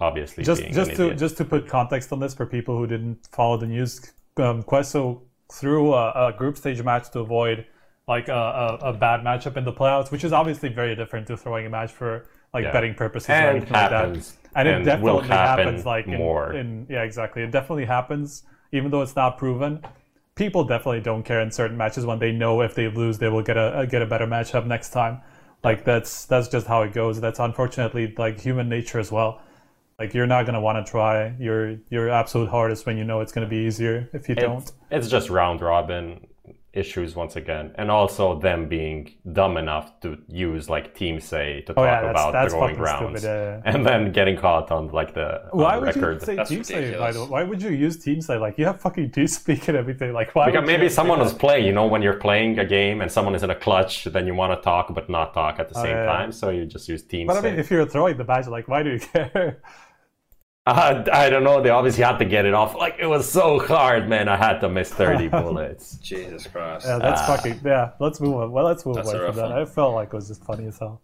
obviously 0.00 0.44
just 0.44 0.62
just 0.70 0.92
to 0.96 1.04
idiot. 1.04 1.18
just 1.18 1.36
to 1.38 1.44
put 1.44 1.68
context 1.68 2.12
on 2.12 2.20
this 2.20 2.34
for 2.34 2.46
people 2.46 2.76
who 2.76 2.86
didn't 2.86 3.26
follow 3.32 3.56
the 3.56 3.66
news. 3.66 4.12
Um, 4.36 4.62
Queso 4.62 5.22
threw 5.52 5.94
a, 5.94 6.28
a, 6.28 6.32
group 6.32 6.56
stage 6.56 6.82
match 6.82 7.10
to 7.12 7.20
avoid 7.20 7.66
like 8.08 8.28
a, 8.28 8.32
a, 8.32 8.88
a, 8.88 8.92
bad 8.92 9.20
matchup 9.20 9.56
in 9.56 9.64
the 9.64 9.72
playoffs, 9.72 10.10
which 10.10 10.24
is 10.24 10.32
obviously 10.32 10.68
very 10.68 10.96
different 10.96 11.26
to 11.28 11.36
throwing 11.36 11.66
a 11.66 11.70
match 11.70 11.92
for 11.92 12.26
like 12.52 12.64
yeah. 12.64 12.72
betting 12.72 12.94
purposes 12.94 13.30
and 13.30 13.44
or 13.44 13.50
anything 13.50 13.74
happens. 13.74 14.32
like 14.32 14.42
that 14.42 14.43
and, 14.54 14.68
and 14.68 14.82
it 14.82 14.84
definitely 14.84 15.28
happen 15.28 15.66
happens 15.66 15.86
like 15.86 16.06
in, 16.06 16.16
more. 16.16 16.52
In, 16.52 16.86
yeah, 16.88 17.02
exactly. 17.02 17.42
It 17.42 17.50
definitely 17.50 17.84
happens, 17.84 18.44
even 18.72 18.90
though 18.90 19.02
it's 19.02 19.16
not 19.16 19.38
proven. 19.38 19.84
People 20.34 20.64
definitely 20.64 21.00
don't 21.00 21.22
care 21.22 21.40
in 21.40 21.50
certain 21.50 21.76
matches 21.76 22.04
when 22.06 22.18
they 22.18 22.32
know 22.32 22.60
if 22.60 22.74
they 22.74 22.88
lose, 22.88 23.18
they 23.18 23.28
will 23.28 23.42
get 23.42 23.56
a 23.56 23.86
get 23.88 24.02
a 24.02 24.06
better 24.06 24.26
matchup 24.26 24.66
next 24.66 24.90
time. 24.90 25.20
Like 25.62 25.84
that's 25.84 26.26
that's 26.26 26.48
just 26.48 26.66
how 26.66 26.82
it 26.82 26.92
goes. 26.92 27.20
That's 27.20 27.38
unfortunately 27.38 28.14
like 28.18 28.40
human 28.40 28.68
nature 28.68 28.98
as 28.98 29.12
well. 29.12 29.40
Like 29.98 30.12
you're 30.12 30.26
not 30.26 30.44
gonna 30.44 30.60
want 30.60 30.84
to 30.84 30.90
try 30.90 31.34
your 31.38 31.76
your 31.88 32.10
absolute 32.10 32.48
hardest 32.48 32.84
when 32.84 32.98
you 32.98 33.04
know 33.04 33.20
it's 33.20 33.32
gonna 33.32 33.48
be 33.48 33.58
easier 33.58 34.08
if 34.12 34.28
you 34.28 34.34
it's, 34.34 34.42
don't. 34.42 34.72
It's 34.90 35.08
just 35.08 35.30
round 35.30 35.60
robin 35.60 36.26
issues 36.74 37.14
once 37.14 37.36
again, 37.36 37.72
and 37.76 37.90
also 37.90 38.38
them 38.38 38.68
being 38.68 39.14
dumb 39.32 39.56
enough 39.56 40.00
to 40.00 40.18
use 40.28 40.68
like 40.68 40.94
Team 40.94 41.20
Say 41.20 41.62
to 41.62 41.72
oh, 41.72 41.74
talk 41.74 41.84
yeah, 41.84 42.10
about 42.10 42.32
that's 42.32 42.52
the 42.52 42.58
going 42.58 42.78
rounds, 42.78 43.20
stupid, 43.20 43.62
and 43.64 43.86
then 43.86 44.12
getting 44.12 44.36
caught 44.36 44.70
on 44.70 44.88
like 44.88 45.14
the 45.14 45.42
why 45.52 45.78
would 45.78 45.94
record. 45.94 46.20
you 46.20 46.26
say 46.26 46.44
Team 46.44 46.64
Say? 46.64 46.96
By 46.96 47.12
the 47.12 47.22
way? 47.22 47.28
Why 47.28 47.42
would 47.44 47.62
you 47.62 47.70
use 47.70 48.02
Team 48.02 48.20
Say? 48.20 48.36
Like 48.36 48.58
you 48.58 48.64
have 48.66 48.80
fucking 48.80 49.10
TeamSpeak 49.10 49.68
and 49.68 49.76
everything. 49.76 50.12
Like 50.12 50.34
why? 50.34 50.46
Because 50.50 50.66
maybe 50.66 50.88
someone 50.88 51.20
is 51.20 51.32
playing. 51.32 51.66
You 51.66 51.72
know, 51.72 51.86
when 51.86 52.02
you're 52.02 52.20
playing 52.28 52.58
a 52.58 52.64
game 52.64 53.00
and 53.00 53.10
someone 53.10 53.34
is 53.34 53.42
in 53.42 53.50
a 53.50 53.54
clutch, 53.54 54.04
then 54.04 54.26
you 54.26 54.34
want 54.34 54.58
to 54.58 54.62
talk 54.62 54.92
but 54.94 55.08
not 55.08 55.34
talk 55.34 55.58
at 55.58 55.68
the 55.68 55.78
oh, 55.78 55.82
same 55.82 55.96
yeah. 55.96 56.06
time. 56.06 56.32
So 56.32 56.50
you 56.50 56.66
just 56.66 56.88
use 56.88 57.02
Team. 57.02 57.26
But 57.26 57.36
I 57.36 57.40
mean, 57.40 57.58
if 57.58 57.70
you're 57.70 57.86
throwing 57.86 58.16
the 58.16 58.24
badge, 58.24 58.46
like 58.48 58.68
why 58.68 58.82
do 58.82 58.90
you 58.90 58.98
care? 59.12 59.60
Uh, 60.66 61.04
I 61.12 61.28
don't 61.28 61.44
know. 61.44 61.62
They 61.62 61.68
obviously 61.68 62.04
had 62.04 62.16
to 62.18 62.24
get 62.24 62.46
it 62.46 62.54
off. 62.54 62.74
Like 62.74 62.96
it 62.98 63.06
was 63.06 63.30
so 63.30 63.58
hard, 63.58 64.08
man. 64.08 64.28
I 64.28 64.36
had 64.36 64.60
to 64.60 64.68
miss 64.68 64.90
thirty 64.90 65.28
bullets. 65.42 65.96
Jesus 65.98 66.46
Christ. 66.46 66.86
Yeah, 66.86 66.98
that's 66.98 67.20
uh, 67.20 67.36
fucking. 67.36 67.60
Yeah, 67.64 67.90
let's 68.00 68.20
move 68.20 68.36
on. 68.36 68.50
Well, 68.50 68.64
let's 68.64 68.86
move 68.86 68.96
away 68.96 69.04
from 69.04 69.36
that. 69.36 69.50
One. 69.50 69.52
I 69.52 69.64
felt 69.66 69.94
like 69.94 70.08
it 70.08 70.14
was 70.14 70.28
just 70.28 70.42
funny 70.44 70.66
as 70.66 70.78
hell. 70.78 71.02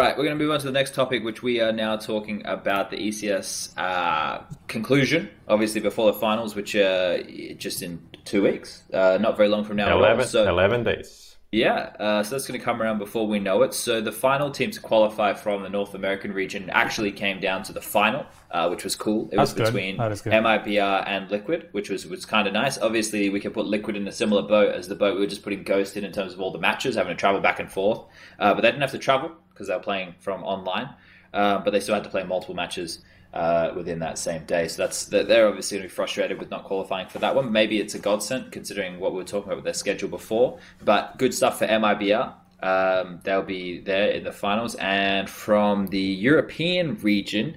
All 0.00 0.06
right, 0.06 0.18
we're 0.18 0.24
going 0.24 0.36
to 0.36 0.44
move 0.44 0.52
on 0.52 0.58
to 0.58 0.66
the 0.66 0.72
next 0.72 0.92
topic, 0.92 1.22
which 1.22 1.40
we 1.40 1.60
are 1.60 1.70
now 1.70 1.96
talking 1.96 2.44
about 2.46 2.90
the 2.90 2.96
ECS 2.96 3.78
uh, 3.78 4.42
conclusion, 4.66 5.30
obviously 5.46 5.80
before 5.80 6.10
the 6.10 6.18
finals, 6.18 6.56
which 6.56 6.74
are 6.74 7.22
just 7.54 7.80
in 7.80 8.02
two 8.24 8.42
weeks, 8.42 8.82
uh, 8.92 9.18
not 9.20 9.36
very 9.36 9.48
long 9.48 9.62
from 9.62 9.76
now. 9.76 9.96
11, 9.96 10.26
so, 10.26 10.48
11 10.48 10.82
days. 10.82 11.23
Yeah, 11.54 11.92
uh, 12.00 12.22
so 12.24 12.34
that's 12.34 12.48
going 12.48 12.58
to 12.58 12.64
come 12.64 12.82
around 12.82 12.98
before 12.98 13.28
we 13.28 13.38
know 13.38 13.62
it. 13.62 13.74
So 13.74 14.00
the 14.00 14.10
final 14.10 14.50
team 14.50 14.72
to 14.72 14.80
qualify 14.80 15.34
from 15.34 15.62
the 15.62 15.68
North 15.68 15.94
American 15.94 16.32
region 16.32 16.68
actually 16.70 17.12
came 17.12 17.38
down 17.38 17.62
to 17.62 17.72
the 17.72 17.80
final, 17.80 18.26
uh, 18.50 18.66
which 18.68 18.82
was 18.82 18.96
cool. 18.96 19.28
It 19.30 19.36
that's 19.36 19.54
was 19.54 19.66
between 19.66 19.96
MIBR 19.96 21.04
and 21.06 21.30
Liquid, 21.30 21.68
which 21.70 21.90
was 21.90 22.06
was 22.06 22.26
kind 22.26 22.48
of 22.48 22.54
nice. 22.54 22.76
Obviously, 22.78 23.30
we 23.30 23.38
could 23.38 23.54
put 23.54 23.66
Liquid 23.66 23.94
in 23.94 24.08
a 24.08 24.12
similar 24.12 24.42
boat 24.42 24.74
as 24.74 24.88
the 24.88 24.96
boat 24.96 25.14
we 25.14 25.20
were 25.20 25.28
just 25.28 25.44
putting 25.44 25.62
Ghost 25.62 25.96
in 25.96 26.04
in 26.04 26.10
terms 26.10 26.34
of 26.34 26.40
all 26.40 26.50
the 26.50 26.58
matches, 26.58 26.96
having 26.96 27.14
to 27.14 27.20
travel 27.20 27.40
back 27.40 27.60
and 27.60 27.70
forth. 27.70 28.00
Uh, 28.40 28.52
but 28.52 28.62
they 28.62 28.68
didn't 28.68 28.82
have 28.82 28.90
to 28.90 28.98
travel 28.98 29.30
because 29.50 29.68
they 29.68 29.74
were 29.74 29.80
playing 29.80 30.16
from 30.18 30.42
online. 30.42 30.90
Uh, 31.32 31.58
but 31.58 31.70
they 31.70 31.80
still 31.80 31.94
had 31.94 32.04
to 32.04 32.10
play 32.10 32.24
multiple 32.24 32.54
matches 32.54 33.04
uh, 33.34 33.72
within 33.74 33.98
that 33.98 34.16
same 34.16 34.44
day. 34.44 34.68
So 34.68 34.82
that's 34.82 35.06
they're 35.06 35.48
obviously 35.48 35.78
going 35.78 35.88
to 35.88 35.92
be 35.92 35.94
frustrated 35.94 36.38
with 36.38 36.50
not 36.50 36.64
qualifying 36.64 37.08
for 37.08 37.18
that 37.18 37.34
one. 37.34 37.50
Maybe 37.50 37.80
it's 37.80 37.94
a 37.94 37.98
godsend 37.98 38.52
considering 38.52 39.00
what 39.00 39.12
we 39.12 39.18
were 39.18 39.24
talking 39.24 39.48
about 39.48 39.56
with 39.56 39.64
their 39.64 39.74
schedule 39.74 40.08
before. 40.08 40.58
But 40.84 41.18
good 41.18 41.34
stuff 41.34 41.58
for 41.58 41.66
MIBR. 41.66 42.32
Um, 42.62 43.20
they'll 43.24 43.42
be 43.42 43.80
there 43.80 44.10
in 44.10 44.24
the 44.24 44.32
finals. 44.32 44.76
And 44.76 45.28
from 45.28 45.88
the 45.88 46.00
European 46.00 46.96
region, 47.00 47.56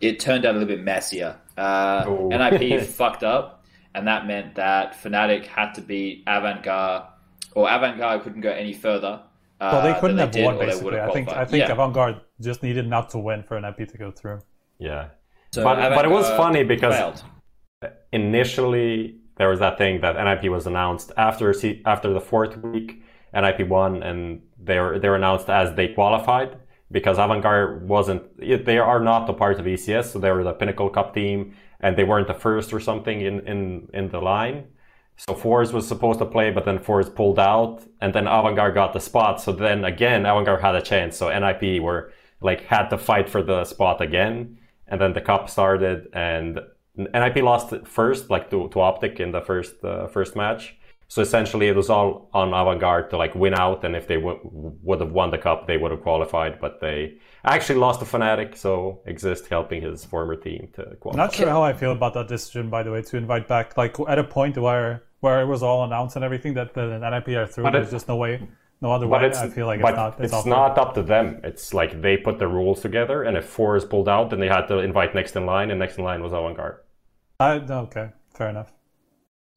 it 0.00 0.18
turned 0.18 0.46
out 0.46 0.54
a 0.54 0.58
little 0.58 0.74
bit 0.74 0.82
messier. 0.82 1.36
Uh, 1.58 2.04
oh. 2.06 2.28
NIP 2.28 2.82
fucked 2.86 3.22
up, 3.22 3.66
and 3.94 4.06
that 4.08 4.26
meant 4.26 4.54
that 4.54 4.94
Fnatic 4.94 5.44
had 5.44 5.74
to 5.74 5.82
beat 5.82 6.24
AVANGAR, 6.26 7.06
or 7.54 7.68
AVANGAR 7.68 8.22
couldn't 8.22 8.40
go 8.40 8.50
any 8.50 8.72
further. 8.72 9.20
Uh, 9.60 9.70
well, 9.72 9.92
they 9.92 10.00
couldn't 10.00 10.18
have 10.18 10.30
did, 10.30 10.44
won 10.44 10.56
basically. 10.56 11.00
I 11.00 11.10
think 11.10 11.28
I 11.28 11.44
think 11.44 11.68
yeah. 11.68 11.74
AVANGAR 11.74 12.20
just 12.40 12.62
needed 12.62 12.86
not 12.86 13.10
to 13.10 13.18
win 13.18 13.42
for 13.42 13.60
NIP 13.60 13.88
to 13.88 13.98
go 13.98 14.10
through. 14.10 14.40
Yeah, 14.78 15.08
so 15.52 15.64
but 15.64 15.76
but 15.94 16.04
it 16.04 16.10
was 16.10 16.26
uh, 16.26 16.36
funny 16.36 16.64
because 16.64 16.94
failed. 16.94 17.24
initially 18.12 19.18
there 19.38 19.48
was 19.48 19.60
that 19.60 19.78
thing 19.78 20.00
that 20.00 20.16
NIP 20.16 20.50
was 20.50 20.66
announced 20.66 21.12
after 21.16 21.54
after 21.86 22.12
the 22.12 22.20
fourth 22.20 22.56
week. 22.58 23.02
NIP 23.32 23.68
won, 23.68 24.02
and 24.02 24.42
they 24.58 24.78
were 24.80 24.98
they 24.98 25.08
were 25.08 25.16
announced 25.16 25.48
as 25.48 25.74
they 25.74 25.88
qualified 25.88 26.56
because 26.90 27.18
AVANGAR 27.18 27.82
wasn't. 27.82 28.22
They 28.38 28.78
are 28.78 29.00
not 29.00 29.30
a 29.30 29.32
part 29.32 29.60
of 29.60 29.66
ECS, 29.66 30.06
so 30.06 30.18
they 30.18 30.30
were 30.32 30.44
the 30.44 30.52
Pinnacle 30.52 30.90
Cup 30.90 31.14
team, 31.14 31.54
and 31.80 31.96
they 31.96 32.04
weren't 32.04 32.26
the 32.26 32.34
first 32.34 32.72
or 32.72 32.80
something 32.80 33.20
in 33.20 33.46
in 33.46 33.88
in 33.94 34.08
the 34.08 34.20
line. 34.20 34.64
So 35.16 35.34
FORZE 35.34 35.72
was 35.72 35.86
supposed 35.86 36.20
to 36.20 36.26
play, 36.26 36.52
but 36.52 36.64
then 36.64 36.78
FORZE 36.78 37.10
pulled 37.10 37.40
out, 37.40 37.82
and 38.00 38.14
then 38.14 38.26
AVANGAR 38.26 38.72
got 38.72 38.92
the 38.92 39.00
spot. 39.00 39.40
So 39.40 39.52
then 39.52 39.84
again, 39.84 40.22
AVANGAR 40.24 40.60
had 40.60 40.74
a 40.74 40.82
chance. 40.82 41.16
So 41.16 41.28
NIP 41.28 41.82
were 41.82 42.12
like 42.40 42.62
had 42.62 42.88
to 42.88 42.98
fight 42.98 43.28
for 43.28 43.42
the 43.42 43.64
spot 43.64 44.00
again 44.00 44.58
and 44.88 45.00
then 45.00 45.12
the 45.12 45.20
cup 45.20 45.48
started, 45.48 46.08
and 46.12 46.60
NIP 46.96 47.36
lost 47.36 47.72
first, 47.84 48.30
like 48.30 48.50
to, 48.50 48.68
to 48.68 48.80
Optic 48.80 49.20
in 49.20 49.32
the 49.32 49.40
first 49.40 49.84
uh, 49.84 50.06
first 50.08 50.36
match. 50.36 50.74
So 51.10 51.22
essentially, 51.22 51.68
it 51.68 51.76
was 51.76 51.88
all 51.88 52.28
on 52.34 52.50
AVANGAR 52.50 53.08
to 53.10 53.16
like 53.16 53.34
win 53.34 53.54
out, 53.54 53.82
and 53.84 53.96
if 53.96 54.06
they 54.06 54.16
w- 54.16 54.40
would 54.82 55.00
have 55.00 55.12
won 55.12 55.30
the 55.30 55.38
cup, 55.38 55.66
they 55.66 55.78
would 55.78 55.90
have 55.90 56.02
qualified. 56.02 56.60
But 56.60 56.80
they 56.80 57.14
actually 57.44 57.78
lost 57.78 58.00
to 58.00 58.06
Fnatic, 58.06 58.56
so 58.56 59.00
Xizt 59.06 59.46
helping 59.46 59.80
his 59.80 60.04
former 60.04 60.36
team 60.36 60.68
to 60.74 60.96
qualify. 61.00 61.24
Not 61.24 61.34
sure 61.34 61.48
how 61.48 61.62
I 61.62 61.72
feel 61.72 61.92
about 61.92 62.12
that 62.14 62.28
decision, 62.28 62.68
by 62.68 62.82
the 62.82 62.90
way, 62.90 63.00
to 63.02 63.16
invite 63.16 63.48
back. 63.48 63.76
Like 63.78 63.96
at 64.06 64.18
a 64.18 64.24
point 64.24 64.58
where 64.58 65.04
where 65.20 65.40
it 65.40 65.46
was 65.46 65.62
all 65.62 65.82
announced 65.84 66.14
and 66.16 66.24
everything 66.24 66.54
that 66.54 66.74
the 66.74 66.98
NIP 66.98 67.28
are 67.36 67.46
through, 67.46 67.64
but 67.64 67.72
there's 67.72 67.90
just 67.90 68.06
no 68.06 68.16
way 68.16 68.46
no 68.80 68.92
other 68.92 69.06
but 69.06 69.22
way. 69.22 69.30
I 69.30 69.48
feel 69.48 69.66
like 69.66 69.80
but 69.80 69.90
it's 69.90 69.96
not. 69.96 70.20
It's, 70.20 70.32
it's 70.32 70.46
not 70.46 70.78
up 70.78 70.94
to 70.94 71.02
them. 71.02 71.40
It's 71.42 71.74
like 71.74 72.00
they 72.00 72.16
put 72.16 72.38
the 72.38 72.48
rules 72.48 72.80
together, 72.80 73.22
and 73.24 73.36
if 73.36 73.44
FORZE 73.46 73.84
pulled 73.84 74.08
out, 74.08 74.30
then 74.30 74.40
they 74.40 74.48
had 74.48 74.66
to 74.68 74.78
invite 74.78 75.14
next 75.14 75.36
in 75.36 75.46
line, 75.46 75.70
and 75.70 75.78
next 75.78 75.98
in 75.98 76.04
line 76.04 76.22
was 76.22 76.32
AVANGAR. 76.32 76.78
I 77.40 77.54
okay, 77.54 78.10
fair 78.34 78.48
enough. 78.48 78.72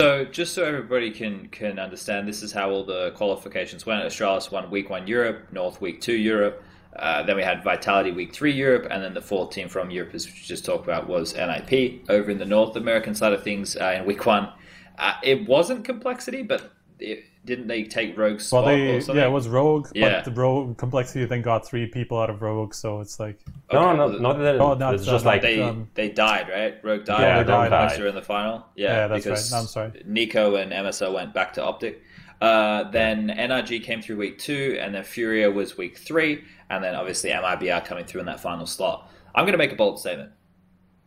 So 0.01 0.25
just 0.25 0.55
so 0.55 0.63
everybody 0.63 1.11
can 1.11 1.47
can 1.49 1.77
understand, 1.77 2.27
this 2.27 2.41
is 2.41 2.51
how 2.51 2.71
all 2.71 2.83
the 2.83 3.11
qualifications 3.11 3.85
went. 3.85 4.03
Astralis 4.03 4.51
won 4.51 4.71
week 4.71 4.89
one 4.89 5.05
Europe, 5.05 5.47
North 5.51 5.79
week 5.79 6.01
two 6.01 6.15
Europe. 6.15 6.63
Uh, 6.95 7.23
then 7.23 7.35
we 7.35 7.43
had 7.43 7.63
Vitality 7.63 8.11
week 8.11 8.33
three 8.33 8.51
Europe, 8.51 8.87
and 8.89 9.03
then 9.03 9.13
the 9.13 9.21
fourth 9.21 9.51
team 9.51 9.69
from 9.69 9.91
Europe, 9.91 10.13
as 10.13 10.25
we 10.25 10.33
just 10.33 10.65
talked 10.65 10.83
about, 10.83 11.07
was 11.07 11.35
NIP 11.35 12.03
over 12.09 12.31
in 12.31 12.37
the 12.37 12.45
North 12.45 12.75
American 12.75 13.15
side 13.15 13.31
of 13.31 13.43
things 13.43 13.77
uh, 13.77 13.95
in 13.97 14.05
week 14.05 14.25
one. 14.25 14.51
Uh, 14.97 15.13
it 15.23 15.47
wasn't 15.47 15.85
complexity, 15.85 16.43
but 16.43 16.71
it, 17.01 17.25
didn't 17.43 17.67
they 17.67 17.83
take 17.83 18.17
Rogue's 18.17 18.47
spot? 18.47 18.65
Well, 18.65 18.75
they 18.75 18.99
yeah, 18.99 19.25
it 19.25 19.31
was 19.31 19.47
Rogue, 19.47 19.89
yeah. 19.93 20.17
but 20.17 20.25
the 20.25 20.39
Rogue 20.39 20.77
complexity 20.77 21.25
then 21.25 21.41
got 21.41 21.65
three 21.65 21.87
people 21.87 22.19
out 22.19 22.29
of 22.29 22.41
Rogue, 22.41 22.73
so 22.73 22.99
it's 23.01 23.19
like 23.19 23.39
no, 23.71 23.95
no, 23.95 24.07
no, 24.07 24.17
not 24.19 24.37
that. 24.37 24.59
Oh, 24.59 24.73
not, 24.75 24.95
it's 24.95 25.05
just 25.05 25.25
like 25.25 25.41
they 25.41 25.61
um, 25.61 25.89
they 25.95 26.09
died, 26.09 26.49
right? 26.49 26.83
Rogue 26.83 27.05
died. 27.05 27.21
Yeah, 27.21 27.43
they 27.43 27.51
died. 27.51 27.69
died. 27.69 27.99
in 27.99 28.15
the 28.15 28.21
final. 28.21 28.65
Yeah, 28.75 28.87
yeah 28.87 29.07
that's 29.07 29.25
right. 29.25 29.51
No, 29.51 29.57
I'm 29.57 29.65
sorry. 29.65 29.91
NiKo 30.07 30.61
and 30.61 30.71
MSO 30.71 31.13
went 31.13 31.33
back 31.33 31.53
to 31.53 31.63
Optic. 31.63 32.01
Uh, 32.41 32.89
then 32.89 33.29
NRG 33.29 33.83
came 33.83 34.01
through 34.01 34.17
week 34.17 34.39
two, 34.39 34.77
and 34.81 34.95
then 34.95 35.03
Furia 35.03 35.49
was 35.49 35.77
week 35.77 35.97
three, 35.97 36.43
and 36.69 36.83
then 36.83 36.95
obviously 36.95 37.29
MIBR 37.29 37.85
coming 37.85 38.05
through 38.05 38.21
in 38.21 38.25
that 38.27 38.39
final 38.39 38.65
slot. 38.65 39.11
I'm 39.35 39.45
going 39.45 39.53
to 39.53 39.59
make 39.59 39.71
a 39.71 39.75
bold 39.75 39.99
statement. 39.99 40.31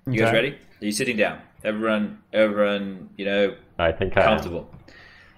You 0.07 0.12
okay. 0.12 0.20
guys 0.20 0.32
ready? 0.32 0.49
Are 0.51 0.84
you 0.84 0.92
sitting 0.92 1.16
down? 1.16 1.40
Everyone, 1.64 2.22
everyone, 2.32 3.11
you 3.16 3.24
know, 3.24 3.57
I 3.78 3.90
think 3.90 4.12
comfortable. 4.12 4.70
I 4.84 4.84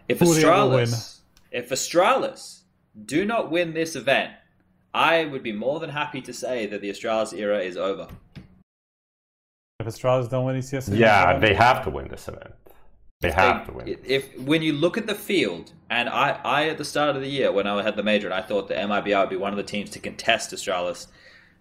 if 0.08 0.20
Astralis, 0.20 1.20
if 1.50 1.70
Astralis 1.70 2.60
do 3.04 3.24
not 3.24 3.50
win 3.50 3.74
this 3.74 3.96
event, 3.96 4.32
I 4.94 5.24
would 5.26 5.42
be 5.42 5.52
more 5.52 5.80
than 5.80 5.90
happy 5.90 6.20
to 6.22 6.32
say 6.32 6.66
that 6.66 6.80
the 6.80 6.90
Astralis 6.90 7.32
era 7.32 7.58
is 7.60 7.76
over. 7.76 8.08
If 9.80 9.86
Astralis 9.86 10.30
don't 10.30 10.46
win 10.46 10.56
ECS, 10.56 10.96
yeah, 10.96 11.38
they 11.38 11.54
have 11.54 11.84
to 11.84 11.90
win 11.90 12.08
this 12.08 12.28
event. 12.28 12.54
They 13.20 13.30
have 13.30 13.66
they, 13.66 13.72
to 13.72 13.78
win. 13.78 13.98
If 14.04 14.38
when 14.38 14.62
you 14.62 14.72
look 14.72 14.96
at 14.96 15.06
the 15.06 15.14
field, 15.14 15.72
and 15.90 16.08
I, 16.08 16.40
I 16.44 16.68
at 16.68 16.78
the 16.78 16.84
start 16.84 17.14
of 17.14 17.22
the 17.22 17.28
year 17.28 17.52
when 17.52 17.66
I 17.66 17.82
had 17.82 17.96
the 17.96 18.02
major, 18.02 18.26
and 18.26 18.34
I 18.34 18.42
thought 18.42 18.68
that 18.68 18.78
MIBR 18.88 19.20
would 19.20 19.30
be 19.30 19.36
one 19.36 19.52
of 19.52 19.56
the 19.56 19.62
teams 19.62 19.90
to 19.90 19.98
contest 19.98 20.50
Astralis 20.52 21.08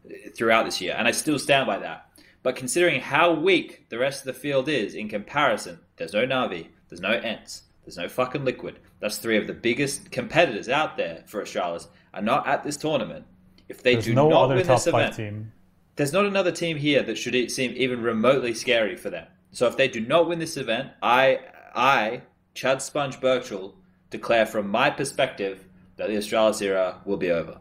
uh, 0.06 0.14
throughout 0.36 0.64
this 0.64 0.82
year, 0.82 0.96
and 0.98 1.08
I 1.08 1.12
still 1.12 1.40
stand 1.40 1.68
by 1.68 1.80
that. 1.80 2.10
But 2.44 2.56
considering 2.56 3.02
how 3.02 3.34
weak 3.34 3.90
the 3.90 3.98
rest 3.98 4.22
of 4.22 4.28
the 4.28 4.40
field 4.40 4.70
is 4.70 4.94
in 4.94 5.10
comparison, 5.10 5.80
there's 5.98 6.14
no 6.14 6.26
Navi, 6.26 6.68
there's 6.90 7.02
no 7.02 7.20
ENCE, 7.20 7.64
there's 7.86 7.98
no 7.98 8.10
fucking 8.10 8.44
liquid. 8.44 8.80
That's 9.00 9.18
three 9.20 9.38
of 9.38 9.46
the 9.46 9.54
biggest 9.54 10.12
competitors 10.12 10.68
out 10.70 10.98
there 10.98 11.24
for 11.28 11.42
Astralis 11.44 11.88
are 12.14 12.22
not 12.22 12.48
at 12.48 12.64
this 12.64 12.78
tournament. 12.78 13.26
If 13.70 13.84
they 13.84 13.94
there's 13.94 14.06
do 14.06 14.16
no 14.16 14.28
not 14.28 14.50
win 14.50 14.66
this 14.66 14.88
event, 14.88 15.16
team. 15.16 15.52
there's 15.96 16.12
not 16.14 16.26
another 16.26 16.52
team 16.52 16.78
here 16.78 17.04
that 17.04 17.18
should 17.18 17.52
seem 17.52 17.74
even 17.76 18.02
remotely 18.02 18.54
scary 18.56 18.96
for 18.96 19.12
them. 19.12 19.28
So 19.52 19.68
if 19.68 19.78
they 19.78 19.88
do 19.88 20.02
not 20.02 20.28
win 20.28 20.40
this 20.40 20.58
event, 20.58 20.90
I, 21.02 21.40
I, 21.76 22.24
Chad 22.56 22.82
Sponge 22.82 23.22
Birchall, 23.22 23.76
declare 24.10 24.46
from 24.46 24.68
my 24.70 24.90
perspective 24.90 25.66
that 25.98 26.08
the 26.08 26.16
Astralis 26.16 26.62
era 26.62 27.02
will 27.06 27.18
be 27.18 27.30
over. 27.30 27.60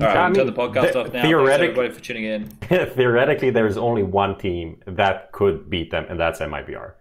All 0.00 0.06
right, 0.06 0.16
I 0.16 0.26
mean, 0.28 0.34
turn 0.34 0.46
the 0.46 0.52
podcast 0.52 0.96
off 0.96 1.12
now. 1.12 1.22
Thanks 1.22 1.50
everybody 1.50 1.90
for 1.90 2.00
tuning 2.00 2.24
in. 2.24 2.46
theoretically, 2.60 3.50
there's 3.50 3.76
only 3.76 4.02
one 4.02 4.38
team 4.38 4.80
that 4.86 5.30
could 5.32 5.68
beat 5.68 5.90
them, 5.90 6.06
and 6.08 6.18
that's 6.18 6.40
MIBR. 6.40 6.92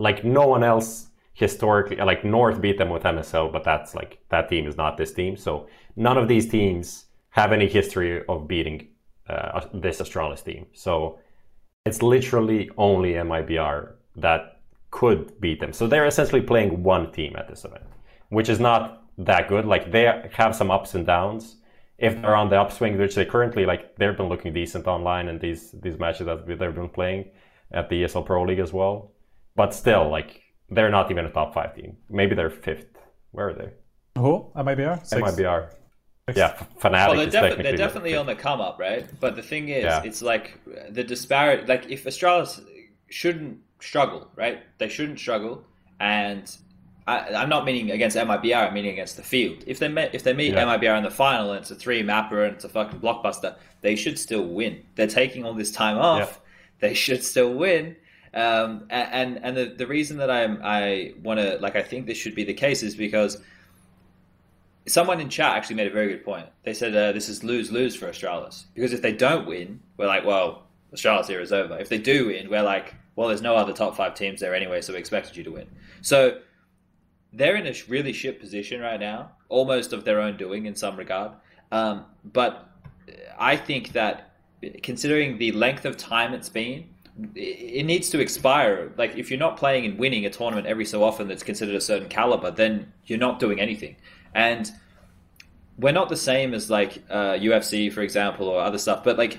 Like 0.00 0.24
no 0.24 0.46
one 0.48 0.64
else 0.64 1.10
historically 1.34 1.96
like 1.96 2.24
North 2.24 2.60
beat 2.60 2.78
them 2.78 2.88
with 2.88 3.02
MSL, 3.02 3.52
but 3.52 3.64
that's 3.64 3.94
like 3.94 4.18
that 4.30 4.48
team 4.48 4.66
is 4.66 4.76
not 4.76 4.96
this 4.96 5.12
team. 5.12 5.36
So 5.36 5.68
none 5.96 6.16
of 6.16 6.28
these 6.28 6.48
teams 6.48 7.06
have 7.30 7.52
any 7.52 7.68
history 7.68 8.24
of 8.28 8.48
beating 8.48 8.88
uh, 9.28 9.66
this 9.74 10.00
Astralis 10.00 10.44
team. 10.44 10.66
So 10.72 11.18
it's 11.84 12.02
literally 12.02 12.70
only 12.78 13.14
MIBR 13.14 13.94
that 14.16 14.60
could 14.92 15.40
beat 15.40 15.58
them. 15.58 15.72
So 15.72 15.88
they're 15.88 16.06
essentially 16.06 16.40
playing 16.40 16.84
one 16.84 17.10
team 17.10 17.34
at 17.36 17.48
this 17.48 17.64
event, 17.64 17.84
which 18.28 18.48
is 18.48 18.60
not 18.60 19.02
that 19.18 19.48
good. 19.48 19.64
Like 19.66 19.90
they 19.90 20.28
have 20.32 20.54
some 20.54 20.70
ups 20.70 20.94
and 20.94 21.04
downs. 21.04 21.56
If 21.98 22.20
they're 22.20 22.36
on 22.36 22.48
the 22.48 22.60
upswing, 22.60 22.96
which 22.96 23.16
they 23.16 23.24
currently 23.24 23.66
like, 23.66 23.96
they've 23.96 24.16
been 24.16 24.28
looking 24.28 24.52
decent 24.52 24.86
online 24.86 25.28
in 25.28 25.38
these 25.38 25.72
these 25.72 25.98
matches 25.98 26.26
that 26.26 26.46
they've 26.46 26.58
been 26.74 26.88
playing 26.88 27.30
at 27.72 27.88
the 27.88 28.04
ESL 28.04 28.24
Pro 28.24 28.42
League 28.42 28.60
as 28.60 28.72
well. 28.72 29.12
But 29.56 29.74
still, 29.74 30.08
like 30.08 30.43
they're 30.70 30.90
not 30.90 31.10
even 31.10 31.26
a 31.26 31.30
top 31.30 31.54
five 31.54 31.74
team. 31.74 31.96
Maybe 32.08 32.34
they're 32.34 32.50
fifth. 32.50 32.86
Where 33.32 33.48
are 33.48 33.54
they? 33.54 33.70
Who? 34.16 34.50
MIBR? 34.56 35.06
Six. 35.06 35.22
MIBR. 35.22 35.70
Six. 36.28 36.38
Yeah, 36.38 36.54
Fnatic. 36.80 37.08
Well, 37.08 37.16
they're, 37.16 37.26
defi- 37.26 37.62
they're 37.62 37.76
definitely 37.76 38.16
on 38.16 38.26
the 38.26 38.34
come 38.34 38.60
up, 38.60 38.78
right? 38.78 39.06
But 39.20 39.36
the 39.36 39.42
thing 39.42 39.68
is, 39.68 39.84
yeah. 39.84 40.02
it's 40.02 40.22
like 40.22 40.58
the 40.88 41.04
disparate. 41.04 41.68
Like 41.68 41.90
if 41.90 42.04
Astralis 42.04 42.64
shouldn't 43.10 43.58
struggle, 43.80 44.30
right? 44.34 44.62
They 44.78 44.88
shouldn't 44.88 45.18
struggle, 45.18 45.64
and 46.00 46.50
I, 47.06 47.42
am 47.42 47.48
not 47.48 47.64
meaning 47.64 47.90
against 47.90 48.16
MIBR. 48.16 48.68
I'm 48.68 48.74
meaning 48.74 48.92
against 48.92 49.16
the 49.16 49.22
field. 49.22 49.64
If 49.66 49.78
they 49.78 49.88
met, 49.88 50.14
if 50.14 50.22
they 50.22 50.32
meet 50.32 50.54
yeah. 50.54 50.64
MIBR 50.64 50.96
in 50.98 51.04
the 51.04 51.10
final 51.10 51.50
and 51.50 51.60
it's 51.60 51.70
a 51.70 51.74
three 51.74 52.02
mapper 52.02 52.44
and 52.44 52.54
it's 52.54 52.64
a 52.64 52.68
fucking 52.68 53.00
blockbuster, 53.00 53.56
they 53.82 53.94
should 53.94 54.18
still 54.18 54.46
win. 54.46 54.82
They're 54.94 55.06
taking 55.06 55.44
all 55.44 55.52
this 55.52 55.70
time 55.70 55.98
off. 55.98 56.40
Yeah. 56.80 56.88
They 56.88 56.94
should 56.94 57.22
still 57.22 57.52
win. 57.52 57.96
Um, 58.34 58.86
and 58.90 59.38
and 59.44 59.56
the, 59.56 59.66
the 59.66 59.86
reason 59.86 60.16
that 60.18 60.30
I'm 60.30 60.60
I 60.62 61.14
want 61.22 61.38
to 61.38 61.58
like 61.58 61.76
I 61.76 61.82
think 61.82 62.06
this 62.06 62.18
should 62.18 62.34
be 62.34 62.44
the 62.44 62.54
case 62.54 62.82
is 62.82 62.96
because 62.96 63.40
someone 64.86 65.20
in 65.20 65.28
chat 65.28 65.56
actually 65.56 65.76
made 65.76 65.86
a 65.86 65.90
very 65.90 66.08
good 66.08 66.24
point. 66.24 66.46
They 66.64 66.74
said 66.74 66.94
uh, 66.96 67.12
this 67.12 67.28
is 67.28 67.44
lose 67.44 67.70
lose 67.70 67.94
for 67.94 68.08
Astralis 68.08 68.64
because 68.74 68.92
if 68.92 69.02
they 69.02 69.12
don't 69.12 69.46
win, 69.46 69.80
we're 69.96 70.06
like, 70.06 70.24
well, 70.24 70.66
Astralis 70.92 71.30
era 71.30 71.42
is 71.42 71.52
over. 71.52 71.78
If 71.78 71.88
they 71.88 71.98
do 71.98 72.26
win, 72.26 72.50
we're 72.50 72.62
like, 72.62 72.94
well, 73.16 73.28
there's 73.28 73.42
no 73.42 73.56
other 73.56 73.72
top 73.72 73.96
five 73.96 74.14
teams 74.14 74.40
there 74.40 74.54
anyway, 74.54 74.80
so 74.80 74.92
we 74.92 74.98
expected 74.98 75.36
you 75.36 75.44
to 75.44 75.52
win. 75.52 75.68
So 76.02 76.40
they're 77.32 77.56
in 77.56 77.66
a 77.66 77.74
really 77.88 78.12
shit 78.12 78.40
position 78.40 78.80
right 78.80 78.98
now, 79.00 79.32
almost 79.48 79.92
of 79.92 80.04
their 80.04 80.20
own 80.20 80.36
doing 80.36 80.66
in 80.66 80.74
some 80.74 80.96
regard. 80.96 81.32
Um, 81.72 82.04
but 82.24 82.68
I 83.38 83.56
think 83.56 83.92
that 83.92 84.32
considering 84.82 85.38
the 85.38 85.52
length 85.52 85.84
of 85.84 85.96
time 85.96 86.32
it's 86.32 86.48
been, 86.48 86.88
it 87.34 87.86
needs 87.86 88.10
to 88.10 88.20
expire. 88.20 88.92
Like 88.96 89.16
if 89.16 89.30
you're 89.30 89.38
not 89.38 89.56
playing 89.56 89.84
and 89.86 89.98
winning 89.98 90.26
a 90.26 90.30
tournament 90.30 90.66
every 90.66 90.84
so 90.84 91.04
often 91.04 91.28
that's 91.28 91.42
considered 91.42 91.74
a 91.74 91.80
certain 91.80 92.08
caliber, 92.08 92.50
then 92.50 92.92
you're 93.06 93.18
not 93.18 93.38
doing 93.38 93.60
anything. 93.60 93.96
And 94.34 94.70
we're 95.78 95.92
not 95.92 96.08
the 96.08 96.16
same 96.16 96.54
as 96.54 96.70
like 96.70 97.02
uh, 97.08 97.34
UFC, 97.34 97.92
for 97.92 98.00
example, 98.00 98.48
or 98.48 98.60
other 98.60 98.78
stuff. 98.78 99.04
But 99.04 99.16
like 99.16 99.38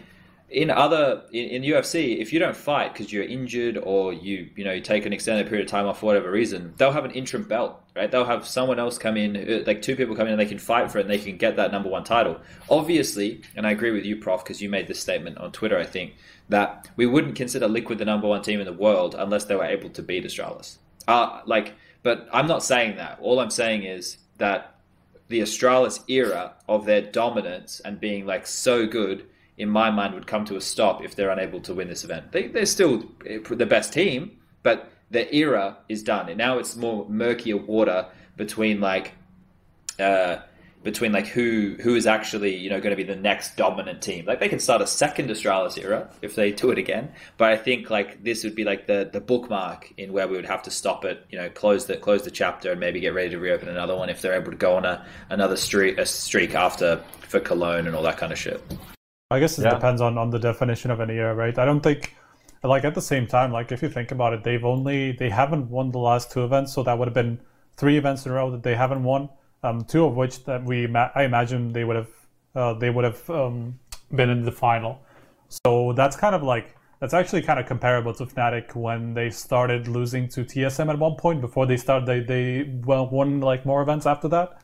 in 0.49 0.69
other 0.69 1.23
in, 1.33 1.49
in 1.49 1.61
UFC, 1.63 2.17
if 2.17 2.31
you 2.31 2.39
don't 2.39 2.55
fight 2.55 2.93
because 2.93 3.11
you're 3.11 3.23
injured 3.23 3.77
or 3.77 4.13
you 4.13 4.49
you 4.55 4.63
know 4.63 4.71
you 4.71 4.81
take 4.81 5.05
an 5.05 5.11
extended 5.11 5.47
period 5.47 5.65
of 5.65 5.71
time 5.71 5.85
off 5.85 5.99
for 5.99 6.05
whatever 6.05 6.31
reason, 6.31 6.73
they'll 6.77 6.91
have 6.91 7.03
an 7.03 7.11
interim 7.11 7.43
belt, 7.43 7.81
right? 7.93 8.09
They'll 8.09 8.25
have 8.25 8.47
someone 8.47 8.79
else 8.79 8.97
come 8.97 9.17
in, 9.17 9.35
uh, 9.35 9.63
like 9.67 9.81
two 9.81 9.97
people 9.97 10.15
come 10.15 10.27
in, 10.27 10.33
and 10.33 10.39
they 10.39 10.45
can 10.45 10.59
fight 10.59 10.91
for 10.91 10.99
it, 10.99 11.01
and 11.01 11.09
they 11.09 11.19
can 11.19 11.35
get 11.35 11.57
that 11.57 11.73
number 11.73 11.89
one 11.89 12.05
title. 12.05 12.39
Obviously, 12.69 13.41
and 13.55 13.67
I 13.67 13.71
agree 13.71 13.91
with 13.91 14.05
you, 14.05 14.15
Prof, 14.15 14.43
because 14.43 14.61
you 14.61 14.69
made 14.69 14.87
this 14.87 14.99
statement 14.99 15.37
on 15.39 15.51
Twitter, 15.51 15.77
I 15.77 15.85
think 15.85 16.13
that 16.49 16.89
we 16.95 17.05
wouldn't 17.05 17.35
consider 17.35 17.67
Liquid 17.67 17.97
the 17.97 18.05
number 18.05 18.27
one 18.27 18.41
team 18.41 18.59
in 18.59 18.65
the 18.65 18.73
world 18.73 19.15
unless 19.17 19.45
they 19.45 19.55
were 19.55 19.65
able 19.65 19.89
to 19.89 20.03
beat 20.03 20.25
Astralis. 20.25 20.77
Uh, 21.07 21.41
like, 21.45 21.73
but 22.03 22.27
I'm 22.31 22.47
not 22.47 22.63
saying 22.63 22.97
that. 22.97 23.17
All 23.21 23.39
I'm 23.39 23.49
saying 23.49 23.83
is 23.83 24.17
that 24.37 24.75
the 25.27 25.39
Astralis 25.39 26.07
era 26.07 26.53
of 26.67 26.85
their 26.85 27.01
dominance 27.01 27.79
and 27.83 27.99
being 27.99 28.25
like 28.25 28.45
so 28.45 28.85
good, 28.85 29.25
in 29.57 29.69
my 29.69 29.89
mind, 29.89 30.13
would 30.13 30.27
come 30.27 30.45
to 30.45 30.55
a 30.55 30.61
stop 30.61 31.03
if 31.03 31.15
they're 31.15 31.31
unable 31.31 31.61
to 31.61 31.73
win 31.73 31.87
this 31.87 32.03
event. 32.03 32.31
They, 32.31 32.47
they're 32.47 32.65
still 32.65 33.05
the 33.23 33.65
best 33.65 33.93
team, 33.93 34.37
but 34.61 34.91
the 35.09 35.33
era 35.33 35.77
is 35.89 36.03
done. 36.03 36.29
And 36.29 36.37
now 36.37 36.59
it's 36.59 36.75
more 36.75 37.07
murkier 37.09 37.57
water 37.57 38.07
between 38.37 38.79
like. 38.79 39.13
Uh, 39.97 40.37
between 40.85 41.11
like 41.11 41.25
who 41.25 41.75
who 41.81 41.95
is 41.95 42.05
actually 42.05 42.55
you 42.55 42.69
know 42.69 42.79
going 42.79 42.91
to 42.91 42.95
be 42.95 43.03
the 43.03 43.19
next 43.19 43.57
dominant 43.57 44.01
team. 44.01 44.23
Like 44.25 44.39
they 44.39 44.47
can 44.47 44.59
start 44.59 44.81
a 44.81 44.87
second 44.87 45.29
Astralis 45.29 45.77
era 45.83 46.09
if 46.21 46.35
they 46.35 46.51
do 46.51 46.69
it 46.69 46.77
again, 46.77 47.11
but 47.37 47.51
I 47.51 47.57
think 47.57 47.89
like 47.89 48.23
this 48.23 48.43
would 48.43 48.55
be 48.55 48.63
like 48.63 48.85
the 48.85 49.09
the 49.11 49.19
bookmark 49.19 49.91
in 49.97 50.13
where 50.13 50.27
we 50.27 50.37
would 50.37 50.45
have 50.45 50.61
to 50.63 50.71
stop 50.71 51.03
it. 51.03 51.25
You 51.29 51.39
know, 51.39 51.49
close 51.49 51.87
the 51.87 51.97
close 51.97 52.21
the 52.21 52.31
chapter 52.31 52.71
and 52.71 52.79
maybe 52.79 52.99
get 52.99 53.15
ready 53.15 53.31
to 53.31 53.39
reopen 53.39 53.67
another 53.67 53.95
one 53.95 54.09
if 54.09 54.21
they're 54.21 54.39
able 54.39 54.51
to 54.51 54.57
go 54.57 54.75
on 54.77 54.85
a 54.85 55.05
another 55.29 55.57
streak 55.57 55.97
a 55.97 56.05
streak 56.05 56.53
after 56.53 57.03
for 57.27 57.39
Cologne 57.39 57.87
and 57.87 57.95
all 57.95 58.03
that 58.03 58.17
kind 58.17 58.31
of 58.31 58.37
shit. 58.37 58.61
I 59.31 59.39
guess 59.39 59.57
it 59.57 59.63
yeah. 59.63 59.71
depends 59.71 60.01
on 60.01 60.19
on 60.19 60.29
the 60.29 60.39
definition 60.39 60.91
of 60.91 60.99
an 60.99 61.09
era, 61.09 61.33
right? 61.33 61.57
I 61.57 61.65
don't 61.65 61.81
think 61.81 62.15
like 62.63 62.85
at 62.85 62.93
the 62.93 63.01
same 63.01 63.25
time, 63.25 63.51
like 63.51 63.71
if 63.71 63.81
you 63.81 63.89
think 63.89 64.11
about 64.11 64.33
it, 64.33 64.43
they've 64.43 64.63
only 64.63 65.13
they 65.13 65.31
haven't 65.31 65.67
won 65.71 65.91
the 65.91 65.99
last 65.99 66.31
two 66.31 66.45
events, 66.45 66.73
so 66.73 66.83
that 66.83 66.97
would 66.99 67.07
have 67.07 67.15
been 67.15 67.41
three 67.75 67.97
events 67.97 68.27
in 68.27 68.31
a 68.31 68.35
row 68.35 68.51
that 68.51 68.61
they 68.61 68.75
haven't 68.75 69.03
won 69.03 69.29
um, 69.65 69.83
two 69.83 70.05
of 70.05 70.15
which 70.15 70.43
that 70.45 70.63
we 70.63 70.87
I 70.95 71.23
imagine 71.23 71.73
they 71.73 71.83
would 71.83 71.95
have 71.95 72.11
uh, 72.55 72.73
they 72.73 72.89
would 72.89 73.03
have 73.03 73.29
um, 73.29 73.79
been 74.13 74.29
in 74.29 74.43
the 74.43 74.51
final. 74.51 74.99
So 75.65 75.93
that's 75.93 76.15
kind 76.15 76.35
of 76.35 76.43
like 76.43 76.75
that's 76.99 77.13
actually 77.13 77.41
kind 77.41 77.59
of 77.59 77.65
comparable 77.65 78.13
to 78.13 78.25
Fnatic 78.25 78.75
when 78.75 79.13
they 79.13 79.29
started 79.29 79.87
losing 79.87 80.27
to 80.29 80.45
TSM 80.45 80.89
at 80.89 80.97
one 80.97 81.15
point 81.15 81.41
before 81.41 81.65
they 81.65 81.77
started 81.77 82.05
they 82.07 82.19
they 82.19 82.79
well, 82.85 83.09
won 83.09 83.41
like 83.41 83.65
more 83.65 83.81
events 83.81 84.05
after 84.05 84.27
that. 84.29 84.61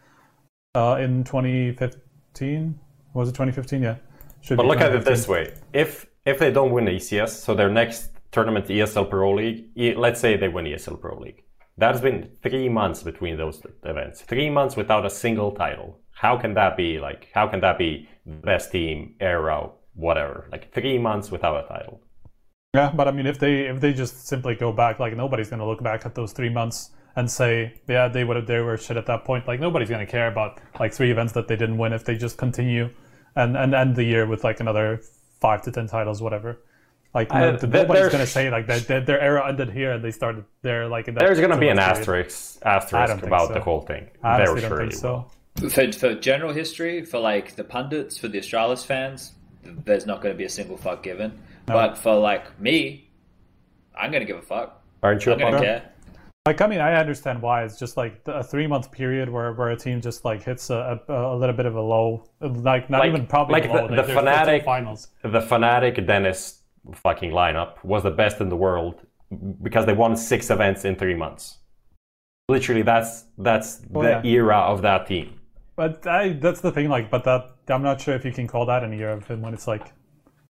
Uh, 0.73 0.97
in 1.01 1.23
2015 1.25 2.79
was 3.13 3.27
it 3.27 3.33
2015 3.33 3.81
yeah. 3.81 3.95
Should 4.39 4.57
but 4.57 4.65
look 4.65 4.79
at 4.79 4.95
it 4.95 5.03
this 5.03 5.27
way. 5.27 5.53
If 5.73 6.07
if 6.25 6.39
they 6.39 6.51
don't 6.51 6.71
win 6.71 6.85
the 6.85 6.91
ECS 6.91 7.29
so 7.29 7.53
their 7.53 7.69
next 7.69 8.11
tournament 8.31 8.67
ESL 8.67 9.09
Pro 9.09 9.33
League 9.33 9.69
let's 9.97 10.21
say 10.21 10.37
they 10.37 10.47
win 10.47 10.65
ESL 10.65 11.01
Pro 11.01 11.19
League 11.19 11.43
that's 11.81 11.99
been 11.99 12.29
three 12.43 12.69
months 12.69 13.03
between 13.03 13.37
those 13.37 13.61
events. 13.83 14.21
Three 14.21 14.49
months 14.49 14.75
without 14.75 15.05
a 15.05 15.09
single 15.09 15.51
title. 15.51 15.99
How 16.11 16.37
can 16.37 16.53
that 16.53 16.77
be 16.77 16.99
like? 16.99 17.29
How 17.33 17.47
can 17.47 17.59
that 17.61 17.77
be 17.77 18.07
best 18.25 18.71
team 18.71 19.15
era, 19.19 19.69
whatever? 19.95 20.47
Like 20.51 20.71
three 20.73 20.97
months 20.99 21.31
without 21.31 21.65
a 21.65 21.67
title. 21.67 22.01
Yeah, 22.75 22.91
but 22.95 23.07
I 23.07 23.11
mean, 23.11 23.25
if 23.25 23.39
they 23.39 23.63
if 23.73 23.81
they 23.81 23.93
just 23.93 24.27
simply 24.27 24.55
go 24.55 24.71
back, 24.71 24.99
like 24.99 25.17
nobody's 25.17 25.49
gonna 25.49 25.67
look 25.67 25.83
back 25.83 26.05
at 26.05 26.13
those 26.15 26.31
three 26.31 26.49
months 26.49 26.91
and 27.15 27.29
say, 27.29 27.81
yeah, 27.89 28.07
they 28.07 28.23
would 28.23 28.37
have 28.37 28.47
they 28.47 28.59
were 28.59 28.77
shit 28.77 28.95
at 28.95 29.07
that 29.07 29.25
point. 29.25 29.47
Like 29.47 29.59
nobody's 29.59 29.89
gonna 29.89 30.05
care 30.05 30.27
about 30.27 30.61
like 30.79 30.93
three 30.93 31.11
events 31.11 31.33
that 31.33 31.47
they 31.47 31.55
didn't 31.55 31.79
win 31.79 31.93
if 31.93 32.05
they 32.05 32.15
just 32.15 32.37
continue 32.37 32.89
and 33.35 33.57
and 33.57 33.73
end 33.73 33.95
the 33.95 34.03
year 34.03 34.25
with 34.27 34.43
like 34.43 34.59
another 34.59 35.01
five 35.39 35.61
to 35.63 35.71
ten 35.71 35.87
titles, 35.87 36.21
whatever. 36.21 36.61
Like 37.13 37.33
I, 37.33 37.51
nobody's 37.51 38.07
going 38.07 38.19
to 38.19 38.25
say 38.25 38.49
like 38.49 38.67
that 38.67 38.87
their, 38.87 39.01
their 39.01 39.19
era 39.19 39.47
ended 39.47 39.69
here 39.69 39.91
and 39.91 40.03
they 40.03 40.11
started 40.11 40.45
there 40.61 40.87
like 40.87 41.09
in 41.09 41.15
There's 41.15 41.39
going 41.39 41.51
to 41.51 41.57
be 41.57 41.67
an 41.67 41.77
asterisk 41.77 42.59
asterisk 42.65 43.23
about 43.23 43.49
so. 43.49 43.53
the 43.53 43.59
whole 43.59 43.81
thing. 43.81 44.09
I 44.23 44.35
honestly 44.35 44.61
don't 44.61 44.77
think 44.77 44.93
so. 44.93 45.29
For, 45.69 45.91
for 45.91 46.15
general 46.15 46.53
history, 46.53 47.03
for 47.03 47.19
like 47.19 47.57
the 47.57 47.65
pundits, 47.65 48.17
for 48.17 48.29
the 48.29 48.39
Astralis 48.39 48.85
fans, 48.85 49.33
there's 49.63 50.05
not 50.05 50.21
going 50.21 50.33
to 50.33 50.37
be 50.37 50.45
a 50.45 50.49
single 50.49 50.77
fuck 50.77 51.03
given. 51.03 51.31
No. 51.67 51.73
But 51.73 51.97
for 51.97 52.15
like 52.15 52.57
me, 52.59 53.09
I'm 53.99 54.11
going 54.11 54.21
to 54.21 54.27
give 54.27 54.37
a 54.37 54.41
fuck. 54.41 54.81
Aren't 55.03 55.25
you? 55.25 55.33
I'm 55.33 55.39
going 55.39 55.53
to 55.53 55.59
care. 55.59 55.91
Like 56.47 56.59
I 56.61 56.67
mean, 56.67 56.79
I 56.79 56.95
understand 56.95 57.41
why 57.41 57.63
it's 57.65 57.77
just 57.77 57.97
like 57.97 58.21
a 58.25 58.43
three 58.43 58.65
month 58.65 58.91
period 58.91 59.29
where, 59.29 59.53
where 59.53 59.69
a 59.69 59.75
team 59.77 60.01
just 60.01 60.25
like 60.25 60.41
hits 60.41 60.71
a, 60.71 60.99
a, 61.07 61.13
a 61.13 61.37
little 61.37 61.55
bit 61.55 61.67
of 61.67 61.75
a 61.75 61.81
low, 61.81 62.23
like 62.39 62.89
not 62.89 63.01
like, 63.01 63.09
even 63.09 63.27
probably 63.27 63.61
like 63.61 63.69
low. 63.69 63.87
the, 63.87 64.01
the 64.01 64.13
Fnatic 64.13 64.65
finals. 64.65 65.09
The 65.21 65.41
Fnatic 65.41 66.07
Dennis 66.07 66.60
fucking 66.95 67.31
lineup 67.31 67.83
was 67.83 68.03
the 68.03 68.11
best 68.11 68.41
in 68.41 68.49
the 68.49 68.55
world 68.55 69.01
because 69.61 69.85
they 69.85 69.93
won 69.93 70.15
six 70.15 70.49
events 70.49 70.85
in 70.85 70.95
three 70.95 71.15
months. 71.15 71.57
Literally, 72.49 72.81
that's 72.81 73.25
that's 73.37 73.81
oh, 73.93 74.03
the 74.03 74.09
yeah. 74.09 74.21
era 74.23 74.57
of 74.57 74.81
that 74.81 75.07
team. 75.07 75.39
But 75.75 76.05
I, 76.05 76.33
that's 76.33 76.61
the 76.61 76.71
thing, 76.71 76.89
like, 76.89 77.09
but 77.09 77.23
that 77.23 77.55
I'm 77.69 77.81
not 77.81 78.01
sure 78.01 78.13
if 78.13 78.25
you 78.25 78.31
can 78.31 78.47
call 78.47 78.65
that 78.65 78.83
an 78.83 78.93
era 78.93 79.15
of 79.15 79.25
him 79.27 79.41
when 79.41 79.53
it's 79.53 79.67
like, 79.67 79.93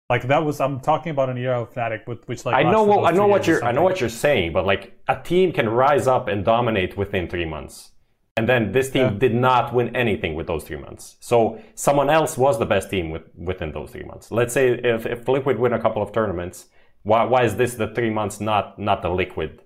like 0.09 0.27
that 0.27 0.43
was 0.43 0.61
I'm 0.61 0.79
talking 0.79 1.11
about 1.11 1.29
an 1.29 1.37
era 1.37 1.61
of 1.61 1.73
Fnatic, 1.73 2.07
with 2.07 2.27
which 2.27 2.45
like 2.45 2.55
I 2.55 2.69
know 2.69 2.83
what 2.83 3.11
I 3.11 3.15
know 3.15 3.27
what 3.27 3.45
you're 3.45 3.63
I 3.63 3.71
know 3.71 3.83
what 3.83 3.99
you're 3.99 4.09
saying, 4.09 4.53
but 4.53 4.65
like 4.65 4.97
a 5.07 5.21
team 5.21 5.51
can 5.51 5.67
rise 5.67 6.07
up 6.07 6.27
and 6.27 6.45
dominate 6.45 6.97
within 6.97 7.27
three 7.27 7.45
months. 7.45 7.91
And 8.37 8.47
then 8.47 8.71
this 8.71 8.89
team 8.89 9.03
yeah. 9.03 9.19
did 9.19 9.35
not 9.35 9.73
win 9.73 9.93
anything 9.95 10.33
with 10.33 10.47
those 10.47 10.63
three 10.63 10.77
months. 10.77 11.17
So 11.19 11.61
someone 11.75 12.09
else 12.09 12.37
was 12.37 12.57
the 12.57 12.65
best 12.65 12.89
team 12.89 13.09
with, 13.09 13.23
within 13.35 13.73
those 13.73 13.91
three 13.91 14.03
months. 14.03 14.31
Let's 14.31 14.53
say 14.53 14.69
if, 14.69 15.05
if 15.05 15.27
Liquid 15.27 15.59
win 15.59 15.73
a 15.73 15.81
couple 15.81 16.01
of 16.01 16.13
tournaments, 16.13 16.67
why, 17.03 17.25
why 17.25 17.43
is 17.43 17.57
this 17.57 17.75
the 17.75 17.87
three 17.87 18.09
months 18.09 18.39
not 18.39 18.79
not 18.79 19.01
the 19.01 19.09
Liquid 19.09 19.61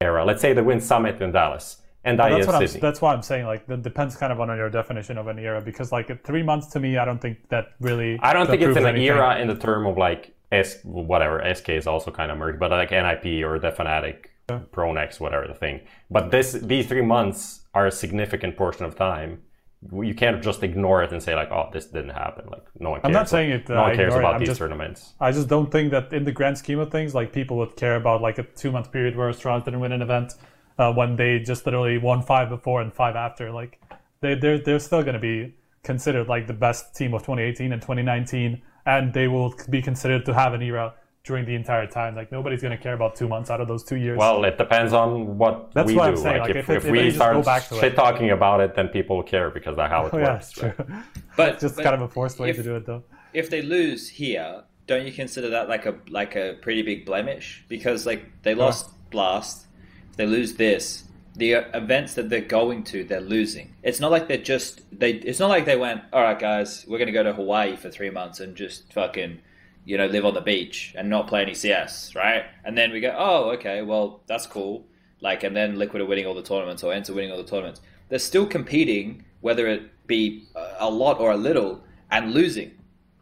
era? 0.00 0.24
Let's 0.24 0.42
say 0.42 0.52
they 0.52 0.62
win 0.62 0.80
Summit 0.80 1.22
in 1.22 1.32
Dallas 1.32 1.82
and 2.04 2.18
that's 2.18 2.46
what 2.46 2.56
I'm, 2.56 2.80
that's 2.80 3.00
why 3.00 3.14
I'm 3.14 3.22
saying 3.22 3.46
like 3.46 3.66
that 3.66 3.82
depends 3.82 4.16
kind 4.16 4.32
of 4.32 4.40
on 4.40 4.48
your 4.48 4.70
definition 4.70 5.18
of 5.18 5.28
an 5.28 5.38
era 5.38 5.60
because 5.60 5.92
like 5.92 6.24
three 6.24 6.42
months 6.42 6.66
to 6.68 6.80
me 6.80 6.96
I 6.96 7.04
don't 7.04 7.20
think 7.20 7.48
that 7.48 7.74
really 7.80 8.18
I 8.20 8.32
don't 8.32 8.46
think 8.46 8.62
it's 8.62 8.76
an 8.76 8.86
anything. 8.86 9.06
era 9.06 9.38
in 9.38 9.48
the 9.48 9.54
term 9.54 9.86
of 9.86 9.96
like 9.96 10.34
S 10.50 10.78
whatever 10.82 11.42
SK 11.54 11.70
is 11.70 11.86
also 11.86 12.10
kind 12.10 12.32
of 12.32 12.38
merged 12.38 12.58
but 12.58 12.70
like 12.70 12.90
NIP 12.90 13.44
or 13.44 13.58
the 13.58 13.70
Fnatic 13.70 14.26
yeah. 14.50 14.60
pronax 14.72 15.20
whatever 15.20 15.46
the 15.46 15.54
thing 15.54 15.80
but 16.10 16.30
this 16.30 16.52
these 16.52 16.86
three 16.88 17.02
months 17.02 17.60
are 17.74 17.86
a 17.86 17.92
significant 17.92 18.56
portion 18.56 18.84
of 18.84 18.96
time 18.96 19.42
you 19.90 20.14
can't 20.14 20.42
just 20.42 20.62
ignore 20.62 21.02
it 21.02 21.12
and 21.12 21.22
say 21.22 21.34
like, 21.34 21.50
"Oh, 21.50 21.68
this 21.72 21.86
didn't 21.86 22.10
happen." 22.10 22.46
Like 22.48 22.64
no 22.78 22.90
one. 22.90 23.00
Cares 23.00 23.08
I'm 23.08 23.12
not 23.12 23.28
saying 23.28 23.50
it. 23.50 23.68
No 23.68 23.82
one 23.82 23.96
cares 23.96 24.14
about 24.14 24.38
these 24.38 24.48
just, 24.48 24.58
tournaments. 24.58 25.14
I 25.20 25.32
just 25.32 25.48
don't 25.48 25.70
think 25.70 25.90
that 25.90 26.12
in 26.12 26.24
the 26.24 26.32
grand 26.32 26.56
scheme 26.58 26.78
of 26.78 26.90
things, 26.90 27.14
like 27.14 27.32
people 27.32 27.56
would 27.58 27.74
care 27.76 27.96
about 27.96 28.22
like 28.22 28.38
a 28.38 28.44
two 28.44 28.70
month 28.70 28.92
period 28.92 29.16
where 29.16 29.28
Astralis 29.30 29.64
didn't 29.64 29.80
win 29.80 29.92
an 29.92 30.02
event 30.02 30.34
uh, 30.78 30.92
when 30.92 31.16
they 31.16 31.40
just 31.40 31.66
literally 31.66 31.98
won 31.98 32.22
five 32.22 32.48
before 32.48 32.80
and 32.80 32.92
five 32.94 33.16
after. 33.16 33.50
Like 33.50 33.80
they 34.20 34.34
they're 34.34 34.58
they're 34.58 34.78
still 34.78 35.02
going 35.02 35.14
to 35.14 35.20
be 35.20 35.54
considered 35.82 36.28
like 36.28 36.46
the 36.46 36.52
best 36.52 36.94
team 36.94 37.12
of 37.12 37.22
2018 37.22 37.72
and 37.72 37.82
2019, 37.82 38.62
and 38.86 39.12
they 39.12 39.26
will 39.26 39.52
be 39.68 39.82
considered 39.82 40.24
to 40.26 40.34
have 40.34 40.54
an 40.54 40.62
era 40.62 40.94
during 41.24 41.44
the 41.44 41.54
entire 41.54 41.86
time. 41.86 42.16
Like 42.16 42.32
nobody's 42.32 42.62
going 42.62 42.76
to 42.76 42.82
care 42.82 42.94
about 42.94 43.14
two 43.14 43.28
months 43.28 43.50
out 43.50 43.60
of 43.60 43.68
those 43.68 43.84
two 43.84 43.96
years. 43.96 44.18
Well, 44.18 44.44
it 44.44 44.58
depends 44.58 44.92
on 44.92 45.38
what 45.38 45.72
that's 45.72 45.86
we 45.86 45.96
what 45.96 46.06
do. 46.06 46.10
I'm 46.10 46.16
saying. 46.16 46.40
Like, 46.40 46.48
like 46.48 46.56
if, 46.56 46.70
if, 46.70 46.84
if, 46.84 46.90
we 46.90 47.10
start 47.10 47.44
shit 47.64 47.94
talking 47.94 48.30
about 48.30 48.60
it, 48.60 48.74
then 48.74 48.88
people 48.88 49.22
care 49.22 49.50
because 49.50 49.76
that's 49.76 49.90
how 49.90 50.04
oh, 50.04 50.06
it 50.06 50.14
oh, 50.14 50.18
works. 50.18 50.52
Yeah, 50.56 50.72
true. 50.72 50.86
But 51.36 51.60
just 51.60 51.76
but 51.76 51.84
kind 51.84 51.94
of 51.94 52.02
a 52.02 52.08
forced 52.08 52.38
way 52.38 52.50
if, 52.50 52.56
to 52.56 52.62
do 52.62 52.76
it, 52.76 52.84
though. 52.84 53.02
If 53.32 53.48
they 53.48 53.62
lose 53.62 54.08
here, 54.08 54.64
don't 54.86 55.06
you 55.06 55.12
consider 55.12 55.48
that 55.50 55.68
like 55.68 55.86
a 55.86 55.94
like 56.08 56.36
a 56.36 56.58
pretty 56.60 56.82
big 56.82 57.06
blemish? 57.06 57.64
Because 57.68 58.04
like 58.04 58.42
they 58.42 58.54
lost 58.54 58.88
yeah. 58.88 58.94
Blast, 59.10 59.66
if 60.10 60.16
they 60.16 60.26
lose 60.26 60.54
this. 60.54 61.04
The 61.34 61.54
uh, 61.54 61.62
events 61.72 62.12
that 62.14 62.28
they're 62.28 62.42
going 62.42 62.84
to, 62.84 63.04
they're 63.04 63.22
losing. 63.22 63.74
It's 63.82 64.00
not 64.00 64.10
like 64.10 64.28
they're 64.28 64.36
just 64.36 64.82
they. 64.92 65.12
It's 65.12 65.38
not 65.38 65.48
like 65.48 65.64
they 65.64 65.78
went. 65.78 66.02
All 66.12 66.22
right, 66.22 66.38
guys, 66.38 66.84
we're 66.86 66.98
going 66.98 67.06
to 67.06 67.12
go 67.12 67.22
to 67.22 67.32
Hawaii 67.32 67.74
for 67.76 67.88
three 67.88 68.10
months 68.10 68.40
and 68.40 68.54
just 68.54 68.92
fucking 68.92 69.40
you 69.84 69.98
know, 69.98 70.06
live 70.06 70.24
on 70.24 70.34
the 70.34 70.40
beach 70.40 70.94
and 70.96 71.08
not 71.08 71.26
play 71.26 71.42
any 71.42 71.54
CS, 71.54 72.14
right? 72.14 72.44
And 72.64 72.76
then 72.78 72.92
we 72.92 73.00
go, 73.00 73.14
oh, 73.16 73.50
okay, 73.52 73.82
well, 73.82 74.22
that's 74.26 74.46
cool. 74.46 74.86
Like, 75.20 75.42
and 75.42 75.56
then 75.56 75.78
Liquid 75.78 76.02
are 76.02 76.06
winning 76.06 76.26
all 76.26 76.34
the 76.34 76.42
tournaments 76.42 76.82
or 76.82 76.92
Enter 76.92 77.14
winning 77.14 77.30
all 77.30 77.36
the 77.36 77.44
tournaments. 77.44 77.80
They're 78.08 78.18
still 78.18 78.46
competing, 78.46 79.24
whether 79.40 79.66
it 79.66 80.06
be 80.06 80.46
a 80.78 80.90
lot 80.90 81.18
or 81.18 81.30
a 81.30 81.36
little 81.36 81.82
and 82.10 82.32
losing, 82.32 82.72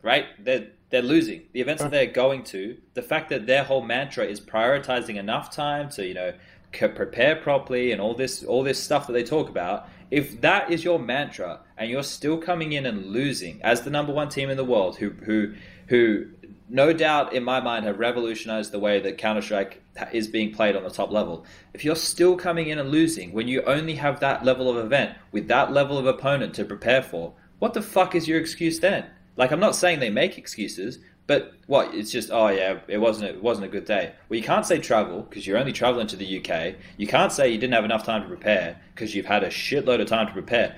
right? 0.02 0.26
They're 0.42 0.68
they're 0.90 1.02
losing 1.02 1.42
the 1.52 1.60
events 1.60 1.82
that 1.82 1.92
they're 1.92 2.06
going 2.06 2.42
to. 2.42 2.76
The 2.94 3.02
fact 3.02 3.28
that 3.30 3.46
their 3.46 3.62
whole 3.62 3.82
mantra 3.82 4.24
is 4.24 4.40
prioritizing 4.40 5.16
enough 5.16 5.54
time 5.54 5.88
to 5.90 6.04
you 6.04 6.14
know 6.14 6.32
prepare 6.72 7.36
properly 7.36 7.92
and 7.92 8.00
all 8.00 8.14
this 8.14 8.42
all 8.44 8.62
this 8.62 8.82
stuff 8.82 9.06
that 9.06 9.12
they 9.12 9.22
talk 9.22 9.48
about. 9.48 9.88
If 10.10 10.40
that 10.40 10.72
is 10.72 10.82
your 10.82 10.98
mantra 10.98 11.60
and 11.78 11.88
you're 11.88 12.02
still 12.02 12.38
coming 12.38 12.72
in 12.72 12.86
and 12.86 13.06
losing 13.06 13.62
as 13.62 13.82
the 13.82 13.90
number 13.90 14.12
one 14.12 14.28
team 14.28 14.50
in 14.50 14.56
the 14.56 14.64
world, 14.64 14.96
who 14.96 15.10
who 15.10 15.54
who 15.86 16.26
no 16.70 16.92
doubt 16.92 17.32
in 17.32 17.42
my 17.42 17.60
mind 17.60 17.84
have 17.84 17.98
revolutionized 17.98 18.70
the 18.70 18.78
way 18.78 19.00
that 19.00 19.18
Counter 19.18 19.42
Strike 19.42 19.82
is 20.12 20.28
being 20.28 20.52
played 20.52 20.76
on 20.76 20.84
the 20.84 20.90
top 20.90 21.10
level. 21.10 21.44
If 21.74 21.84
you're 21.84 21.96
still 21.96 22.36
coming 22.36 22.68
in 22.68 22.78
and 22.78 22.90
losing 22.90 23.32
when 23.32 23.48
you 23.48 23.62
only 23.62 23.96
have 23.96 24.20
that 24.20 24.44
level 24.44 24.70
of 24.70 24.76
event 24.76 25.16
with 25.32 25.48
that 25.48 25.72
level 25.72 25.98
of 25.98 26.06
opponent 26.06 26.54
to 26.54 26.64
prepare 26.64 27.02
for, 27.02 27.34
what 27.58 27.74
the 27.74 27.82
fuck 27.82 28.14
is 28.14 28.28
your 28.28 28.40
excuse 28.40 28.78
then? 28.78 29.06
Like 29.36 29.50
I'm 29.50 29.60
not 29.60 29.74
saying 29.74 29.98
they 29.98 30.10
make 30.10 30.38
excuses, 30.38 31.00
but 31.26 31.54
what? 31.66 31.94
It's 31.94 32.10
just 32.10 32.30
oh 32.30 32.48
yeah, 32.48 32.80
it 32.86 32.98
wasn't 32.98 33.30
it 33.30 33.42
wasn't 33.42 33.66
a 33.66 33.70
good 33.70 33.84
day. 33.84 34.12
Well, 34.28 34.36
you 34.38 34.44
can't 34.44 34.66
say 34.66 34.78
travel 34.78 35.22
because 35.22 35.46
you're 35.46 35.58
only 35.58 35.72
traveling 35.72 36.06
to 36.08 36.16
the 36.16 36.38
UK. 36.38 36.76
You 36.96 37.06
can't 37.06 37.32
say 37.32 37.50
you 37.50 37.58
didn't 37.58 37.74
have 37.74 37.84
enough 37.84 38.04
time 38.04 38.22
to 38.22 38.28
prepare 38.28 38.80
because 38.94 39.14
you've 39.14 39.26
had 39.26 39.42
a 39.42 39.48
shitload 39.48 40.00
of 40.00 40.08
time 40.08 40.26
to 40.28 40.32
prepare 40.32 40.76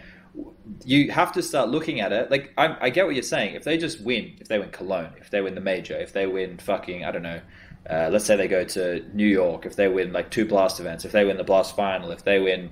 you 0.84 1.10
have 1.10 1.32
to 1.32 1.42
start 1.42 1.68
looking 1.68 2.00
at 2.00 2.12
it. 2.12 2.30
Like 2.30 2.52
I, 2.56 2.76
I, 2.80 2.90
get 2.90 3.06
what 3.06 3.14
you're 3.14 3.22
saying. 3.22 3.54
If 3.54 3.64
they 3.64 3.76
just 3.76 4.00
win, 4.00 4.36
if 4.40 4.48
they 4.48 4.58
win 4.58 4.70
Cologne, 4.70 5.12
if 5.18 5.30
they 5.30 5.40
win 5.40 5.54
the 5.54 5.60
major, 5.60 5.96
if 5.96 6.12
they 6.12 6.26
win 6.26 6.58
fucking 6.58 7.04
I 7.04 7.10
don't 7.10 7.22
know, 7.22 7.40
uh, 7.88 8.08
let's 8.10 8.24
say 8.24 8.36
they 8.36 8.48
go 8.48 8.64
to 8.64 9.04
New 9.14 9.26
York, 9.26 9.66
if 9.66 9.76
they 9.76 9.88
win 9.88 10.12
like 10.12 10.30
two 10.30 10.44
blast 10.44 10.80
events, 10.80 11.04
if 11.04 11.12
they 11.12 11.24
win 11.24 11.36
the 11.36 11.44
blast 11.44 11.76
final, 11.76 12.10
if 12.10 12.24
they 12.24 12.38
win 12.38 12.70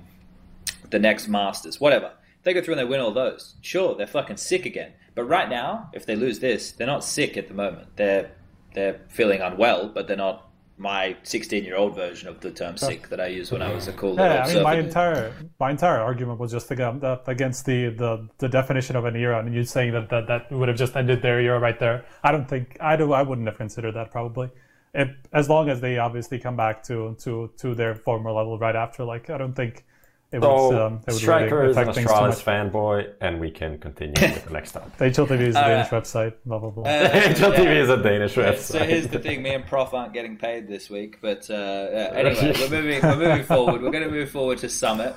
the 0.89 0.99
next 0.99 1.27
Masters, 1.27 1.79
whatever. 1.79 2.13
If 2.37 2.45
they 2.45 2.53
go 2.53 2.61
through 2.61 2.73
and 2.73 2.79
they 2.79 2.89
win 2.89 2.99
all 2.99 3.13
those, 3.13 3.55
sure, 3.61 3.95
they're 3.95 4.07
fucking 4.07 4.37
sick 4.37 4.65
again. 4.65 4.93
But 5.13 5.25
right 5.25 5.47
now, 5.49 5.89
if 5.93 6.05
they 6.05 6.15
lose 6.15 6.39
this, 6.39 6.71
they're 6.71 6.87
not 6.87 7.03
sick 7.03 7.37
at 7.37 7.47
the 7.47 7.53
moment. 7.53 7.95
They're 7.97 8.31
they're 8.73 9.01
feeling 9.09 9.41
unwell, 9.41 9.89
but 9.89 10.07
they're 10.07 10.17
not 10.17 10.50
my 10.81 11.15
16 11.21 11.63
year 11.63 11.75
old 11.75 11.95
version 11.95 12.27
of 12.27 12.39
the 12.39 12.49
term 12.49 12.75
sick 12.75 13.07
that 13.09 13.21
I 13.21 13.27
used 13.27 13.51
when 13.51 13.61
I 13.61 13.71
was 13.71 13.87
a 13.87 13.93
cool 13.93 14.15
yeah, 14.15 14.43
I 14.43 14.51
mean, 14.51 14.63
my 14.63 14.75
entire 14.79 15.31
my 15.59 15.69
entire 15.69 15.99
argument 15.99 16.39
was 16.39 16.51
just 16.51 16.71
against 16.71 17.65
the, 17.65 17.89
the, 17.89 18.27
the 18.39 18.49
definition 18.49 18.95
of 18.95 19.05
an 19.05 19.15
era, 19.15 19.39
and 19.39 19.53
you 19.53 19.63
saying 19.63 19.93
that, 19.93 20.09
that 20.09 20.25
that 20.27 20.51
would 20.51 20.67
have 20.69 20.77
just 20.77 20.95
ended 20.95 21.21
their 21.21 21.39
era 21.39 21.59
right 21.59 21.79
there. 21.79 22.03
I 22.23 22.31
don't 22.31 22.49
think 22.49 22.77
I 22.81 22.95
do. 22.95 23.13
I 23.13 23.21
wouldn't 23.21 23.47
have 23.47 23.57
considered 23.57 23.93
that 23.93 24.09
probably. 24.11 24.49
If, 24.93 25.09
as 25.31 25.47
long 25.47 25.69
as 25.69 25.79
they 25.81 25.99
obviously 25.99 26.39
come 26.39 26.57
back 26.57 26.81
to 26.85 27.15
to 27.19 27.51
to 27.57 27.75
their 27.75 27.93
former 27.93 28.31
level 28.31 28.57
right 28.57 28.75
after, 28.75 29.03
like 29.03 29.29
I 29.29 29.37
don't 29.37 29.53
think 29.53 29.85
it 30.31 30.41
so, 30.41 30.69
would, 30.69 30.77
um, 30.77 30.93
it 31.05 31.11
would 31.11 31.21
Striker 31.21 31.57
really 31.57 31.71
is 31.71 31.77
an 31.77 31.87
Astralis 31.87 32.41
fanboy, 32.41 33.13
and 33.19 33.41
we 33.41 33.51
can 33.51 33.77
continue 33.77 34.13
with 34.19 34.45
the 34.45 34.53
next 34.53 34.71
topic. 34.71 34.97
HLTV 34.97 35.41
is 35.41 35.55
a 35.55 35.59
Danish 35.59 35.89
website, 35.89 36.33
blah, 36.45 36.57
blah, 36.57 36.69
blah. 36.69 36.83
Uh, 36.83 37.09
HLTV 37.09 37.75
is 37.75 37.89
a 37.89 38.01
Danish 38.01 38.35
website. 38.35 38.57
So 38.57 38.79
here's 38.79 39.07
the 39.09 39.19
thing, 39.19 39.41
me 39.41 39.53
and 39.53 39.65
Prof 39.65 39.93
aren't 39.93 40.13
getting 40.13 40.37
paid 40.37 40.69
this 40.69 40.89
week, 40.89 41.17
but 41.21 41.49
uh, 41.49 41.53
anyway, 41.53 42.53
we're 42.59 42.69
moving, 42.69 43.01
we're 43.01 43.15
moving 43.17 43.43
forward. 43.43 43.81
We're 43.81 43.91
going 43.91 44.05
to 44.05 44.09
move 44.09 44.29
forward 44.29 44.59
to 44.59 44.69
Summit. 44.69 45.15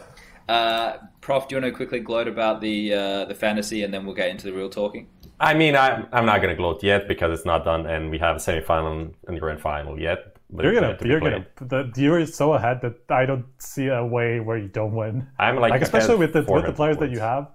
Uh, 0.49 0.99
Prof, 1.21 1.49
do 1.49 1.55
you 1.55 1.63
want 1.63 1.73
to 1.73 1.77
quickly 1.77 2.01
gloat 2.01 2.29
about 2.29 2.61
the 2.61 2.93
uh, 2.93 3.25
the 3.25 3.35
fantasy, 3.35 3.83
and 3.83 3.95
then 3.95 4.05
we'll 4.05 4.15
get 4.15 4.29
into 4.29 4.47
the 4.47 4.53
real 4.53 4.69
talking? 4.69 5.09
I 5.41 5.55
mean, 5.55 5.77
I, 5.77 6.07
I'm 6.13 6.27
not 6.27 6.39
going 6.39 6.51
to 6.51 6.55
gloat 6.55 6.83
yet 6.83 7.09
because 7.09 7.37
it's 7.37 7.47
not 7.47 7.65
done, 7.65 7.87
and 7.87 8.11
we 8.11 8.19
have 8.19 8.37
a 8.37 8.41
semi-final 8.41 9.13
and 9.27 9.41
grand 9.41 9.61
final 9.61 9.99
yet 9.99 10.35
you're 10.63 10.75
gonna, 10.75 10.97
you're 11.05 11.21
gonna, 11.21 11.47
the, 11.57 11.93
you're 11.97 12.27
so 12.27 12.55
ahead 12.55 12.81
that 12.83 12.97
I 13.09 13.27
don't 13.27 13.47
see 13.59 13.87
a 13.89 14.05
way 14.05 14.41
where 14.41 14.57
you 14.57 14.69
don't 14.69 14.95
win. 14.95 15.27
I'm 15.39 15.57
like, 15.57 15.71
like 15.71 15.83
especially 15.83 16.17
with 16.17 16.33
the 16.33 16.43
with 16.43 16.67
the 16.67 16.73
players 16.73 16.97
points. 16.97 17.01
that 17.01 17.11
you 17.11 17.21
have. 17.21 17.51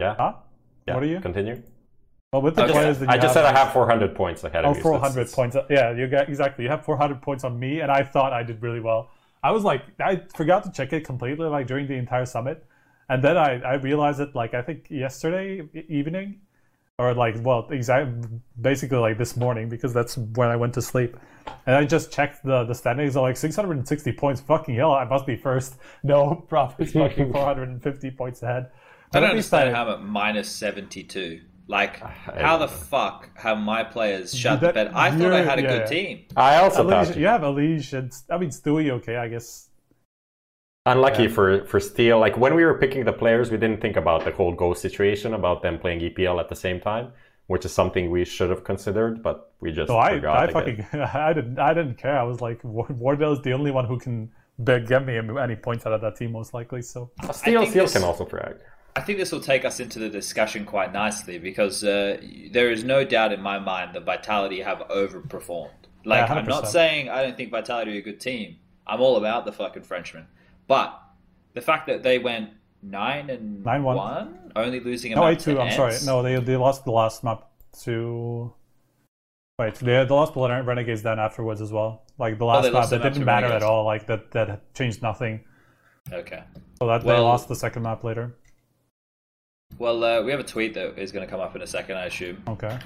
Yeah. 0.00 0.14
Huh? 0.16 0.34
Yeah. 0.86 0.94
What 0.94 1.02
are 1.02 1.06
you? 1.06 1.20
Continue. 1.20 1.62
Well, 2.32 2.42
with 2.42 2.56
the 2.56 2.64
okay. 2.64 2.72
players 2.72 2.98
that 3.00 3.08
I 3.08 3.18
just 3.18 3.34
said 3.34 3.44
I 3.44 3.52
have 3.52 3.72
400 3.72 4.14
points 4.14 4.44
ahead 4.44 4.64
oh, 4.64 4.70
of 4.70 4.76
you. 4.76 4.82
400 4.82 5.30
points. 5.32 5.56
Yeah, 5.68 5.92
you 5.92 6.06
got 6.06 6.28
exactly. 6.28 6.64
You 6.64 6.70
have 6.70 6.84
400 6.84 7.20
points 7.20 7.44
on 7.44 7.58
me, 7.58 7.80
and 7.80 7.90
I 7.90 8.02
thought 8.02 8.32
I 8.32 8.42
did 8.42 8.62
really 8.62 8.80
well. 8.80 9.10
I 9.42 9.50
was 9.50 9.64
like, 9.64 9.82
I 10.00 10.22
forgot 10.34 10.64
to 10.64 10.72
check 10.72 10.92
it 10.92 11.04
completely, 11.04 11.46
like 11.46 11.66
during 11.66 11.86
the 11.86 11.94
entire 11.94 12.26
summit, 12.26 12.64
and 13.08 13.22
then 13.22 13.36
I 13.36 13.60
I 13.60 13.74
realized 13.74 14.20
it 14.20 14.34
like 14.34 14.54
I 14.54 14.62
think 14.62 14.90
yesterday 14.90 15.62
evening 15.88 16.40
or 16.98 17.14
like 17.14 17.36
well 17.42 17.66
exactly 17.70 18.28
basically 18.60 18.98
like 18.98 19.18
this 19.18 19.36
morning 19.36 19.68
because 19.68 19.92
that's 19.92 20.16
when 20.16 20.48
I 20.48 20.56
went 20.56 20.74
to 20.74 20.82
sleep. 20.82 21.16
And 21.66 21.76
I 21.76 21.84
just 21.84 22.10
checked 22.10 22.44
the 22.44 22.64
the 22.64 22.74
standings. 22.74 23.16
I'm 23.16 23.22
like 23.22 23.36
660 23.36 24.12
points. 24.12 24.40
Fucking 24.40 24.74
hell, 24.74 24.92
I 24.92 25.04
must 25.04 25.26
be 25.26 25.36
first. 25.36 25.76
No, 26.02 26.34
profits 26.48 26.92
fucking 26.92 27.32
450 27.32 28.10
points 28.12 28.42
ahead. 28.42 28.70
I 29.14 29.20
don't 29.20 29.30
understand 29.30 29.74
how 29.74 29.84
I'm 29.84 29.94
at 29.94 30.02
minus 30.02 30.50
72. 30.50 31.40
Like, 31.68 31.96
how 31.98 32.58
the 32.58 32.68
fuck 32.68 33.36
have 33.36 33.58
my 33.58 33.82
players 33.82 34.36
shut 34.36 34.60
that, 34.60 34.68
the 34.68 34.72
bed? 34.84 34.92
I 34.94 35.10
thought 35.10 35.32
I 35.32 35.42
had 35.42 35.58
a 35.58 35.62
yeah, 35.62 35.78
good 35.78 35.86
team. 35.88 36.24
I 36.36 36.56
also 36.58 36.88
thought 36.88 37.16
you 37.16 37.26
have 37.26 37.42
EliGE 37.42 37.92
and 37.94 38.12
I 38.30 38.38
mean 38.38 38.50
Stewie. 38.50 38.90
Okay, 38.90 39.16
I 39.16 39.28
guess 39.28 39.68
Unlucky 40.86 41.24
yeah. 41.24 41.28
for 41.28 41.64
for 41.66 41.80
Steel. 41.80 42.18
Like 42.20 42.36
when 42.36 42.54
we 42.54 42.64
were 42.64 42.78
picking 42.78 43.04
the 43.04 43.12
players, 43.12 43.50
we 43.50 43.56
didn't 43.56 43.80
think 43.80 43.96
about 43.96 44.24
the 44.24 44.30
whole 44.30 44.52
Ghost 44.52 44.80
situation, 44.80 45.34
about 45.34 45.62
them 45.62 45.78
playing 45.78 46.00
EPL 46.00 46.40
at 46.40 46.48
the 46.48 46.54
same 46.56 46.80
time, 46.80 47.12
which 47.48 47.64
is 47.64 47.72
something 47.72 48.10
we 48.10 48.24
should 48.24 48.50
have 48.50 48.62
considered, 48.64 49.22
but 49.22 49.52
we 49.60 49.72
just 49.72 49.88
no, 49.88 49.96
I, 49.96 50.44
I 50.44 50.52
fucking 50.52 50.86
I 50.92 51.32
didn't 51.32 51.58
I 51.58 51.74
didn't 51.74 51.96
care. 51.96 52.18
I 52.18 52.22
was 52.22 52.40
like 52.40 52.60
Wardell 52.62 53.32
is 53.32 53.42
the 53.42 53.52
only 53.52 53.72
one 53.72 53.84
who 53.84 53.98
can 53.98 54.30
get 54.64 55.04
me 55.04 55.18
any 55.18 55.56
points 55.56 55.86
out 55.86 55.92
of 55.92 56.00
that 56.00 56.16
team 56.16 56.32
most 56.32 56.54
likely. 56.54 56.82
So 56.82 57.10
Steel 57.32 57.66
Steel 57.66 57.88
can 57.88 58.04
also 58.04 58.24
frag. 58.24 58.56
I 58.94 59.00
think 59.02 59.18
this 59.18 59.30
will 59.30 59.40
take 59.40 59.66
us 59.66 59.78
into 59.78 59.98
the 59.98 60.08
discussion 60.08 60.64
quite 60.64 60.92
nicely 60.92 61.38
because 61.38 61.84
uh, 61.84 62.16
there 62.50 62.70
is 62.70 62.82
no 62.82 63.04
doubt 63.04 63.30
in 63.30 63.42
my 63.42 63.58
mind 63.58 63.94
that 63.94 64.04
Vitality 64.04 64.62
have 64.62 64.78
overperformed. 64.88 65.70
Like 66.06 66.28
yeah, 66.28 66.34
I'm 66.34 66.46
not 66.46 66.68
saying 66.68 67.10
I 67.10 67.22
don't 67.22 67.36
think 67.36 67.50
Vitality 67.50 67.96
are 67.96 67.98
a 67.98 68.02
good 68.02 68.20
team. 68.20 68.56
I'm 68.86 69.00
all 69.00 69.16
about 69.16 69.44
the 69.44 69.52
fucking 69.52 69.82
Frenchman. 69.82 70.26
But 70.66 71.00
the 71.54 71.60
fact 71.60 71.86
that 71.86 72.02
they 72.02 72.18
went 72.18 72.50
nine 72.82 73.30
and 73.30 73.64
nine 73.64 73.82
one, 73.82 73.96
one 73.96 74.52
only 74.56 74.80
losing 74.80 75.12
a 75.12 75.16
no, 75.16 75.28
eight 75.28 75.40
two. 75.40 75.58
I'm 75.60 75.72
sorry. 75.72 75.94
No, 76.04 76.22
they 76.22 76.36
they 76.36 76.56
lost 76.56 76.84
the 76.84 76.92
last 76.92 77.24
map 77.24 77.48
to. 77.82 78.52
Wait, 79.58 79.74
they, 79.76 80.04
they 80.04 80.04
lost 80.04 80.34
the 80.34 80.40
Renegades 80.40 81.02
then 81.02 81.18
afterwards 81.18 81.62
as 81.62 81.72
well. 81.72 82.02
Like 82.18 82.38
the 82.38 82.44
oh, 82.44 82.48
last 82.48 82.66
oh, 82.66 82.72
map, 82.72 82.90
that 82.90 83.02
didn't 83.02 83.24
matter 83.24 83.46
Renegades. 83.46 83.64
at 83.64 83.68
all. 83.70 83.84
Like 83.84 84.06
that 84.06 84.30
that 84.32 84.74
changed 84.74 85.02
nothing. 85.02 85.44
Okay. 86.12 86.42
So 86.78 86.86
that 86.86 87.04
well, 87.04 87.16
they 87.16 87.22
lost 87.22 87.48
the 87.48 87.56
second 87.56 87.82
map 87.82 88.04
later. 88.04 88.34
Well, 89.78 90.02
uh, 90.04 90.22
we 90.22 90.30
have 90.30 90.40
a 90.40 90.44
tweet 90.44 90.74
that 90.74 90.98
is 90.98 91.12
going 91.12 91.26
to 91.26 91.30
come 91.30 91.40
up 91.40 91.56
in 91.56 91.62
a 91.62 91.66
second, 91.66 91.96
I 91.96 92.06
assume. 92.06 92.42
Okay. 92.46 92.78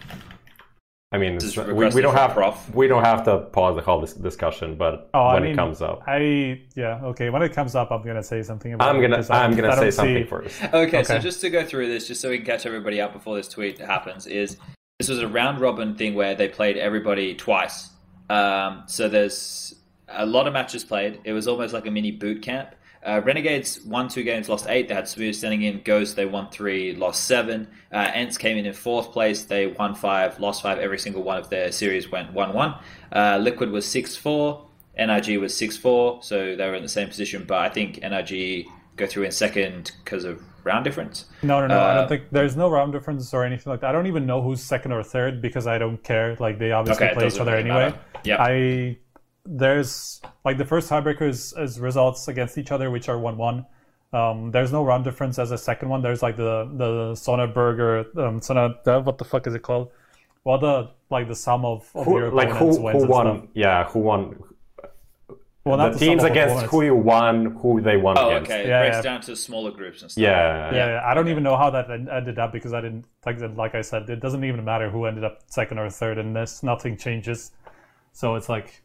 I 1.13 1.19
mean, 1.19 1.39
we, 1.75 1.89
we, 1.89 2.03
don't 2.03 2.15
have 2.15 2.35
prof. 2.35 2.73
we 2.73 2.87
don't 2.87 3.03
have 3.03 3.25
to 3.25 3.39
pause 3.39 3.75
the 3.75 3.83
whole 3.83 4.01
discussion, 4.01 4.77
but 4.77 5.11
oh, 5.13 5.27
when 5.27 5.37
I 5.37 5.41
mean, 5.41 5.53
it 5.53 5.57
comes 5.57 5.83
up, 5.83 6.05
I 6.07 6.63
yeah 6.77 7.01
okay. 7.03 7.31
When 7.31 7.43
it 7.43 7.53
comes 7.53 7.75
up, 7.75 7.91
I'm 7.91 8.03
gonna 8.03 8.23
say 8.23 8.45
something 8.45 8.75
about. 8.75 8.95
I'm 8.95 9.01
gonna 9.01 9.19
it 9.19 9.29
I'm 9.29 9.57
gonna 9.57 9.77
say 9.77 9.91
something 9.91 10.23
see... 10.23 10.29
first. 10.29 10.63
Okay, 10.63 10.87
okay, 10.87 11.03
so 11.03 11.19
just 11.19 11.41
to 11.41 11.51
go 11.51 11.65
through 11.65 11.89
this, 11.89 12.07
just 12.07 12.21
so 12.21 12.31
we 12.31 12.37
can 12.37 12.47
catch 12.47 12.65
everybody 12.65 13.01
up 13.01 13.13
before 13.13 13.35
this 13.35 13.49
tweet 13.49 13.81
happens, 13.81 14.29
is 14.29 14.57
this 15.01 15.09
was 15.09 15.19
a 15.19 15.27
round 15.27 15.61
robin 15.61 15.97
thing 15.97 16.15
where 16.15 16.37
they 16.37 16.47
played 16.47 16.77
everybody 16.77 17.35
twice. 17.35 17.91
Um, 18.29 18.85
so 18.87 19.09
there's 19.09 19.75
a 20.07 20.25
lot 20.25 20.47
of 20.47 20.53
matches 20.53 20.85
played. 20.85 21.19
It 21.25 21.33
was 21.33 21.49
almost 21.49 21.75
like 21.75 21.87
a 21.87 21.91
mini 21.91 22.13
boot 22.13 22.41
camp. 22.41 22.77
Uh, 23.03 23.21
Renegades 23.25 23.81
won 23.83 24.09
two 24.09 24.23
games, 24.23 24.49
lost 24.49 24.67
eight. 24.69 24.89
They 24.89 24.95
had 24.95 25.05
Smooya 25.05 25.35
sending 25.35 25.63
in. 25.63 25.81
Ghost, 25.85 26.17
they 26.17 26.27
won 26.27 26.51
three, 26.51 26.95
lost 26.95 27.25
seven. 27.25 27.67
Uh, 27.91 28.11
ENCE 28.13 28.37
came 28.37 28.59
in 28.59 28.67
in 28.67 28.75
fourth 28.75 29.11
place. 29.13 29.45
They 29.45 29.69
won 29.69 29.95
five, 29.95 30.39
lost 30.39 30.63
five. 30.63 30.79
Every 30.79 30.99
single 30.99 31.23
one 31.23 31.39
of 31.39 31.49
their 31.49 31.73
series 31.73 32.11
went 32.11 32.33
1 32.33 32.53
1. 32.53 32.75
Uh, 33.13 33.39
Liquid 33.41 33.71
was 33.71 33.87
6 33.87 34.17
4. 34.17 34.67
NRG 34.99 35.41
was 35.41 35.57
6 35.57 35.79
4. 35.79 36.23
So 36.23 36.57
they 36.57 36.67
were 36.69 36.75
in 36.75 36.83
the 36.83 36.89
same 36.89 37.09
position. 37.09 37.45
But 37.47 37.59
I 37.59 37.69
think 37.71 37.97
NRG 38.01 38.67
go 38.97 39.07
through 39.07 39.25
in 39.25 39.31
second 39.33 39.93
because 40.05 40.25
of 40.25 40.43
round 40.65 40.85
difference. 40.85 41.25
No, 41.43 41.61
no, 41.61 41.69
no. 41.69 41.81
I 41.81 41.95
don't 41.95 42.05
uh, 42.05 42.09
think 42.09 42.25
there's 42.31 42.55
no 42.57 42.69
round 42.69 42.93
difference 42.93 43.33
or 43.33 43.45
anything 43.45 43.71
like 43.71 43.81
that. 43.81 43.89
I 43.89 43.93
don't 43.93 44.09
even 44.09 44.27
know 44.27 44.43
who's 44.43 44.63
second 44.63 44.93
or 44.93 45.03
third 45.03 45.41
because 45.41 45.67
I 45.67 45.79
don't 45.79 46.03
care. 46.05 46.37
Like 46.39 46.59
they 46.59 46.73
obviously 46.73 47.07
okay, 47.07 47.15
play 47.15 47.29
each 47.29 47.39
other 47.39 47.53
really 47.53 47.71
anyway. 47.71 47.95
Yeah. 48.25 48.43
I 48.43 48.99
there's 49.51 50.21
like 50.45 50.59
the 50.59 50.65
first 50.65 50.89
tiebreaker 50.89 51.29
is, 51.29 51.53
is 51.59 51.81
results 51.81 52.29
against 52.29 52.57
each 52.57 52.71
other, 52.71 52.91
which 52.91 53.09
are 53.09 53.19
one 53.19 53.37
one. 53.37 53.67
Um, 54.13 54.51
there's 54.51 54.73
no 54.73 54.85
round 54.85 55.05
difference 55.05 55.39
as 55.39 55.51
a 55.51 55.59
second 55.59 55.89
one. 55.89 56.03
There's 56.03 56.23
like 56.23 56.37
the 56.37 56.71
the 56.75 57.13
Sonneberger, 57.15 58.17
um, 58.17 58.41
Sonne, 58.41 58.75
what 59.05 59.19
the 59.19 59.25
fuck 59.25 59.47
is 59.47 59.55
it 59.55 59.63
called? 59.63 59.91
Well, 60.45 60.59
the 60.59 60.91
like 61.11 61.29
the 61.29 61.35
sum 61.35 61.65
of, 61.65 61.89
of 61.95 62.07
who, 62.07 62.19
your 62.19 62.33
like 62.33 62.51
who, 62.51 62.71
who 62.77 63.07
won? 63.07 63.39
Stuff. 63.39 63.51
Yeah, 63.55 63.85
who 63.85 63.99
won? 64.01 64.43
Well, 65.65 65.77
the, 65.77 65.91
the 65.91 65.99
teams 65.99 66.25
against 66.25 66.65
who 66.67 66.83
you 66.83 66.95
won, 66.95 67.47
who 67.57 67.83
they 67.83 67.99
won 67.99 68.17
oh, 68.17 68.31
against. 68.31 68.51
okay. 68.51 68.63
It 68.63 68.69
yeah, 68.69 68.81
breaks 68.81 68.97
yeah. 68.97 69.03
down 69.03 69.21
to 69.23 69.37
smaller 69.37 69.71
groups 69.71 70.01
and 70.01 70.11
stuff. 70.11 70.23
Yeah, 70.23 70.73
yeah. 70.73 70.87
yeah 70.87 71.03
I 71.05 71.13
don't 71.13 71.29
even 71.29 71.43
know 71.43 71.57
how 71.57 71.71
that 71.71 71.91
ended 71.91 72.39
up 72.39 72.53
because 72.53 72.73
I 72.73 72.81
didn't 72.81 73.05
like 73.27 73.39
like 73.57 73.75
I 73.75 73.83
said, 73.83 74.09
it 74.09 74.21
doesn't 74.21 74.45
even 74.45 74.65
matter 74.65 74.91
who 74.91 75.05
ended 75.05 75.25
up 75.25 75.41
second 75.47 75.79
or 75.79 75.91
third 75.91 76.19
in 76.19 76.33
this. 76.33 76.63
Nothing 76.63 76.97
changes. 76.97 77.53
So 78.13 78.37
it's 78.37 78.49
like 78.49 78.83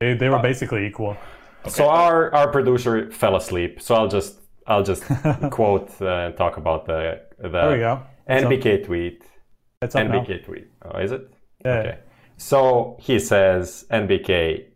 they, 0.00 0.14
they 0.14 0.28
were 0.28 0.38
basically 0.38 0.86
equal. 0.86 1.16
Okay. 1.62 1.70
So 1.70 1.88
our, 1.88 2.34
our 2.34 2.50
producer 2.50 3.10
fell 3.10 3.36
asleep. 3.36 3.80
So 3.80 3.94
I'll 3.94 4.08
just 4.08 4.40
I'll 4.66 4.82
just 4.82 5.04
quote 5.50 5.90
uh, 6.00 6.06
and 6.06 6.36
talk 6.36 6.56
about 6.56 6.86
the 6.86 7.22
the 7.38 7.48
there 7.48 7.70
we 7.70 7.78
go. 7.78 8.02
NBK 8.28 8.84
tweet. 8.84 9.24
It's 9.82 9.94
NBK 9.94 10.28
now. 10.28 10.46
tweet. 10.46 10.66
Oh, 10.84 10.98
is 10.98 11.12
it? 11.12 11.30
Yeah. 11.64 11.72
Okay. 11.72 11.98
So 12.36 12.96
he 13.00 13.18
says 13.18 13.86
NBK 13.90 14.66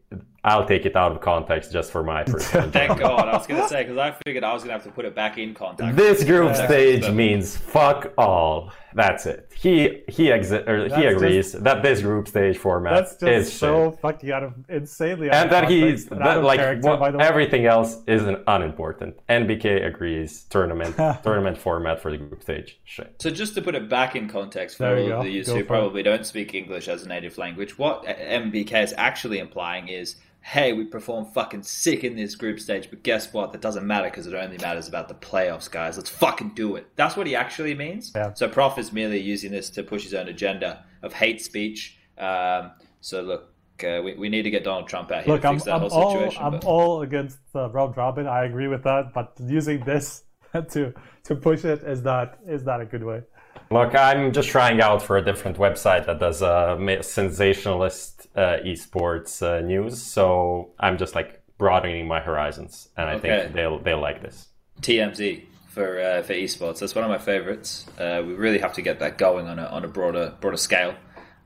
I'll 0.42 0.64
take 0.64 0.86
it 0.86 0.96
out 0.96 1.12
of 1.12 1.20
context 1.20 1.70
just 1.70 1.92
for 1.92 2.02
my 2.02 2.24
personal. 2.24 2.70
Thank 2.72 2.98
God. 2.98 3.28
I 3.28 3.36
was 3.36 3.46
going 3.46 3.60
to 3.60 3.68
say 3.68 3.82
because 3.82 3.98
I 3.98 4.12
figured 4.24 4.42
I 4.42 4.54
was 4.54 4.62
going 4.62 4.70
to 4.70 4.74
have 4.74 4.84
to 4.84 4.90
put 4.90 5.04
it 5.04 5.14
back 5.14 5.36
in 5.36 5.52
context. 5.54 5.96
This 5.96 6.24
group 6.24 6.56
stage 6.56 7.02
but... 7.02 7.14
means 7.14 7.56
fuck 7.56 8.12
all. 8.16 8.72
That's 8.94 9.26
it. 9.26 9.50
He 9.54 10.02
he 10.08 10.28
exi- 10.28 10.66
or 10.66 10.88
he 10.96 11.04
agrees 11.04 11.52
just, 11.52 11.64
that 11.64 11.82
this 11.82 12.00
group 12.00 12.26
stage 12.26 12.58
format 12.58 12.94
that's 12.94 13.12
just 13.12 13.22
is 13.22 13.52
so 13.52 13.90
shit. 13.90 14.00
fucking 14.00 14.32
out 14.32 14.42
of 14.42 14.54
insanely 14.68 15.30
out 15.30 15.42
and 15.42 15.52
that 15.52 15.70
he's 15.70 16.06
that, 16.06 16.42
like 16.42 16.82
what, 16.82 17.20
everything 17.20 17.66
else 17.66 17.98
is 18.08 18.24
an 18.24 18.42
unimportant. 18.48 19.16
NBK 19.28 19.86
agrees. 19.86 20.44
Tournament 20.50 20.96
tournament 21.22 21.56
format 21.56 22.00
for 22.00 22.10
the 22.10 22.16
group 22.16 22.42
stage 22.42 22.80
shit. 22.84 23.14
So 23.20 23.30
just 23.30 23.54
to 23.54 23.62
put 23.62 23.74
it 23.74 23.88
back 23.88 24.16
in 24.16 24.28
context 24.28 24.78
for 24.78 24.88
all 24.88 25.12
of 25.12 25.24
the 25.24 25.30
users 25.30 25.54
who 25.54 25.64
probably 25.64 26.00
it. 26.00 26.04
don't 26.04 26.26
speak 26.26 26.54
English 26.54 26.88
as 26.88 27.04
a 27.04 27.08
native 27.08 27.38
language, 27.38 27.78
what 27.78 28.04
NBK 28.04 28.82
is 28.82 28.94
actually 28.96 29.38
implying 29.38 29.86
is 29.86 30.16
hey, 30.42 30.72
we 30.72 30.84
performed 30.84 31.32
fucking 31.32 31.62
sick 31.62 32.02
in 32.02 32.16
this 32.16 32.34
group 32.34 32.58
stage, 32.58 32.88
but 32.90 33.02
guess 33.02 33.32
what? 33.32 33.52
That 33.52 33.60
doesn't 33.60 33.86
matter 33.86 34.08
because 34.08 34.26
it 34.26 34.34
only 34.34 34.58
matters 34.58 34.88
about 34.88 35.08
the 35.08 35.14
playoffs, 35.14 35.70
guys. 35.70 35.96
Let's 35.96 36.10
fucking 36.10 36.50
do 36.54 36.76
it. 36.76 36.86
That's 36.96 37.16
what 37.16 37.26
he 37.26 37.36
actually 37.36 37.74
means. 37.74 38.12
Yeah. 38.14 38.32
So 38.34 38.48
Prof 38.48 38.78
is 38.78 38.92
merely 38.92 39.20
using 39.20 39.52
this 39.52 39.70
to 39.70 39.82
push 39.82 40.02
his 40.02 40.14
own 40.14 40.28
agenda 40.28 40.84
of 41.02 41.12
hate 41.12 41.42
speech. 41.42 41.98
Um, 42.18 42.72
so 43.00 43.22
look, 43.22 43.52
uh, 43.84 44.00
we, 44.02 44.14
we 44.14 44.28
need 44.28 44.42
to 44.42 44.50
get 44.50 44.64
Donald 44.64 44.88
Trump 44.88 45.10
out 45.10 45.24
here 45.24 45.34
look, 45.34 45.42
to 45.42 45.52
fix 45.52 45.62
I'm, 45.62 45.66
that 45.66 45.84
I'm 45.84 45.90
whole 45.90 46.10
situation. 46.12 46.42
All, 46.42 46.54
I'm 46.54 46.60
all 46.64 47.02
against 47.02 47.38
uh, 47.54 47.70
round 47.70 47.96
robin. 47.96 48.26
I 48.26 48.44
agree 48.44 48.68
with 48.68 48.82
that, 48.84 49.12
but 49.14 49.32
using 49.40 49.84
this 49.84 50.24
to 50.70 50.92
to 51.24 51.34
push 51.36 51.64
it 51.64 51.82
is 51.82 52.02
not 52.02 52.38
is 52.46 52.64
not 52.64 52.80
a 52.80 52.86
good 52.86 53.04
way. 53.04 53.22
Look, 53.72 53.94
I'm 53.94 54.32
just 54.32 54.48
trying 54.48 54.80
out 54.80 55.00
for 55.00 55.16
a 55.16 55.24
different 55.24 55.56
website 55.56 56.06
that 56.06 56.18
does 56.18 56.42
uh, 56.42 56.76
sensationalist 57.02 58.26
uh, 58.34 58.56
esports 58.64 59.42
uh, 59.42 59.60
news. 59.60 60.02
So 60.02 60.72
I'm 60.80 60.98
just 60.98 61.14
like 61.14 61.40
broadening 61.56 62.08
my 62.08 62.18
horizons, 62.18 62.88
and 62.96 63.08
I 63.08 63.14
okay. 63.14 63.42
think 63.42 63.54
they'll 63.54 63.78
they'll 63.78 64.00
like 64.00 64.22
this. 64.22 64.48
TMZ 64.82 65.44
for 65.68 66.00
uh, 66.00 66.22
for 66.22 66.32
esports. 66.34 66.80
That's 66.80 66.96
one 66.96 67.04
of 67.04 67.10
my 67.10 67.18
favorites. 67.18 67.86
Uh, 67.96 68.22
we 68.26 68.34
really 68.34 68.58
have 68.58 68.72
to 68.72 68.82
get 68.82 68.98
that 68.98 69.18
going 69.18 69.46
on 69.46 69.60
a 69.60 69.66
on 69.66 69.84
a 69.84 69.88
broader 69.88 70.34
broader 70.40 70.56
scale. 70.56 70.96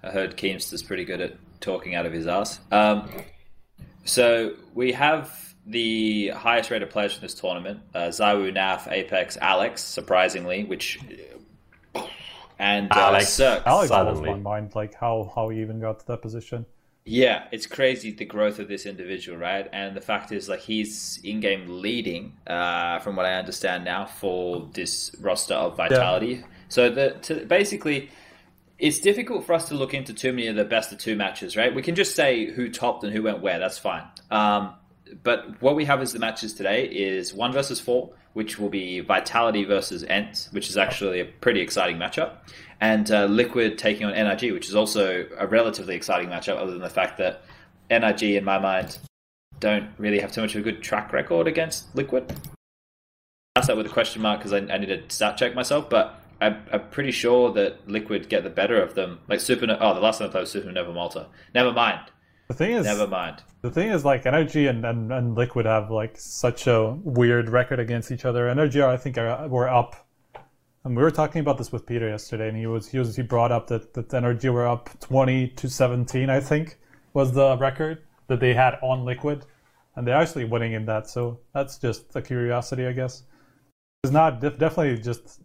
I 0.03 0.11
heard 0.11 0.39
Keemstar's 0.39 0.83
pretty 0.83 1.05
good 1.05 1.21
at 1.21 1.35
talking 1.61 1.95
out 1.95 2.07
of 2.07 2.13
his 2.15 2.27
ass. 2.27 2.59
Um, 2.73 3.11
so 4.05 4.55
we 4.73 4.93
have 4.93 5.55
the 5.67 6.29
highest 6.29 6.71
rated 6.71 6.89
players 6.89 7.17
in 7.17 7.21
this 7.21 7.35
tournament: 7.35 7.81
uh, 7.95 8.09
ZywOo, 8.09 8.51
Naf, 8.51 8.91
Apex, 8.91 9.37
Alex. 9.43 9.83
Surprisingly, 9.83 10.65
which 10.65 11.01
and 12.59 12.93
uh, 12.93 12.97
Alex, 12.97 13.33
Cirque. 13.33 13.63
Alex 13.67 13.89
blows 13.89 14.21
my 14.21 14.35
mind, 14.35 14.75
like 14.75 14.95
how 14.95 15.33
how 15.35 15.49
he 15.49 15.61
even 15.61 15.81
got 15.81 16.01
to 16.01 16.07
that 16.07 16.23
position. 16.23 16.67
Yeah, 17.07 17.49
it's 17.53 17.67
crazy 17.67 18.13
the 18.13 18.25
growth 18.25 18.59
of 18.59 18.67
this 18.67 18.87
individual, 18.87 19.37
right? 19.37 19.69
And 19.75 19.95
the 19.95 20.01
fact 20.01 20.33
is, 20.33 20.49
like, 20.49 20.61
he's 20.61 21.21
in-game 21.23 21.67
leading, 21.69 22.33
uh, 22.47 22.99
from 23.01 23.15
what 23.15 23.27
I 23.27 23.35
understand 23.35 23.85
now, 23.85 24.07
for 24.07 24.71
this 24.73 25.15
roster 25.21 25.53
of 25.53 25.77
Vitality. 25.77 26.27
Yeah. 26.27 26.47
So 26.71 26.89
the 26.89 27.11
to, 27.25 27.45
basically, 27.45 28.09
it's 28.79 29.01
difficult 29.01 29.45
for 29.45 29.53
us 29.53 29.69
to 29.69 29.75
look 29.75 29.93
into 29.93 30.15
too 30.15 30.33
many 30.33 30.47
of 30.47 30.57
the 30.57 30.65
best 30.65 30.93
of 30.93 30.99
two 30.99 31.15
matches, 31.15 31.59
right? 31.59 31.75
We 31.75 31.83
can 31.83 31.95
just 31.95 32.17
say 32.17 32.47
who 32.47 32.71
topped 32.71 33.05
and 33.05 33.13
who 33.13 33.23
went 33.23 33.43
where. 33.43 33.59
That's 33.59 33.79
fine. 33.79 34.05
Um, 34.31 34.75
but 35.23 35.61
what 35.61 35.77
we 35.77 35.85
have 35.85 36.01
as 36.01 36.15
the 36.15 36.19
matches 36.19 36.55
today 36.55 36.87
is 36.87 37.35
one 37.35 37.53
versus 37.53 37.81
four, 37.81 38.15
which 38.35 38.59
will 38.59 38.69
be 38.69 39.01
Vitality 39.01 39.65
versus 39.65 40.05
ENCE, 40.05 40.53
which 40.53 40.69
is 40.69 40.77
actually 40.77 41.21
a 41.21 41.25
pretty 41.25 41.61
exciting 41.61 41.97
matchup, 41.97 42.37
and 42.81 43.11
uh, 43.11 43.25
Liquid 43.25 43.79
taking 43.79 44.05
on 44.05 44.13
NRG, 44.13 44.53
which 44.53 44.69
is 44.69 44.75
also 44.75 45.27
a 45.39 45.47
relatively 45.47 45.95
exciting 45.95 46.29
matchup, 46.29 46.57
other 46.57 46.73
than 46.73 46.83
the 46.83 46.91
fact 46.91 47.17
that 47.19 47.43
NRG, 47.91 48.37
in 48.37 48.45
my 48.45 48.59
mind, 48.59 48.99
don't 49.61 49.89
really 49.99 50.19
have 50.19 50.33
too 50.33 50.41
much 50.41 50.55
of 50.55 50.61
a 50.61 50.65
good 50.65 50.83
track 50.83 51.13
record 51.13 51.47
against 51.47 51.95
Liquid. 51.95 52.33
Ask 53.57 53.69
that 53.69 53.77
with 53.77 53.87
a 53.87 53.91
question 53.91 54.21
mark 54.21 54.41
because 54.41 54.53
I, 54.53 54.59
I, 54.59 54.79
need 54.79 54.87
to 54.87 55.03
stat 55.09 55.37
check 55.37 55.55
myself, 55.55 55.89
but 55.89 56.21
I'm, 56.41 56.63
I'm, 56.73 56.89
pretty 56.89 57.13
sure 57.13 57.53
that 57.53 57.89
Liquid 57.89 58.29
get 58.29 58.43
the 58.43 58.51
better 58.51 58.83
of 58.83 58.95
them. 58.95 59.21
Like 59.29 59.39
Super, 59.39 59.65
oh, 59.81 59.95
the 59.95 60.01
last 60.01 60.19
time 60.19 60.29
I 60.29 60.33
played 60.33 60.41
was 60.41 60.51
Super 60.51 60.73
Never 60.73 60.93
Malta. 60.93 61.27
Never 61.55 61.73
mind. 61.73 62.01
The 62.49 62.55
thing 62.55 62.73
is, 62.73 62.85
never 62.85 63.07
mind. 63.07 63.43
The 63.63 63.71
thing 63.71 63.89
is, 63.89 64.05
like 64.05 64.25
NRG 64.25 64.69
and, 64.69 64.85
and, 64.85 65.11
and 65.13 65.35
Liquid 65.35 65.65
have 65.65 65.91
like 65.91 66.19
such 66.19 66.67
a 66.67 66.91
weird 67.03 67.49
record 67.49 67.81
against 67.81 68.11
each 68.11 68.25
other. 68.25 68.47
NRG, 68.47 68.83
I 68.83 68.97
think, 68.97 69.17
are, 69.17 69.49
were 69.49 69.69
up. 69.69 70.07
And 70.85 70.95
we 70.95 71.03
were 71.03 71.11
talking 71.11 71.41
about 71.41 71.57
this 71.57 71.73
with 71.73 71.87
Peter 71.87 72.07
yesterday, 72.07 72.49
and 72.49 72.59
he 72.59 72.67
was 72.67 72.89
he 72.89 72.99
was 72.99 73.17
he 73.17 73.23
brought 73.23 73.51
up 73.51 73.69
that 73.69 73.95
that 73.95 74.09
NRG 74.09 74.53
were 74.53 74.67
up 74.67 74.91
twenty 75.01 75.49
to 75.49 75.71
seventeen. 75.71 76.29
I 76.29 76.41
think 76.41 76.79
was 77.15 77.33
the 77.33 77.57
record 77.57 78.03
that 78.27 78.41
they 78.41 78.53
had 78.53 78.79
on 78.83 79.07
Liquid, 79.07 79.47
and 79.97 80.07
they're 80.07 80.17
actually 80.17 80.45
winning 80.45 80.75
in 80.75 80.85
that. 80.85 81.09
So 81.09 81.41
that's 81.55 81.79
just 81.79 82.15
a 82.15 82.21
curiosity, 82.21 82.87
I 82.87 82.93
guess. 82.93 83.23
It's 84.03 84.13
not 84.13 84.41
definitely 84.41 84.99
just 84.99 85.41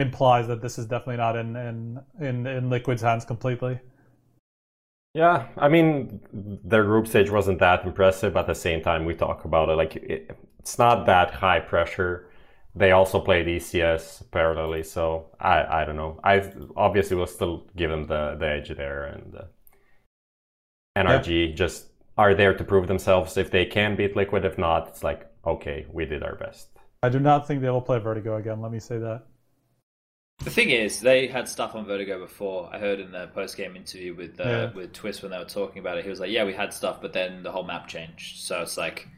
implies 0.00 0.48
that 0.48 0.60
this 0.60 0.76
is 0.78 0.86
definitely 0.86 1.18
not 1.18 1.36
in 1.36 1.54
in 1.54 2.00
in, 2.18 2.46
in 2.48 2.68
Liquid's 2.68 3.02
hands 3.02 3.24
completely. 3.24 3.78
Yeah, 5.14 5.48
I 5.58 5.68
mean, 5.68 6.20
their 6.32 6.84
group 6.84 7.06
stage 7.06 7.30
wasn't 7.30 7.58
that 7.58 7.84
impressive. 7.84 8.32
But 8.32 8.40
at 8.40 8.46
the 8.46 8.54
same 8.54 8.82
time, 8.82 9.04
we 9.04 9.14
talk 9.14 9.44
about 9.44 9.68
it 9.68 9.74
like 9.74 9.96
it, 9.96 10.30
it's 10.58 10.78
not 10.78 11.06
that 11.06 11.30
high 11.32 11.60
pressure. 11.60 12.30
They 12.74 12.92
also 12.92 13.20
played 13.20 13.46
ECS 13.46 14.24
parallelly, 14.30 14.84
so 14.86 15.26
I 15.38 15.82
I 15.82 15.84
don't 15.84 15.96
know. 15.96 16.18
I 16.24 16.50
obviously 16.76 17.16
will 17.16 17.26
still 17.26 17.66
give 17.76 17.90
them 17.90 18.06
the 18.06 18.36
the 18.38 18.46
edge 18.46 18.70
there, 18.70 19.04
and 19.04 19.36
uh, 19.36 19.42
NRG 20.96 21.50
yeah. 21.50 21.54
just 21.54 21.88
are 22.16 22.34
there 22.34 22.54
to 22.54 22.64
prove 22.64 22.88
themselves. 22.88 23.36
If 23.36 23.50
they 23.50 23.66
can 23.66 23.96
beat 23.96 24.16
Liquid, 24.16 24.46
if 24.46 24.56
not, 24.56 24.88
it's 24.88 25.04
like 25.04 25.30
okay, 25.44 25.84
we 25.92 26.06
did 26.06 26.22
our 26.22 26.36
best. 26.36 26.68
I 27.02 27.10
do 27.10 27.20
not 27.20 27.46
think 27.46 27.60
they 27.60 27.68
will 27.68 27.82
play 27.82 27.98
Vertigo 27.98 28.36
again. 28.36 28.62
Let 28.62 28.72
me 28.72 28.78
say 28.78 28.96
that. 28.98 29.26
The 30.44 30.50
thing 30.50 30.70
is, 30.70 31.00
they 31.00 31.28
had 31.28 31.48
stuff 31.48 31.76
on 31.76 31.84
Vertigo 31.84 32.18
before. 32.18 32.68
I 32.72 32.78
heard 32.78 32.98
in 32.98 33.12
the 33.12 33.28
post 33.28 33.56
game 33.56 33.76
interview 33.76 34.14
with 34.14 34.40
uh, 34.40 34.44
yeah. 34.44 34.72
with 34.72 34.92
Twist 34.92 35.22
when 35.22 35.30
they 35.30 35.38
were 35.38 35.44
talking 35.44 35.78
about 35.78 35.98
it. 35.98 36.04
He 36.04 36.10
was 36.10 36.18
like, 36.18 36.30
"Yeah, 36.30 36.44
we 36.44 36.52
had 36.52 36.74
stuff, 36.74 37.00
but 37.00 37.12
then 37.12 37.44
the 37.44 37.52
whole 37.52 37.62
map 37.62 37.86
changed." 37.86 38.40
So 38.40 38.60
it's 38.60 38.76
like, 38.76 39.08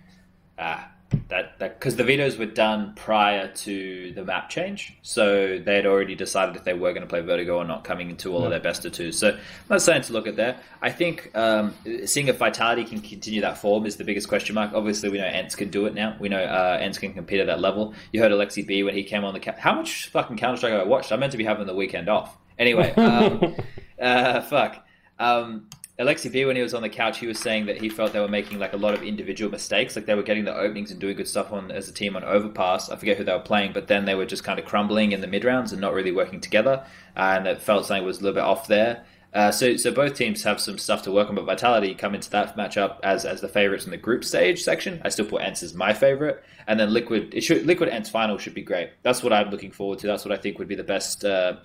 ah, 0.58 0.90
that 1.28 1.58
that 1.58 1.78
because 1.78 1.96
the 1.96 2.04
vetoes 2.04 2.36
were 2.36 2.46
done 2.46 2.92
prior 2.94 3.48
to 3.48 4.12
the 4.12 4.24
map 4.24 4.50
change, 4.50 4.96
so 5.02 5.58
they 5.58 5.76
had 5.76 5.86
already 5.86 6.14
decided 6.14 6.56
if 6.56 6.64
they 6.64 6.74
were 6.74 6.92
going 6.92 7.02
to 7.02 7.08
play 7.08 7.20
Vertigo 7.20 7.58
or 7.58 7.64
not 7.64 7.84
coming 7.84 8.10
into 8.10 8.32
all 8.32 8.40
yeah. 8.40 8.46
of 8.46 8.50
their 8.50 8.60
best 8.60 8.84
of 8.84 8.92
two. 8.92 9.12
So 9.12 9.30
I'm 9.30 9.38
not 9.68 9.82
saying 9.82 10.02
to 10.02 10.12
look 10.12 10.26
at 10.26 10.36
there. 10.36 10.58
I 10.82 10.90
think 10.90 11.30
um, 11.36 11.74
seeing 12.04 12.28
if 12.28 12.38
Vitality 12.38 12.84
can 12.84 13.00
continue 13.00 13.40
that 13.40 13.58
form 13.58 13.86
is 13.86 13.96
the 13.96 14.04
biggest 14.04 14.28
question 14.28 14.54
mark. 14.54 14.72
Obviously, 14.74 15.08
we 15.08 15.18
know 15.18 15.24
ENCE 15.24 15.56
can 15.56 15.70
do 15.70 15.86
it 15.86 15.94
now. 15.94 16.16
We 16.18 16.28
know 16.28 16.42
uh, 16.42 16.78
ENCE 16.80 16.98
can 16.98 17.14
compete 17.14 17.40
at 17.40 17.46
that 17.46 17.60
level. 17.60 17.94
You 18.12 18.20
heard 18.20 18.32
Aleksib 18.32 18.84
when 18.84 18.94
he 18.94 19.04
came 19.04 19.24
on 19.24 19.34
the 19.34 19.40
ca- 19.40 19.56
how 19.58 19.74
much 19.74 20.08
fucking 20.08 20.36
Counter 20.36 20.56
Strike 20.56 20.74
I 20.74 20.84
watched. 20.84 21.12
I 21.12 21.16
meant 21.16 21.32
to 21.32 21.38
be 21.38 21.44
having 21.44 21.66
the 21.66 21.74
weekend 21.74 22.08
off. 22.08 22.36
Anyway, 22.58 22.92
um, 22.94 23.56
uh, 24.00 24.40
fuck. 24.42 24.84
Um, 25.18 25.68
Aleksib, 25.96 26.44
when 26.44 26.56
he 26.56 26.62
was 26.62 26.74
on 26.74 26.82
the 26.82 26.88
couch, 26.88 27.20
he 27.20 27.28
was 27.28 27.38
saying 27.38 27.66
that 27.66 27.80
he 27.80 27.88
felt 27.88 28.12
they 28.12 28.18
were 28.18 28.26
making 28.26 28.58
like 28.58 28.72
a 28.72 28.76
lot 28.76 28.94
of 28.94 29.04
individual 29.04 29.48
mistakes. 29.48 29.94
Like 29.94 30.06
they 30.06 30.16
were 30.16 30.24
getting 30.24 30.44
the 30.44 30.54
openings 30.54 30.90
and 30.90 31.00
doing 31.00 31.16
good 31.16 31.28
stuff 31.28 31.52
on 31.52 31.70
as 31.70 31.88
a 31.88 31.92
team 31.92 32.16
on 32.16 32.24
Overpass. 32.24 32.90
I 32.90 32.96
forget 32.96 33.16
who 33.16 33.22
they 33.22 33.32
were 33.32 33.38
playing, 33.38 33.72
but 33.72 33.86
then 33.86 34.04
they 34.04 34.16
were 34.16 34.26
just 34.26 34.42
kind 34.42 34.58
of 34.58 34.64
crumbling 34.64 35.12
in 35.12 35.20
the 35.20 35.28
mid 35.28 35.44
rounds 35.44 35.70
and 35.70 35.80
not 35.80 35.94
really 35.94 36.10
working 36.10 36.40
together. 36.40 36.84
And 37.14 37.46
it 37.46 37.62
felt 37.62 37.86
something 37.86 38.04
was 38.04 38.18
a 38.18 38.22
little 38.22 38.34
bit 38.34 38.42
off 38.42 38.66
there. 38.66 39.04
Uh, 39.32 39.52
so, 39.52 39.76
so 39.76 39.92
both 39.92 40.14
teams 40.14 40.42
have 40.42 40.60
some 40.60 40.78
stuff 40.78 41.02
to 41.02 41.12
work 41.12 41.28
on, 41.28 41.36
but 41.36 41.44
Vitality 41.44 41.94
come 41.94 42.14
into 42.14 42.30
that 42.30 42.56
matchup 42.56 42.98
as 43.02 43.24
as 43.24 43.40
the 43.40 43.48
favorites 43.48 43.84
in 43.84 43.90
the 43.92 43.96
group 43.96 44.24
stage 44.24 44.62
section. 44.62 45.00
I 45.04 45.08
still 45.10 45.26
put 45.26 45.42
ENCE 45.42 45.62
as 45.62 45.74
my 45.74 45.92
favorite, 45.92 46.42
and 46.66 46.78
then 46.78 46.92
Liquid. 46.92 47.34
It 47.34 47.42
should 47.42 47.66
Liquid 47.66 47.88
ENCE 47.88 48.08
final 48.08 48.38
should 48.38 48.54
be 48.54 48.62
great. 48.62 48.90
That's 49.02 49.22
what 49.22 49.32
I'm 49.32 49.50
looking 49.50 49.72
forward 49.72 50.00
to. 50.00 50.06
That's 50.06 50.24
what 50.24 50.32
I 50.32 50.40
think 50.40 50.58
would 50.58 50.68
be 50.68 50.76
the 50.76 50.84
best, 50.84 51.24
uh, 51.24 51.56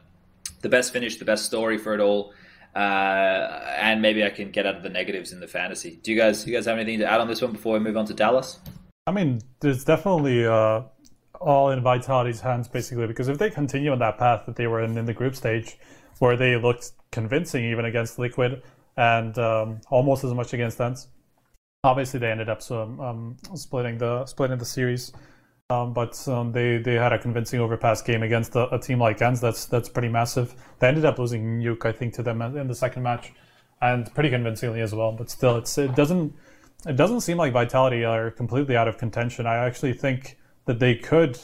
the 0.62 0.70
best 0.70 0.94
finish, 0.94 1.18
the 1.18 1.26
best 1.26 1.46
story 1.46 1.78
for 1.78 1.94
it 1.94 2.00
all 2.00 2.34
uh, 2.76 2.80
and 3.78 4.02
maybe 4.02 4.24
I 4.24 4.30
can 4.30 4.52
get 4.52 4.66
out 4.66 4.76
of 4.76 4.84
the 4.84 4.90
negatives 4.90 5.32
in 5.32 5.40
the 5.40 5.48
fantasy. 5.48 6.00
Do 6.04 6.12
you 6.12 6.18
guys, 6.18 6.46
you 6.46 6.54
guys 6.54 6.66
have 6.66 6.78
anything 6.78 7.00
to 7.00 7.12
add 7.12 7.20
on 7.20 7.28
this 7.28 7.42
one 7.42 7.52
before 7.52 7.74
we 7.74 7.80
move 7.80 7.98
on 7.98 8.06
to 8.06 8.14
Dallas? 8.14 8.60
I 9.08 9.12
mean, 9.12 9.42
there's 9.60 9.84
definitely 9.84 10.46
uh, 10.46 10.84
all 11.40 11.72
in 11.72 11.82
Vitality's 11.82 12.42
hands, 12.42 12.68
basically, 12.68 13.08
because 13.08 13.28
if 13.28 13.38
they 13.38 13.50
continue 13.50 13.92
on 13.92 14.00
that 14.00 14.18
path 14.18 14.46
that 14.46 14.56
they 14.56 14.68
were 14.68 14.84
in 14.84 14.98
in 14.98 15.06
the 15.06 15.14
group 15.14 15.36
stage, 15.36 15.78
where 16.20 16.38
they 16.38 16.56
looked 16.58 16.92
convincing 17.12 17.66
even 17.66 17.86
against 17.86 18.20
Liquid 18.20 18.62
and 18.98 19.38
um, 19.40 19.82
almost 19.90 20.24
as 20.24 20.34
much 20.34 20.54
against 20.54 20.80
ENCE, 20.80 21.08
obviously 21.84 22.20
they 22.20 22.30
ended 22.30 22.50
up 22.50 22.62
so, 22.62 22.82
um, 23.02 23.38
splitting 23.56 23.98
the 23.98 24.26
splitting 24.26 24.58
the 24.58 24.66
series. 24.66 25.12
Um, 25.72 25.94
but 25.94 26.28
um, 26.28 26.52
they 26.52 26.80
they 26.80 26.96
had 26.96 27.14
a 27.14 27.20
convincing 27.20 27.60
overpass 27.60 28.02
game 28.02 28.24
against 28.24 28.56
a, 28.56 28.74
a, 28.74 28.80
team 28.80 29.00
like 29.00 29.22
ENCE. 29.22 29.40
That's 29.40 29.66
that's 29.66 29.88
pretty 29.88 30.10
massive. 30.10 30.56
They 30.80 30.88
ended 30.88 31.06
up 31.06 31.20
losing 31.20 31.60
Nuke, 31.60 31.86
I 31.86 31.92
think, 31.92 32.16
to 32.16 32.24
them 32.24 32.42
in 32.42 32.68
the 32.68 32.74
second 32.74 33.04
match, 33.04 33.32
and 33.80 34.12
pretty 34.16 34.32
convincingly 34.32 34.82
as 34.82 34.96
well. 34.96 35.12
But 35.12 35.30
still, 35.30 35.58
it's 35.58 35.78
it 35.78 35.96
doesn't 35.96 36.34
it 36.88 36.96
doesn't 36.96 37.22
seem 37.22 37.38
like 37.38 37.54
Vitality 37.54 38.04
are 38.04 38.32
completely 38.32 38.76
out 38.76 38.88
of 38.88 38.98
contention. 38.98 39.46
I 39.46 39.58
actually 39.58 39.94
think 39.94 40.40
that 40.66 40.80
they 40.80 40.96
could 40.96 41.38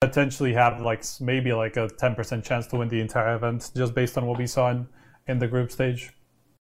potentially 0.00 0.54
have 0.54 0.80
like 0.80 1.04
maybe 1.20 1.52
like 1.52 1.76
a 1.76 1.86
10% 1.86 2.42
chance 2.42 2.66
to 2.66 2.76
win 2.76 2.88
the 2.88 3.00
entire 3.00 3.36
event 3.36 3.70
just 3.76 3.94
based 3.94 4.18
on 4.18 4.26
what 4.26 4.38
we 4.38 4.46
saw 4.46 4.70
in, 4.72 4.88
in 5.28 5.38
the 5.38 5.46
group 5.46 5.70
stage. 5.70 6.13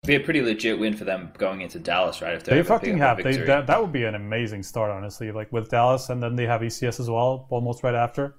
Be 0.07 0.15
a 0.15 0.21
pretty 0.21 0.41
legit 0.41 0.79
win 0.79 0.97
for 0.97 1.05
them 1.05 1.33
going 1.37 1.61
into 1.61 1.79
Dallas, 1.79 2.23
right? 2.23 2.35
If 2.35 2.45
they 2.45 2.63
fucking 2.63 2.99
have, 2.99 3.23
they, 3.23 3.37
that, 3.39 3.67
that 3.67 3.81
would 3.81 3.93
be 3.93 4.05
an 4.05 4.15
amazing 4.15 4.63
start, 4.63 4.91
honestly. 4.91 5.33
Like 5.33 5.53
with 5.53 5.69
Dallas, 5.69 6.09
and 6.09 6.23
then 6.23 6.37
they 6.37 6.47
have 6.47 6.61
ECS 6.61 7.01
as 7.01 7.11
well, 7.11 7.47
almost 7.51 7.83
right 7.83 7.95
after. 7.95 8.35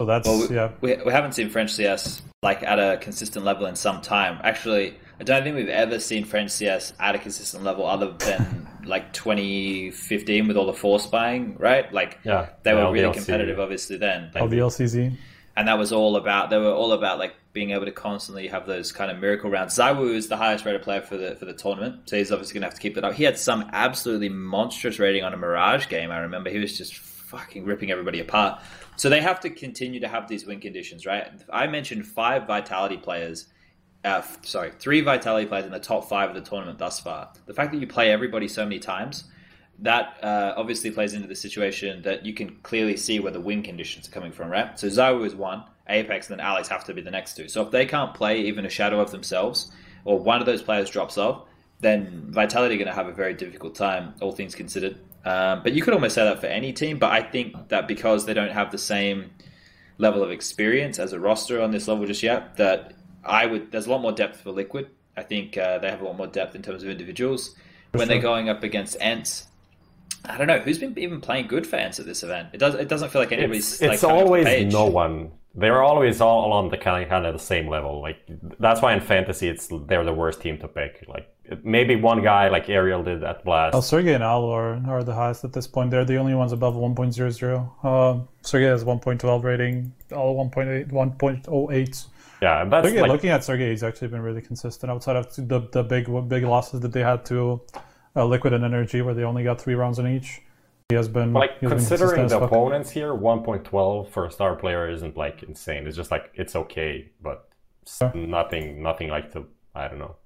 So 0.00 0.06
that's 0.06 0.28
well, 0.28 0.48
we, 0.48 0.54
yeah. 0.54 0.72
We, 0.80 0.96
we 1.06 1.12
haven't 1.12 1.32
seen 1.32 1.50
French 1.50 1.72
CS 1.72 2.22
like 2.42 2.62
at 2.62 2.78
a 2.78 2.98
consistent 2.98 3.44
level 3.44 3.66
in 3.66 3.74
some 3.74 4.00
time. 4.00 4.40
Actually, 4.44 4.96
I 5.20 5.24
don't 5.24 5.42
think 5.42 5.56
we've 5.56 5.68
ever 5.68 5.98
seen 5.98 6.24
French 6.24 6.52
CS 6.52 6.92
at 7.00 7.16
a 7.16 7.18
consistent 7.18 7.64
level 7.64 7.84
other 7.84 8.12
than 8.12 8.68
like 8.84 9.12
2015 9.12 10.46
with 10.46 10.56
all 10.56 10.66
the 10.66 10.72
force 10.72 11.06
buying, 11.06 11.56
right? 11.58 11.92
Like 11.92 12.20
yeah, 12.22 12.50
they 12.62 12.74
were 12.74 12.92
really 12.92 13.12
competitive, 13.12 13.58
obviously 13.58 13.96
then. 13.96 14.30
Oh, 14.36 14.44
like, 14.44 14.50
LCZ. 14.50 15.16
And 15.56 15.66
that 15.66 15.76
was 15.76 15.92
all 15.92 16.14
about. 16.14 16.50
They 16.50 16.58
were 16.58 16.72
all 16.72 16.92
about 16.92 17.18
like 17.18 17.34
being 17.58 17.72
able 17.72 17.84
to 17.84 17.90
constantly 17.90 18.46
have 18.46 18.68
those 18.68 18.92
kind 18.92 19.10
of 19.10 19.18
miracle 19.18 19.50
rounds. 19.50 19.76
ZywOo 19.76 20.14
is 20.14 20.28
the 20.28 20.36
highest 20.36 20.64
rated 20.64 20.80
player 20.80 21.02
for 21.02 21.16
the 21.16 21.34
for 21.34 21.44
the 21.44 21.52
tournament, 21.52 22.08
so 22.08 22.16
he's 22.16 22.30
obviously 22.30 22.54
going 22.54 22.62
to 22.62 22.68
have 22.68 22.74
to 22.74 22.80
keep 22.80 22.94
that 22.94 23.02
up. 23.02 23.14
He 23.14 23.24
had 23.24 23.36
some 23.36 23.68
absolutely 23.72 24.28
monstrous 24.28 25.00
rating 25.00 25.24
on 25.24 25.34
a 25.34 25.36
Mirage 25.36 25.88
game. 25.88 26.12
I 26.12 26.18
remember 26.18 26.50
he 26.50 26.60
was 26.60 26.78
just 26.78 26.96
fucking 26.96 27.64
ripping 27.64 27.90
everybody 27.90 28.20
apart. 28.20 28.62
So 28.94 29.08
they 29.08 29.20
have 29.20 29.40
to 29.40 29.50
continue 29.50 29.98
to 29.98 30.06
have 30.06 30.28
these 30.28 30.46
win 30.46 30.60
conditions, 30.60 31.04
right? 31.04 31.26
I 31.52 31.66
mentioned 31.66 32.06
five 32.06 32.46
Vitality 32.46 32.96
players 32.96 33.46
uh, 34.04 34.22
sorry, 34.42 34.70
three 34.78 35.00
Vitality 35.00 35.46
players 35.46 35.66
in 35.66 35.72
the 35.72 35.80
top 35.80 36.08
five 36.08 36.28
of 36.28 36.36
the 36.36 36.48
tournament 36.48 36.78
thus 36.78 37.00
far. 37.00 37.32
The 37.46 37.54
fact 37.54 37.72
that 37.72 37.78
you 37.78 37.88
play 37.88 38.12
everybody 38.12 38.46
so 38.46 38.62
many 38.62 38.78
times, 38.78 39.24
that 39.80 40.22
uh, 40.22 40.54
obviously 40.56 40.90
plays 40.90 41.14
into 41.14 41.28
the 41.28 41.34
situation 41.34 42.02
that 42.02 42.26
you 42.26 42.34
can 42.34 42.56
clearly 42.62 42.96
see 42.96 43.20
where 43.20 43.32
the 43.32 43.40
win 43.40 43.62
conditions 43.62 44.08
are 44.08 44.12
coming 44.12 44.32
from, 44.32 44.50
right? 44.50 44.78
So 44.78 44.88
ZywOo 44.88 45.24
is 45.24 45.34
one, 45.34 45.64
Apex, 45.88 46.28
and 46.28 46.38
then 46.38 46.46
Alex 46.46 46.68
have 46.68 46.84
to 46.84 46.94
be 46.94 47.00
the 47.00 47.10
next 47.10 47.36
two. 47.36 47.48
So 47.48 47.62
if 47.62 47.70
they 47.70 47.86
can't 47.86 48.14
play 48.14 48.40
even 48.42 48.66
a 48.66 48.70
shadow 48.70 49.00
of 49.00 49.10
themselves, 49.10 49.72
or 50.04 50.18
one 50.18 50.40
of 50.40 50.46
those 50.46 50.62
players 50.62 50.90
drops 50.90 51.18
off, 51.18 51.44
then 51.80 52.26
Vitality 52.30 52.74
are 52.74 52.78
going 52.78 52.88
to 52.88 52.94
have 52.94 53.06
a 53.06 53.12
very 53.12 53.34
difficult 53.34 53.74
time, 53.74 54.14
all 54.20 54.32
things 54.32 54.54
considered. 54.54 54.98
Um, 55.24 55.62
but 55.62 55.72
you 55.72 55.82
could 55.82 55.94
almost 55.94 56.14
say 56.14 56.24
that 56.24 56.40
for 56.40 56.46
any 56.46 56.72
team. 56.72 56.98
But 56.98 57.12
I 57.12 57.22
think 57.22 57.68
that 57.68 57.86
because 57.86 58.26
they 58.26 58.34
don't 58.34 58.52
have 58.52 58.70
the 58.70 58.78
same 58.78 59.30
level 59.98 60.22
of 60.22 60.30
experience 60.30 60.98
as 60.98 61.12
a 61.12 61.20
roster 61.20 61.60
on 61.60 61.70
this 61.70 61.88
level 61.88 62.06
just 62.06 62.22
yet, 62.22 62.56
that 62.56 62.94
I 63.24 63.46
would. 63.46 63.70
There's 63.70 63.86
a 63.86 63.90
lot 63.90 64.00
more 64.00 64.12
depth 64.12 64.40
for 64.40 64.50
Liquid. 64.50 64.88
I 65.16 65.22
think 65.22 65.58
uh, 65.58 65.78
they 65.78 65.90
have 65.90 66.00
a 66.00 66.04
lot 66.04 66.16
more 66.16 66.28
depth 66.28 66.54
in 66.54 66.62
terms 66.62 66.82
of 66.82 66.88
individuals. 66.88 67.54
For 67.92 67.98
when 67.98 68.06
sure. 68.06 68.14
they're 68.14 68.22
going 68.22 68.48
up 68.48 68.62
against 68.62 68.96
ENCE, 69.00 69.46
I 70.24 70.38
don't 70.38 70.46
know 70.46 70.58
who's 70.58 70.78
been 70.78 70.98
even 70.98 71.20
playing 71.20 71.46
good 71.46 71.66
for 71.66 71.76
ENCE 71.76 72.00
at 72.00 72.06
this 72.06 72.22
event. 72.22 72.48
It 72.52 72.58
does. 72.58 72.74
It 72.74 72.88
doesn't 72.88 73.10
feel 73.10 73.20
like 73.20 73.32
anybody's. 73.32 73.74
It's, 73.74 73.82
it's 73.82 74.02
like, 74.02 74.12
always 74.12 74.72
no 74.72 74.86
one. 74.86 75.32
They're 75.54 75.82
always 75.82 76.20
all 76.20 76.52
on 76.52 76.68
the 76.68 76.78
kind 76.78 77.02
of, 77.02 77.08
kind 77.08 77.26
of 77.26 77.32
the 77.32 77.40
same 77.40 77.68
level. 77.68 78.00
Like 78.00 78.18
that's 78.60 78.80
why 78.80 78.94
in 78.94 79.00
fantasy, 79.00 79.48
it's 79.48 79.68
they're 79.86 80.04
the 80.04 80.12
worst 80.12 80.40
team 80.40 80.58
to 80.58 80.68
pick. 80.68 81.04
Like 81.08 81.34
maybe 81.64 81.96
one 81.96 82.22
guy 82.22 82.48
like 82.48 82.68
Aerial 82.68 83.02
did 83.02 83.24
at 83.24 83.44
Blast. 83.44 83.74
Oh, 83.74 83.80
Sergey 83.80 84.14
and 84.14 84.22
Al 84.22 84.44
are, 84.44 84.80
are 84.88 85.02
the 85.02 85.14
highest 85.14 85.44
at 85.44 85.52
this 85.52 85.66
point. 85.66 85.90
They're 85.90 86.04
the 86.04 86.16
only 86.16 86.34
ones 86.34 86.52
above 86.52 86.74
1.00. 86.74 87.70
Uh, 87.82 88.24
Sergey 88.42 88.66
has 88.66 88.84
1.12 88.84 89.42
rating. 89.42 89.92
All 90.12 90.36
1.8, 90.50 90.92
1.08. 90.92 92.06
Yeah, 92.40 92.64
that's 92.64 92.86
Sergey, 92.86 93.00
like... 93.00 93.10
looking 93.10 93.30
at 93.30 93.42
Sergey, 93.42 93.70
he's 93.70 93.82
actually 93.82 94.08
been 94.08 94.22
really 94.22 94.42
consistent 94.42 94.92
outside 94.92 95.16
of 95.16 95.34
the 95.34 95.68
the 95.72 95.82
big 95.82 96.06
big 96.28 96.44
losses 96.44 96.80
that 96.80 96.92
they 96.92 97.02
had 97.02 97.24
to 97.26 97.60
uh, 98.14 98.24
Liquid 98.24 98.52
and 98.52 98.64
NRG, 98.64 99.04
where 99.04 99.14
they 99.14 99.24
only 99.24 99.44
got 99.44 99.60
three 99.60 99.74
rounds 99.74 99.98
in 99.98 100.06
each. 100.06 100.40
He 100.90 100.94
has 100.96 101.06
been 101.06 101.34
like 101.34 101.60
considering 101.60 102.28
been 102.28 102.28
the 102.28 102.40
opponents 102.40 102.90
here. 102.90 103.12
One 103.12 103.42
point 103.42 103.62
twelve 103.62 104.08
for 104.08 104.24
a 104.24 104.32
star 104.32 104.56
player 104.56 104.88
isn't 104.88 105.18
like 105.18 105.42
insane. 105.42 105.86
It's 105.86 105.94
just 105.94 106.10
like 106.10 106.30
it's 106.32 106.56
okay, 106.56 107.10
but 107.20 107.46
yeah. 108.00 108.10
nothing 108.14 108.82
nothing 108.82 109.08
like 109.08 109.30
to 109.34 109.44
I 109.74 109.88
don't 109.88 109.98
know. 109.98 110.16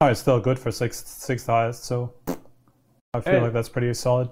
Oh, 0.00 0.06
it's 0.06 0.20
still 0.20 0.40
good 0.40 0.58
for 0.58 0.70
sixth 0.70 1.06
sixth 1.06 1.46
highest, 1.46 1.84
so 1.84 2.14
I 3.12 3.20
feel 3.20 3.34
hey. 3.34 3.40
like 3.42 3.52
that's 3.52 3.68
pretty 3.68 3.92
solid. 3.92 4.30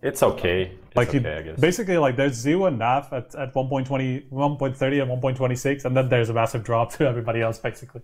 It's 0.00 0.22
okay. 0.22 0.72
It's 0.86 0.96
like 0.96 1.14
okay, 1.14 1.36
I 1.36 1.42
guess. 1.42 1.60
basically 1.60 1.98
like 1.98 2.16
there's 2.16 2.42
ZywOo 2.42 2.68
and 2.68 2.80
NAF 2.80 3.12
at, 3.12 3.34
at 3.34 3.52
1.20, 3.52 4.30
1.30 4.30 5.02
and 5.02 5.22
1.26, 5.22 5.84
and 5.84 5.94
then 5.94 6.08
there's 6.08 6.30
a 6.30 6.34
massive 6.34 6.64
drop 6.64 6.92
to 6.96 7.06
everybody 7.06 7.42
else 7.42 7.58
basically. 7.58 8.00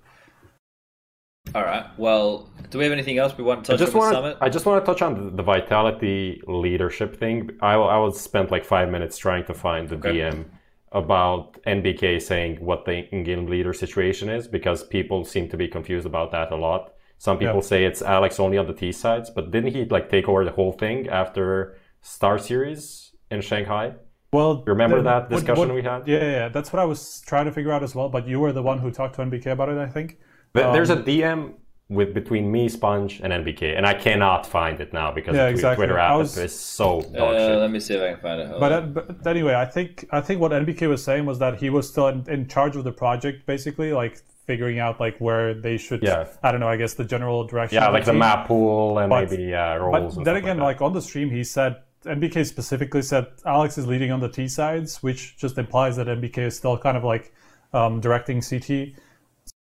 All 1.55 1.63
right. 1.63 1.87
Well, 1.99 2.49
do 2.71 2.79
we 2.79 2.85
have 2.85 2.93
anything 2.93 3.19
else 3.19 3.37
we 3.37 3.45
want 3.45 3.65
to 3.65 3.73
touch 3.73 3.81
I 3.81 3.85
just 3.85 3.95
on 3.95 4.01
want 4.01 4.15
Summit? 4.15 4.37
I 4.41 4.49
just 4.49 4.65
want 4.65 4.85
to 4.85 4.87
touch 4.91 5.03
on 5.03 5.37
the 5.37 5.43
vitality 5.43 6.43
leadership 6.47 7.19
thing. 7.19 7.51
I, 7.61 7.75
I 7.75 7.99
was 7.99 8.21
spent 8.21 8.51
like 8.51 8.65
five 8.65 8.89
minutes 8.91 9.19
trying 9.19 9.45
to 9.47 9.55
find 9.55 9.89
the 9.89 9.97
okay. 9.97 10.13
DM 10.13 10.47
about 10.93 11.63
NBK 11.65 12.21
saying 12.21 12.65
what 12.65 12.85
the 12.85 13.09
in-game 13.15 13.47
leader 13.47 13.73
situation 13.73 14.29
is 14.29 14.47
because 14.47 14.85
people 14.85 15.25
seem 15.25 15.49
to 15.49 15.57
be 15.57 15.69
confused 15.69 16.07
about 16.07 16.31
that 16.33 16.53
a 16.53 16.57
lot. 16.57 16.95
Some 17.19 17.39
people 17.39 17.57
yeah. 17.57 17.61
say 17.61 17.85
it's 17.85 18.03
Alex 18.03 18.41
only 18.41 18.59
on 18.59 18.67
the 18.67 18.75
T 18.75 18.91
sides, 18.93 19.31
but 19.31 19.51
didn't 19.51 19.75
he 19.75 19.85
like 19.85 20.11
take 20.11 20.29
over 20.29 20.45
the 20.45 20.51
whole 20.51 20.73
thing 20.73 21.09
after 21.09 21.79
Star 22.01 22.39
Series 22.39 23.13
in 23.31 23.41
Shanghai? 23.41 23.95
Well, 24.33 24.65
remember 24.67 24.97
the, 24.97 25.03
that 25.03 25.31
discussion 25.31 25.59
what, 25.59 25.69
what, 25.69 25.75
we 25.75 25.83
had? 25.83 26.09
Yeah, 26.09 26.19
yeah, 26.19 26.49
that's 26.49 26.73
what 26.73 26.81
I 26.81 26.85
was 26.85 27.23
trying 27.27 27.45
to 27.45 27.53
figure 27.53 27.71
out 27.71 27.83
as 27.83 27.95
well. 27.95 28.09
But 28.09 28.27
you 28.27 28.41
were 28.41 28.53
the 28.53 28.63
one 28.63 28.79
who 28.79 28.91
talked 28.91 29.17
to 29.17 29.23
NBK 29.23 29.53
about 29.53 29.69
it, 29.69 29.79
I 29.79 29.87
think. 29.87 30.19
There's 30.55 30.91
um, 30.91 30.99
a 30.99 31.03
DM 31.03 31.55
with 31.89 32.15
between 32.15 32.51
me, 32.51 32.69
Spunj, 32.69 33.21
and 33.23 33.33
NBK, 33.33 33.77
and 33.77 33.87
I 33.87 33.95
cannot 33.95 34.47
find 34.47 34.81
it 34.81 34.93
now 34.93 35.13
because 35.13 35.37
yeah, 35.37 35.45
the 35.45 35.51
exactly. 35.51 35.85
Twitter 35.85 35.99
app 35.99 36.17
was, 36.17 36.37
is 36.39 36.59
so 36.59 37.03
dog 37.03 37.35
uh, 37.35 37.59
Let 37.59 37.71
me 37.71 37.81
see 37.81 37.95
if 37.95 38.03
I 38.03 38.13
can 38.13 38.21
find 38.21 38.41
it. 38.41 38.61
But, 38.61 38.73
uh, 38.73 38.81
but, 38.81 39.27
anyway, 39.27 39.55
I 39.55 39.67
think 39.67 40.07
I 40.11 40.21
think 40.21 40.41
what 40.41 40.53
NBK 40.53 40.89
was 40.89 41.05
saying 41.05 41.27
was 41.27 41.39
that 41.39 41.61
he 41.61 41.71
was 41.71 41.89
still 41.89 42.09
in, 42.09 42.29
in 42.29 42.49
charge 42.49 42.77
of 42.77 42.85
the 42.85 42.93
project, 42.93 43.47
basically, 43.47 43.93
like 43.93 44.19
figuring 44.47 44.79
out 44.79 45.01
like 45.01 45.19
where 45.19 45.55
they 45.55 45.77
should. 45.77 46.03
Yeah. 46.03 46.29
I 46.43 46.51
don't 46.51 46.61
know. 46.61 46.69
I 46.69 46.77
guess 46.77 46.95
the 46.95 47.05
general 47.05 47.45
direction. 47.45 47.77
Yeah, 47.77 47.89
like 47.89 48.05
the, 48.05 48.13
the 48.13 48.19
map 48.19 48.49
pool 48.49 48.99
and 48.99 49.11
but, 49.11 49.31
maybe 49.31 49.55
uh, 49.55 49.77
roles. 49.77 50.17
But 50.17 50.25
then 50.25 50.37
again, 50.37 50.59
like, 50.59 50.81
like 50.81 50.83
on 50.83 50.93
the 50.93 51.03
stream, 51.03 51.31
he 51.31 51.45
said 51.45 51.77
NBK 52.05 52.47
specifically 52.47 53.03
said 53.03 53.27
Alex 53.45 53.79
is 53.79 53.87
leading 53.87 54.11
on 54.11 54.21
the 54.21 54.29
T 54.29 54.49
sides, 54.49 55.03
which 55.03 55.37
just 55.37 55.59
implies 55.59 55.97
that 55.97 56.07
NBK 56.07 56.39
is 56.39 56.57
still 56.57 56.77
kind 56.79 56.97
of 56.97 57.05
like 57.05 57.33
um, 57.73 58.01
directing 58.01 58.41
CT. 58.41 58.95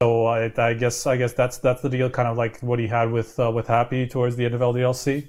So 0.02 0.26
I, 0.26 0.52
I, 0.58 0.74
guess 0.74 1.06
I 1.06 1.18
guess 1.18 1.34
that's 1.34 1.60
that's 1.60 1.82
the 1.82 1.90
deal, 1.90 2.10
kind 2.10 2.28
of 2.28 2.38
like 2.38 2.60
what 2.62 2.80
he 2.80 2.88
had 2.88 3.12
with 3.12 3.40
uh, 3.40 3.52
with 3.52 3.68
Happy 3.68 4.08
towards 4.08 4.36
the 4.36 4.46
end 4.46 4.56
of 4.56 4.62
LDLC. 4.62 5.28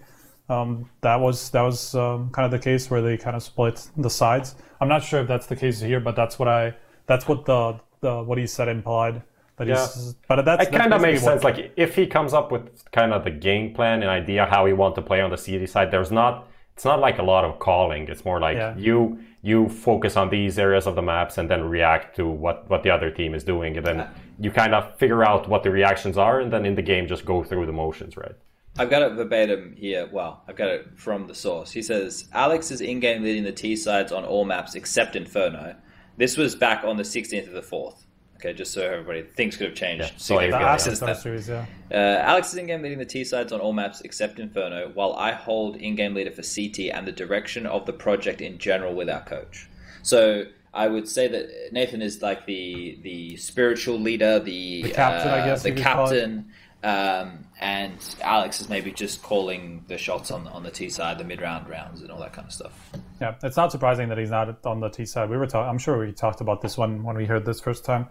Um, 0.49 0.89
that 1.03 1.21
was 1.21 1.51
that 1.51 1.63
was 1.63 1.95
um, 1.95 2.31
kind 2.31 2.47
of 2.47 2.51
the 2.51 2.59
case 2.59 2.91
where 2.91 3.03
they 3.03 3.17
kind 3.17 3.37
of 3.37 3.43
split 3.43 3.89
the 3.97 4.11
sides. 4.11 4.57
I'm 4.81 4.89
not 4.89 5.03
sure 5.03 5.21
if 5.21 5.29
that's 5.29 5.47
the 5.47 5.57
case 5.57 5.81
here, 5.81 6.01
but 6.01 6.17
that's 6.17 6.39
what 6.39 6.49
I 6.49 6.75
that's 7.07 7.29
what 7.29 7.45
the, 7.45 7.79
the 8.01 8.23
what 8.23 8.39
he 8.39 8.47
said 8.47 8.69
implied. 8.69 9.23
That 9.57 9.69
yeah. 9.69 9.87
he's, 9.87 10.15
but 10.27 10.45
that's, 10.45 10.67
it 10.67 10.73
kind 10.73 10.93
of 10.95 11.03
makes 11.03 11.23
sense. 11.23 11.45
Like 11.45 11.73
if 11.77 11.95
he 11.95 12.07
comes 12.07 12.33
up 12.33 12.51
with 12.51 12.91
kind 12.93 13.13
of 13.13 13.25
the 13.25 13.31
game 13.31 13.75
plan 13.75 14.03
and 14.03 14.11
idea 14.11 14.47
how 14.47 14.65
he 14.67 14.73
want 14.73 14.95
to 14.95 15.03
play 15.03 15.21
on 15.21 15.31
the 15.31 15.37
CT 15.37 15.69
side, 15.69 15.91
there's 15.91 16.11
not 16.11 16.49
it's 16.75 16.85
not 16.85 17.01
like 17.01 17.19
a 17.19 17.23
lot 17.23 17.45
of 17.45 17.59
calling. 17.59 18.09
It's 18.09 18.25
more 18.25 18.41
like 18.41 18.57
yeah. 18.57 18.77
you 18.77 19.19
you 19.43 19.69
focus 19.69 20.17
on 20.17 20.31
these 20.31 20.59
areas 20.59 20.87
of 20.87 20.95
the 20.95 21.03
maps 21.03 21.37
and 21.39 21.51
then 21.51 21.65
react 21.65 22.17
to 22.17 22.27
what 22.27 22.69
what 22.71 22.83
the 22.83 22.91
other 22.91 23.11
team 23.11 23.35
is 23.35 23.45
doing, 23.45 23.77
and 23.77 23.87
then 23.87 24.09
you 24.39 24.51
kind 24.51 24.75
of 24.75 24.97
figure 24.99 25.25
out 25.25 25.49
what 25.49 25.63
the 25.63 25.71
reactions 25.71 26.19
are, 26.19 26.41
and 26.41 26.53
then 26.53 26.65
in 26.65 26.75
the 26.75 26.83
game 26.83 27.07
just 27.07 27.25
go 27.25 27.43
through 27.43 27.67
the 27.67 27.73
motions, 27.73 28.17
right? 28.17 28.35
I've 28.79 28.89
got 28.89 29.03
it 29.03 29.13
verbatim 29.13 29.75
here. 29.77 30.09
Well, 30.11 30.43
I've 30.49 30.57
got 30.57 30.69
it 30.69 30.89
from 30.97 31.27
the 31.27 31.35
source. 31.35 31.71
He 31.71 31.83
says 31.83 32.29
Alex 32.33 32.71
is 32.71 32.81
in-game 32.81 33.23
leading 33.23 33.45
the 33.45 33.53
T 33.53 33.77
sides 33.77 34.13
on 34.13 34.25
all 34.25 34.45
maps 34.45 34.75
except 34.75 35.15
Inferno. 35.15 35.77
This 36.17 36.37
was 36.37 36.55
back 36.55 36.85
on 36.85 36.97
the 36.97 37.03
16th 37.03 37.49
of 37.49 37.55
the 37.55 37.61
4th. 37.61 38.05
Okay, 38.37 38.53
just 38.55 38.73
so 38.73 38.83
everybody 38.83 39.23
things 39.23 39.57
could 39.57 39.69
have 39.69 39.77
changed. 39.77 40.05
Yeah, 40.05 40.17
so 40.17 40.41
yeah. 40.41 40.77
Series, 40.77 41.49
yeah. 41.49 41.67
Uh, 41.93 41.95
Alex 41.95 42.49
is 42.49 42.57
in-game 42.57 42.83
leading 42.83 42.99
the 42.99 43.05
T 43.05 43.25
sides 43.25 43.53
on 43.53 43.61
all 43.61 43.73
maps 43.73 44.01
except 44.01 44.41
Inferno, 44.41 44.91
while 44.95 45.13
I 45.13 45.33
hold 45.33 45.77
in-game 45.77 46.15
leader 46.15 46.33
for 46.33 46.43
CT 46.43 46.91
and 46.93 47.07
the 47.07 47.13
direction 47.13 47.67
of 47.67 47.87
the 47.87 47.93
project 47.93 48.41
in 48.41 48.59
general 48.59 48.95
with 48.95 49.09
our 49.09 49.23
coach. 49.23 49.69
So 50.03 50.47
I 50.75 50.89
would 50.89 51.09
say 51.09 51.29
that 51.29 51.73
Nathan 51.73 52.01
is 52.01 52.23
like 52.23 52.47
the 52.47 52.99
the 53.03 53.37
spiritual 53.37 53.99
leader, 53.99 54.39
the, 54.39 54.83
the 54.83 54.91
captain, 54.91 55.31
uh, 55.31 55.35
I 55.35 55.47
guess, 55.47 55.63
the 55.63 55.73
captain, 55.73 56.51
um, 56.83 57.47
and 57.61 57.99
Alex 58.23 58.61
is 58.61 58.69
maybe 58.71 58.91
just 58.91 59.23
calling 59.23 59.85
the 59.89 59.99
shots 59.99 60.31
on 60.31 60.47
on 60.49 60.63
the 60.63 60.71
T 60.71 60.89
side, 60.89 61.19
the 61.19 61.25
mid 61.25 61.43
round 61.43 61.69
rounds, 61.69 62.01
and 62.01 62.11
all 62.11 62.21
that 62.21 62.33
kind 62.33 62.47
of 62.47 62.53
stuff. 62.53 62.91
Yeah, 63.21 63.35
it's 63.43 63.57
not 63.57 63.71
surprising 63.71 64.09
that 64.09 64.19
he's 64.19 64.31
not 64.31 64.65
on 64.65 64.81
the 64.81 64.89
T 64.89 65.05
side. 65.05 65.29
We 65.29 65.37
were 65.37 65.47
talking. 65.47 65.69
I'm 65.69 65.79
sure 65.79 65.99
we 65.99 66.11
talked 66.13 66.41
about 66.41 66.63
this 66.63 66.79
one 66.79 67.03
when 67.03 67.17
we 67.17 67.27
heard 67.27 67.45
this 67.45 67.61
first 67.61 67.85
time. 67.85 68.09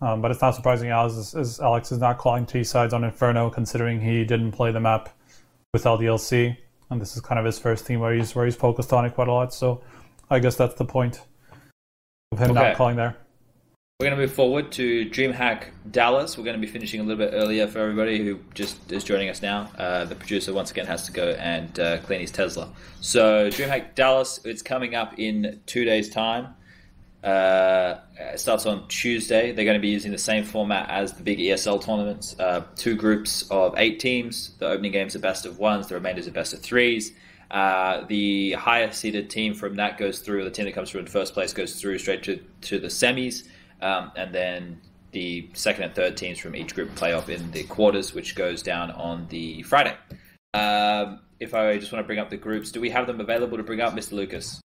Um, 0.00 0.20
but 0.20 0.30
it's 0.30 0.42
not 0.42 0.54
surprising 0.54 0.90
Alex 0.90 1.14
is, 1.14 1.34
is, 1.34 1.60
Alex 1.60 1.92
is 1.92 1.98
not 1.98 2.18
calling 2.18 2.46
T 2.46 2.62
sides 2.62 2.92
on 2.92 3.04
Inferno, 3.04 3.48
considering 3.48 4.00
he 4.00 4.24
didn't 4.24 4.52
play 4.52 4.70
the 4.70 4.80
map 4.80 5.08
with 5.72 5.84
LDLC, 5.84 6.56
and 6.90 7.00
this 7.00 7.16
is 7.16 7.22
kind 7.22 7.38
of 7.38 7.44
his 7.44 7.58
first 7.58 7.86
team 7.86 8.00
where 8.00 8.14
he's 8.14 8.34
where 8.34 8.44
he's 8.44 8.56
focused 8.56 8.92
on 8.92 9.04
it 9.04 9.14
quite 9.14 9.28
a 9.28 9.32
lot. 9.32 9.52
So 9.52 9.82
I 10.30 10.38
guess 10.38 10.56
that's 10.56 10.74
the 10.74 10.84
point 10.84 11.20
of 12.34 12.38
him 12.38 12.50
okay. 12.50 12.68
not 12.68 12.76
calling 12.76 12.96
there. 12.96 13.16
We're 14.00 14.06
going 14.08 14.18
to 14.18 14.26
move 14.26 14.34
forward 14.34 14.72
to 14.72 15.08
DreamHack 15.08 15.68
Dallas. 15.92 16.36
We're 16.36 16.42
going 16.42 16.60
to 16.60 16.66
be 16.66 16.70
finishing 16.70 17.00
a 17.00 17.04
little 17.04 17.24
bit 17.24 17.30
earlier 17.32 17.68
for 17.68 17.78
everybody 17.78 18.24
who 18.24 18.40
just 18.52 18.90
is 18.90 19.04
joining 19.04 19.28
us 19.28 19.40
now. 19.40 19.70
Uh, 19.78 20.04
the 20.04 20.16
producer 20.16 20.52
once 20.52 20.72
again 20.72 20.86
has 20.86 21.06
to 21.06 21.12
go 21.12 21.30
and 21.30 21.78
uh, 21.78 21.98
clean 21.98 22.20
his 22.20 22.32
Tesla. 22.32 22.72
So 23.00 23.48
DreamHack 23.50 23.94
Dallas, 23.94 24.40
it's 24.44 24.62
coming 24.62 24.96
up 24.96 25.16
in 25.18 25.60
two 25.66 25.84
days' 25.84 26.10
time. 26.10 26.54
Uh, 27.24 28.00
it 28.18 28.38
starts 28.38 28.66
on 28.66 28.86
Tuesday. 28.88 29.52
They're 29.52 29.64
going 29.64 29.78
to 29.78 29.82
be 29.82 29.88
using 29.88 30.12
the 30.12 30.18
same 30.18 30.44
format 30.44 30.90
as 30.90 31.14
the 31.14 31.22
big 31.22 31.38
ESL 31.38 31.82
tournaments. 31.82 32.36
Uh, 32.38 32.64
two 32.76 32.96
groups 32.96 33.48
of 33.50 33.74
eight 33.78 33.98
teams. 33.98 34.50
The 34.58 34.68
opening 34.68 34.92
games 34.92 35.16
are 35.16 35.20
best 35.20 35.46
of 35.46 35.58
ones. 35.58 35.88
The 35.88 35.94
remainders 35.94 36.28
are 36.28 36.32
best 36.32 36.52
of 36.52 36.60
threes. 36.60 37.12
Uh, 37.50 38.04
the 38.08 38.52
highest 38.52 39.00
seeded 39.00 39.30
team 39.30 39.54
from 39.54 39.76
that 39.76 39.96
goes 39.96 40.18
through. 40.18 40.44
The 40.44 40.50
team 40.50 40.66
that 40.66 40.74
comes 40.74 40.90
through 40.90 41.00
in 41.00 41.06
first 41.06 41.32
place 41.32 41.54
goes 41.54 41.80
through 41.80 41.98
straight 41.98 42.22
to, 42.24 42.44
to 42.62 42.78
the 42.78 42.88
semis. 42.88 43.44
Um, 43.80 44.12
and 44.16 44.34
then 44.34 44.80
the 45.12 45.48
second 45.54 45.84
and 45.84 45.94
third 45.94 46.18
teams 46.18 46.38
from 46.38 46.54
each 46.54 46.74
group 46.74 46.94
play 46.94 47.14
off 47.14 47.30
in 47.30 47.50
the 47.52 47.64
quarters, 47.64 48.12
which 48.12 48.34
goes 48.34 48.62
down 48.62 48.90
on 48.90 49.26
the 49.28 49.62
Friday. 49.62 49.96
Um, 50.52 51.20
if 51.40 51.54
I 51.54 51.78
just 51.78 51.90
want 51.90 52.02
to 52.02 52.06
bring 52.06 52.18
up 52.18 52.28
the 52.28 52.36
groups, 52.36 52.70
do 52.70 52.82
we 52.82 52.90
have 52.90 53.06
them 53.06 53.20
available 53.20 53.56
to 53.56 53.62
bring 53.62 53.80
up, 53.80 53.94
Mr. 53.94 54.12
Lucas? 54.12 54.60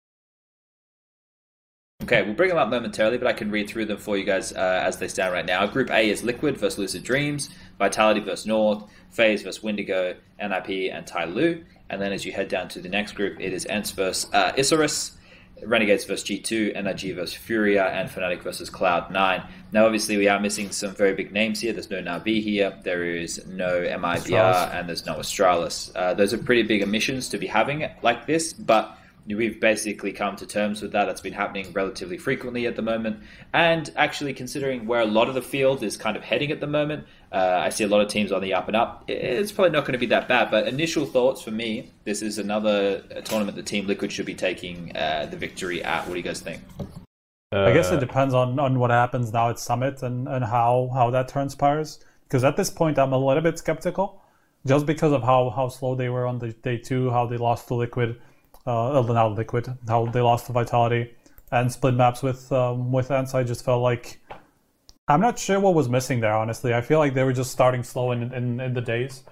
Okay, 2.02 2.22
we'll 2.22 2.34
bring 2.34 2.50
them 2.50 2.58
up 2.58 2.68
momentarily, 2.68 3.16
but 3.16 3.26
I 3.26 3.32
can 3.32 3.50
read 3.50 3.66
through 3.66 3.86
them 3.86 3.96
for 3.96 4.18
you 4.18 4.24
guys 4.24 4.52
uh, 4.52 4.82
as 4.84 4.98
they 4.98 5.08
stand 5.08 5.32
right 5.32 5.46
now. 5.46 5.66
Group 5.66 5.90
A 5.90 6.10
is 6.10 6.22
Liquid 6.22 6.58
versus 6.58 6.78
Lucid 6.78 7.02
Dreams, 7.02 7.48
Vitality 7.78 8.20
versus 8.20 8.46
North, 8.46 8.84
FaZe 9.10 9.42
versus 9.42 9.62
Windigo, 9.62 10.14
NIP, 10.38 10.92
and 10.92 11.06
TyLoo. 11.06 11.64
And 11.88 12.02
then 12.02 12.12
as 12.12 12.26
you 12.26 12.32
head 12.32 12.48
down 12.48 12.68
to 12.70 12.80
the 12.80 12.90
next 12.90 13.12
group, 13.12 13.40
it 13.40 13.54
is 13.54 13.64
ENCE 13.66 13.92
versus 13.92 14.30
uh, 14.34 14.52
Isurus, 14.52 15.12
Renegades 15.64 16.04
versus 16.04 16.28
G2, 16.28 16.76
NRG 16.76 17.14
versus 17.14 17.34
Furia, 17.36 17.86
and 17.86 18.10
Fnatic 18.10 18.42
versus 18.42 18.68
Cloud9. 18.68 19.48
Now, 19.72 19.86
obviously, 19.86 20.18
we 20.18 20.28
are 20.28 20.38
missing 20.38 20.72
some 20.72 20.94
very 20.94 21.14
big 21.14 21.32
names 21.32 21.60
here. 21.60 21.72
There's 21.72 21.90
no 21.90 22.02
Na'Vi 22.02 22.42
here, 22.42 22.76
there 22.82 23.04
is 23.04 23.46
no 23.46 23.80
MIBR, 23.80 24.18
Astralis. 24.26 24.74
and 24.74 24.88
there's 24.88 25.06
no 25.06 25.14
Astralis. 25.14 25.90
Uh, 25.96 26.12
those 26.12 26.34
are 26.34 26.38
pretty 26.38 26.64
big 26.64 26.82
omissions 26.82 27.30
to 27.30 27.38
be 27.38 27.46
having 27.46 27.88
like 28.02 28.26
this, 28.26 28.52
but 28.52 28.98
we've 29.26 29.58
basically 29.60 30.12
come 30.12 30.36
to 30.36 30.46
terms 30.46 30.82
with 30.82 30.92
that. 30.92 31.06
That's 31.06 31.20
been 31.20 31.32
happening 31.32 31.72
relatively 31.72 32.18
frequently 32.18 32.66
at 32.66 32.76
the 32.76 32.82
moment. 32.82 33.20
And 33.52 33.90
actually, 33.96 34.34
considering 34.34 34.86
where 34.86 35.00
a 35.00 35.06
lot 35.06 35.28
of 35.28 35.34
the 35.34 35.42
field 35.42 35.82
is 35.82 35.96
kind 35.96 36.16
of 36.16 36.22
heading 36.22 36.50
at 36.50 36.60
the 36.60 36.66
moment, 36.66 37.06
uh, 37.32 37.60
I 37.62 37.70
see 37.70 37.84
a 37.84 37.88
lot 37.88 38.00
of 38.00 38.08
teams 38.08 38.32
on 38.32 38.42
the 38.42 38.52
up 38.52 38.68
and 38.68 38.76
up. 38.76 39.04
It's 39.08 39.50
probably 39.50 39.70
not 39.70 39.84
going 39.84 39.92
to 39.92 39.98
be 39.98 40.06
that 40.06 40.28
bad. 40.28 40.50
But 40.50 40.68
initial 40.68 41.06
thoughts 41.06 41.42
for 41.42 41.50
me, 41.50 41.90
this 42.04 42.20
is 42.22 42.38
another 42.38 43.00
tournament 43.24 43.56
the 43.56 43.62
Team 43.62 43.86
Liquid 43.86 44.12
should 44.12 44.26
be 44.26 44.34
taking 44.34 44.94
uh, 44.96 45.26
the 45.30 45.36
victory 45.36 45.82
at. 45.82 46.06
What 46.06 46.12
do 46.12 46.18
you 46.18 46.22
guys 46.22 46.40
think? 46.40 46.60
I 47.52 47.72
guess 47.72 47.92
it 47.92 48.00
depends 48.00 48.34
on, 48.34 48.58
on 48.58 48.80
what 48.80 48.90
happens 48.90 49.32
now 49.32 49.48
at 49.48 49.60
Summit 49.60 50.02
and, 50.02 50.26
and 50.26 50.44
how, 50.44 50.90
how 50.92 51.10
that 51.10 51.28
transpires. 51.28 52.04
Because 52.24 52.42
at 52.42 52.56
this 52.56 52.68
point, 52.68 52.98
I'm 52.98 53.12
a 53.12 53.18
little 53.18 53.42
bit 53.42 53.58
skeptical, 53.58 54.20
just 54.66 54.86
because 54.86 55.12
of 55.12 55.22
how, 55.22 55.50
how 55.50 55.68
slow 55.68 55.94
they 55.94 56.08
were 56.08 56.26
on 56.26 56.40
the 56.40 56.52
day 56.52 56.78
two, 56.78 57.10
how 57.10 57.26
they 57.26 57.36
lost 57.36 57.68
to 57.68 57.74
Liquid 57.74 58.20
uh, 58.66 59.02
now 59.08 59.28
Liquid, 59.28 59.76
how 59.86 60.06
they 60.06 60.20
lost 60.20 60.46
the 60.46 60.52
Vitality 60.52 61.12
and 61.52 61.70
split 61.70 61.94
maps 61.94 62.22
with 62.22 62.50
um, 62.52 62.92
with 62.92 63.10
ENCE. 63.10 63.34
I 63.34 63.44
just 63.44 63.64
felt 63.64 63.82
like 63.82 64.20
I'm 65.08 65.20
not 65.20 65.38
sure 65.38 65.60
what 65.60 65.74
was 65.74 65.88
missing 65.88 66.20
there. 66.20 66.34
Honestly, 66.34 66.74
I 66.74 66.80
feel 66.80 66.98
like 66.98 67.14
they 67.14 67.24
were 67.24 67.32
just 67.32 67.50
starting 67.50 67.82
slow 67.82 68.12
in 68.12 68.32
in, 68.32 68.60
in 68.60 68.74
the 68.74 68.80
days, 68.80 69.22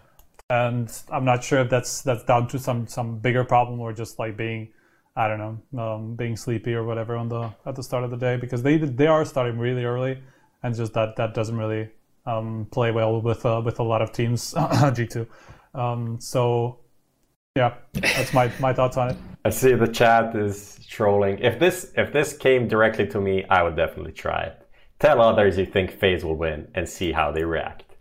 and 0.51 0.93
I'm 1.11 1.25
not 1.25 1.43
sure 1.43 1.61
if 1.61 1.71
that's 1.71 2.03
that's 2.03 2.25
down 2.25 2.49
to 2.49 2.59
some 2.59 2.87
some 2.87 3.19
bigger 3.19 3.45
problem 3.45 3.81
or 3.81 3.93
just 3.93 4.19
like 4.19 4.37
being. 4.37 4.69
I 5.15 5.29
don't 5.29 5.39
know, 5.75 5.83
um, 5.83 6.15
being 6.17 6.37
sleepy 6.37 6.73
or 6.73 6.85
whatever 6.85 7.17
on 7.19 7.29
the 7.29 7.51
at 7.67 7.77
the 7.77 7.83
start 7.83 8.03
of 8.03 8.11
the 8.11 8.17
day 8.17 8.39
because 8.39 8.63
they 8.63 8.79
they 8.79 9.07
are 9.07 9.27
starting 9.27 9.59
really 9.59 9.85
early, 9.85 10.23
and 10.63 10.75
just 10.75 10.95
that 10.95 11.17
that 11.17 11.35
doesn't 11.35 11.59
really 11.59 11.91
um, 12.25 12.67
play 12.71 12.93
well 12.93 13.21
with 13.21 13.45
uh, 13.45 13.61
with 13.63 13.79
a 13.79 13.83
lot 13.83 14.01
of 14.01 14.13
teams 14.13 14.55
G 14.95 15.07
two. 15.07 15.27
Um, 15.75 16.19
so 16.19 16.79
yeah, 17.57 17.75
that's 17.93 18.33
my, 18.33 18.51
my 18.61 18.73
thoughts 18.73 18.97
on 18.97 19.11
it. 19.11 19.17
I 19.45 19.51
see 19.51 19.75
the 19.75 19.89
chat 19.89 20.35
is 20.37 20.79
trolling. 20.89 21.39
If 21.41 21.59
this 21.59 21.93
if 21.97 22.13
this 22.13 22.37
came 22.37 22.69
directly 22.69 23.07
to 23.09 23.21
me, 23.21 23.45
I 23.51 23.63
would 23.63 23.77
definitely 23.77 24.13
try 24.13 24.43
it. 24.43 24.69
Tell 25.01 25.21
others 25.21 25.59
you 25.59 25.67
think 25.67 25.91
FaZe 25.91 26.25
will 26.25 26.37
win 26.37 26.69
and 26.75 26.89
see 26.89 27.11
how 27.11 27.33
they 27.33 27.45
react. 27.45 27.93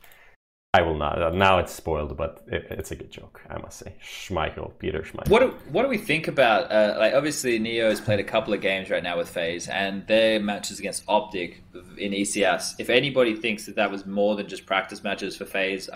I 0.74 0.84
will 0.84 0.96
not. 0.96 1.34
Now 1.34 1.58
it's 1.58 1.74
spoiled, 1.74 2.16
but 2.16 2.44
it, 2.48 2.68
it's 2.70 2.92
a 2.92 2.96
good 2.96 3.12
joke, 3.12 3.42
I 3.50 3.58
must 3.58 3.80
say. 3.80 3.96
Schmeichel, 4.02 4.72
Peter 4.80 5.02
Schmeichel. 5.02 5.28
What 5.28 5.40
do, 5.40 5.48
what 5.70 5.84
do 5.84 5.90
we 5.90 5.98
think 5.98 6.30
about? 6.30 6.72
Uh, 6.72 6.96
like, 6.98 7.14
obviously, 7.14 7.60
Neo 7.60 7.90
has 7.90 8.00
played 8.00 8.22
a 8.22 8.24
couple 8.24 8.54
of 8.54 8.62
games 8.62 8.90
right 8.90 9.04
now 9.04 9.18
with 9.18 9.28
FaZe, 9.28 9.68
and 9.68 10.08
their 10.08 10.40
matches 10.40 10.80
against 10.80 11.04
Optic 11.10 11.62
in 11.98 12.14
ECS. 12.14 12.76
If 12.80 12.90
anybody 12.90 13.36
thinks 13.36 13.66
that 13.66 13.76
that 13.76 13.92
was 13.92 14.06
more 14.06 14.38
than 14.38 14.48
just 14.48 14.66
practice 14.66 15.04
matches 15.04 15.36
for 15.36 15.44
FaZe, 15.44 15.90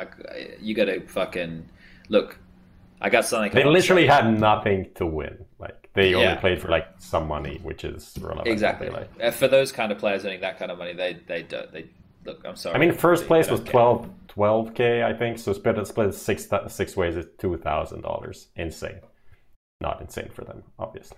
you 0.60 0.76
got 0.76 0.86
to 0.86 1.00
fucking 1.08 1.70
look. 2.10 2.38
I 3.02 3.10
got 3.10 3.26
something. 3.26 3.52
They 3.52 3.64
literally 3.64 4.08
had 4.08 4.40
nothing 4.40 4.90
to 4.96 5.06
win. 5.06 5.46
Like 5.60 5.90
they 5.94 6.12
yeah. 6.12 6.18
only 6.18 6.36
played 6.38 6.62
for 6.62 6.70
like 6.70 6.88
some 7.00 7.28
money, 7.28 7.60
which 7.64 7.84
is 7.84 8.14
relevant. 8.20 8.48
Exactly. 8.48 8.90
Like. 8.90 9.10
Uh, 9.22 9.32
for 9.32 9.48
those 9.48 9.72
kind 9.72 9.92
of 9.92 9.98
players 9.98 10.26
earning 10.26 10.42
that 10.42 10.58
kind 10.58 10.72
of 10.72 10.78
money, 10.78 10.94
they 10.94 11.20
they 11.28 11.44
don't. 11.44 11.72
They 11.72 11.86
look. 12.26 12.42
I'm 12.46 12.56
sorry. 12.56 12.76
I 12.76 12.80
mean, 12.80 12.94
first 12.94 13.24
they, 13.24 13.28
place 13.28 13.48
they 13.48 13.54
was 13.54 13.62
12 13.62 14.74
k 14.74 15.04
I 15.04 15.14
think. 15.14 15.40
So 15.40 15.54
split 15.54 15.86
split 15.88 16.14
six 16.14 16.48
six 16.68 16.98
ways 16.98 17.16
is 17.16 17.26
two 17.38 17.58
thousand 17.58 18.02
dollars. 18.02 18.48
Insane. 18.56 19.00
Not 19.82 20.02
insane 20.02 20.30
for 20.34 20.46
them, 20.46 20.64
obviously. 20.80 21.18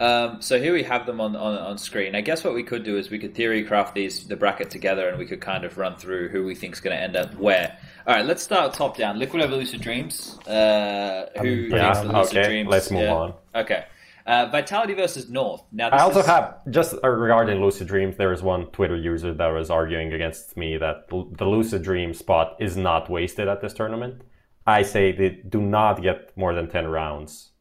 Um, 0.00 0.40
so 0.40 0.60
here 0.60 0.72
we 0.72 0.82
have 0.84 1.06
them 1.06 1.20
on, 1.20 1.34
on, 1.34 1.58
on 1.58 1.78
screen. 1.78 2.14
I 2.14 2.20
guess 2.20 2.44
what 2.44 2.54
we 2.54 2.62
could 2.62 2.84
do 2.84 2.96
is 2.96 3.10
we 3.10 3.18
could 3.18 3.34
theory 3.34 3.64
craft 3.64 3.94
these 3.94 4.26
the 4.26 4.36
bracket 4.36 4.70
together, 4.70 5.08
and 5.08 5.18
we 5.18 5.26
could 5.26 5.40
kind 5.40 5.64
of 5.64 5.76
run 5.76 5.96
through 5.96 6.28
who 6.28 6.44
we 6.44 6.54
think 6.54 6.74
is 6.74 6.80
going 6.80 6.96
to 6.96 7.02
end 7.02 7.16
up 7.16 7.34
where. 7.34 7.76
All 8.06 8.14
right, 8.14 8.24
let's 8.24 8.42
start 8.42 8.72
top 8.74 8.96
down. 8.96 9.18
Liquid 9.18 9.42
over 9.42 9.56
Lucid 9.56 9.80
Dreams. 9.80 10.38
Uh, 10.46 11.26
who 11.40 11.40
um, 11.40 11.70
yeah, 11.70 11.94
thinks 11.94 12.00
the 12.00 12.18
Lucid 12.18 12.36
okay. 12.38 12.48
Dreams? 12.48 12.70
Let's 12.70 12.90
move 12.90 13.02
yeah. 13.02 13.14
on. 13.14 13.34
Okay. 13.54 13.84
Uh, 14.24 14.46
Vitality 14.52 14.92
versus 14.92 15.30
North. 15.30 15.62
Now, 15.72 15.88
I 15.88 16.02
also 16.02 16.20
is... 16.20 16.26
have 16.26 16.58
just 16.70 16.94
regarding 17.02 17.62
Lucid 17.62 17.88
Dreams. 17.88 18.16
There 18.16 18.32
is 18.32 18.42
one 18.42 18.66
Twitter 18.66 18.96
user 18.96 19.32
that 19.32 19.46
was 19.46 19.70
arguing 19.70 20.12
against 20.12 20.56
me 20.56 20.76
that 20.76 21.08
the 21.08 21.46
Lucid 21.46 21.82
Dream 21.82 22.12
spot 22.12 22.56
is 22.60 22.76
not 22.76 23.08
wasted 23.08 23.48
at 23.48 23.62
this 23.62 23.72
tournament. 23.72 24.20
I 24.66 24.82
say 24.82 25.12
they 25.12 25.30
do 25.30 25.62
not 25.62 26.02
get 26.02 26.36
more 26.36 26.52
than 26.52 26.68
ten 26.68 26.86
rounds, 26.86 27.52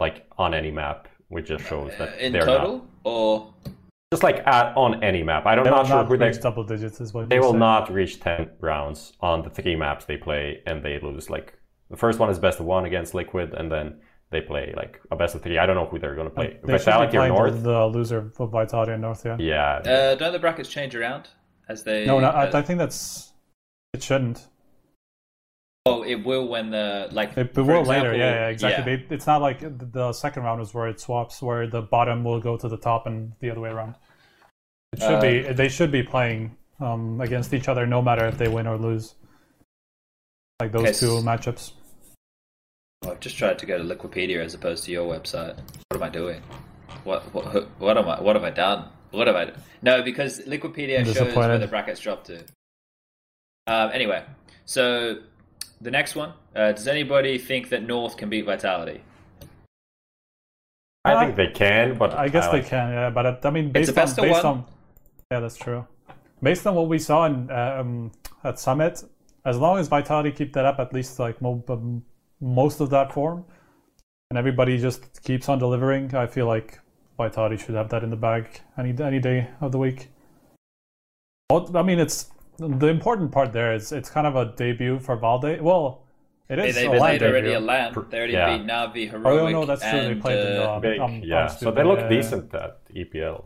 like 0.00 0.26
on 0.36 0.52
any 0.52 0.72
map 0.72 1.06
which 1.28 1.48
just 1.48 1.64
shows 1.66 1.92
that 1.98 2.14
uh, 2.14 2.16
in 2.18 2.32
they're 2.32 2.44
total 2.44 2.78
not, 2.78 2.86
or 3.04 3.54
just 4.12 4.22
like 4.22 4.46
at, 4.46 4.76
on 4.76 5.02
any 5.02 5.22
map. 5.22 5.46
I 5.46 5.54
don't 5.54 5.64
they 5.64 5.70
not 5.70 5.86
sure 5.86 5.96
not 5.96 6.06
who 6.06 6.16
they 6.16 6.32
double 6.32 6.64
digits 6.64 7.00
is 7.00 7.12
what 7.12 7.28
they 7.28 7.40
will 7.40 7.52
say. 7.52 7.58
not 7.58 7.92
reach 7.92 8.20
ten 8.20 8.50
rounds 8.60 9.12
on 9.20 9.42
the 9.42 9.50
three 9.50 9.76
maps 9.76 10.04
they 10.04 10.16
play, 10.16 10.62
and 10.66 10.82
they 10.82 11.00
lose. 11.00 11.28
Like 11.28 11.54
the 11.90 11.96
first 11.96 12.18
one 12.18 12.30
is 12.30 12.38
best 12.38 12.60
of 12.60 12.66
one 12.66 12.84
against 12.84 13.14
Liquid, 13.14 13.54
and 13.54 13.70
then 13.70 14.00
they 14.30 14.40
play 14.40 14.72
like 14.76 15.00
a 15.10 15.16
best 15.16 15.34
of 15.34 15.42
three. 15.42 15.58
I 15.58 15.66
don't 15.66 15.76
know 15.76 15.86
who 15.86 15.98
they're 15.98 16.14
going 16.14 16.28
to 16.28 16.34
play. 16.34 16.58
They 16.64 16.72
Vitality 16.72 17.16
or 17.16 17.28
North. 17.28 17.54
The, 17.54 17.72
the 17.72 17.86
loser 17.86 18.32
of 18.38 18.50
Vitality 18.50 18.92
and 18.92 19.02
North. 19.02 19.24
Yeah. 19.24 19.36
Yeah. 19.38 19.90
Uh, 19.90 20.14
don't 20.14 20.32
the 20.32 20.38
brackets 20.38 20.68
change 20.68 20.94
around 20.94 21.28
as 21.68 21.82
they? 21.82 22.06
No, 22.06 22.18
no. 22.20 22.28
Uh, 22.28 22.50
I, 22.52 22.58
I 22.58 22.62
think 22.62 22.78
that's 22.78 23.32
it 23.92 24.02
shouldn't. 24.02 24.46
Oh, 25.86 26.02
it 26.02 26.24
will 26.24 26.48
when 26.48 26.70
the 26.70 27.08
like. 27.12 27.36
It, 27.36 27.56
it 27.56 27.56
will 27.56 27.80
example, 27.80 28.10
later, 28.10 28.14
yeah, 28.16 28.34
yeah 28.34 28.48
exactly. 28.48 28.92
Yeah. 28.92 28.98
They, 29.08 29.14
it's 29.14 29.26
not 29.26 29.40
like 29.40 29.60
the 29.60 30.12
second 30.12 30.42
round 30.42 30.60
is 30.60 30.74
where 30.74 30.88
it 30.88 31.00
swaps, 31.00 31.40
where 31.40 31.66
the 31.66 31.82
bottom 31.82 32.24
will 32.24 32.40
go 32.40 32.56
to 32.56 32.68
the 32.68 32.76
top 32.76 33.06
and 33.06 33.32
the 33.40 33.50
other 33.50 33.60
way 33.60 33.70
around. 33.70 33.94
It 34.92 35.00
should 35.00 35.14
uh, 35.14 35.20
be. 35.20 35.42
They 35.52 35.68
should 35.68 35.92
be 35.92 36.02
playing 36.02 36.56
um, 36.80 37.20
against 37.20 37.54
each 37.54 37.68
other, 37.68 37.86
no 37.86 38.02
matter 38.02 38.26
if 38.26 38.38
they 38.38 38.48
win 38.48 38.66
or 38.66 38.76
lose. 38.76 39.14
Like 40.60 40.72
those 40.72 40.98
two 40.98 41.20
matchups. 41.20 41.72
I've 43.06 43.20
just 43.20 43.36
tried 43.36 43.58
to 43.58 43.66
go 43.66 43.78
to 43.78 43.84
Liquipedia 43.84 44.44
as 44.44 44.54
opposed 44.54 44.84
to 44.84 44.90
your 44.90 45.06
website. 45.06 45.56
What 45.88 45.96
am 45.96 46.02
I 46.02 46.08
doing? 46.08 46.42
What 47.04 47.22
what 47.34 47.68
what 47.78 47.98
am 47.98 48.08
I? 48.08 48.20
What 48.20 48.36
have 48.36 48.44
I 48.44 48.50
done? 48.50 48.88
What 49.10 49.26
have 49.26 49.36
I? 49.36 49.44
Done? 49.46 49.62
No, 49.82 50.02
because 50.02 50.40
Liquipedia 50.40 51.04
shows 51.04 51.34
where 51.34 51.58
the 51.58 51.66
brackets 51.66 52.00
drop 52.00 52.24
to. 52.24 52.42
Um, 53.66 53.90
anyway, 53.92 54.24
so 54.64 55.18
the 55.80 55.90
next 55.90 56.14
one. 56.14 56.32
Uh, 56.54 56.72
does 56.72 56.88
anybody 56.88 57.38
think 57.38 57.68
that 57.70 57.82
North 57.82 58.16
can 58.16 58.28
beat 58.28 58.44
Vitality? 58.44 59.02
I 61.04 61.24
think 61.24 61.36
they 61.36 61.46
can, 61.46 61.96
but 61.96 62.14
I 62.14 62.28
guess 62.28 62.44
I 62.44 62.52
like... 62.52 62.64
they 62.64 62.68
can. 62.68 62.90
Yeah, 62.90 63.10
but 63.10 63.26
uh, 63.26 63.36
I 63.44 63.50
mean, 63.50 63.70
based 63.70 63.96
on 63.96 64.14
based 64.16 64.44
on 64.44 64.64
yeah, 65.30 65.40
that's 65.40 65.56
true. 65.56 65.86
Based 66.42 66.66
on 66.66 66.74
what 66.74 66.88
we 66.88 66.98
saw 66.98 67.26
in, 67.26 67.50
um, 67.50 68.12
at 68.44 68.58
Summit, 68.58 69.02
as 69.44 69.56
long 69.56 69.78
as 69.78 69.88
Vitality 69.88 70.32
keep 70.32 70.52
that 70.54 70.64
up, 70.64 70.78
at 70.78 70.92
least 70.92 71.18
like 71.18 71.40
mo- 71.40 71.64
um, 71.68 72.04
most 72.40 72.80
of 72.80 72.90
that 72.90 73.12
form, 73.12 73.44
and 74.30 74.38
everybody 74.38 74.78
just 74.78 75.22
keeps 75.22 75.48
on 75.48 75.58
delivering, 75.58 76.14
I 76.14 76.26
feel 76.26 76.46
like 76.46 76.80
Vitality 77.16 77.56
should 77.56 77.74
have 77.74 77.88
that 77.90 78.02
in 78.02 78.10
the 78.10 78.16
bag 78.16 78.60
any 78.76 78.94
any 79.00 79.20
day 79.20 79.48
of 79.60 79.72
the 79.72 79.78
week. 79.78 80.08
I 81.50 81.82
mean, 81.82 82.00
it's 82.00 82.30
the 82.58 82.88
important 82.88 83.32
part 83.32 83.52
there 83.52 83.74
is 83.74 83.92
it's 83.92 84.10
kind 84.10 84.26
of 84.26 84.36
a 84.36 84.54
debut 84.56 84.98
for 84.98 85.16
Valde. 85.16 85.60
Well, 85.60 86.06
it 86.48 86.58
is. 86.58 86.74
They, 86.74 86.86
they 86.86 86.98
played 86.98 87.22
already 87.22 87.52
a 87.52 87.60
LAN. 87.60 87.92
They 88.10 88.18
already 88.18 88.32
yeah. 88.34 88.56
beat 88.56 88.66
Navi, 88.66 89.10
Heroic. 89.10 89.26
Oh 89.26 89.48
no, 89.48 89.66
that's 89.66 89.82
true. 89.82 89.98
And, 89.98 90.16
they 90.16 90.20
played 90.20 90.56
uh, 90.56 90.78
big, 90.80 91.00
um, 91.00 91.20
yeah. 91.24 91.48
so 91.48 91.70
they 91.70 91.82
look 91.82 92.08
decent 92.08 92.54
at 92.54 92.84
EPL. 92.94 93.44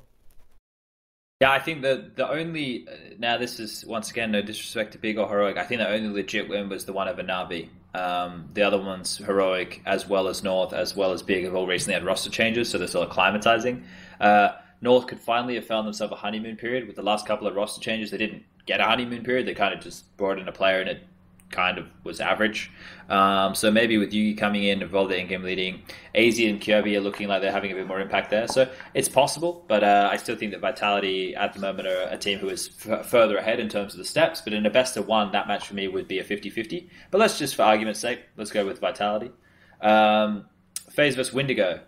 Yeah, 1.40 1.52
I 1.52 1.58
think 1.58 1.80
the 1.80 2.10
the 2.14 2.28
only 2.28 2.86
now 3.18 3.38
this 3.38 3.58
is 3.58 3.84
once 3.86 4.10
again 4.10 4.30
no 4.30 4.42
disrespect 4.42 4.92
to 4.92 4.98
Big 4.98 5.16
or 5.16 5.26
Heroic. 5.26 5.56
I 5.56 5.64
think 5.64 5.80
the 5.80 5.88
only 5.88 6.10
legit 6.10 6.48
win 6.48 6.68
was 6.68 6.84
the 6.84 6.92
one 6.92 7.08
over 7.08 7.22
Navi. 7.22 7.70
Um, 7.94 8.50
the 8.52 8.62
other 8.62 8.78
ones, 8.78 9.16
Heroic 9.16 9.82
as 9.86 10.06
well 10.06 10.28
as 10.28 10.44
North 10.44 10.74
as 10.74 10.94
well 10.94 11.12
as 11.12 11.22
Big, 11.22 11.44
have 11.44 11.54
all 11.54 11.66
recently 11.66 11.94
had 11.94 12.04
roster 12.04 12.28
changes, 12.28 12.68
so 12.68 12.76
they're 12.76 12.86
still 12.86 13.06
acclimatizing. 13.06 13.84
Uh, 14.20 14.50
North 14.82 15.06
could 15.06 15.20
finally 15.20 15.54
have 15.54 15.66
found 15.66 15.86
themselves 15.86 16.12
a 16.12 16.16
honeymoon 16.16 16.56
period 16.56 16.86
with 16.86 16.96
the 16.96 17.02
last 17.02 17.26
couple 17.26 17.46
of 17.46 17.54
roster 17.54 17.80
changes. 17.80 18.10
They 18.10 18.18
didn't 18.18 18.44
get 18.66 18.80
a 18.80 18.84
honeymoon 18.84 19.22
period; 19.22 19.46
they 19.46 19.54
kind 19.54 19.74
of 19.74 19.80
just 19.80 20.16
brought 20.16 20.38
in 20.38 20.48
a 20.48 20.52
player 20.52 20.80
and 20.80 20.88
it 20.88 21.02
kind 21.50 21.78
of 21.78 21.86
was 22.04 22.20
average. 22.20 22.70
Um, 23.08 23.54
so 23.54 23.70
maybe 23.70 23.98
with 23.98 24.12
JUGi 24.12 24.38
coming 24.38 24.64
in, 24.64 24.82
involved 24.82 25.12
in 25.12 25.26
game 25.26 25.42
leading, 25.42 25.82
aizy 26.14 26.48
and 26.48 26.60
Kjaerbye 26.60 26.96
are 26.96 27.00
looking 27.00 27.28
like 27.28 27.42
they're 27.42 27.52
having 27.52 27.72
a 27.72 27.74
bit 27.74 27.86
more 27.86 28.00
impact 28.00 28.30
there. 28.30 28.46
So 28.46 28.70
it's 28.94 29.08
possible, 29.08 29.64
but 29.68 29.82
uh, 29.82 30.08
I 30.10 30.16
still 30.16 30.36
think 30.36 30.52
that 30.52 30.60
Vitality 30.60 31.34
at 31.34 31.52
the 31.52 31.60
moment 31.60 31.88
are 31.88 32.08
a 32.08 32.16
team 32.16 32.38
who 32.38 32.48
is 32.48 32.70
f- 32.86 33.06
further 33.06 33.36
ahead 33.36 33.60
in 33.60 33.68
terms 33.68 33.94
of 33.94 33.98
the 33.98 34.04
steps. 34.04 34.40
But 34.40 34.52
in 34.52 34.64
a 34.64 34.70
best 34.70 34.96
of 34.96 35.06
one, 35.06 35.32
that 35.32 35.48
match 35.48 35.66
for 35.66 35.74
me 35.74 35.88
would 35.88 36.08
be 36.08 36.18
a 36.18 36.24
50 36.24 36.50
50. 36.50 36.88
But 37.10 37.18
let's 37.18 37.38
just, 37.38 37.56
for 37.56 37.62
argument's 37.62 38.00
sake, 38.00 38.20
let's 38.36 38.52
go 38.52 38.64
with 38.64 38.78
Vitality. 38.78 39.32
Um, 39.80 40.46
FaZe 40.90 41.16
vs 41.16 41.32
Windigo. 41.32 41.80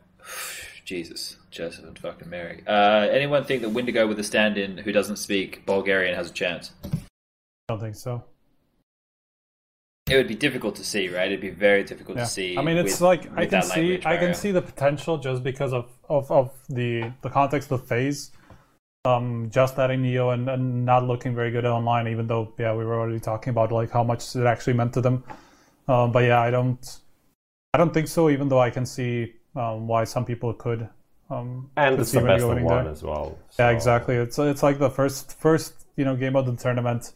Jesus, 0.84 1.36
Joseph 1.50 1.84
and 1.84 1.98
fucking 1.98 2.28
Mary. 2.28 2.62
Uh, 2.66 3.08
anyone 3.10 3.44
think 3.44 3.62
that 3.62 3.70
Windigo 3.70 4.06
with 4.06 4.18
a 4.18 4.24
stand 4.24 4.58
in 4.58 4.78
who 4.78 4.92
doesn't 4.92 5.16
speak 5.16 5.64
Bulgarian 5.66 6.14
has 6.14 6.30
a 6.30 6.32
chance? 6.32 6.72
I 6.84 6.88
don't 7.68 7.80
think 7.80 7.96
so. 7.96 8.24
It 10.10 10.16
would 10.16 10.28
be 10.28 10.34
difficult 10.34 10.74
to 10.76 10.84
see, 10.84 11.08
right? 11.08 11.26
It'd 11.26 11.40
be 11.40 11.50
very 11.50 11.84
difficult 11.84 12.18
yeah. 12.18 12.24
to 12.24 12.30
see. 12.30 12.58
I 12.58 12.62
mean, 12.62 12.76
it's 12.76 12.94
with, 12.94 13.00
like 13.00 13.38
I 13.38 13.46
can 13.46 13.62
see, 13.62 14.00
I 14.04 14.16
can 14.16 14.34
see 14.34 14.50
the 14.50 14.60
potential 14.60 15.16
just 15.16 15.42
because 15.42 15.72
of, 15.72 15.88
of, 16.08 16.30
of 16.30 16.50
the 16.68 17.12
the 17.22 17.30
context 17.30 17.70
of 17.70 17.86
FaZe. 17.86 18.32
Um, 19.04 19.48
just 19.50 19.78
adding 19.78 20.02
Neo 20.02 20.30
and, 20.30 20.48
and 20.48 20.84
not 20.84 21.04
looking 21.04 21.34
very 21.34 21.50
good 21.50 21.64
online, 21.64 22.08
even 22.08 22.26
though 22.26 22.52
yeah, 22.58 22.74
we 22.74 22.84
were 22.84 23.00
already 23.00 23.20
talking 23.20 23.50
about 23.50 23.72
like 23.72 23.90
how 23.90 24.04
much 24.04 24.36
it 24.36 24.44
actually 24.44 24.74
meant 24.74 24.92
to 24.94 25.00
them. 25.00 25.24
Um, 25.88 26.12
but 26.12 26.24
yeah, 26.24 26.40
I 26.40 26.50
don't, 26.50 26.98
I 27.72 27.78
don't 27.78 27.94
think 27.94 28.08
so. 28.08 28.28
Even 28.28 28.48
though 28.48 28.60
I 28.60 28.70
can 28.70 28.84
see 28.84 29.34
um, 29.56 29.86
why 29.86 30.04
some 30.04 30.24
people 30.24 30.52
could. 30.54 30.88
Um, 31.30 31.70
and 31.76 31.98
it's 31.98 32.12
the 32.12 32.20
best 32.20 32.44
of 32.44 32.48
one 32.50 32.84
there. 32.84 32.88
as 32.88 33.02
well. 33.02 33.38
So. 33.50 33.62
Yeah, 33.62 33.70
exactly. 33.70 34.16
It's 34.16 34.38
it's 34.38 34.62
like 34.62 34.78
the 34.78 34.90
first 34.90 35.38
first 35.40 35.86
you 35.96 36.04
know 36.04 36.16
game 36.16 36.36
of 36.36 36.46
the 36.46 36.56
tournament 36.56 37.12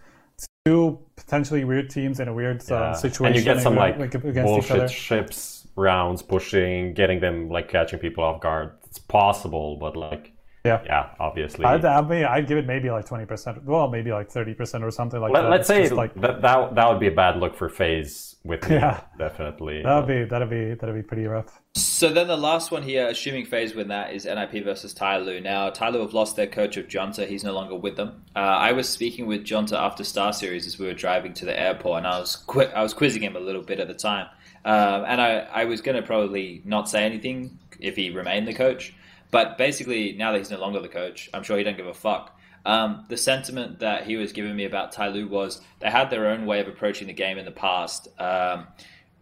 two 0.67 0.99
potentially 1.15 1.65
weird 1.65 1.89
teams 1.89 2.19
in 2.19 2.29
a 2.29 2.35
weird 2.35 2.61
uh, 2.63 2.75
yeah. 2.75 2.81
uh, 2.81 2.95
situation. 2.95 3.27
And 3.27 3.37
you 3.37 3.45
get 3.45 3.63
some 3.63 3.77
like, 3.77 3.99
like 3.99 4.21
bullshit 4.35 4.91
ships 4.91 5.69
rounds 5.77 6.23
pushing, 6.23 6.93
getting 6.93 7.21
them 7.21 7.49
like 7.49 7.69
catching 7.69 8.01
people 8.01 8.25
off 8.25 8.41
guard. 8.41 8.73
It's 8.85 8.99
possible, 8.99 9.77
but 9.77 9.97
like 9.97 10.33
yeah, 10.67 10.83
yeah, 10.85 11.11
obviously. 11.19 11.65
I'd, 11.65 11.85
I 11.85 12.01
mean, 12.03 12.25
I'd 12.25 12.47
give 12.47 12.59
it 12.59 12.67
maybe 12.67 12.91
like 12.91 13.07
twenty 13.07 13.27
percent. 13.27 13.65
Well, 13.65 13.89
maybe 13.89 14.13
like 14.13 14.31
thirty 14.31 14.55
percent 14.55 14.85
or 14.85 14.91
something 14.91 15.21
like 15.21 15.33
Let, 15.33 15.43
that. 15.43 15.51
Let's 15.51 15.71
it's 15.71 15.89
say 15.91 15.95
like 15.95 16.15
that, 16.21 16.43
that 16.43 16.75
that 16.75 16.89
would 16.89 17.01
be 17.01 17.09
a 17.09 17.13
bad 17.13 17.39
look 17.39 17.57
for 17.57 17.69
FaZe 17.69 18.37
with 18.47 18.69
me, 18.69 18.77
yeah, 18.77 19.01
definitely. 19.19 19.83
That'd 19.83 20.07
be 20.07 20.25
that'd 20.25 20.51
be 20.51 20.75
that'd 20.75 20.95
be 20.95 21.03
pretty 21.03 21.27
rough. 21.27 21.61
So 21.75 22.09
then 22.13 22.27
the 22.29 22.37
last 22.37 22.71
one 22.71 22.83
here, 22.83 23.07
assuming 23.09 23.47
Phase 23.47 23.75
win 23.75 23.89
that, 23.89 24.13
is 24.13 24.25
NIP 24.25 24.65
versus 24.65 24.95
Tai 24.95 25.21
Tyloo. 25.21 25.43
Now 25.43 25.71
Tai 25.71 25.91
Tyloo 25.91 26.01
have 26.03 26.15
lost 26.15 26.37
their 26.37 26.47
coach 26.47 26.77
of 26.77 26.87
Jonta; 26.87 27.27
he's 27.27 27.45
no 27.45 27.53
longer 27.53 27.77
with 27.77 27.97
them. 27.97 28.25
Uh, 28.35 28.39
I 28.39 28.73
was 28.73 28.89
speaking 28.89 29.27
with 29.27 29.45
Jonta 29.45 29.77
after 29.77 30.05
Star 30.05 30.33
Series 30.33 30.67
as 30.67 30.79
we 30.79 30.87
were 30.87 30.95
driving 30.95 31.35
to 31.35 31.45
the 31.45 31.59
airport, 31.59 31.99
and 31.99 32.07
I 32.07 32.19
was 32.19 32.37
qu- 32.37 32.63
I 32.75 32.83
was 32.83 32.95
quizzing 32.95 33.23
him 33.23 33.37
a 33.37 33.41
little 33.41 33.63
bit 33.63 33.81
at 33.81 33.89
the 33.89 33.95
time, 33.95 34.29
um, 34.65 35.05
and 35.07 35.21
I 35.21 35.47
I 35.53 35.65
was 35.65 35.81
going 35.81 35.97
to 35.97 36.03
probably 36.03 36.63
not 36.65 36.89
say 36.89 37.05
anything 37.05 37.59
if 37.81 37.97
he 37.97 38.11
remained 38.11 38.49
the 38.49 38.55
coach, 38.55 38.95
but 39.37 39.59
basically 39.59 40.13
now 40.13 40.33
that 40.33 40.39
he's 40.39 40.51
no 40.51 40.59
longer 40.59 40.81
the 40.81 40.89
coach, 40.89 41.29
I'm 41.35 41.43
sure 41.43 41.59
he 41.59 41.63
don't 41.63 41.77
give 41.77 41.87
a 41.87 41.93
fuck. 41.93 42.41
Um, 42.65 43.05
the 43.11 43.19
sentiment 43.19 43.81
that 43.81 44.07
he 44.07 44.17
was 44.17 44.33
giving 44.33 44.57
me 44.57 44.65
about 44.65 44.95
Tyloo 44.95 45.29
was 45.29 45.61
they 45.79 45.91
had 45.91 46.09
their 46.09 46.29
own 46.29 46.47
way 46.47 46.59
of 46.61 46.69
approaching 46.69 47.07
the 47.07 47.13
game 47.13 47.37
in 47.37 47.45
the 47.45 47.51
past. 47.51 48.09
Um, 48.19 48.67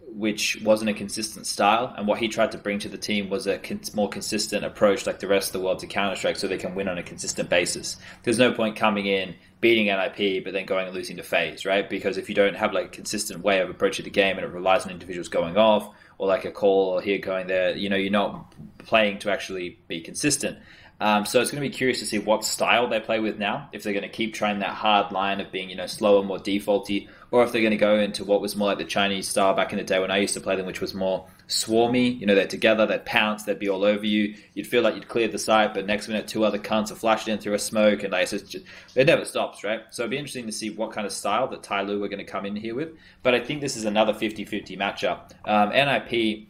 which 0.07 0.61
wasn't 0.63 0.89
a 0.89 0.95
consistent 0.95 1.45
style. 1.47 1.93
And 1.97 2.07
what 2.07 2.21
he 2.21 2.29
tried 2.29 2.53
to 2.53 2.59
bring 2.59 2.79
to 2.81 2.89
the 2.89 2.99
team 2.99 3.29
was 3.29 3.49
a 3.49 3.61
more 3.95 4.09
consistent 4.09 4.65
approach, 4.65 5.07
like 5.07 5.19
the 5.19 5.27
rest 5.27 5.49
of 5.49 5.55
the 5.55 5.67
world, 5.67 5.81
to 5.81 5.89
Counter 5.89 6.15
Strike, 6.15 6.37
so 6.37 6.47
they 6.47 6.59
can 6.59 6.77
win 6.77 6.87
on 6.87 6.99
a 6.99 7.03
consistent 7.03 7.49
basis. 7.49 7.97
There's 8.23 8.39
no 8.39 8.53
point 8.53 8.77
coming 8.77 9.07
in 9.07 9.35
beating 9.61 9.87
NIP, 9.87 10.45
but 10.45 10.53
then 10.53 10.67
going 10.67 10.87
and 10.87 10.95
losing 10.95 11.17
to 11.17 11.25
FaZe, 11.25 11.65
right? 11.65 11.91
Because 11.91 12.17
if 12.17 12.29
you 12.29 12.35
don't 12.37 12.55
have 12.55 12.73
like 12.73 12.87
a 12.87 12.91
consistent 12.91 13.43
way 13.43 13.59
of 13.61 13.71
approaching 13.71 14.05
the 14.05 14.11
game 14.11 14.37
and 14.37 14.47
it 14.47 14.53
relies 14.53 14.85
on 14.85 14.93
individuals 14.93 15.29
going 15.29 15.57
off, 15.57 15.93
or 16.19 16.29
like 16.29 16.45
a 16.45 16.51
call 16.51 16.91
or 16.91 17.03
here 17.03 17.19
going 17.19 17.47
there, 17.47 17.77
you 17.77 17.89
know, 17.89 17.97
you're 17.97 18.11
not 18.11 18.55
playing 18.79 19.19
to 19.21 19.31
actually 19.31 19.79
be 19.89 20.01
consistent. 20.01 20.59
Um, 21.01 21.27
so 21.27 21.41
it's 21.41 21.51
going 21.51 21.63
to 21.63 21.69
be 21.69 21.75
curious 21.75 21.99
to 21.99 22.07
see 22.07 22.19
what 22.19 22.45
style 22.45 22.89
they 22.89 23.01
play 23.01 23.19
with 23.19 23.39
now. 23.39 23.69
If 23.73 23.83
they're 23.83 23.93
going 23.93 24.05
to 24.05 24.09
keep 24.09 24.33
trying 24.33 24.61
that 24.61 24.75
hard 24.75 25.13
line 25.13 25.41
of 25.41 25.51
being, 25.51 25.69
you 25.69 25.77
know, 25.77 25.87
slower, 25.87 26.23
more 26.23 26.39
defaulty, 26.39 27.09
or 27.35 27.43
if 27.43 27.51
they're 27.51 27.63
going 27.63 27.73
to 27.73 27.77
go 27.77 27.99
into 27.99 28.25
what 28.25 28.41
was 28.41 28.55
more 28.55 28.69
like 28.69 28.79
the 28.79 28.85
Chinese 28.85 29.27
style 29.27 29.55
back 29.55 29.73
in 29.73 29.79
the 29.79 29.83
day 29.83 29.99
when 29.99 30.13
I 30.13 30.19
used 30.19 30.35
to 30.35 30.41
play 30.41 30.55
them, 30.55 30.67
which 30.67 30.81
was 30.81 30.95
more 30.95 31.27
swarmy. 31.49 32.17
You 32.17 32.27
know, 32.27 32.35
they're 32.37 32.47
together, 32.47 32.87
they'd 32.87 33.05
pounce, 33.05 33.43
they'd 33.43 33.59
be 33.59 33.69
all 33.69 33.83
over 33.83 34.07
you. 34.07 34.37
You'd 34.55 34.69
feel 34.69 34.83
like 34.83 34.95
you'd 34.95 35.09
cleared 35.09 35.33
the 35.33 35.39
site, 35.41 35.75
but 35.75 35.85
next 35.85 36.07
minute 36.07 36.29
two 36.29 36.45
other 36.45 36.61
cunts 36.61 36.93
are 36.93 36.95
flashing 36.95 37.33
in 37.33 37.41
through 37.41 37.55
a 37.55 37.59
smoke, 37.59 38.05
and 38.05 38.13
like 38.13 38.31
just, 38.31 38.55
it 38.95 39.09
never 39.09 39.25
stops, 39.25 39.65
right? 39.65 39.81
So 39.91 40.05
it'd 40.05 40.13
be 40.13 40.17
interesting 40.17 40.47
to 40.47 40.53
see 40.53 40.71
what 40.71 40.93
kind 40.93 41.09
of 41.09 41.13
style 41.13 41.49
that 41.49 41.65
Tyloo 41.65 42.05
are 42.05 42.09
going 42.09 42.19
to 42.19 42.25
come 42.25 42.47
in 42.47 42.55
here 42.55 42.77
with. 42.77 42.91
But 43.25 43.35
I 43.35 43.41
think 43.41 43.61
this 43.61 43.77
is 43.77 43.85
another 43.85 44.13
50-50 44.13 44.79
matchup. 44.79 45.33
Um, 45.45 45.71
NIP, 45.71 46.47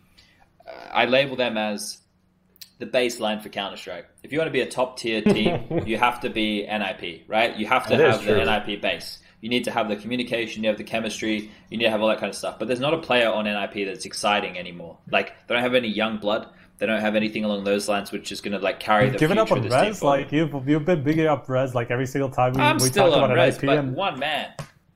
uh, 0.69 0.71
I 0.93 1.07
label 1.07 1.35
them 1.35 1.57
as 1.57 2.03
the 2.79 2.85
baseline 2.85 3.43
for 3.43 3.49
Counter 3.49 3.79
Strike. 3.79 4.07
If 4.23 4.33
you 4.33 4.39
want 4.39 4.49
to 4.49 4.53
be 4.53 4.61
a 4.61 4.69
top 4.69 4.99
tier 4.99 5.23
team, 5.23 5.83
you 5.87 5.97
have 5.97 6.21
to 6.21 6.29
be 6.29 6.67
NIP, 6.67 7.23
right? 7.27 7.57
You 7.57 7.65
have 7.69 7.87
to 7.87 7.97
that 7.97 8.23
have 8.23 8.25
the 8.27 8.45
NIP 8.45 8.83
base. 8.83 9.21
You 9.45 9.51
need 9.51 9.65
to 9.65 9.71
have 9.71 9.91
the 9.91 9.97
communication, 9.97 10.63
you 10.63 10.71
have 10.71 10.79
the 10.79 10.85
chemistry, 10.85 11.51
you 11.69 11.77
need 11.77 11.85
to 11.85 11.91
have 11.91 12.01
all 12.01 12.09
that 12.09 12.19
kind 12.19 12.31
of 12.31 12.35
stuff. 12.35 12.59
But 12.59 12.67
there's 12.67 12.81
not 12.81 12.95
a 12.95 12.99
player 12.99 13.29
on 13.29 13.45
NIP 13.45 13.87
that's 13.87 14.07
exciting 14.07 14.57
anymore. 14.57 14.97
Like 15.11 15.35
they 15.47 15.55
don't 15.55 15.63
have 15.63 15.75
any 15.75 15.89
young 15.89 16.17
blood. 16.17 16.49
They 16.79 16.87
don't 16.87 17.03
have 17.03 17.15
anything 17.15 17.45
along 17.45 17.65
those 17.65 17.87
lines, 17.87 18.11
which 18.11 18.33
is 18.33 18.41
going 18.41 18.55
to 18.55 18.59
like 18.59 18.81
carry 18.81 19.11
the 19.11 19.19
giving 19.19 19.37
up 19.37 19.53
on 19.53 19.69
Rez. 19.69 20.03
Like 20.03 20.33
you've 20.33 20.67
you've 20.67 20.87
been 20.87 21.05
bigging 21.05 21.27
up 21.27 21.47
Rez 21.47 21.75
like 21.75 21.91
every 21.91 22.07
single 22.07 22.31
time 22.31 22.55
we, 22.55 22.63
I'm 22.63 22.79
we 22.79 22.89
still 22.89 23.11
talk 23.11 23.19
on 23.19 23.25
about 23.25 23.37
Rez, 23.37 23.57
NIP. 23.57 23.67
but 23.67 23.79
And... 23.81 23.95
one 23.95 24.19
man, 24.19 24.55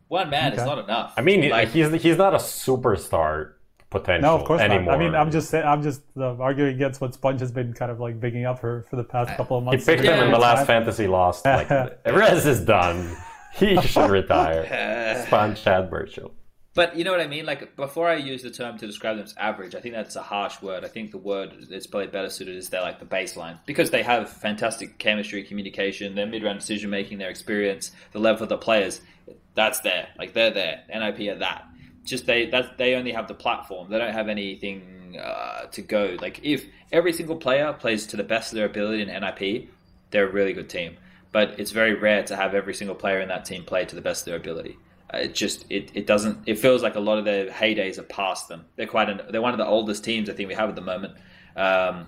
one 0.08 0.30
man 0.30 0.54
okay. 0.54 0.62
is 0.62 0.66
not 0.66 0.78
enough. 0.78 1.12
I 1.18 1.20
mean, 1.20 1.50
like, 1.50 1.68
he's 1.68 1.92
he's 2.00 2.16
not 2.16 2.32
a 2.32 2.38
superstar 2.38 3.52
potential 3.90 4.30
no, 4.30 4.34
of 4.34 4.46
course 4.46 4.62
anymore. 4.62 4.94
Not. 4.94 4.94
I 4.94 4.98
mean, 4.98 5.14
I'm 5.14 5.30
just 5.30 5.50
saying, 5.50 5.66
I'm 5.66 5.82
just 5.82 6.00
uh, 6.16 6.36
arguing 6.36 6.74
against 6.74 7.02
what 7.02 7.12
Spunj 7.12 7.40
has 7.40 7.52
been 7.52 7.74
kind 7.74 7.90
of 7.90 8.00
like 8.00 8.18
bigging 8.18 8.46
up 8.46 8.60
for 8.60 8.86
for 8.88 8.96
the 8.96 9.04
past 9.04 9.36
couple 9.36 9.58
of 9.58 9.64
months. 9.64 9.84
He 9.84 9.92
picked 9.92 10.04
him 10.04 10.24
in 10.24 10.32
the 10.32 10.38
last 10.38 10.66
fantasy 10.66 11.06
lost. 11.06 11.44
Like, 11.44 11.68
Rez 12.06 12.46
is 12.46 12.60
done. 12.60 13.14
He 13.58 13.80
should 13.82 14.10
retire. 14.10 14.64
Spunj 15.28 15.62
Chad 15.62 15.90
Burchill. 15.90 16.32
But 16.74 16.96
you 16.96 17.02
know 17.02 17.10
what 17.10 17.20
I 17.20 17.26
mean? 17.26 17.44
Like 17.44 17.74
before 17.76 18.08
I 18.08 18.16
use 18.16 18.42
the 18.42 18.50
term 18.50 18.78
to 18.78 18.86
describe 18.86 19.16
them 19.16 19.24
as 19.24 19.34
average, 19.36 19.74
I 19.74 19.80
think 19.80 19.94
that's 19.94 20.14
a 20.14 20.22
harsh 20.22 20.62
word. 20.62 20.84
I 20.84 20.88
think 20.88 21.10
the 21.10 21.18
word 21.18 21.66
that's 21.68 21.86
probably 21.86 22.06
better 22.06 22.30
suited 22.30 22.56
is 22.56 22.68
they're 22.68 22.82
like 22.82 23.00
the 23.00 23.06
baseline 23.06 23.58
because 23.66 23.90
they 23.90 24.02
have 24.02 24.30
fantastic 24.30 24.98
chemistry, 24.98 25.42
communication, 25.42 26.14
their 26.14 26.26
mid 26.26 26.44
round 26.44 26.60
decision 26.60 26.90
making, 26.90 27.18
their 27.18 27.30
experience, 27.30 27.90
the 28.12 28.20
level 28.20 28.44
of 28.44 28.48
the 28.48 28.58
players. 28.58 29.00
That's 29.54 29.80
there. 29.80 30.08
Like 30.18 30.34
they're 30.34 30.52
there. 30.52 30.84
NIP 30.88 31.34
are 31.34 31.38
that 31.40 31.68
just 32.08 32.26
they 32.26 32.46
that 32.46 32.78
they 32.78 32.94
only 32.94 33.12
have 33.12 33.28
the 33.28 33.34
platform. 33.34 33.90
They 33.90 33.98
don't 33.98 34.12
have 34.12 34.28
anything 34.28 35.16
uh, 35.22 35.66
to 35.66 35.82
go. 35.82 36.16
Like 36.20 36.40
if 36.42 36.64
every 36.90 37.12
single 37.12 37.36
player 37.36 37.72
plays 37.72 38.06
to 38.08 38.16
the 38.16 38.24
best 38.24 38.52
of 38.52 38.56
their 38.56 38.66
ability 38.66 39.02
in 39.02 39.08
NIP, 39.08 39.68
they're 40.10 40.28
a 40.28 40.32
really 40.32 40.52
good 40.52 40.68
team. 40.68 40.96
But 41.32 41.58
it's 41.60 41.70
very 41.70 41.94
rare 41.94 42.22
to 42.24 42.36
have 42.36 42.54
every 42.54 42.74
single 42.74 42.96
player 42.96 43.20
in 43.20 43.28
that 43.28 43.44
team 43.44 43.64
play 43.64 43.84
to 43.84 43.94
the 43.94 44.00
best 44.00 44.22
of 44.22 44.26
their 44.26 44.36
ability. 44.36 44.78
Uh, 45.12 45.18
it 45.18 45.34
just 45.34 45.64
it, 45.70 45.90
it 45.94 46.06
doesn't 46.06 46.38
it 46.46 46.58
feels 46.58 46.82
like 46.82 46.94
a 46.94 47.00
lot 47.00 47.18
of 47.18 47.24
their 47.24 47.46
heydays 47.46 47.98
are 47.98 48.02
past 48.04 48.48
them. 48.48 48.64
They're 48.76 48.86
quite 48.86 49.08
an, 49.08 49.20
they're 49.30 49.42
one 49.42 49.52
of 49.52 49.58
the 49.58 49.66
oldest 49.66 50.04
teams 50.04 50.28
I 50.28 50.34
think 50.34 50.48
we 50.48 50.54
have 50.54 50.68
at 50.68 50.74
the 50.74 50.82
moment. 50.82 51.14
Um, 51.56 52.06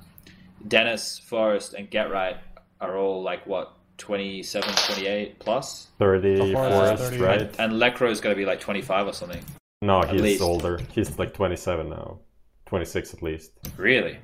Dennis, 0.67 1.21
f0rest, 1.29 1.75
and 1.75 1.91
GeT_RiGhT 1.91 2.37
are 2.81 2.97
all 2.97 3.23
like 3.23 3.47
what 3.47 3.77
27, 4.01 4.75
28 4.75 5.39
plus. 5.39 5.89
30, 5.99 6.37
f0rest, 6.55 6.99
30. 6.99 7.19
right? 7.19 7.41
And, 7.59 7.73
and 7.73 8.03
is 8.11 8.21
going 8.21 8.35
to 8.35 8.39
be 8.39 8.47
like 8.47 8.61
25 8.61 9.07
or 9.07 9.13
something. 9.13 9.43
No, 9.83 10.03
he's 10.03 10.21
least. 10.21 10.43
older. 10.43 10.81
He's 10.93 11.19
like 11.19 11.35
27 11.35 11.89
now. 11.89 12.19
26 12.67 13.15
at 13.15 13.23
least. 13.23 13.53
Really? 13.77 14.19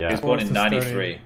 Yeah. 0.00 0.08
He 0.08 0.14
was 0.14 0.20
born 0.20 0.40
in 0.40 0.52
93. 0.52 1.18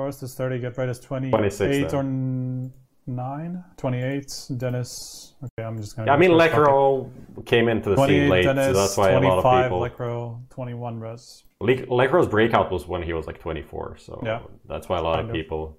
Forest 0.00 0.22
is 0.22 0.34
30, 0.34 0.60
GeT_RiGhT 0.60 0.88
is 0.88 0.98
28 0.98 1.92
or 1.92 2.02
9? 2.02 3.64
28. 3.76 4.46
Dennis. 4.56 5.34
Okay, 5.44 5.66
I'm 5.66 5.76
just 5.76 5.94
going 5.94 6.06
to. 6.06 6.10
Yeah, 6.10 6.14
I 6.14 6.18
mean, 6.18 6.30
Lekr0 6.30 7.44
came 7.44 7.68
into 7.68 7.90
the 7.90 8.06
scene 8.06 8.30
late, 8.30 8.44
Dennis, 8.44 8.68
so 8.68 8.72
that's 8.72 8.96
why 8.96 9.10
a 9.10 9.20
lot 9.20 9.44
of 9.44 9.64
people. 9.64 9.80
Lekr0, 9.82 10.48
21 10.48 11.00
res. 11.00 11.44
Le- 11.60 11.74
Lekr0's 11.74 12.28
breakout 12.28 12.72
was 12.72 12.88
when 12.88 13.02
he 13.02 13.12
was 13.12 13.26
like 13.26 13.38
24, 13.40 13.98
so 13.98 14.22
yeah. 14.24 14.40
that's 14.66 14.88
why 14.88 14.96
a 14.96 15.02
lot 15.02 15.16
kind 15.16 15.28
of 15.28 15.34
people 15.34 15.76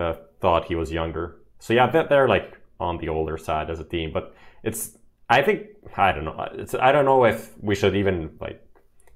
uh, 0.00 0.16
thought 0.42 0.66
he 0.66 0.74
was 0.74 0.92
younger. 0.92 1.38
So 1.60 1.72
yeah, 1.72 1.86
they're 1.86 2.28
like 2.28 2.58
on 2.78 2.98
the 2.98 3.08
older 3.08 3.38
side 3.38 3.70
as 3.70 3.80
a 3.80 3.84
team, 3.84 4.10
but 4.12 4.34
it's 4.62 4.98
I 5.30 5.40
think 5.40 5.68
I 5.96 6.12
don't 6.12 6.26
know. 6.26 6.46
It's 6.52 6.74
I 6.74 6.92
don't 6.92 7.06
know 7.06 7.24
if 7.24 7.52
we 7.62 7.74
should 7.74 7.96
even 7.96 8.36
like 8.38 8.62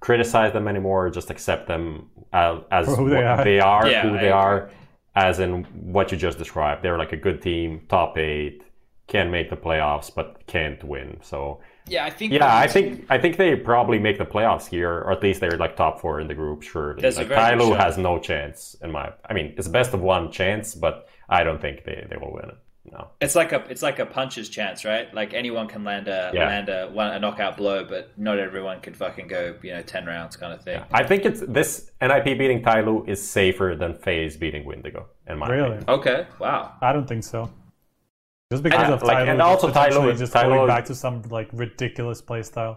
criticize 0.05 0.52
them 0.52 0.68
anymore 0.68 1.06
or 1.06 1.10
just 1.10 1.31
accept 1.31 1.66
them 1.66 2.10
as, 2.31 2.59
as 2.70 2.86
who 2.94 3.09
they 3.09 3.22
are, 3.22 3.43
they 3.43 3.59
are 3.59 3.89
yeah, 3.89 4.02
who 4.02 4.10
I 4.10 4.12
they 4.12 4.18
agree. 4.18 4.28
are. 4.28 4.70
as 5.16 5.39
in 5.40 5.64
what 5.94 6.12
you 6.12 6.18
just 6.18 6.36
described. 6.36 6.82
They're 6.82 6.98
like 6.98 7.14
a 7.14 7.16
good 7.26 7.40
team, 7.40 7.86
top 7.89 8.18
eight, 8.18 8.62
can 9.06 9.31
make 9.31 9.48
the 9.48 9.56
playoffs, 9.56 10.14
but 10.14 10.47
can't 10.47 10.85
win. 10.85 11.18
So 11.22 11.60
yeah, 11.86 12.05
I 12.05 12.10
think. 12.10 12.32
Yeah, 12.35 12.55
I 12.55 12.66
think 12.66 13.06
I 13.09 13.16
think 13.18 13.39
they 13.39 13.56
probably 13.56 13.98
make 13.98 14.18
the 14.18 14.26
playoffs 14.26 14.66
here, 14.66 14.93
or 14.93 15.10
at 15.12 15.22
least 15.22 15.40
they're 15.40 15.56
like 15.64 15.74
top 15.74 16.01
four 16.02 16.20
in 16.20 16.28
the 16.28 16.35
group. 16.35 16.62
Surely, 16.62 17.01
There's 17.01 17.16
like 17.16 17.28
Tyloo 17.28 17.74
has 17.76 17.97
no 17.97 18.18
chance 18.18 18.76
in 18.82 18.90
my. 18.90 19.10
I 19.28 19.32
mean, 19.32 19.55
it's 19.56 19.68
best 19.68 19.94
of 19.94 20.01
one 20.02 20.31
chance, 20.31 20.74
but 20.74 21.09
I 21.31 21.44
don't 21.44 21.60
think 21.60 21.85
they, 21.85 22.06
they 22.10 22.16
will 22.16 22.32
win 22.32 22.51
it. 22.51 22.59
No, 22.93 23.09
it's 23.20 23.35
like 23.35 23.52
a 23.52 23.65
it's 23.70 23.82
like 23.82 23.98
a 23.98 24.05
puncher's 24.05 24.51
chance, 24.51 24.85
right? 24.85 25.12
Like 25.15 25.32
anyone 25.32 25.69
can 25.69 25.85
land 25.85 26.06
a 26.06 26.31
yeah. 26.35 26.47
land 26.47 26.69
a, 26.69 26.89
one, 26.89 27.12
a 27.12 27.19
knockout 27.19 27.56
blow, 27.56 27.82
but 27.85 28.12
not 28.19 28.39
everyone 28.39 28.81
can 28.81 28.93
fucking 28.93 29.27
go 29.27 29.56
you 29.62 29.73
know 29.73 29.81
ten 29.81 30.05
rounds 30.05 30.36
kind 30.36 30.52
of 30.52 30.62
thing. 30.62 30.74
Yeah. 30.74 30.85
I 30.93 31.02
think 31.02 31.24
it's 31.24 31.40
this 31.48 31.90
NIP 32.02 32.24
beating 32.24 32.62
Tyloo 32.62 33.09
is 33.09 33.27
safer 33.27 33.74
than 33.78 33.94
FaZe 33.94 34.36
beating 34.36 34.66
Windigo. 34.66 35.06
In 35.27 35.39
my 35.39 35.48
really, 35.48 35.77
opinion. 35.78 35.89
okay, 35.89 36.27
wow. 36.39 36.74
I 36.82 36.93
don't 36.93 37.09
think 37.09 37.24
so. 37.24 37.51
Just 38.52 38.62
because 38.62 38.90
of 38.90 39.02
like, 39.02 39.16
Tyloo, 39.16 39.31
and 39.31 39.40
also 39.40 39.73
Tyloo, 39.73 40.12
is 40.12 40.19
just 40.19 40.35
Tyloo, 40.35 40.48
going 40.48 40.66
back 40.66 40.85
to 40.85 40.94
some 40.94 41.23
like 41.31 41.48
ridiculous 41.55 42.20
playstyle. 42.20 42.77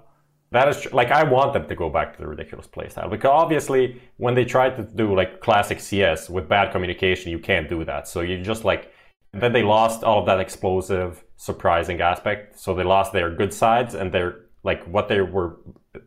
That 0.51 0.69
is 0.69 0.79
true. 0.79 0.91
Like 0.93 1.11
I 1.11 1.23
want 1.23 1.51
them 1.51 1.67
to 1.67 1.75
go 1.75 1.89
back 1.89 2.15
to 2.15 2.21
the 2.21 2.27
ridiculous 2.27 2.65
playstyle 2.65 3.09
because 3.09 3.29
obviously 3.29 4.01
when 4.15 4.33
they 4.33 4.45
tried 4.45 4.77
to 4.77 4.83
do 4.83 5.13
like 5.13 5.41
classic 5.41 5.81
CS 5.81 6.29
with 6.29 6.47
bad 6.47 6.71
communication, 6.71 7.29
you 7.29 7.39
can't 7.39 7.67
do 7.67 7.83
that. 7.83 8.07
So 8.07 8.21
you 8.21 8.41
just 8.41 8.63
like 8.63 8.93
then 9.41 9.53
they 9.53 9.63
lost 9.63 10.03
all 10.03 10.19
of 10.19 10.25
that 10.25 10.39
explosive, 10.39 11.23
surprising 11.35 12.01
aspect. 12.01 12.59
So 12.59 12.73
they 12.73 12.83
lost 12.83 13.13
their 13.13 13.33
good 13.33 13.53
sides 13.53 13.93
and 13.93 14.11
their 14.11 14.45
like 14.63 14.83
what 14.85 15.07
they 15.07 15.21
were 15.21 15.57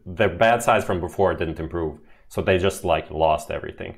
their 0.05 0.28
bad 0.28 0.62
sides 0.62 0.85
from 0.85 1.01
before 1.01 1.35
didn't 1.35 1.61
improve. 1.61 1.98
So 2.28 2.43
they 2.43 2.59
just 2.59 2.85
like 2.85 3.11
lost 3.11 3.51
everything 3.51 3.97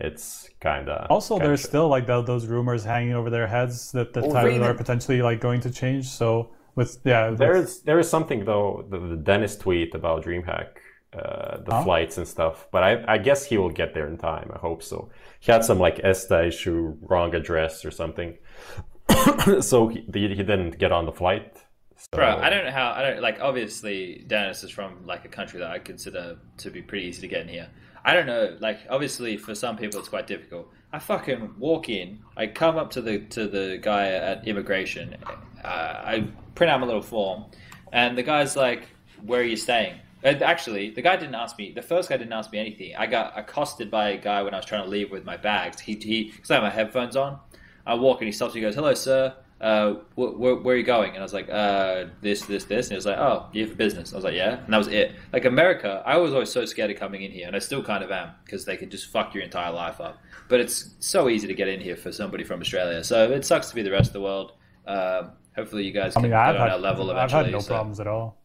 it's 0.00 0.48
kind 0.60 0.88
of 0.88 1.10
also 1.10 1.34
kinda 1.34 1.48
there's 1.48 1.60
shit. 1.60 1.68
still 1.68 1.88
like 1.88 2.06
the, 2.06 2.22
those 2.22 2.46
rumors 2.46 2.84
hanging 2.84 3.12
over 3.12 3.30
their 3.30 3.46
heads 3.46 3.92
that 3.92 4.12
the 4.12 4.20
oh, 4.20 4.32
titles 4.32 4.54
really? 4.54 4.66
are 4.66 4.74
potentially 4.74 5.22
like 5.22 5.40
going 5.40 5.60
to 5.60 5.70
change 5.70 6.06
so 6.06 6.50
with 6.74 6.98
yeah 7.04 7.30
there 7.30 7.54
is 7.54 7.82
there 7.82 7.98
is 7.98 8.08
something 8.08 8.44
though 8.44 8.86
the, 8.88 8.98
the 8.98 9.16
dennis 9.16 9.56
tweet 9.56 9.94
about 9.94 10.24
dreamhack 10.24 10.68
uh, 11.12 11.58
the 11.66 11.72
huh? 11.72 11.84
flights 11.84 12.16
and 12.16 12.26
stuff 12.26 12.66
but 12.72 12.82
I, 12.82 13.04
I 13.06 13.18
guess 13.18 13.44
he 13.44 13.58
will 13.58 13.70
get 13.70 13.92
there 13.92 14.08
in 14.08 14.16
time 14.16 14.50
i 14.54 14.58
hope 14.58 14.82
so 14.82 15.10
he 15.40 15.52
had 15.52 15.62
some 15.62 15.78
like 15.78 16.00
esta 16.02 16.46
issue 16.46 16.96
wrong 17.02 17.34
address 17.34 17.84
or 17.84 17.90
something 17.90 18.38
so 19.60 19.88
he, 19.88 20.04
he 20.12 20.28
didn't 20.28 20.78
get 20.78 20.92
on 20.92 21.06
the 21.06 21.12
flight 21.12 21.56
so... 22.02 22.08
Bro, 22.16 22.38
I 22.38 22.50
don't 22.50 22.64
know 22.64 22.72
how. 22.72 22.90
I 22.90 23.02
don't 23.02 23.22
like. 23.22 23.38
Obviously, 23.40 24.24
Dennis 24.26 24.64
is 24.64 24.70
from 24.70 25.06
like 25.06 25.24
a 25.24 25.28
country 25.28 25.60
that 25.60 25.70
I 25.70 25.78
consider 25.78 26.36
to 26.56 26.70
be 26.70 26.82
pretty 26.82 27.06
easy 27.06 27.20
to 27.20 27.28
get 27.28 27.42
in 27.42 27.48
here. 27.48 27.68
I 28.04 28.12
don't 28.12 28.26
know. 28.26 28.56
Like, 28.58 28.80
obviously, 28.90 29.36
for 29.36 29.54
some 29.54 29.76
people, 29.76 30.00
it's 30.00 30.08
quite 30.08 30.26
difficult. 30.26 30.68
I 30.92 30.98
fucking 30.98 31.54
walk 31.60 31.88
in. 31.88 32.18
I 32.36 32.48
come 32.48 32.76
up 32.76 32.90
to 32.92 33.02
the 33.02 33.20
to 33.20 33.46
the 33.46 33.78
guy 33.80 34.08
at 34.08 34.48
immigration. 34.48 35.16
Uh, 35.62 35.68
I 35.68 36.28
print 36.56 36.72
out 36.72 36.80
my 36.80 36.86
little 36.86 37.02
form, 37.02 37.44
and 37.92 38.18
the 38.18 38.24
guy's 38.24 38.56
like, 38.56 38.88
"Where 39.24 39.40
are 39.40 39.44
you 39.44 39.56
staying?" 39.56 39.94
And 40.24 40.42
actually, 40.42 40.90
the 40.90 41.02
guy 41.02 41.14
didn't 41.14 41.36
ask 41.36 41.56
me. 41.56 41.70
The 41.70 41.82
first 41.82 42.08
guy 42.08 42.16
didn't 42.16 42.32
ask 42.32 42.50
me 42.50 42.58
anything. 42.58 42.96
I 42.96 43.06
got 43.06 43.38
accosted 43.38 43.92
by 43.92 44.10
a 44.10 44.18
guy 44.18 44.42
when 44.42 44.54
I 44.54 44.56
was 44.56 44.66
trying 44.66 44.82
to 44.82 44.90
leave 44.90 45.12
with 45.12 45.24
my 45.24 45.36
bags. 45.36 45.80
He 45.80 45.94
he, 45.94 46.32
because 46.32 46.50
I 46.50 46.54
have 46.54 46.64
my 46.64 46.70
headphones 46.70 47.14
on. 47.14 47.38
I 47.86 47.94
walk 47.94 48.20
and 48.20 48.26
he 48.26 48.32
stops. 48.32 48.54
me. 48.54 48.60
He 48.60 48.66
goes, 48.66 48.74
"Hello, 48.74 48.94
sir." 48.94 49.34
uh, 49.62 49.94
wh- 50.16 50.34
wh- 50.34 50.64
where 50.64 50.74
are 50.74 50.76
you 50.76 50.82
going? 50.82 51.10
And 51.10 51.20
I 51.20 51.22
was 51.22 51.32
like, 51.32 51.48
uh, 51.48 52.06
this, 52.20 52.42
this, 52.46 52.64
this. 52.64 52.86
And 52.86 52.92
he 52.92 52.96
was 52.96 53.06
like, 53.06 53.16
oh, 53.16 53.46
you 53.52 53.66
for 53.68 53.76
business. 53.76 54.12
I 54.12 54.16
was 54.16 54.24
like, 54.24 54.34
yeah. 54.34 54.58
And 54.64 54.72
that 54.74 54.76
was 54.78 54.88
it. 54.88 55.12
Like 55.32 55.44
America, 55.44 56.02
I 56.04 56.16
was 56.16 56.32
always 56.32 56.50
so 56.50 56.64
scared 56.64 56.90
of 56.90 56.96
coming 56.98 57.22
in 57.22 57.30
here, 57.30 57.46
and 57.46 57.54
I 57.54 57.60
still 57.60 57.82
kind 57.82 58.02
of 58.02 58.10
am 58.10 58.30
because 58.44 58.64
they 58.64 58.76
can 58.76 58.90
just 58.90 59.06
fuck 59.06 59.34
your 59.34 59.44
entire 59.44 59.72
life 59.72 60.00
up. 60.00 60.18
But 60.48 60.58
it's 60.60 60.96
so 60.98 61.28
easy 61.28 61.46
to 61.46 61.54
get 61.54 61.68
in 61.68 61.80
here 61.80 61.96
for 61.96 62.10
somebody 62.10 62.42
from 62.42 62.60
Australia. 62.60 63.04
So 63.04 63.30
it 63.30 63.46
sucks 63.46 63.68
to 63.68 63.74
be 63.76 63.82
the 63.82 63.92
rest 63.92 64.08
of 64.08 64.14
the 64.14 64.20
world. 64.20 64.52
Um, 64.84 65.30
hopefully, 65.54 65.84
you 65.84 65.92
guys 65.92 66.14
can 66.14 66.20
I 66.20 66.22
mean, 66.22 66.30
get 66.32 66.40
I've 66.40 66.56
on 66.56 66.68
had, 66.68 66.80
level 66.80 67.10
eventually. 67.12 67.38
I've 67.40 67.46
had 67.46 67.52
no 67.52 67.60
so. 67.60 67.68
problems 67.68 68.00
at 68.00 68.08
all. 68.08 68.42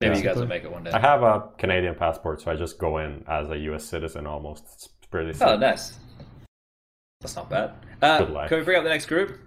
Maybe 0.00 0.10
Basically. 0.12 0.28
you 0.28 0.34
guys 0.34 0.40
will 0.40 0.48
make 0.48 0.64
it 0.64 0.72
one 0.72 0.84
day. 0.84 0.90
I 0.92 1.00
have 1.00 1.22
a 1.22 1.48
Canadian 1.58 1.96
passport, 1.96 2.40
so 2.40 2.50
I 2.50 2.56
just 2.56 2.78
go 2.78 2.96
in 2.98 3.24
as 3.28 3.50
a 3.50 3.58
U.S. 3.58 3.84
citizen 3.84 4.26
almost. 4.26 4.64
It's 4.72 4.86
pretty. 5.10 5.36
Oh, 5.44 5.56
nice. 5.56 5.98
That's 7.20 7.36
not 7.36 7.50
bad. 7.50 7.72
Uh, 8.00 8.46
can 8.46 8.58
we 8.58 8.64
bring 8.64 8.78
up 8.78 8.84
the 8.84 8.90
next 8.90 9.06
group? 9.06 9.38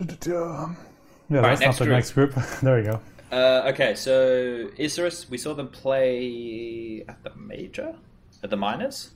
Yeah, 0.00 1.42
that's 1.42 1.60
right, 1.60 1.60
not 1.60 1.76
the 1.76 1.84
group. 1.84 1.94
next 1.94 2.12
group. 2.12 2.34
there 2.62 2.76
we 2.76 2.82
go. 2.82 3.00
Uh, 3.30 3.70
okay, 3.72 3.94
so 3.94 4.68
Isurus, 4.76 5.30
we 5.30 5.38
saw 5.38 5.54
them 5.54 5.68
play 5.68 7.04
at 7.08 7.22
the 7.22 7.30
major, 7.36 7.94
at 8.42 8.50
the 8.50 8.56
minors. 8.56 9.10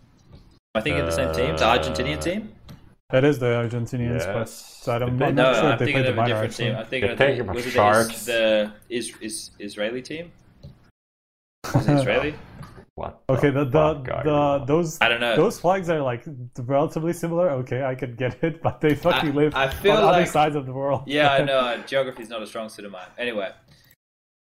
I 0.76 0.80
think 0.80 0.98
uh, 0.98 1.04
the 1.04 1.10
same 1.10 1.34
team, 1.34 1.56
the 1.56 1.64
Argentinian 1.64 2.22
team. 2.22 2.52
That 3.10 3.24
is 3.24 3.38
the 3.38 3.46
Argentinians, 3.46 4.20
yes. 4.20 4.82
but 4.84 4.92
I 4.92 4.98
don't, 5.00 5.22
I'm 5.22 5.34
no, 5.34 5.42
not 5.42 5.56
sure 5.56 5.64
I'm 5.64 5.72
if 5.72 5.78
they 5.80 5.92
played 5.92 6.06
the 6.06 6.14
minor. 6.14 6.34
Actually. 6.36 6.64
Team. 6.66 6.76
I 6.76 6.84
think 6.84 7.18
they 7.18 7.38
it 7.38 7.46
was 7.46 7.64
Sharks. 7.64 8.24
the, 8.24 8.72
the 8.88 8.96
is, 8.96 9.12
is 9.20 9.50
Israeli 9.58 10.02
team. 10.02 10.30
Was 11.74 11.88
it 11.88 11.96
Israeli? 11.98 12.34
What? 12.96 13.24
Okay, 13.28 13.50
the 13.50 13.64
the, 13.64 13.94
the 14.22 14.64
those 14.66 15.00
I 15.00 15.08
don't 15.08 15.20
know. 15.20 15.34
Those 15.34 15.58
flags 15.58 15.90
are 15.90 16.00
like 16.00 16.22
relatively 16.58 17.12
similar. 17.12 17.50
Okay, 17.50 17.82
I 17.82 17.96
could 17.96 18.16
get 18.16 18.42
it, 18.44 18.62
but 18.62 18.80
they 18.80 18.94
fucking 18.94 19.32
I, 19.32 19.34
live 19.34 19.54
I 19.56 19.68
feel 19.68 19.96
on 19.96 20.04
like, 20.04 20.14
other 20.14 20.26
sides 20.26 20.54
of 20.54 20.64
the 20.64 20.72
world. 20.72 21.02
yeah, 21.06 21.32
I 21.32 21.38
know. 21.44 21.82
Geography 21.86 22.22
is 22.22 22.28
not 22.28 22.40
a 22.40 22.46
strong 22.46 22.68
suit 22.68 22.84
of 22.84 22.92
mine. 22.92 23.08
Anyway, 23.18 23.50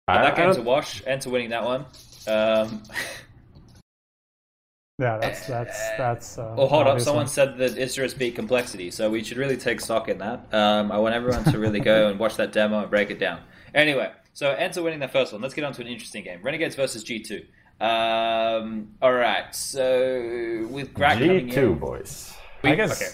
I, 0.07 0.23
that 0.23 0.35
game's 0.35 0.57
a 0.57 0.63
wash. 0.63 1.03
and 1.05 1.21
to 1.21 1.29
winning 1.29 1.51
that 1.51 1.63
one. 1.63 1.85
Um, 2.27 2.81
yeah, 4.97 5.19
that's 5.19 5.45
that's 5.45 5.79
that's. 5.99 6.39
Uh, 6.39 6.55
oh, 6.57 6.65
hold 6.65 6.87
up! 6.87 6.99
Someone 6.99 7.25
one. 7.25 7.27
said 7.27 7.55
that 7.59 7.75
Isurus 7.75 8.17
beat 8.17 8.33
complexity, 8.33 8.89
so 8.89 9.11
we 9.11 9.23
should 9.23 9.37
really 9.37 9.57
take 9.57 9.79
stock 9.79 10.09
in 10.09 10.17
that. 10.17 10.51
Um, 10.51 10.91
I 10.91 10.97
want 10.97 11.13
everyone 11.13 11.43
to 11.43 11.59
really 11.59 11.81
go 11.81 12.07
and 12.07 12.17
watch 12.17 12.35
that 12.37 12.51
demo 12.51 12.81
and 12.81 12.89
break 12.89 13.11
it 13.11 13.19
down. 13.19 13.41
Anyway, 13.75 14.11
so 14.33 14.55
ENCE 14.55 14.81
winning 14.81 14.99
the 14.99 15.07
first 15.07 15.33
one. 15.33 15.41
Let's 15.43 15.53
get 15.53 15.65
on 15.65 15.73
to 15.73 15.81
an 15.81 15.87
interesting 15.87 16.23
game: 16.23 16.39
Renegades 16.41 16.75
versus 16.75 17.03
G 17.03 17.19
two. 17.19 17.43
Um, 17.79 18.89
all 19.01 19.13
right. 19.13 19.53
So 19.55 20.67
with 20.69 20.93
Grak 20.93 21.17
G 21.19 21.51
two 21.51 21.75
boys, 21.75 22.33
we, 22.63 22.71
I 22.71 22.75
guess 22.75 23.01
okay. 23.01 23.11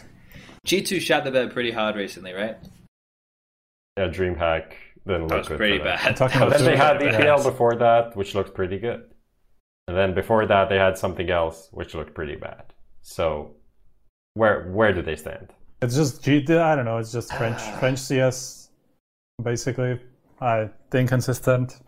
G 0.63 0.81
two 0.81 0.99
shot 0.99 1.23
the 1.23 1.31
bed 1.31 1.51
pretty 1.53 1.71
hard 1.71 1.95
recently, 1.95 2.33
right? 2.33 2.57
Yeah, 3.97 4.07
DreamHack 4.07 4.73
didn't 5.05 5.27
look 5.27 5.47
good. 5.47 5.57
Pretty 5.57 5.77
bad. 5.77 6.17
then 6.17 6.65
they 6.65 6.75
had 6.75 6.99
EPL 6.99 7.43
before 7.43 7.75
that, 7.75 8.15
which 8.15 8.33
looked 8.33 8.55
pretty 8.55 8.79
good, 8.79 9.03
and 9.87 9.95
then 9.95 10.15
before 10.15 10.45
that 10.47 10.69
they 10.69 10.77
had 10.77 10.97
something 10.97 11.29
else 11.29 11.69
which 11.71 11.93
looked 11.93 12.15
pretty 12.15 12.35
bad. 12.35 12.73
So, 13.01 13.51
where 14.33 14.69
where 14.71 14.93
do 14.93 15.03
they 15.03 15.15
stand? 15.15 15.53
It's 15.83 15.95
just 15.95 16.23
G. 16.23 16.43
I 16.49 16.75
don't 16.75 16.85
know. 16.85 16.97
It's 16.97 17.11
just 17.11 17.31
French 17.35 17.61
French 17.79 17.99
CS, 17.99 18.69
basically. 19.43 19.99
I 20.41 20.69
think 20.89 21.11
inconsistent 21.11 21.79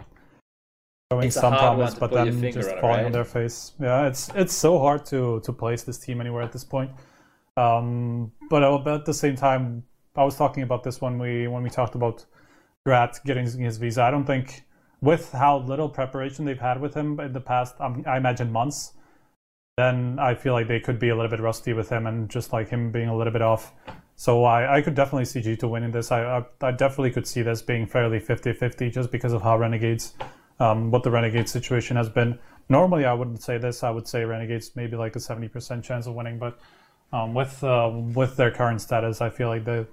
showing 1.11 1.31
some 1.31 1.53
promise, 1.53 1.95
but 1.95 2.11
then 2.11 2.51
just 2.51 2.69
falling 2.69 2.83
on, 2.83 2.89
right? 2.89 3.05
on 3.05 3.11
their 3.11 3.25
face. 3.25 3.73
Yeah, 3.79 4.07
it's 4.07 4.29
it's 4.35 4.53
so 4.53 4.79
hard 4.79 5.05
to 5.07 5.39
to 5.41 5.53
place 5.53 5.83
this 5.83 5.97
team 5.97 6.21
anywhere 6.21 6.41
at 6.41 6.51
this 6.51 6.63
point. 6.63 6.91
Um, 7.55 8.31
but, 8.51 8.63
at 8.87 9.05
the 9.05 9.13
same 9.13 9.35
time, 9.35 9.83
I 10.15 10.23
was 10.23 10.35
talking 10.35 10.61
about 10.61 10.83
this 10.83 11.01
when 11.01 11.17
we 11.17 11.47
when 11.47 11.63
we 11.63 11.69
talked 11.69 11.95
about 11.95 12.25
Grat 12.85 13.19
getting 13.25 13.45
his 13.45 13.77
visa. 13.77 14.03
I 14.03 14.11
don't 14.11 14.25
think 14.25 14.63
with 15.01 15.31
how 15.31 15.59
little 15.59 15.89
preparation 15.89 16.45
they've 16.45 16.59
had 16.59 16.79
with 16.79 16.93
him 16.93 17.19
in 17.19 17.33
the 17.33 17.41
past, 17.41 17.75
um, 17.79 18.03
I 18.05 18.17
imagine 18.17 18.51
months, 18.51 18.93
then 19.77 20.17
I 20.19 20.35
feel 20.35 20.53
like 20.53 20.67
they 20.67 20.79
could 20.79 20.99
be 20.99 21.09
a 21.09 21.15
little 21.15 21.29
bit 21.29 21.39
rusty 21.39 21.73
with 21.73 21.89
him 21.89 22.07
and 22.07 22.29
just 22.29 22.53
like 22.53 22.69
him 22.69 22.91
being 22.91 23.09
a 23.09 23.15
little 23.15 23.33
bit 23.33 23.41
off. 23.41 23.73
So 24.15 24.43
I, 24.43 24.77
I 24.77 24.81
could 24.81 24.95
definitely 24.95 25.25
see 25.25 25.41
G2 25.41 25.69
winning 25.69 25.91
this. 25.91 26.11
I, 26.11 26.39
I, 26.39 26.67
I 26.67 26.71
definitely 26.71 27.11
could 27.11 27.27
see 27.27 27.43
this 27.43 27.61
being 27.61 27.85
fairly 27.85 28.19
50-50 28.19 28.91
just 28.91 29.11
because 29.11 29.33
of 29.33 29.43
how 29.43 29.57
Renegades 29.57 30.13
um, 30.59 30.91
what 30.91 31.03
the 31.03 31.11
Renegade 31.11 31.49
situation 31.49 31.97
has 31.97 32.09
been. 32.09 32.39
Normally, 32.69 33.05
I 33.05 33.13
wouldn't 33.13 33.41
say 33.41 33.57
this. 33.57 33.83
I 33.83 33.89
would 33.89 34.07
say 34.07 34.25
Renegades 34.25 34.75
maybe 34.75 34.97
like 34.97 35.15
a 35.15 35.19
seventy 35.19 35.47
percent 35.47 35.83
chance 35.83 36.07
of 36.07 36.15
winning, 36.15 36.37
but 36.37 36.59
um, 37.13 37.33
with 37.33 37.63
uh, 37.63 37.89
with 37.93 38.35
their 38.35 38.51
current 38.51 38.81
status, 38.81 39.21
I 39.21 39.29
feel 39.29 39.47
like 39.47 39.63
the 39.63 39.87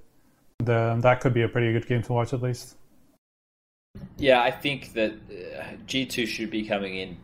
the 0.58 0.96
that 1.00 1.20
could 1.20 1.34
be 1.34 1.42
a 1.42 1.48
pretty 1.48 1.72
good 1.72 1.86
game 1.86 2.02
to 2.02 2.12
watch 2.12 2.32
at 2.32 2.42
least. 2.42 2.76
Yeah, 4.16 4.42
I 4.42 4.50
think 4.50 4.92
that 4.94 5.12
uh, 5.12 5.76
G 5.86 6.06
two 6.06 6.26
should 6.26 6.50
be 6.50 6.66
coming 6.66 6.96
in 6.96 7.16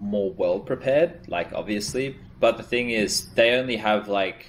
more 0.00 0.32
well 0.32 0.60
prepared. 0.60 1.28
Like 1.28 1.52
obviously, 1.52 2.16
but 2.40 2.56
the 2.56 2.62
thing 2.62 2.90
is, 2.90 3.28
they 3.34 3.56
only 3.56 3.76
have 3.76 4.08
like 4.08 4.46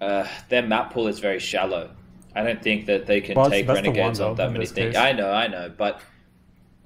uh, 0.00 0.28
their 0.48 0.62
map 0.62 0.92
pool 0.92 1.08
is 1.08 1.18
very 1.18 1.40
shallow. 1.40 1.90
I 2.34 2.44
don't 2.44 2.62
think 2.62 2.86
that 2.86 3.06
they 3.06 3.20
can 3.20 3.34
well, 3.34 3.50
take 3.50 3.66
renegades 3.66 4.20
on 4.20 4.36
that 4.36 4.52
many 4.52 4.66
things. 4.66 4.94
I 4.94 5.10
know, 5.10 5.32
I 5.32 5.48
know, 5.48 5.72
but 5.76 6.00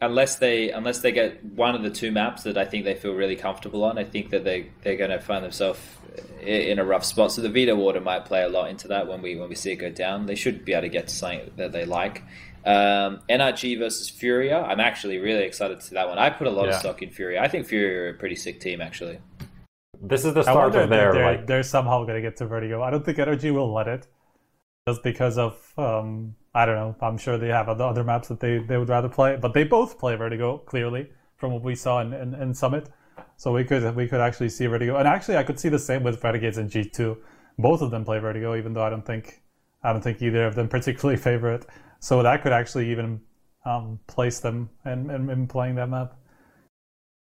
unless 0.07 0.37
they 0.37 0.71
unless 0.71 1.01
they 1.01 1.13
get 1.13 1.45
one 1.45 1.75
of 1.75 1.83
the 1.83 1.91
two 1.91 2.13
maps 2.13 2.43
that 2.45 2.57
I 2.57 2.65
think 2.65 2.85
they 2.85 2.95
feel 2.95 3.15
really 3.15 3.37
comfortable 3.37 3.85
on, 3.85 3.99
I 3.99 4.05
think 4.05 4.31
that 4.31 4.45
they 4.45 4.71
they're 4.83 4.97
going 4.97 5.11
to 5.11 5.21
find 5.21 5.45
themselves 5.45 5.81
in 6.41 6.79
a 6.79 6.85
rough 6.85 7.05
spot. 7.05 7.33
So 7.33 7.43
the 7.43 7.49
veto 7.49 7.77
order 7.77 8.01
might 8.01 8.25
play 8.25 8.43
a 8.43 8.49
lot 8.49 8.71
into 8.71 8.89
that 8.89 9.07
when 9.07 9.23
we 9.23 9.37
when 9.37 9.49
we 9.49 9.55
see 9.55 9.73
it 9.73 9.77
go 9.77 9.91
down. 9.91 10.27
They 10.27 10.35
should 10.35 10.65
be 10.65 10.73
able 10.73 10.83
to 10.83 10.89
get 10.89 11.09
to 11.09 11.15
something 11.15 11.51
that 11.57 11.73
they 11.73 11.85
like. 11.85 12.23
Um, 12.67 13.21
NRG 13.29 13.79
versus 13.79 14.09
Furia. 14.09 14.63
I'm 14.63 14.81
actually 14.81 15.19
really 15.19 15.45
excited 15.45 15.81
to 15.81 15.87
see 15.87 15.95
that 15.95 16.09
one. 16.09 16.19
I 16.19 16.31
put 16.31 16.47
a 16.47 16.51
lot 16.51 16.67
yeah. 16.67 16.75
of 16.75 16.77
stock 16.77 17.03
in 17.03 17.11
Furia. 17.11 17.43
I 17.43 17.49
think 17.49 17.67
Furia 17.67 18.05
are 18.05 18.09
a 18.11 18.15
pretty 18.15 18.37
sick 18.37 18.61
team 18.61 18.81
actually. 18.81 19.19
this 20.01 20.25
is 20.25 20.33
the 20.35 20.43
start 20.43 20.75
of 20.75 20.89
their 20.89 21.13
they're, 21.13 21.25
like 21.25 21.47
they're 21.47 21.63
somehow 21.63 22.05
going 22.05 22.17
to 22.17 22.23
get 22.23 22.37
to 22.39 22.47
Vertigo. 22.47 22.83
I 22.83 22.91
don't 22.91 23.05
think 23.05 23.19
NRG 23.19 23.53
will 23.53 23.73
let 23.73 23.89
it, 23.89 24.07
just 24.89 25.03
because 25.03 25.37
of 25.37 25.59
um, 25.77 26.37
I 26.55 26.67
don't 26.67 26.77
know. 26.77 26.97
I'm 27.01 27.19
sure 27.19 27.37
they 27.37 27.49
have 27.49 27.69
other, 27.69 27.85
other 27.85 28.05
maps 28.05 28.29
that 28.29 28.39
they, 28.41 28.59
they 28.59 28.79
would 28.79 28.89
rather 28.89 29.09
play, 29.09 29.37
but 29.37 29.53
they 29.53 29.65
both 29.65 29.99
play 29.99 30.15
Vertigo 30.15 30.59
clearly 30.59 31.11
from 31.37 31.53
what 31.53 31.63
we 31.63 31.75
saw 31.75 32.01
in, 32.01 32.13
in, 32.13 32.35
in 32.35 32.55
Summit. 32.55 32.89
So 33.37 33.53
we 33.53 33.65
could 33.65 33.95
we 33.97 34.07
could 34.07 34.21
actually 34.21 34.49
see 34.49 34.67
Vertigo, 34.67 34.97
and 34.97 35.09
actually 35.09 35.37
I 35.37 35.43
could 35.43 35.59
see 35.59 35.69
the 35.69 35.79
same 35.79 36.03
with 36.03 36.23
Renegades 36.23 36.59
and 36.59 36.71
G 36.71 36.85
two. 36.85 37.19
Both 37.59 37.83
of 37.83 37.91
them 37.91 38.05
play 38.05 38.19
Vertigo, 38.19 38.57
even 38.57 38.73
though 38.73 38.83
I 38.83 38.91
don't 38.91 39.05
think 39.05 39.43
I 39.83 39.93
don't 39.93 40.03
think 40.03 40.23
either 40.23 40.47
of 40.47 40.55
them 40.55 40.69
particularly 40.77 41.17
favor 41.17 41.53
it. 41.53 41.67
So 42.01 42.23
that 42.23 42.43
could 42.43 42.53
actually 42.53 42.91
even 42.91 43.21
um, 43.65 43.99
place 44.07 44.41
them 44.41 44.71
in, 44.85 45.11
in, 45.11 45.31
in 45.31 45.47
playing 45.47 45.77
that 45.77 45.89
map. 45.89 46.17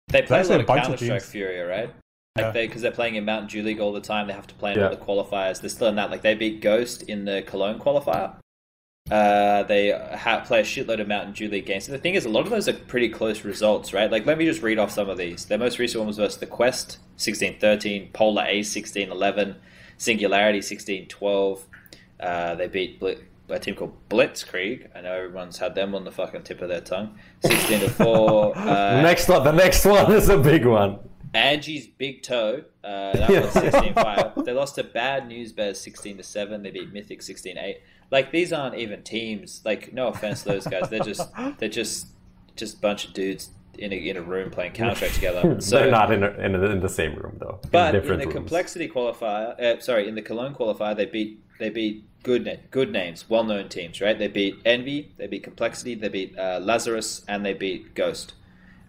They 0.08 0.22
play 0.22 0.40
a 0.40 0.44
lot 0.44 0.60
of 0.60 0.66
Counter 0.66 0.96
Strike 0.96 1.22
Furia, 1.22 1.66
right? 1.66 1.94
Like 2.36 2.46
yeah. 2.46 2.50
they 2.52 2.66
because 2.66 2.82
they're 2.82 2.92
playing 2.92 3.16
in 3.16 3.24
Mountain 3.24 3.48
Dew 3.48 3.62
League 3.62 3.80
all 3.80 3.92
the 3.92 4.00
time. 4.00 4.26
They 4.26 4.32
have 4.32 4.46
to 4.46 4.54
play 4.54 4.72
in 4.72 4.78
yeah. 4.78 4.88
all 4.88 4.90
the 4.90 4.96
qualifiers. 4.96 5.60
They're 5.60 5.70
still 5.70 5.88
in 5.88 5.96
that. 5.96 6.10
Like 6.10 6.22
they 6.22 6.34
beat 6.34 6.60
Ghost 6.60 7.02
in 7.02 7.24
the 7.24 7.42
Cologne 7.42 7.78
qualifier. 7.78 8.34
Uh, 9.10 9.64
they 9.64 9.90
ha- 9.90 10.42
play 10.46 10.60
a 10.60 10.62
shitload 10.62 11.00
of 11.00 11.08
Mountain 11.08 11.32
Dew 11.32 11.48
League 11.48 11.66
games. 11.66 11.88
And 11.88 11.94
the 11.94 12.00
thing 12.00 12.14
is, 12.14 12.24
a 12.24 12.28
lot 12.28 12.44
of 12.44 12.50
those 12.50 12.68
are 12.68 12.72
pretty 12.72 13.08
close 13.08 13.44
results, 13.44 13.92
right? 13.92 14.10
Like, 14.10 14.24
let 14.24 14.38
me 14.38 14.44
just 14.44 14.62
read 14.62 14.78
off 14.78 14.92
some 14.92 15.08
of 15.08 15.18
these. 15.18 15.46
Their 15.46 15.58
most 15.58 15.78
recent 15.78 16.00
one 16.00 16.06
was 16.06 16.16
versus 16.16 16.38
the 16.38 16.46
Quest, 16.46 16.98
16-13, 17.18 18.12
Polar 18.12 18.44
Ace, 18.46 18.72
16-11, 18.72 19.56
Singularity, 19.98 20.60
16-12. 20.60 21.60
Uh, 22.20 22.54
they 22.54 22.68
beat 22.68 23.02
a 23.48 23.58
team 23.58 23.74
called 23.74 23.96
Blitzkrieg. 24.08 24.88
I 24.94 25.00
know 25.00 25.12
everyone's 25.12 25.58
had 25.58 25.74
them 25.74 25.94
on 25.94 26.04
the 26.04 26.12
fucking 26.12 26.44
tip 26.44 26.62
of 26.62 26.68
their 26.68 26.80
tongue. 26.80 27.18
16 27.44 27.80
to 27.80 27.90
4. 27.90 28.56
Uh, 28.60 29.02
next 29.02 29.28
one, 29.28 29.42
the 29.42 29.52
next 29.52 29.84
one 29.84 30.12
is 30.12 30.28
a 30.28 30.38
big 30.38 30.64
one. 30.64 30.98
Angie's 31.34 31.86
Big 31.86 32.22
Toe. 32.22 32.64
Uh, 32.82 33.12
that 33.12 33.30
was 33.44 33.52
16 33.52 33.94
5. 33.94 34.44
They 34.44 34.52
lost 34.52 34.74
to 34.76 34.84
Bad 34.84 35.28
News 35.28 35.52
Bears 35.52 35.80
16 35.80 36.16
to 36.18 36.22
7. 36.22 36.62
They 36.62 36.70
beat 36.70 36.92
Mythic 36.92 37.22
16 37.22 37.56
8 37.58 37.80
like 38.10 38.32
these 38.32 38.52
aren't 38.52 38.76
even 38.76 39.02
teams. 39.02 39.62
Like 39.64 39.92
no 39.92 40.08
offense 40.08 40.42
to 40.42 40.50
those 40.50 40.66
guys, 40.66 40.88
they're 40.88 41.00
just 41.00 41.28
they're 41.58 41.68
just 41.68 42.08
just 42.56 42.78
a 42.78 42.80
bunch 42.80 43.06
of 43.06 43.14
dudes 43.14 43.50
in 43.78 43.92
a, 43.92 43.96
in 43.96 44.16
a 44.16 44.22
room 44.22 44.50
playing 44.50 44.72
Counter 44.72 44.94
Strike 44.94 45.12
together. 45.14 45.60
So, 45.60 45.78
they're 45.78 45.90
not 45.90 46.12
in, 46.12 46.22
a, 46.22 46.30
in, 46.32 46.54
a, 46.54 46.64
in, 46.66 46.80
the 46.80 46.88
same 46.88 47.14
room 47.14 47.36
though. 47.38 47.60
But 47.70 47.94
in, 47.94 48.02
in 48.02 48.08
the 48.08 48.26
rooms. 48.26 48.34
complexity 48.34 48.88
qualifier, 48.88 49.58
uh, 49.58 49.80
sorry, 49.80 50.08
in 50.08 50.14
the 50.14 50.22
Cologne 50.22 50.54
qualifier, 50.54 50.96
they 50.96 51.06
beat 51.06 51.42
they 51.58 51.70
beat 51.70 52.04
good 52.22 52.60
good 52.70 52.92
names, 52.92 53.28
well 53.28 53.44
known 53.44 53.68
teams, 53.68 54.00
right? 54.00 54.18
They 54.18 54.28
beat 54.28 54.56
Envy, 54.64 55.12
they 55.16 55.26
beat 55.26 55.42
Complexity, 55.42 55.94
they 55.94 56.08
beat 56.08 56.38
uh, 56.38 56.60
Lazarus, 56.62 57.24
and 57.28 57.44
they 57.44 57.54
beat 57.54 57.94
Ghost. 57.94 58.34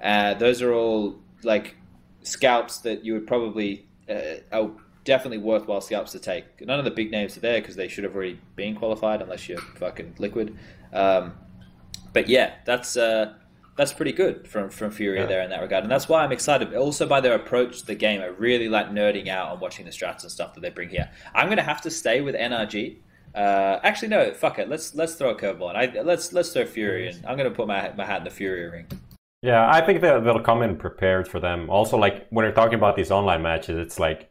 Uh, 0.02 0.34
those 0.34 0.62
are 0.62 0.74
all 0.74 1.20
like 1.44 1.76
scalps 2.24 2.80
that 2.80 3.06
you 3.06 3.14
would 3.14 3.28
probably 3.28 3.86
uh, 4.10 4.68
definitely 5.04 5.40
worthwhile 5.40 5.82
scalps 5.82 6.12
to 6.12 6.20
take. 6.20 6.66
None 6.66 6.80
of 6.80 6.86
the 6.86 6.92
big 6.92 7.12
names 7.12 7.38
are 7.38 7.42
there 7.42 7.60
because 7.60 7.76
they 7.76 7.88
should 7.88 8.04
have 8.04 8.16
already 8.16 8.40
been 8.56 8.76
qualified, 8.76 9.22
unless 9.22 9.48
you're 9.50 9.60
fucking 9.60 10.16
liquid. 10.20 10.58
Um, 10.94 11.34
but 12.14 12.28
yeah, 12.28 12.56
that's 12.66 12.98
uh, 12.98 13.34
that's 13.76 13.94
pretty 13.94 14.12
good 14.12 14.48
from 14.48 14.70
from 14.70 14.92
Furia 14.92 15.22
yeah. 15.22 15.28
there 15.28 15.42
in 15.42 15.50
that 15.50 15.62
regard, 15.62 15.84
and 15.84 15.92
that's 15.92 16.10
why 16.10 16.24
I'm 16.24 16.32
excited. 16.32 16.74
Also 16.76 17.08
by 17.08 17.22
their 17.22 17.34
approach 17.34 17.80
to 17.82 17.86
the 17.88 17.96
game, 17.96 18.22
I 18.22 18.26
really 18.26 18.70
like 18.70 18.90
nerding 18.90 19.28
out 19.28 19.52
and 19.52 19.62
watching 19.62 19.86
the 19.86 19.92
strats 19.92 20.24
and 20.24 20.32
stuff 20.32 20.54
that 20.54 20.62
they 20.62 20.70
bring 20.70 20.90
here. 20.90 21.10
I'm 21.34 21.50
gonna 21.50 21.62
have 21.62 21.82
to 21.82 21.92
stay 21.92 22.22
with 22.22 22.36
NRG. 22.36 22.98
Uh, 23.34 23.80
actually, 23.84 24.10
no, 24.10 24.34
fuck 24.34 24.60
it. 24.60 24.70
Let's 24.70 24.94
let's 24.94 25.16
throw 25.16 25.30
a 25.30 25.36
curveball. 25.36 25.76
I, 25.76 26.02
let's 26.02 26.34
let's 26.34 26.52
throw 26.52 26.66
Furia 26.66 27.12
and 27.12 27.26
I'm 27.26 27.38
gonna 27.38 27.52
put 27.52 27.68
my 27.68 27.94
my 27.94 28.06
hat 28.06 28.20
in 28.20 28.24
the 28.26 28.30
Furia 28.30 28.70
ring. 28.70 28.88
Yeah, 29.42 29.68
I 29.68 29.82
think 29.82 30.02
that 30.02 30.24
they'll 30.24 30.40
come 30.40 30.62
in 30.62 30.78
prepared 30.78 31.28
for 31.28 31.40
them. 31.40 31.70
Also, 31.70 31.98
like 31.98 32.28
when 32.30 32.44
you're 32.44 32.54
talking 32.54 32.76
about 32.76 32.96
these 32.96 33.10
online 33.10 33.42
matches, 33.42 33.78
it's 33.78 33.98
like 33.98 34.31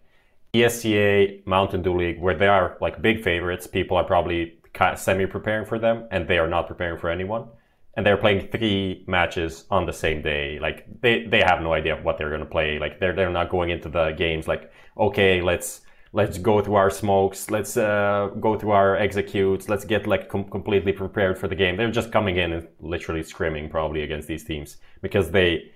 ESEA, 0.55 1.47
Mountain 1.47 1.83
Dew 1.83 1.97
League, 1.97 2.21
where 2.21 2.37
they 2.37 2.49
are 2.49 2.77
like 2.81 3.01
big 3.01 3.23
favorites, 3.23 3.67
people 3.67 3.97
are 3.97 4.05
probably 4.05 4.59
semi 4.97 5.27
preparing 5.27 5.67
for 5.67 5.79
them, 5.79 6.07
and 6.11 6.27
they 6.27 6.39
are 6.39 6.49
not 6.49 6.67
preparing 6.67 6.99
for 6.99 7.11
anyone. 7.11 7.47
And 7.95 8.07
they're 8.07 8.17
playing 8.17 8.49
three 8.49 9.05
matches 9.07 9.65
on 9.71 9.85
the 9.85 9.93
same 9.93 10.23
day. 10.23 10.59
Like 10.61 10.87
they, 11.03 11.27
they 11.27 11.43
have 11.43 11.61
no 11.61 11.73
idea 11.73 11.97
what 11.97 12.19
they're 12.19 12.31
gonna 12.31 12.47
play. 12.47 12.79
Like 12.79 12.99
they're 13.01 13.15
they're 13.15 13.31
not 13.31 13.51
going 13.51 13.71
into 13.71 13.89
the 13.89 14.13
games 14.13 14.49
like 14.49 14.73
okay, 14.99 15.41
let's 15.41 15.83
let's 16.13 16.39
go 16.39 16.61
through 16.61 16.75
our 16.75 16.91
smokes, 16.91 17.51
let's 17.51 17.77
uh, 17.77 18.31
go 18.41 18.59
through 18.59 18.73
our 18.73 18.97
executes, 18.97 19.69
let's 19.69 19.85
get 19.85 20.07
like 20.07 20.29
com- 20.29 20.51
completely 20.51 20.93
prepared 20.93 21.39
for 21.39 21.47
the 21.47 21.55
game. 21.55 21.77
They're 21.77 21.91
just 21.91 22.11
coming 22.11 22.37
in 22.37 22.53
and 22.53 22.69
literally 22.81 23.23
scrimming 23.23 23.71
probably 23.71 24.03
against 24.03 24.27
these 24.27 24.45
teams 24.45 24.79
because 25.03 25.31
they 25.31 25.71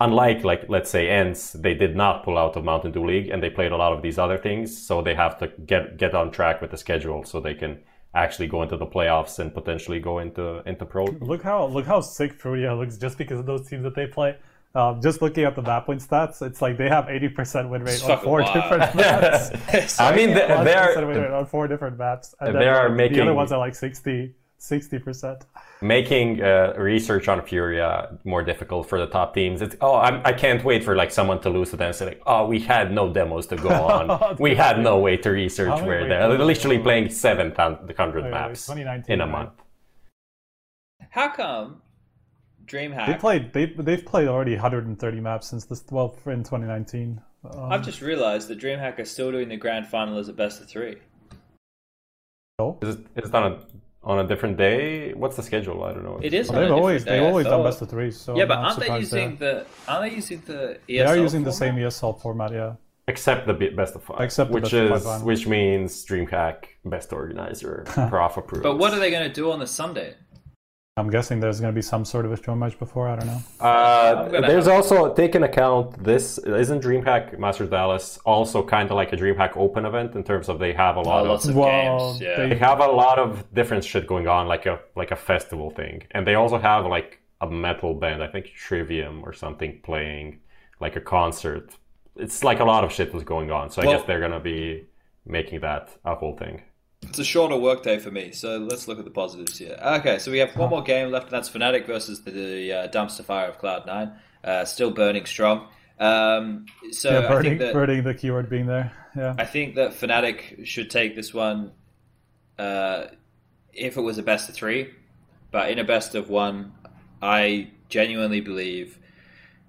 unlike 0.00 0.42
like 0.44 0.64
let's 0.68 0.90
say 0.90 1.08
ENCE 1.08 1.52
they 1.52 1.74
did 1.74 1.94
not 1.94 2.24
pull 2.24 2.36
out 2.36 2.56
of 2.56 2.64
mountain 2.64 2.90
dew 2.90 3.04
league 3.06 3.28
and 3.28 3.42
they 3.42 3.50
played 3.50 3.72
a 3.72 3.76
lot 3.76 3.92
of 3.92 4.02
these 4.02 4.18
other 4.18 4.38
things 4.38 4.76
so 4.76 5.02
they 5.02 5.14
have 5.14 5.38
to 5.38 5.48
get 5.66 5.96
get 5.96 6.14
on 6.14 6.30
track 6.30 6.60
with 6.60 6.70
the 6.70 6.76
schedule 6.76 7.24
so 7.24 7.40
they 7.40 7.54
can 7.54 7.80
actually 8.14 8.46
go 8.46 8.62
into 8.62 8.76
the 8.76 8.86
playoffs 8.86 9.38
and 9.38 9.54
potentially 9.54 10.00
go 10.00 10.18
into 10.18 10.62
into 10.68 10.84
pro 10.84 11.04
look 11.20 11.42
how 11.42 11.66
look 11.66 11.86
how 11.86 12.00
sick 12.00 12.32
Furia 12.32 12.74
looks 12.74 12.96
just 12.96 13.18
because 13.18 13.38
of 13.38 13.46
those 13.46 13.68
teams 13.68 13.82
that 13.82 13.94
they 13.94 14.06
play 14.06 14.36
um, 14.76 15.00
just 15.00 15.22
looking 15.22 15.44
at 15.44 15.54
the 15.54 15.62
map 15.62 15.86
win 15.86 15.98
stats, 15.98 16.44
it's 16.44 16.60
like 16.60 16.76
they 16.76 16.88
have 16.88 17.04
80% 17.04 17.68
win 17.70 17.84
rate 17.84 18.02
on 18.02 18.18
four 18.18 18.42
different 18.42 18.94
maps. 18.96 20.00
I 20.00 20.14
mean, 20.16 20.30
they, 20.30 20.48
they 20.64 20.74
are 20.74 21.32
on 21.32 21.46
four 21.46 21.68
different 21.68 21.96
maps. 21.96 22.34
And 22.40 22.56
they 22.56 22.66
are 22.66 22.88
making 22.88 23.18
the 23.18 23.22
other 23.22 23.34
ones 23.34 23.52
are 23.52 23.58
like 23.60 23.76
60, 23.76 24.34
60% 24.70 25.42
making 25.82 26.42
uh, 26.42 26.72
research 26.76 27.28
on 27.28 27.44
Furia 27.44 28.18
more 28.24 28.42
difficult 28.42 28.88
for 28.88 28.98
the 28.98 29.06
top 29.06 29.34
teams. 29.34 29.60
It's 29.62 29.76
oh, 29.80 29.96
I'm, 29.96 30.20
I 30.24 30.32
can 30.32 30.56
not 30.56 30.64
wait 30.64 30.82
for 30.82 30.96
like 30.96 31.10
someone 31.10 31.40
to 31.42 31.50
lose 31.50 31.72
it 31.74 31.80
and 31.80 31.94
say 31.94 32.06
like, 32.06 32.22
oh, 32.26 32.46
we 32.46 32.60
had 32.60 32.92
no 32.92 33.12
demos 33.12 33.46
to 33.48 33.56
go 33.56 33.68
on. 33.94 34.36
we 34.38 34.54
had 34.54 34.80
no 34.80 34.98
way 34.98 35.16
to 35.18 35.30
research 35.30 35.80
where 35.82 36.08
they're 36.08 36.38
literally 36.38 36.78
playing 36.78 37.10
seven 37.10 37.54
hundred 37.54 38.30
maps 38.30 38.68
in 39.08 39.20
a 39.20 39.26
month. 39.26 39.52
How 41.10 41.28
come 41.28 41.82
DreamHack? 42.66 43.06
They 43.06 43.14
played. 43.14 43.52
They 43.52 43.66
they've 43.66 44.04
played 44.04 44.28
already 44.28 44.52
130 44.52 45.20
maps 45.20 45.48
since 45.48 45.64
this. 45.64 45.84
Well, 45.90 46.16
in 46.26 46.42
2019. 46.42 47.20
Um, 47.44 47.72
I've 47.72 47.84
just 47.84 48.00
realized 48.00 48.48
that 48.48 48.58
DreamHack 48.58 48.98
is 48.98 49.10
still 49.10 49.30
doing 49.30 49.48
the 49.48 49.56
grand 49.56 49.86
final 49.86 50.18
as 50.18 50.28
a 50.28 50.32
best 50.32 50.62
of 50.62 50.68
three. 50.68 50.96
Oh, 52.58 52.78
is 52.82 52.96
it, 52.96 53.06
is 53.16 53.28
it 53.28 53.34
on 53.34 53.52
a 53.52 53.58
on 54.04 54.18
a 54.20 54.26
different 54.26 54.56
day? 54.56 55.12
What's 55.14 55.36
the 55.36 55.42
schedule? 55.42 55.82
I 55.84 55.92
don't 55.92 56.04
know. 56.04 56.20
It 56.22 56.34
is. 56.34 56.50
Well, 56.50 56.60
they've 56.60 56.70
always 56.70 57.04
they've 57.04 57.22
always 57.22 57.46
done 57.46 57.62
best 57.62 57.82
of 57.82 57.90
three. 57.90 58.10
So 58.10 58.36
yeah, 58.36 58.44
but 58.44 58.58
aren't 58.58 58.80
they 58.80 58.96
using 58.98 59.36
there. 59.36 59.64
the 59.86 59.90
aren't 59.90 60.10
they 60.10 60.16
using 60.16 60.40
the 60.46 60.78
ESL 60.86 60.86
They 60.86 61.00
are 61.00 61.16
using 61.16 61.40
format? 61.40 61.44
the 61.44 61.52
same 61.52 61.74
ESL 61.76 62.20
format, 62.20 62.52
yeah. 62.52 62.74
Except 63.06 63.46
the 63.46 63.52
best 63.52 63.94
of 63.96 64.02
five. 64.02 64.20
Except 64.20 64.50
which 64.50 64.72
is 64.72 65.22
which 65.22 65.46
means 65.46 66.06
DreamHack 66.06 66.56
best 66.84 67.12
organizer, 67.12 67.84
prof 68.08 68.36
approved. 68.36 68.62
But 68.62 68.78
what 68.78 68.94
are 68.94 68.98
they 68.98 69.10
going 69.10 69.28
to 69.28 69.34
do 69.34 69.50
on 69.52 69.58
the 69.58 69.66
Sunday? 69.66 70.14
I'm 70.96 71.10
guessing 71.10 71.40
there's 71.40 71.58
going 71.60 71.72
to 71.72 71.74
be 71.74 71.82
some 71.82 72.04
sort 72.04 72.24
of 72.24 72.30
a 72.30 72.40
show 72.40 72.54
match 72.54 72.78
before. 72.78 73.08
I 73.08 73.16
don't 73.16 73.26
know. 73.26 73.42
Uh, 73.58 74.28
there's 74.42 74.68
also 74.68 75.12
take 75.12 75.34
into 75.34 75.48
account 75.48 76.04
this 76.04 76.38
isn't 76.38 76.84
DreamHack 76.84 77.36
Masters 77.36 77.68
Dallas 77.68 78.20
also 78.24 78.64
kind 78.64 78.88
of 78.88 78.94
like 78.94 79.12
a 79.12 79.16
DreamHack 79.16 79.56
Open 79.56 79.86
event 79.86 80.14
in 80.14 80.22
terms 80.22 80.48
of 80.48 80.60
they 80.60 80.72
have 80.72 80.94
a 80.94 81.00
lot 81.00 81.26
oh, 81.26 81.32
of, 81.32 81.44
of 81.48 81.56
well, 81.56 82.12
games. 82.12 82.20
Yeah. 82.20 82.46
They 82.46 82.54
have 82.54 82.78
a 82.78 82.86
lot 82.86 83.18
of 83.18 83.52
different 83.52 83.84
shit 83.84 84.06
going 84.06 84.28
on, 84.28 84.46
like 84.46 84.66
a 84.66 84.78
like 84.94 85.10
a 85.10 85.16
festival 85.16 85.70
thing, 85.70 86.04
and 86.12 86.24
they 86.24 86.36
also 86.36 86.58
have 86.58 86.86
like 86.86 87.18
a 87.40 87.50
metal 87.50 87.94
band, 87.94 88.22
I 88.22 88.28
think 88.28 88.52
Trivium 88.54 89.24
or 89.24 89.32
something, 89.32 89.80
playing 89.82 90.38
like 90.78 90.94
a 90.94 91.00
concert. 91.00 91.74
It's 92.14 92.44
like 92.44 92.60
a 92.60 92.64
lot 92.64 92.84
of 92.84 92.92
shit 92.92 93.12
was 93.12 93.24
going 93.24 93.50
on, 93.50 93.68
so 93.68 93.82
I 93.82 93.86
guess 93.86 94.04
they're 94.06 94.20
gonna 94.20 94.38
be 94.38 94.86
making 95.26 95.58
that 95.62 95.88
a 96.04 96.14
whole 96.14 96.36
thing. 96.36 96.62
It's 97.08 97.18
a 97.18 97.24
shorter 97.24 97.56
workday 97.56 97.98
for 97.98 98.10
me, 98.10 98.32
so 98.32 98.58
let's 98.58 98.88
look 98.88 98.98
at 98.98 99.04
the 99.04 99.10
positives 99.10 99.58
here. 99.58 99.78
Okay, 99.82 100.18
so 100.18 100.30
we 100.30 100.38
have 100.38 100.56
one 100.56 100.70
more 100.70 100.82
game 100.82 101.10
left, 101.10 101.26
and 101.26 101.32
that's 101.32 101.48
Fnatic 101.48 101.86
versus 101.86 102.22
the, 102.22 102.30
the 102.30 102.72
uh, 102.72 102.88
dumpster 102.88 103.24
fire 103.24 103.48
of 103.48 103.60
Cloud9. 103.60 104.14
Uh, 104.42 104.64
still 104.64 104.90
burning 104.90 105.26
strong. 105.26 105.68
Um, 105.98 106.66
so 106.90 107.10
yeah, 107.10 107.28
burning, 107.28 107.38
I 107.38 107.42
think 107.42 107.58
that, 107.60 107.72
burning 107.72 108.02
the 108.02 108.14
keyword 108.14 108.50
being 108.50 108.66
there. 108.66 108.92
Yeah, 109.16 109.34
I 109.38 109.44
think 109.44 109.76
that 109.76 109.92
Fnatic 109.92 110.66
should 110.66 110.90
take 110.90 111.14
this 111.14 111.32
one 111.32 111.72
uh, 112.58 113.06
if 113.72 113.96
it 113.96 114.00
was 114.00 114.18
a 114.18 114.22
best 114.22 114.48
of 114.48 114.54
three, 114.54 114.90
but 115.50 115.70
in 115.70 115.78
a 115.78 115.84
best 115.84 116.14
of 116.14 116.28
one, 116.28 116.72
I 117.22 117.70
genuinely 117.88 118.40
believe 118.40 118.98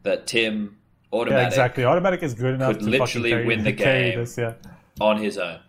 that 0.04 0.28
Tim 0.28 0.78
autimatic 1.14 1.30
yeah, 1.30 1.48
exactly 1.48 1.84
autimatic 1.84 2.24
is 2.24 2.34
good 2.34 2.56
enough 2.56 2.74
could 2.74 2.80
to 2.82 2.90
literally 2.90 3.46
win 3.46 3.64
the 3.64 3.72
game 3.72 4.20
this, 4.20 4.38
yeah. 4.38 4.54
on 5.00 5.18
his 5.18 5.38
own. 5.38 5.60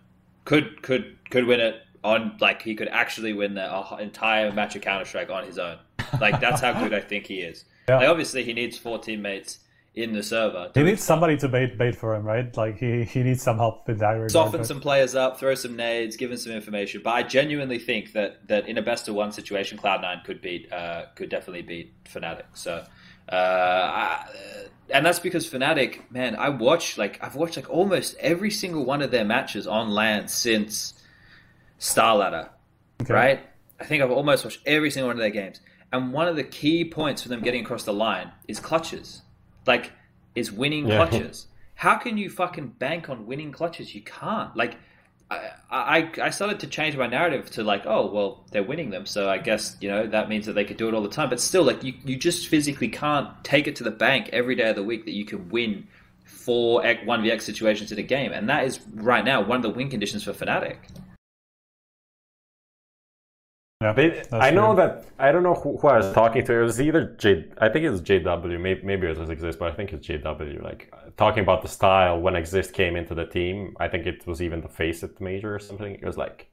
Could 0.45 0.81
could 0.81 1.16
could 1.29 1.45
win 1.45 1.59
it 1.59 1.81
on 2.03 2.37
like 2.39 2.61
he 2.61 2.75
could 2.75 2.87
actually 2.89 3.33
win 3.33 3.53
the 3.55 3.97
entire 3.99 4.51
match 4.51 4.75
of 4.75 4.81
Counter 4.81 5.05
Strike 5.05 5.29
on 5.29 5.45
his 5.45 5.59
own. 5.59 5.77
Like 6.21 6.39
that's 6.39 6.61
how 6.61 6.73
good 6.73 6.93
I 6.93 7.01
think 7.01 7.27
he 7.27 7.41
is. 7.41 7.65
Yeah. 7.89 7.99
Like, 7.99 8.09
obviously, 8.09 8.43
he 8.43 8.51
needs 8.51 8.77
four 8.77 8.99
teammates 8.99 9.59
in 9.95 10.11
the 10.11 10.21
server. 10.21 10.69
He 10.73 10.83
needs 10.83 11.01
somebody 11.01 11.37
to 11.37 11.47
bait 11.47 11.77
bait 11.77 11.95
for 11.95 12.13
him, 12.15 12.23
right? 12.23 12.55
Like 12.57 12.77
he, 12.77 13.05
he 13.05 13.23
needs 13.23 13.41
some 13.41 13.57
help 13.57 13.87
with 13.87 13.99
that 13.99 14.09
regard. 14.09 14.31
Soften 14.31 14.65
some 14.65 14.81
players 14.81 15.15
up, 15.15 15.39
throw 15.39 15.55
some 15.55 15.77
nades, 15.77 16.17
give 16.17 16.29
him 16.29 16.37
some 16.37 16.51
information. 16.51 16.99
But 17.01 17.11
I 17.11 17.23
genuinely 17.23 17.79
think 17.79 18.11
that 18.11 18.45
that 18.49 18.67
in 18.67 18.77
a 18.77 18.81
best 18.81 19.07
of 19.07 19.15
one 19.15 19.31
situation, 19.31 19.77
Cloud 19.77 20.01
Nine 20.01 20.21
could 20.25 20.41
beat 20.41 20.69
uh, 20.69 21.05
could 21.15 21.29
definitely 21.29 21.61
beat 21.61 22.03
Fnatic. 22.03 22.43
So 22.53 22.83
Uh, 23.31 23.35
I, 23.35 24.25
and 24.89 25.05
that's 25.05 25.19
because 25.19 25.49
Fnatic, 25.49 26.01
man, 26.11 26.35
I 26.35 26.49
watch 26.49 26.97
like 26.97 27.19
I've 27.21 27.35
watched 27.35 27.55
like 27.55 27.69
almost 27.69 28.15
every 28.19 28.51
single 28.51 28.83
one 28.85 29.01
of 29.01 29.11
their 29.11 29.25
matches 29.25 29.65
on 29.65 29.91
land 29.91 30.29
since 30.29 30.93
StarLadder, 31.79 32.49
okay. 33.01 33.13
right? 33.13 33.39
I 33.79 33.85
think 33.85 34.01
I've 34.03 34.11
almost 34.11 34.43
watched 34.43 34.61
every 34.65 34.91
single 34.91 35.07
one 35.09 35.17
of 35.17 35.21
their 35.21 35.29
games. 35.29 35.61
And 35.93 36.11
one 36.11 36.27
of 36.27 36.35
the 36.35 36.43
key 36.43 36.83
points 36.83 37.23
for 37.23 37.29
them 37.29 37.41
getting 37.41 37.63
across 37.63 37.83
the 37.83 37.93
line 37.93 38.31
is 38.47 38.59
clutches, 38.59 39.21
like 39.65 39.91
is 40.35 40.51
winning 40.51 40.87
yeah. 40.87 40.97
clutches. 40.97 41.47
How 41.75 41.95
can 41.95 42.17
you 42.17 42.29
fucking 42.29 42.69
bank 42.79 43.09
on 43.09 43.25
winning 43.25 43.51
clutches? 43.51 43.93
You 43.95 44.01
can't. 44.01 44.55
Like 44.55 44.77
I, 45.29 45.51
I, 45.69 46.11
I 46.23 46.29
started 46.29 46.59
to 46.61 46.67
change 46.67 46.97
my 46.97 47.07
narrative 47.07 47.49
to 47.51 47.63
like, 47.63 47.85
oh 47.85 48.11
well, 48.11 48.45
they're 48.51 48.63
winning 48.63 48.89
them, 48.89 49.05
so 49.05 49.29
I 49.29 49.37
guess 49.37 49.77
you 49.79 49.89
know 49.89 50.07
that 50.07 50.29
means 50.29 50.45
that 50.45 50.53
they 50.53 50.65
could 50.65 50.77
do 50.77 50.87
it 50.87 50.93
all 50.93 51.03
the 51.03 51.09
time. 51.09 51.29
But 51.29 51.39
still, 51.39 51.63
like 51.63 51.83
you, 51.83 51.93
you 52.03 52.17
just 52.17 52.47
physically 52.47 52.89
can't 52.89 53.29
take 53.43 53.67
it 53.67 53.75
to 53.77 53.83
the 53.83 53.91
bank 53.91 54.29
every 54.33 54.55
day 54.55 54.69
of 54.69 54.75
the 54.75 54.83
week 54.83 55.05
that 55.05 55.13
you 55.13 55.25
can 55.25 55.49
win 55.49 55.87
four 56.23 56.83
one 57.05 57.21
v 57.21 57.31
x 57.31 57.45
situations 57.45 57.91
in 57.91 57.99
a 57.99 58.03
game, 58.03 58.31
and 58.31 58.49
that 58.49 58.65
is 58.65 58.79
right 58.93 59.23
now 59.23 59.41
one 59.41 59.57
of 59.57 59.63
the 59.63 59.69
win 59.69 59.89
conditions 59.89 60.23
for 60.23 60.33
Fnatic. 60.33 60.77
Yeah, 63.87 63.93
they, 63.93 64.23
I 64.31 64.51
know 64.51 64.75
that 64.75 65.05
I 65.17 65.31
don't 65.31 65.43
know 65.43 65.53
who, 65.53 65.77
who, 65.77 65.87
I 65.87 65.97
was 65.97 66.13
talking 66.13 66.43
to. 66.45 66.53
It 66.53 66.63
was 66.63 66.81
either 66.81 67.15
J. 67.17 67.45
I 67.59 67.69
think 67.69 67.85
it 67.85 67.89
was 67.89 68.01
JW. 68.01 68.59
Maybe 68.59 68.81
maybe 68.83 69.07
it 69.07 69.17
was 69.17 69.29
Xist, 69.29 69.57
but 69.59 69.71
I 69.71 69.75
think 69.75 69.93
it's 69.93 70.05
JW. 70.05 70.61
Like 70.61 70.93
talking 71.15 71.41
about 71.41 71.61
the 71.61 71.67
style 71.67 72.19
when 72.19 72.33
Xist 72.33 72.73
came 72.73 72.95
into 72.95 73.15
the 73.15 73.25
team. 73.25 73.75
I 73.79 73.87
think 73.87 74.05
it 74.05 74.27
was 74.27 74.41
even 74.41 74.61
the 74.61 74.67
Face 74.67 75.01
FACEIT 75.01 75.21
major 75.21 75.55
or 75.55 75.59
something. 75.59 75.93
It 75.93 76.03
was 76.03 76.17
like 76.17 76.49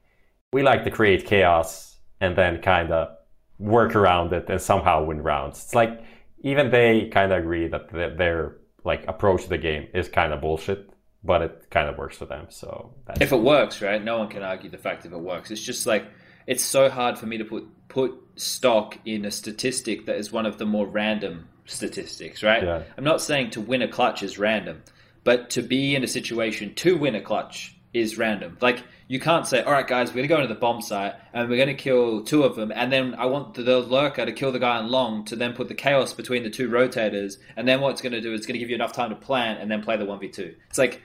we 0.53 0.63
like 0.63 0.83
to 0.85 0.91
create 0.91 1.25
chaos 1.25 1.97
and 2.21 2.37
then 2.37 2.61
kind 2.61 2.91
of 2.91 3.17
work 3.59 3.95
around 3.95 4.31
it 4.33 4.49
and 4.49 4.61
somehow 4.61 5.03
win 5.03 5.21
rounds. 5.21 5.63
It's 5.63 5.75
like 5.75 6.01
even 6.41 6.71
they 6.71 7.09
kind 7.09 7.31
of 7.33 7.39
agree 7.39 7.67
that 7.67 7.91
their 7.91 8.57
like 8.83 9.05
approach 9.07 9.43
to 9.43 9.49
the 9.49 9.57
game 9.57 9.87
is 9.93 10.07
kind 10.07 10.31
of 10.31 10.39
bullshit, 10.41 10.89
but 11.23 11.41
it 11.41 11.67
kind 11.69 11.89
of 11.89 11.97
works 11.97 12.17
for 12.17 12.25
them. 12.25 12.45
So 12.49 12.93
if 13.19 13.31
it 13.33 13.41
works, 13.41 13.81
right? 13.81 14.01
No 14.01 14.19
one 14.19 14.29
can 14.29 14.43
argue 14.43 14.69
the 14.69 14.77
fact 14.77 15.05
if 15.05 15.11
it 15.11 15.19
works. 15.19 15.51
It's 15.51 15.61
just 15.61 15.85
like 15.85 16.05
it's 16.47 16.63
so 16.63 16.89
hard 16.89 17.17
for 17.17 17.25
me 17.25 17.37
to 17.37 17.45
put 17.45 17.67
put 17.87 18.13
stock 18.35 18.97
in 19.05 19.25
a 19.25 19.31
statistic 19.31 20.05
that 20.05 20.17
is 20.17 20.31
one 20.31 20.45
of 20.45 20.57
the 20.57 20.65
more 20.65 20.85
random 20.85 21.47
statistics, 21.65 22.43
right? 22.43 22.63
Yeah. 22.63 22.83
I'm 22.97 23.03
not 23.03 23.21
saying 23.21 23.51
to 23.51 23.61
win 23.61 23.81
a 23.81 23.87
clutch 23.87 24.21
is 24.21 24.37
random, 24.37 24.83
but 25.23 25.49
to 25.51 25.61
be 25.61 25.95
in 25.95 26.03
a 26.03 26.07
situation 26.07 26.73
to 26.75 26.97
win 26.97 27.15
a 27.15 27.21
clutch 27.21 27.75
is 27.93 28.17
random. 28.17 28.57
Like 28.59 28.83
you 29.07 29.19
can't 29.19 29.47
say, 29.47 29.61
"All 29.61 29.71
right, 29.71 29.87
guys, 29.87 30.09
we're 30.09 30.17
gonna 30.17 30.27
go 30.27 30.35
into 30.41 30.53
the 30.53 30.59
bomb 30.59 30.81
site 30.81 31.13
and 31.33 31.49
we're 31.49 31.57
gonna 31.57 31.73
kill 31.73 32.23
two 32.23 32.43
of 32.43 32.55
them, 32.55 32.71
and 32.75 32.91
then 32.91 33.15
I 33.15 33.25
want 33.27 33.53
the, 33.53 33.63
the 33.63 33.79
lurker 33.79 34.25
to 34.25 34.33
kill 34.33 34.51
the 34.51 34.59
guy 34.59 34.77
on 34.77 34.89
long 34.89 35.23
to 35.25 35.35
then 35.35 35.53
put 35.53 35.69
the 35.69 35.75
chaos 35.75 36.13
between 36.13 36.43
the 36.43 36.49
two 36.49 36.69
rotators, 36.69 37.37
and 37.55 37.67
then 37.67 37.79
what's 37.79 38.01
gonna 38.01 38.21
do 38.21 38.33
is 38.33 38.45
gonna 38.45 38.59
give 38.59 38.69
you 38.69 38.75
enough 38.75 38.93
time 38.93 39.11
to 39.11 39.15
plant 39.15 39.61
and 39.61 39.71
then 39.71 39.81
play 39.81 39.95
the 39.95 40.05
one 40.05 40.19
v 40.19 40.27
two. 40.27 40.55
It's 40.69 40.77
like 40.77 41.01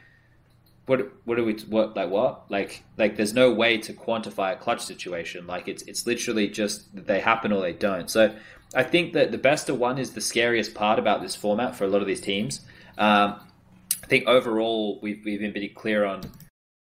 what 0.86 1.12
what 1.24 1.38
are 1.38 1.44
we 1.44 1.54
what 1.68 1.94
like 1.96 2.10
what? 2.10 2.50
Like 2.50 2.82
like 2.96 3.16
there's 3.16 3.34
no 3.34 3.52
way 3.52 3.78
to 3.78 3.92
quantify 3.92 4.52
a 4.52 4.56
clutch 4.56 4.80
situation. 4.82 5.46
Like 5.46 5.68
it's 5.68 5.82
it's 5.84 6.06
literally 6.06 6.48
just 6.48 6.88
they 6.94 7.20
happen 7.20 7.52
or 7.52 7.60
they 7.60 7.72
don't. 7.72 8.10
So 8.10 8.34
i 8.74 8.82
think 8.82 9.12
that 9.14 9.32
the 9.32 9.38
best 9.38 9.68
of 9.68 9.78
one 9.78 9.98
is 9.98 10.12
the 10.12 10.20
scariest 10.20 10.74
part 10.74 10.98
about 10.98 11.20
this 11.20 11.34
format 11.34 11.74
for 11.74 11.84
a 11.84 11.88
lot 11.88 12.00
of 12.00 12.06
these 12.06 12.20
teams. 12.20 12.60
Um, 12.98 13.40
i 14.02 14.06
think 14.06 14.26
overall 14.26 14.98
we've, 15.02 15.20
we've 15.24 15.40
been 15.40 15.52
pretty 15.52 15.68
clear 15.68 16.04
on 16.04 16.22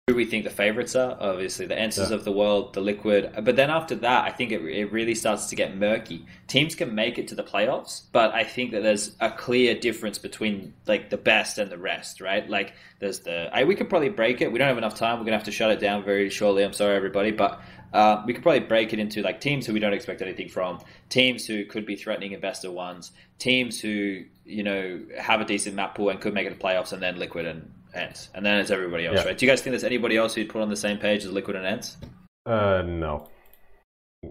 who 0.08 0.14
we 0.14 0.24
think 0.24 0.44
the 0.44 0.50
favorites 0.50 0.94
are. 0.94 1.16
Obviously, 1.18 1.66
the 1.66 1.74
ENCEs 1.74 2.10
yeah. 2.10 2.14
of 2.14 2.22
the 2.22 2.30
world, 2.30 2.74
the 2.74 2.80
Liquid. 2.80 3.28
But 3.42 3.56
then 3.56 3.70
after 3.70 3.96
that, 3.96 4.24
I 4.24 4.30
think 4.30 4.52
it, 4.52 4.64
it 4.64 4.92
really 4.92 5.16
starts 5.16 5.46
to 5.46 5.56
get 5.56 5.76
murky. 5.76 6.24
Teams 6.46 6.76
can 6.76 6.94
make 6.94 7.18
it 7.18 7.26
to 7.26 7.34
the 7.34 7.42
playoffs, 7.42 8.02
but 8.12 8.32
I 8.32 8.44
think 8.44 8.70
that 8.70 8.84
there's 8.84 9.16
a 9.18 9.32
clear 9.32 9.74
difference 9.74 10.18
between 10.18 10.74
like 10.86 11.10
the 11.10 11.16
best 11.16 11.58
and 11.58 11.72
the 11.72 11.76
rest, 11.76 12.20
right? 12.20 12.48
Like 12.48 12.74
there's 13.00 13.18
the 13.18 13.50
I, 13.52 13.64
we 13.64 13.74
could 13.74 13.88
probably 13.88 14.08
break 14.08 14.40
it. 14.40 14.52
We 14.52 14.60
don't 14.60 14.68
have 14.68 14.78
enough 14.78 14.94
time. 14.94 15.18
We're 15.18 15.24
gonna 15.24 15.38
have 15.38 15.46
to 15.46 15.50
shut 15.50 15.72
it 15.72 15.80
down 15.80 16.04
very 16.04 16.30
shortly. 16.30 16.62
I'm 16.62 16.72
sorry, 16.72 16.94
everybody, 16.94 17.32
but. 17.32 17.60
Uh, 17.92 18.22
we 18.26 18.34
could 18.34 18.42
probably 18.42 18.60
break 18.60 18.92
it 18.92 18.98
into 18.98 19.22
like 19.22 19.40
teams 19.40 19.64
who 19.64 19.72
we 19.72 19.78
don't 19.78 19.94
expect 19.94 20.20
anything 20.20 20.48
from, 20.48 20.80
teams 21.08 21.46
who 21.46 21.64
could 21.64 21.86
be 21.86 21.96
threatening 21.96 22.32
investor 22.32 22.70
ones, 22.70 23.12
teams 23.38 23.80
who 23.80 24.22
you 24.44 24.62
know 24.62 25.00
have 25.16 25.40
a 25.40 25.44
decent 25.44 25.74
map 25.74 25.94
pool 25.94 26.10
and 26.10 26.20
could 26.20 26.34
make 26.34 26.46
it 26.46 26.50
to 26.50 26.56
playoffs, 26.56 26.92
and 26.92 27.00
then 27.00 27.16
Liquid 27.16 27.46
and 27.46 27.70
ENCE, 27.96 28.30
and 28.34 28.44
then 28.44 28.60
it's 28.60 28.70
everybody 28.70 29.06
else, 29.06 29.18
yeah. 29.18 29.24
right? 29.24 29.38
Do 29.38 29.46
you 29.46 29.50
guys 29.50 29.60
think 29.60 29.72
there's 29.72 29.84
anybody 29.84 30.16
else 30.16 30.34
who'd 30.34 30.48
put 30.48 30.62
on 30.62 30.68
the 30.68 30.76
same 30.76 30.98
page 30.98 31.24
as 31.24 31.32
Liquid 31.32 31.56
and 31.56 31.66
ENCE? 31.66 31.96
Uh, 32.44 32.82
no. 32.82 33.28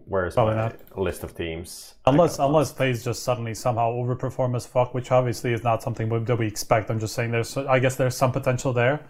Where's 0.06 0.34
Probably 0.34 0.56
my 0.56 0.70
not. 0.70 0.98
list 0.98 1.24
of 1.24 1.36
teams? 1.36 1.96
Unless 2.06 2.40
unless 2.40 2.72
FaZe 2.72 3.04
just 3.04 3.24
suddenly 3.24 3.54
somehow 3.54 3.92
overperform 3.94 4.56
as 4.56 4.66
fuck, 4.66 4.94
which 4.94 5.12
obviously 5.12 5.54
is 5.54 5.64
not 5.64 5.82
something 5.82 6.10
that 6.26 6.36
we 6.38 6.48
expect. 6.48 6.90
I'm 6.90 7.00
just 7.00 7.14
saying 7.14 7.32
there's 7.32 7.56
I 7.56 7.80
guess 7.80 7.96
there's 7.96 8.18
some 8.18 8.32
potential 8.32 8.74
there. 8.74 9.08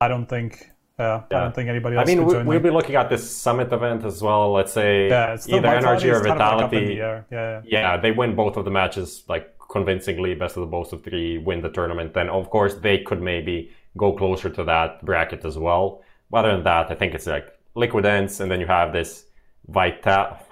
I 0.00 0.08
don't 0.08 0.26
think 0.26 0.70
yeah, 0.98 1.22
yeah. 1.30 1.38
I 1.38 1.40
don't 1.44 1.54
think 1.54 1.68
anybody 1.68 1.96
else. 1.96 2.08
I 2.08 2.14
mean, 2.14 2.26
we, 2.26 2.42
will 2.42 2.60
be 2.60 2.70
looking 2.70 2.96
at 2.96 3.08
this 3.08 3.34
summit 3.34 3.72
event 3.72 4.04
as 4.04 4.20
well. 4.20 4.52
Let's 4.52 4.72
say 4.72 5.08
yeah, 5.08 5.36
either 5.48 5.68
NRG 5.68 6.12
or 6.12 6.22
Vitality. 6.22 6.96
yeah, 6.98 7.22
yeah, 7.30 7.62
yeah, 7.64 7.96
they 7.96 8.10
win 8.10 8.34
both 8.34 8.56
of 8.56 8.64
the 8.64 8.70
matches 8.70 9.24
like 9.28 9.54
convincingly, 9.70 10.34
best 10.34 10.56
of 10.56 10.62
the 10.62 10.66
both 10.66 10.92
of 10.92 11.02
three, 11.02 11.38
win 11.38 11.62
the 11.62 11.70
tournament. 11.70 12.12
Then 12.12 12.28
of 12.28 12.50
course 12.50 12.74
they 12.74 12.98
could 12.98 13.22
maybe 13.22 13.70
go 13.96 14.12
closer 14.12 14.50
to 14.50 14.64
that 14.64 15.04
bracket 15.04 15.44
as 15.44 15.58
well. 15.58 16.02
But 16.30 16.44
other 16.44 16.52
than 16.52 16.64
that, 16.64 16.90
I 16.90 16.94
think 16.94 17.14
it's 17.14 17.26
like 17.26 17.48
Liquid 17.74 18.04
ENCE, 18.04 18.40
and 18.40 18.50
then 18.50 18.60
you 18.60 18.66
have 18.66 18.92
this 18.92 19.26
Vital. 19.68 20.38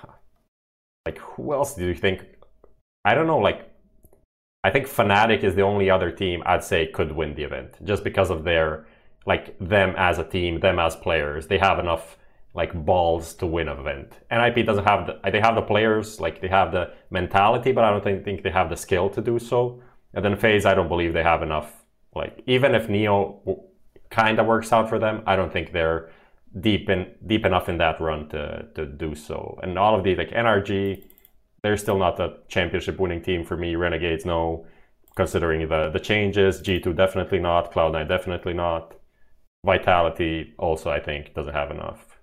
Like 1.07 1.19
who 1.19 1.55
else 1.55 1.75
do 1.75 1.87
you 1.87 1.95
think? 1.95 2.23
I 3.03 3.15
don't 3.15 3.27
know. 3.27 3.39
Like 3.39 3.71
I 4.63 4.71
think 4.71 4.87
Fnatic 4.87 5.43
is 5.43 5.55
the 5.55 5.63
only 5.63 5.89
other 5.89 6.11
team 6.11 6.43
I'd 6.45 6.63
say 6.63 6.87
could 6.87 7.13
win 7.13 7.35
the 7.35 7.45
event 7.45 7.83
just 7.83 8.05
because 8.05 8.29
of 8.29 8.45
their 8.45 8.87
like 9.25 9.59
them 9.59 9.95
as 9.97 10.19
a 10.19 10.25
team, 10.25 10.61
them 10.61 10.79
as 10.79 10.97
players. 10.97 11.47
They 11.47 11.57
have 11.59 11.79
enough 11.79 12.19
like 12.55 12.73
balls 12.85 13.35
to 13.35 13.47
win 13.47 13.69
an 13.69 13.79
event. 13.79 14.19
NIP 14.31 14.67
doesn't 14.67 14.85
have 14.85 15.07
the 15.07 15.31
they 15.31 15.41
have 15.41 15.55
the 15.55 15.63
players, 15.63 16.21
like 16.21 16.41
they 16.41 16.49
have 16.49 16.73
the 16.73 16.93
mentality, 17.11 17.73
but 17.73 17.85
I 17.85 17.91
don't 17.91 18.03
think, 18.03 18.25
think 18.25 18.43
they 18.43 18.51
have 18.51 18.69
the 18.69 18.77
skill 18.77 19.09
to 19.11 19.21
do 19.21 19.39
so. 19.39 19.81
And 20.15 20.25
then 20.25 20.37
FaZe, 20.37 20.67
I 20.67 20.75
don't 20.75 20.89
believe 20.89 21.13
they 21.13 21.23
have 21.23 21.43
enough 21.43 21.78
like 22.15 22.43
even 22.47 22.75
if 22.75 22.89
Neo 22.89 23.41
kind 24.11 24.39
of 24.39 24.47
works 24.47 24.73
out 24.73 24.89
for 24.89 24.99
them, 24.99 25.23
I 25.27 25.37
don't 25.37 25.53
think 25.53 25.73
they're 25.73 26.11
deep 26.61 26.89
in 26.89 27.11
deep 27.27 27.45
enough 27.45 27.69
in 27.69 27.79
that 27.79 28.01
run 28.01 28.29
to 28.31 28.67
to 28.75 28.87
do 28.87 29.15
so. 29.15 29.59
And 29.63 29.79
all 29.79 29.95
of 29.97 30.05
these 30.05 30.19
like 30.19 30.31
NRG, 30.31 31.05
they're 31.63 31.77
still 31.77 31.99
not 31.99 32.21
a 32.21 32.37
championship 32.49 32.99
winning 32.99 33.23
team 33.23 33.45
for 33.45 33.57
me. 33.57 33.77
Renegades, 33.77 34.25
no. 34.25 34.67
Considering 35.17 35.69
the 35.69 35.91
the 35.91 35.99
changes, 35.99 36.63
G2 36.63 36.97
definitely 36.97 37.41
not, 37.41 37.73
Cloud9 37.73 38.09
definitely 38.09 38.55
not. 38.55 38.95
Vitality 39.67 40.55
also, 40.59 40.91
I 40.91 41.01
think, 41.01 41.35
doesn't 41.35 41.53
have 41.53 41.73
enough. 41.73 42.19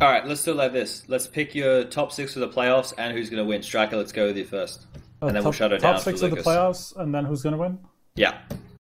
All 0.00 0.08
right, 0.08 0.24
let's 0.24 0.42
do 0.44 0.52
it 0.52 0.56
like 0.56 0.72
this. 0.72 1.02
Let's 1.08 1.26
pick 1.26 1.54
your 1.54 1.84
top 1.84 2.12
six 2.12 2.32
for 2.32 2.38
the 2.40 2.48
playoffs 2.48 2.94
and 2.96 3.16
who's 3.16 3.28
going 3.28 3.42
to 3.42 3.44
win. 3.44 3.62
Striker, 3.62 3.96
let's 3.96 4.12
go 4.12 4.26
with 4.26 4.36
you 4.36 4.44
first, 4.44 4.86
uh, 5.20 5.26
and 5.26 5.36
then 5.36 5.42
top, 5.42 5.44
we'll 5.44 5.52
shut 5.52 5.72
it 5.72 5.80
down. 5.82 5.94
Top 5.94 6.02
six 6.02 6.22
of 6.22 6.30
the 6.30 6.36
playoffs, 6.36 6.96
and 6.96 7.14
then 7.14 7.24
who's 7.24 7.42
going 7.42 7.54
to 7.54 7.58
win? 7.58 7.78
Yeah. 8.14 8.38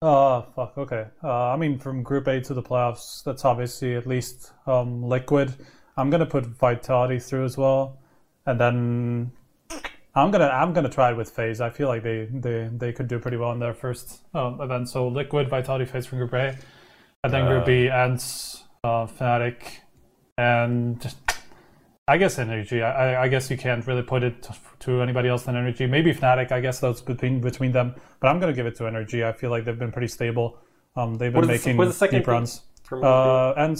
Oh, 0.04 0.44
fuck. 0.56 0.76
Okay. 0.76 1.06
Uh, 1.22 1.50
I 1.50 1.56
mean, 1.56 1.78
from 1.78 2.02
Group 2.02 2.26
A 2.26 2.40
to 2.40 2.54
the 2.54 2.62
playoffs, 2.62 3.22
that's 3.22 3.44
obviously 3.44 3.94
at 3.94 4.04
least 4.04 4.52
um, 4.66 5.04
liquid. 5.04 5.54
I'm 5.96 6.10
gonna 6.10 6.26
put 6.26 6.44
Vitality 6.44 7.20
through 7.20 7.44
as 7.44 7.56
well, 7.56 8.00
and 8.44 8.60
then 8.60 9.30
I'm 10.16 10.32
gonna 10.32 10.48
I'm 10.48 10.72
gonna 10.72 10.88
try 10.88 11.12
it 11.12 11.16
with 11.16 11.30
FaZe. 11.30 11.60
I 11.60 11.70
feel 11.70 11.86
like 11.86 12.02
they 12.02 12.26
they, 12.32 12.68
they 12.72 12.92
could 12.92 13.06
do 13.06 13.20
pretty 13.20 13.36
well 13.36 13.52
in 13.52 13.60
their 13.60 13.74
first 13.74 14.22
um, 14.34 14.60
event. 14.60 14.88
So 14.88 15.06
liquid, 15.06 15.48
Vitality, 15.48 15.84
FaZe 15.84 16.06
from 16.06 16.18
Group 16.18 16.32
A, 16.32 16.58
and 17.22 17.32
then 17.32 17.42
uh, 17.42 17.48
Group 17.48 17.66
B, 17.66 17.88
ENCE, 17.88 18.64
uh, 18.82 19.06
Fnatic, 19.06 19.62
and 20.36 21.14
I 22.08 22.18
guess 22.18 22.36
NRG. 22.36 22.82
I, 22.82 23.22
I 23.22 23.28
guess 23.28 23.50
you 23.50 23.56
can't 23.56 23.86
really 23.86 24.02
put 24.02 24.24
it 24.24 24.48
to 24.80 25.02
anybody 25.02 25.28
else 25.28 25.44
than 25.44 25.54
NRG. 25.54 25.88
Maybe 25.88 26.12
Fnatic. 26.12 26.50
I 26.50 26.60
guess 26.60 26.80
that's 26.80 27.00
between 27.00 27.40
between 27.40 27.72
them. 27.72 27.94
But 28.20 28.28
I'm 28.28 28.40
gonna 28.40 28.52
give 28.52 28.66
it 28.66 28.74
to 28.76 28.84
NRG. 28.84 29.24
I 29.24 29.32
feel 29.32 29.50
like 29.50 29.64
they've 29.64 29.78
been 29.78 29.92
pretty 29.92 30.08
stable. 30.08 30.58
Um, 30.96 31.14
they've 31.14 31.32
been 31.32 31.46
making 31.46 31.76
the, 31.76 32.08
deep 32.10 32.26
runs. 32.26 32.62
Uh, 32.90 33.54
and 33.56 33.76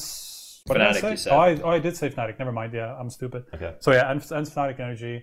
what 0.66 0.78
Fnatic, 0.78 0.94
did 0.94 1.04
I 1.04 1.14
say? 1.16 1.30
Oh 1.30 1.38
I, 1.38 1.60
oh, 1.60 1.70
I 1.70 1.78
did 1.80 1.96
say 1.96 2.10
Fnatic. 2.10 2.38
Never 2.38 2.52
mind. 2.52 2.72
Yeah, 2.72 2.94
I'm 2.94 3.10
stupid. 3.10 3.44
Okay. 3.52 3.74
So 3.80 3.92
yeah, 3.92 4.10
and, 4.10 4.20
and 4.30 4.46
Fnatic 4.46 4.78
NRG. 4.78 5.22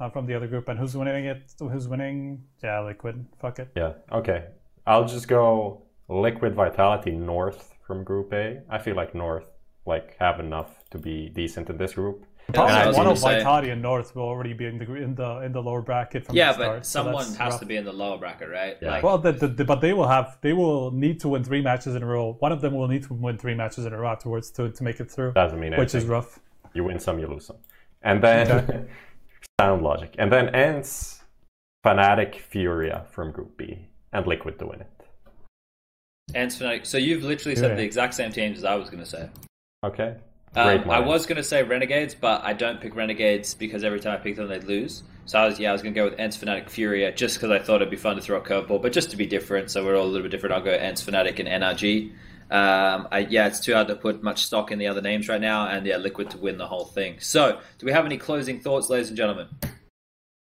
uh, 0.00 0.10
from 0.10 0.26
the 0.26 0.34
other 0.34 0.46
group. 0.46 0.68
And 0.68 0.78
who's 0.78 0.96
winning 0.96 1.24
it? 1.24 1.54
Who's 1.58 1.88
winning? 1.88 2.44
Yeah, 2.62 2.80
Liquid. 2.80 3.26
Fuck 3.40 3.58
it. 3.58 3.70
Yeah. 3.76 3.94
Okay. 4.12 4.44
I'll 4.86 5.06
just 5.06 5.28
go 5.28 5.82
Liquid 6.08 6.54
Vitality 6.54 7.12
North 7.12 7.74
from 7.86 8.04
Group 8.04 8.32
A. 8.32 8.62
I 8.68 8.78
feel 8.78 8.96
like 8.96 9.14
North 9.14 9.46
like 9.86 10.16
have 10.18 10.40
enough 10.40 10.84
to 10.90 10.98
be 10.98 11.28
decent 11.28 11.70
in 11.70 11.76
this 11.76 11.94
group. 11.94 12.24
Probably 12.52 12.96
one 12.96 13.06
of 13.08 13.18
Vitality 13.18 13.70
and 13.70 13.82
North 13.82 14.14
will 14.14 14.22
already 14.22 14.52
be 14.52 14.66
in 14.66 14.78
the 14.78 14.94
in 14.94 15.14
the 15.16 15.38
in 15.40 15.52
the 15.52 15.60
lower 15.60 15.82
bracket 15.82 16.24
from 16.24 16.36
yeah, 16.36 16.52
the 16.52 16.54
start. 16.54 16.76
but 16.76 16.86
someone 16.86 17.24
so 17.24 17.38
has 17.38 17.52
rough. 17.52 17.60
to 17.60 17.66
be 17.66 17.76
in 17.76 17.84
the 17.84 17.92
lower 17.92 18.18
bracket, 18.18 18.48
right? 18.48 18.76
Yeah. 18.80 18.90
Like, 18.92 19.02
well, 19.02 19.18
the, 19.18 19.32
the, 19.32 19.48
the, 19.48 19.64
but 19.64 19.80
they 19.80 19.92
will 19.92 20.06
have 20.06 20.38
they 20.42 20.52
will 20.52 20.92
need 20.92 21.18
to 21.20 21.28
win 21.28 21.42
three 21.42 21.60
matches 21.60 21.96
in 21.96 22.02
a 22.04 22.06
row. 22.06 22.36
One 22.38 22.52
of 22.52 22.60
them 22.60 22.74
will 22.74 22.86
need 22.86 23.02
to 23.04 23.14
win 23.14 23.36
three 23.36 23.54
matches 23.54 23.84
in 23.84 23.92
a 23.92 23.98
row 23.98 24.10
afterwards 24.10 24.50
to, 24.52 24.70
to 24.70 24.84
make 24.84 25.00
it 25.00 25.10
through. 25.10 25.32
Doesn't 25.32 25.58
mean 25.58 25.72
it 25.72 25.78
which 25.78 25.94
is 25.94 26.04
rough. 26.04 26.38
You 26.72 26.84
win 26.84 27.00
some, 27.00 27.18
you 27.18 27.26
lose 27.26 27.46
some, 27.46 27.56
and 28.02 28.22
then 28.22 28.88
sound 29.60 29.82
logic, 29.82 30.14
and 30.18 30.30
then 30.30 30.54
ENCE 30.54 31.22
Fnatic 31.84 32.36
Furia 32.36 33.06
from 33.10 33.32
Group 33.32 33.56
B, 33.56 33.88
and 34.12 34.24
Liquid 34.24 34.58
to 34.60 34.66
win 34.66 34.82
it. 34.82 34.90
And 36.32 36.50
Fnatic. 36.50 36.86
So 36.86 36.96
you've 36.96 37.24
literally 37.24 37.56
said 37.56 37.70
yeah. 37.70 37.76
the 37.76 37.82
exact 37.82 38.14
same 38.14 38.30
teams 38.30 38.58
as 38.58 38.64
I 38.64 38.76
was 38.76 38.88
going 38.88 39.02
to 39.02 39.08
say. 39.08 39.28
Okay. 39.86 40.16
Um, 40.54 40.90
I 40.90 41.00
was 41.00 41.26
going 41.26 41.36
to 41.36 41.44
say 41.44 41.62
Renegades, 41.62 42.14
but 42.14 42.42
I 42.42 42.54
don't 42.54 42.80
pick 42.80 42.96
Renegades 42.96 43.54
because 43.54 43.84
every 43.84 44.00
time 44.00 44.14
I 44.14 44.16
pick 44.16 44.36
them, 44.36 44.48
they 44.48 44.60
lose. 44.60 45.02
So 45.26 45.38
I 45.38 45.46
was, 45.46 45.58
yeah, 45.60 45.70
I 45.70 45.72
was 45.72 45.82
going 45.82 45.92
to 45.92 46.00
go 46.00 46.04
with 46.08 46.18
ENCE 46.18 46.38
Fnatic 46.38 46.70
Furia 46.70 47.12
just 47.12 47.36
because 47.36 47.50
I 47.50 47.58
thought 47.58 47.76
it'd 47.76 47.90
be 47.90 47.96
fun 47.96 48.16
to 48.16 48.22
throw 48.22 48.38
a 48.38 48.40
curveball, 48.40 48.80
but 48.80 48.92
just 48.92 49.10
to 49.10 49.16
be 49.16 49.26
different. 49.26 49.70
So 49.70 49.84
we're 49.84 49.96
all 49.96 50.06
a 50.06 50.08
little 50.08 50.22
bit 50.22 50.30
different. 50.30 50.54
I'll 50.54 50.62
go 50.62 50.70
ENCE 50.70 51.04
Fnatic 51.04 51.38
and 51.40 51.48
NRG. 51.62 52.12
Um, 52.48 53.08
I, 53.10 53.26
yeah, 53.28 53.48
it's 53.48 53.60
too 53.60 53.74
hard 53.74 53.88
to 53.88 53.96
put 53.96 54.22
much 54.22 54.46
stock 54.46 54.70
in 54.70 54.78
the 54.78 54.86
other 54.86 55.02
names 55.02 55.28
right 55.28 55.40
now, 55.40 55.66
and 55.66 55.84
yeah, 55.84 55.96
Liquid 55.96 56.30
to 56.30 56.38
win 56.38 56.58
the 56.58 56.66
whole 56.66 56.84
thing. 56.84 57.18
So, 57.18 57.60
do 57.78 57.86
we 57.86 57.92
have 57.92 58.06
any 58.06 58.16
closing 58.16 58.60
thoughts, 58.60 58.88
ladies 58.88 59.08
and 59.08 59.16
gentlemen? 59.16 59.48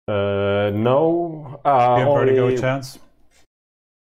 Uh, 0.07 0.69
no. 0.73 1.61
Uh, 1.63 1.97
Give 1.97 2.07
Vertigo 2.07 2.47
a 2.47 2.57
chance. 2.57 2.99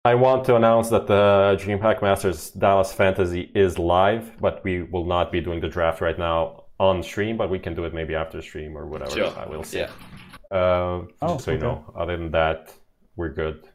I 0.07 0.15
want 0.15 0.45
to 0.45 0.55
announce 0.55 0.89
that 0.91 1.09
the 1.09 1.59
DreamHack 1.61 2.01
Masters 2.01 2.51
Dallas 2.53 2.93
Fantasy 2.93 3.51
is 3.57 3.77
live, 3.77 4.41
but 4.41 4.63
we 4.63 4.85
will 4.85 5.05
not 5.05 5.33
be 5.33 5.41
doing 5.41 5.61
the 5.61 5.69
draft 5.69 6.01
right 6.01 6.17
now 6.17 6.67
on 6.79 7.03
stream, 7.03 7.37
but 7.37 7.51
we 7.51 7.59
can 7.59 7.75
do 7.75 7.85
it 7.85 7.93
maybe 7.93 8.15
after 8.15 8.41
stream 8.41 8.79
or 8.79 8.87
whatever. 8.87 9.11
Sure. 9.11 9.35
I 9.37 9.49
will 9.49 9.65
see. 9.65 9.79
Yeah. 9.81 9.91
Uh, 10.53 11.07
oh, 11.23 11.39
so 11.39 11.51
okay. 11.51 11.55
you 11.55 11.59
know, 11.59 11.93
other 11.99 12.17
than 12.17 12.31
that, 12.31 12.73
we're 13.17 13.31
good. 13.31 13.69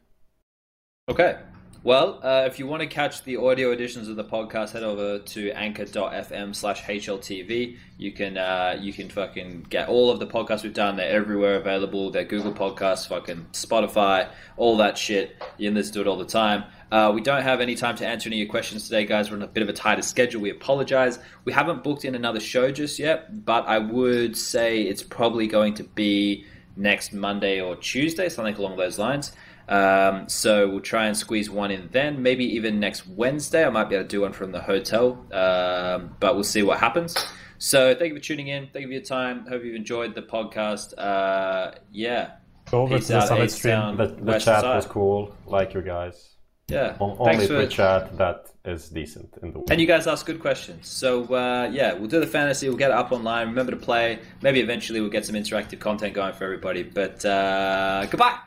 Okay. 1.10 1.36
Well, 1.84 2.20
uh, 2.22 2.44
if 2.46 2.60
you 2.60 2.68
want 2.68 2.82
to 2.82 2.86
catch 2.86 3.24
the 3.24 3.38
audio 3.38 3.72
editions 3.72 4.06
of 4.06 4.14
the 4.14 4.22
podcast, 4.22 4.70
head 4.70 4.84
over 4.84 5.18
to 5.18 5.50
anchor.fm 5.50 6.54
slash 6.54 6.80
HLTV. 6.84 7.76
You 7.98 8.12
can 8.12 8.38
uh, 8.38 8.78
you 8.80 8.92
can 8.92 9.08
fucking 9.08 9.66
get 9.68 9.88
all 9.88 10.08
of 10.08 10.20
the 10.20 10.26
podcasts 10.28 10.62
we've 10.62 10.72
done. 10.72 10.94
They're 10.94 11.10
everywhere 11.10 11.56
available. 11.56 12.12
They're 12.12 12.22
Google 12.22 12.52
Podcasts, 12.52 13.08
fucking 13.08 13.46
Spotify, 13.52 14.28
all 14.56 14.76
that 14.76 14.96
shit. 14.96 15.42
You 15.58 15.70
can 15.70 15.74
listen 15.74 15.94
to 15.94 16.02
it 16.02 16.06
all 16.06 16.16
the 16.16 16.24
time. 16.24 16.62
Uh, 16.92 17.10
we 17.12 17.20
don't 17.20 17.42
have 17.42 17.60
any 17.60 17.74
time 17.74 17.96
to 17.96 18.06
answer 18.06 18.28
any 18.28 18.36
of 18.36 18.46
your 18.46 18.50
questions 18.50 18.84
today, 18.84 19.04
guys. 19.04 19.32
We're 19.32 19.38
on 19.38 19.42
a 19.42 19.48
bit 19.48 19.64
of 19.64 19.68
a 19.68 19.72
tighter 19.72 20.02
schedule. 20.02 20.40
We 20.40 20.50
apologize. 20.50 21.18
We 21.44 21.52
haven't 21.52 21.82
booked 21.82 22.04
in 22.04 22.14
another 22.14 22.38
show 22.38 22.70
just 22.70 23.00
yet, 23.00 23.44
but 23.44 23.66
I 23.66 23.78
would 23.78 24.36
say 24.36 24.82
it's 24.82 25.02
probably 25.02 25.48
going 25.48 25.74
to 25.74 25.82
be 25.82 26.44
next 26.76 27.12
Monday 27.12 27.60
or 27.60 27.74
Tuesday, 27.74 28.28
something 28.28 28.54
along 28.54 28.76
those 28.76 29.00
lines. 29.00 29.32
Um, 29.68 30.28
so 30.28 30.68
we'll 30.68 30.80
try 30.80 31.06
and 31.06 31.16
squeeze 31.16 31.48
one 31.48 31.70
in 31.70 31.88
then. 31.92 32.22
Maybe 32.22 32.44
even 32.56 32.80
next 32.80 33.06
Wednesday. 33.06 33.64
I 33.64 33.70
might 33.70 33.88
be 33.88 33.94
able 33.94 34.04
to 34.04 34.08
do 34.08 34.20
one 34.22 34.32
from 34.32 34.52
the 34.52 34.60
hotel, 34.60 35.24
um, 35.32 36.16
but 36.20 36.34
we'll 36.34 36.44
see 36.44 36.62
what 36.62 36.78
happens. 36.78 37.16
So 37.58 37.94
thank 37.94 38.12
you 38.12 38.18
for 38.18 38.24
tuning 38.24 38.48
in. 38.48 38.68
Thank 38.72 38.82
you 38.82 38.88
for 38.88 38.92
your 38.94 39.02
time. 39.02 39.46
Hope 39.46 39.62
you've 39.64 39.76
enjoyed 39.76 40.14
the 40.14 40.22
podcast. 40.22 40.98
Uh, 40.98 41.72
yeah. 41.92 42.32
Go 42.70 42.82
over 42.82 42.96
Peace 42.96 43.06
to 43.06 43.12
the 43.14 43.26
Summit 43.26 43.50
stream. 43.50 43.96
The, 43.96 44.06
the 44.06 44.38
chat 44.38 44.64
was 44.64 44.86
cool. 44.86 45.34
Like 45.46 45.74
you 45.74 45.82
guys. 45.82 46.34
Yeah. 46.68 46.96
O- 47.00 47.16
only 47.18 47.46
for... 47.46 47.66
chat 47.66 48.16
that 48.18 48.46
is 48.64 48.88
decent 48.88 49.36
in 49.42 49.52
the 49.52 49.58
world. 49.58 49.70
And 49.70 49.80
you 49.80 49.86
guys 49.86 50.06
ask 50.06 50.26
good 50.26 50.40
questions. 50.40 50.88
So 50.88 51.24
uh, 51.34 51.70
yeah, 51.72 51.92
we'll 51.92 52.08
do 52.08 52.18
the 52.18 52.26
fantasy. 52.26 52.68
We'll 52.68 52.78
get 52.78 52.90
it 52.90 52.96
up 52.96 53.12
online. 53.12 53.48
Remember 53.48 53.72
to 53.72 53.78
play. 53.78 54.18
Maybe 54.42 54.60
eventually 54.60 55.00
we'll 55.00 55.10
get 55.10 55.24
some 55.24 55.36
interactive 55.36 55.78
content 55.78 56.14
going 56.14 56.32
for 56.34 56.44
everybody. 56.44 56.82
But 56.82 57.24
uh, 57.24 58.06
goodbye. 58.10 58.38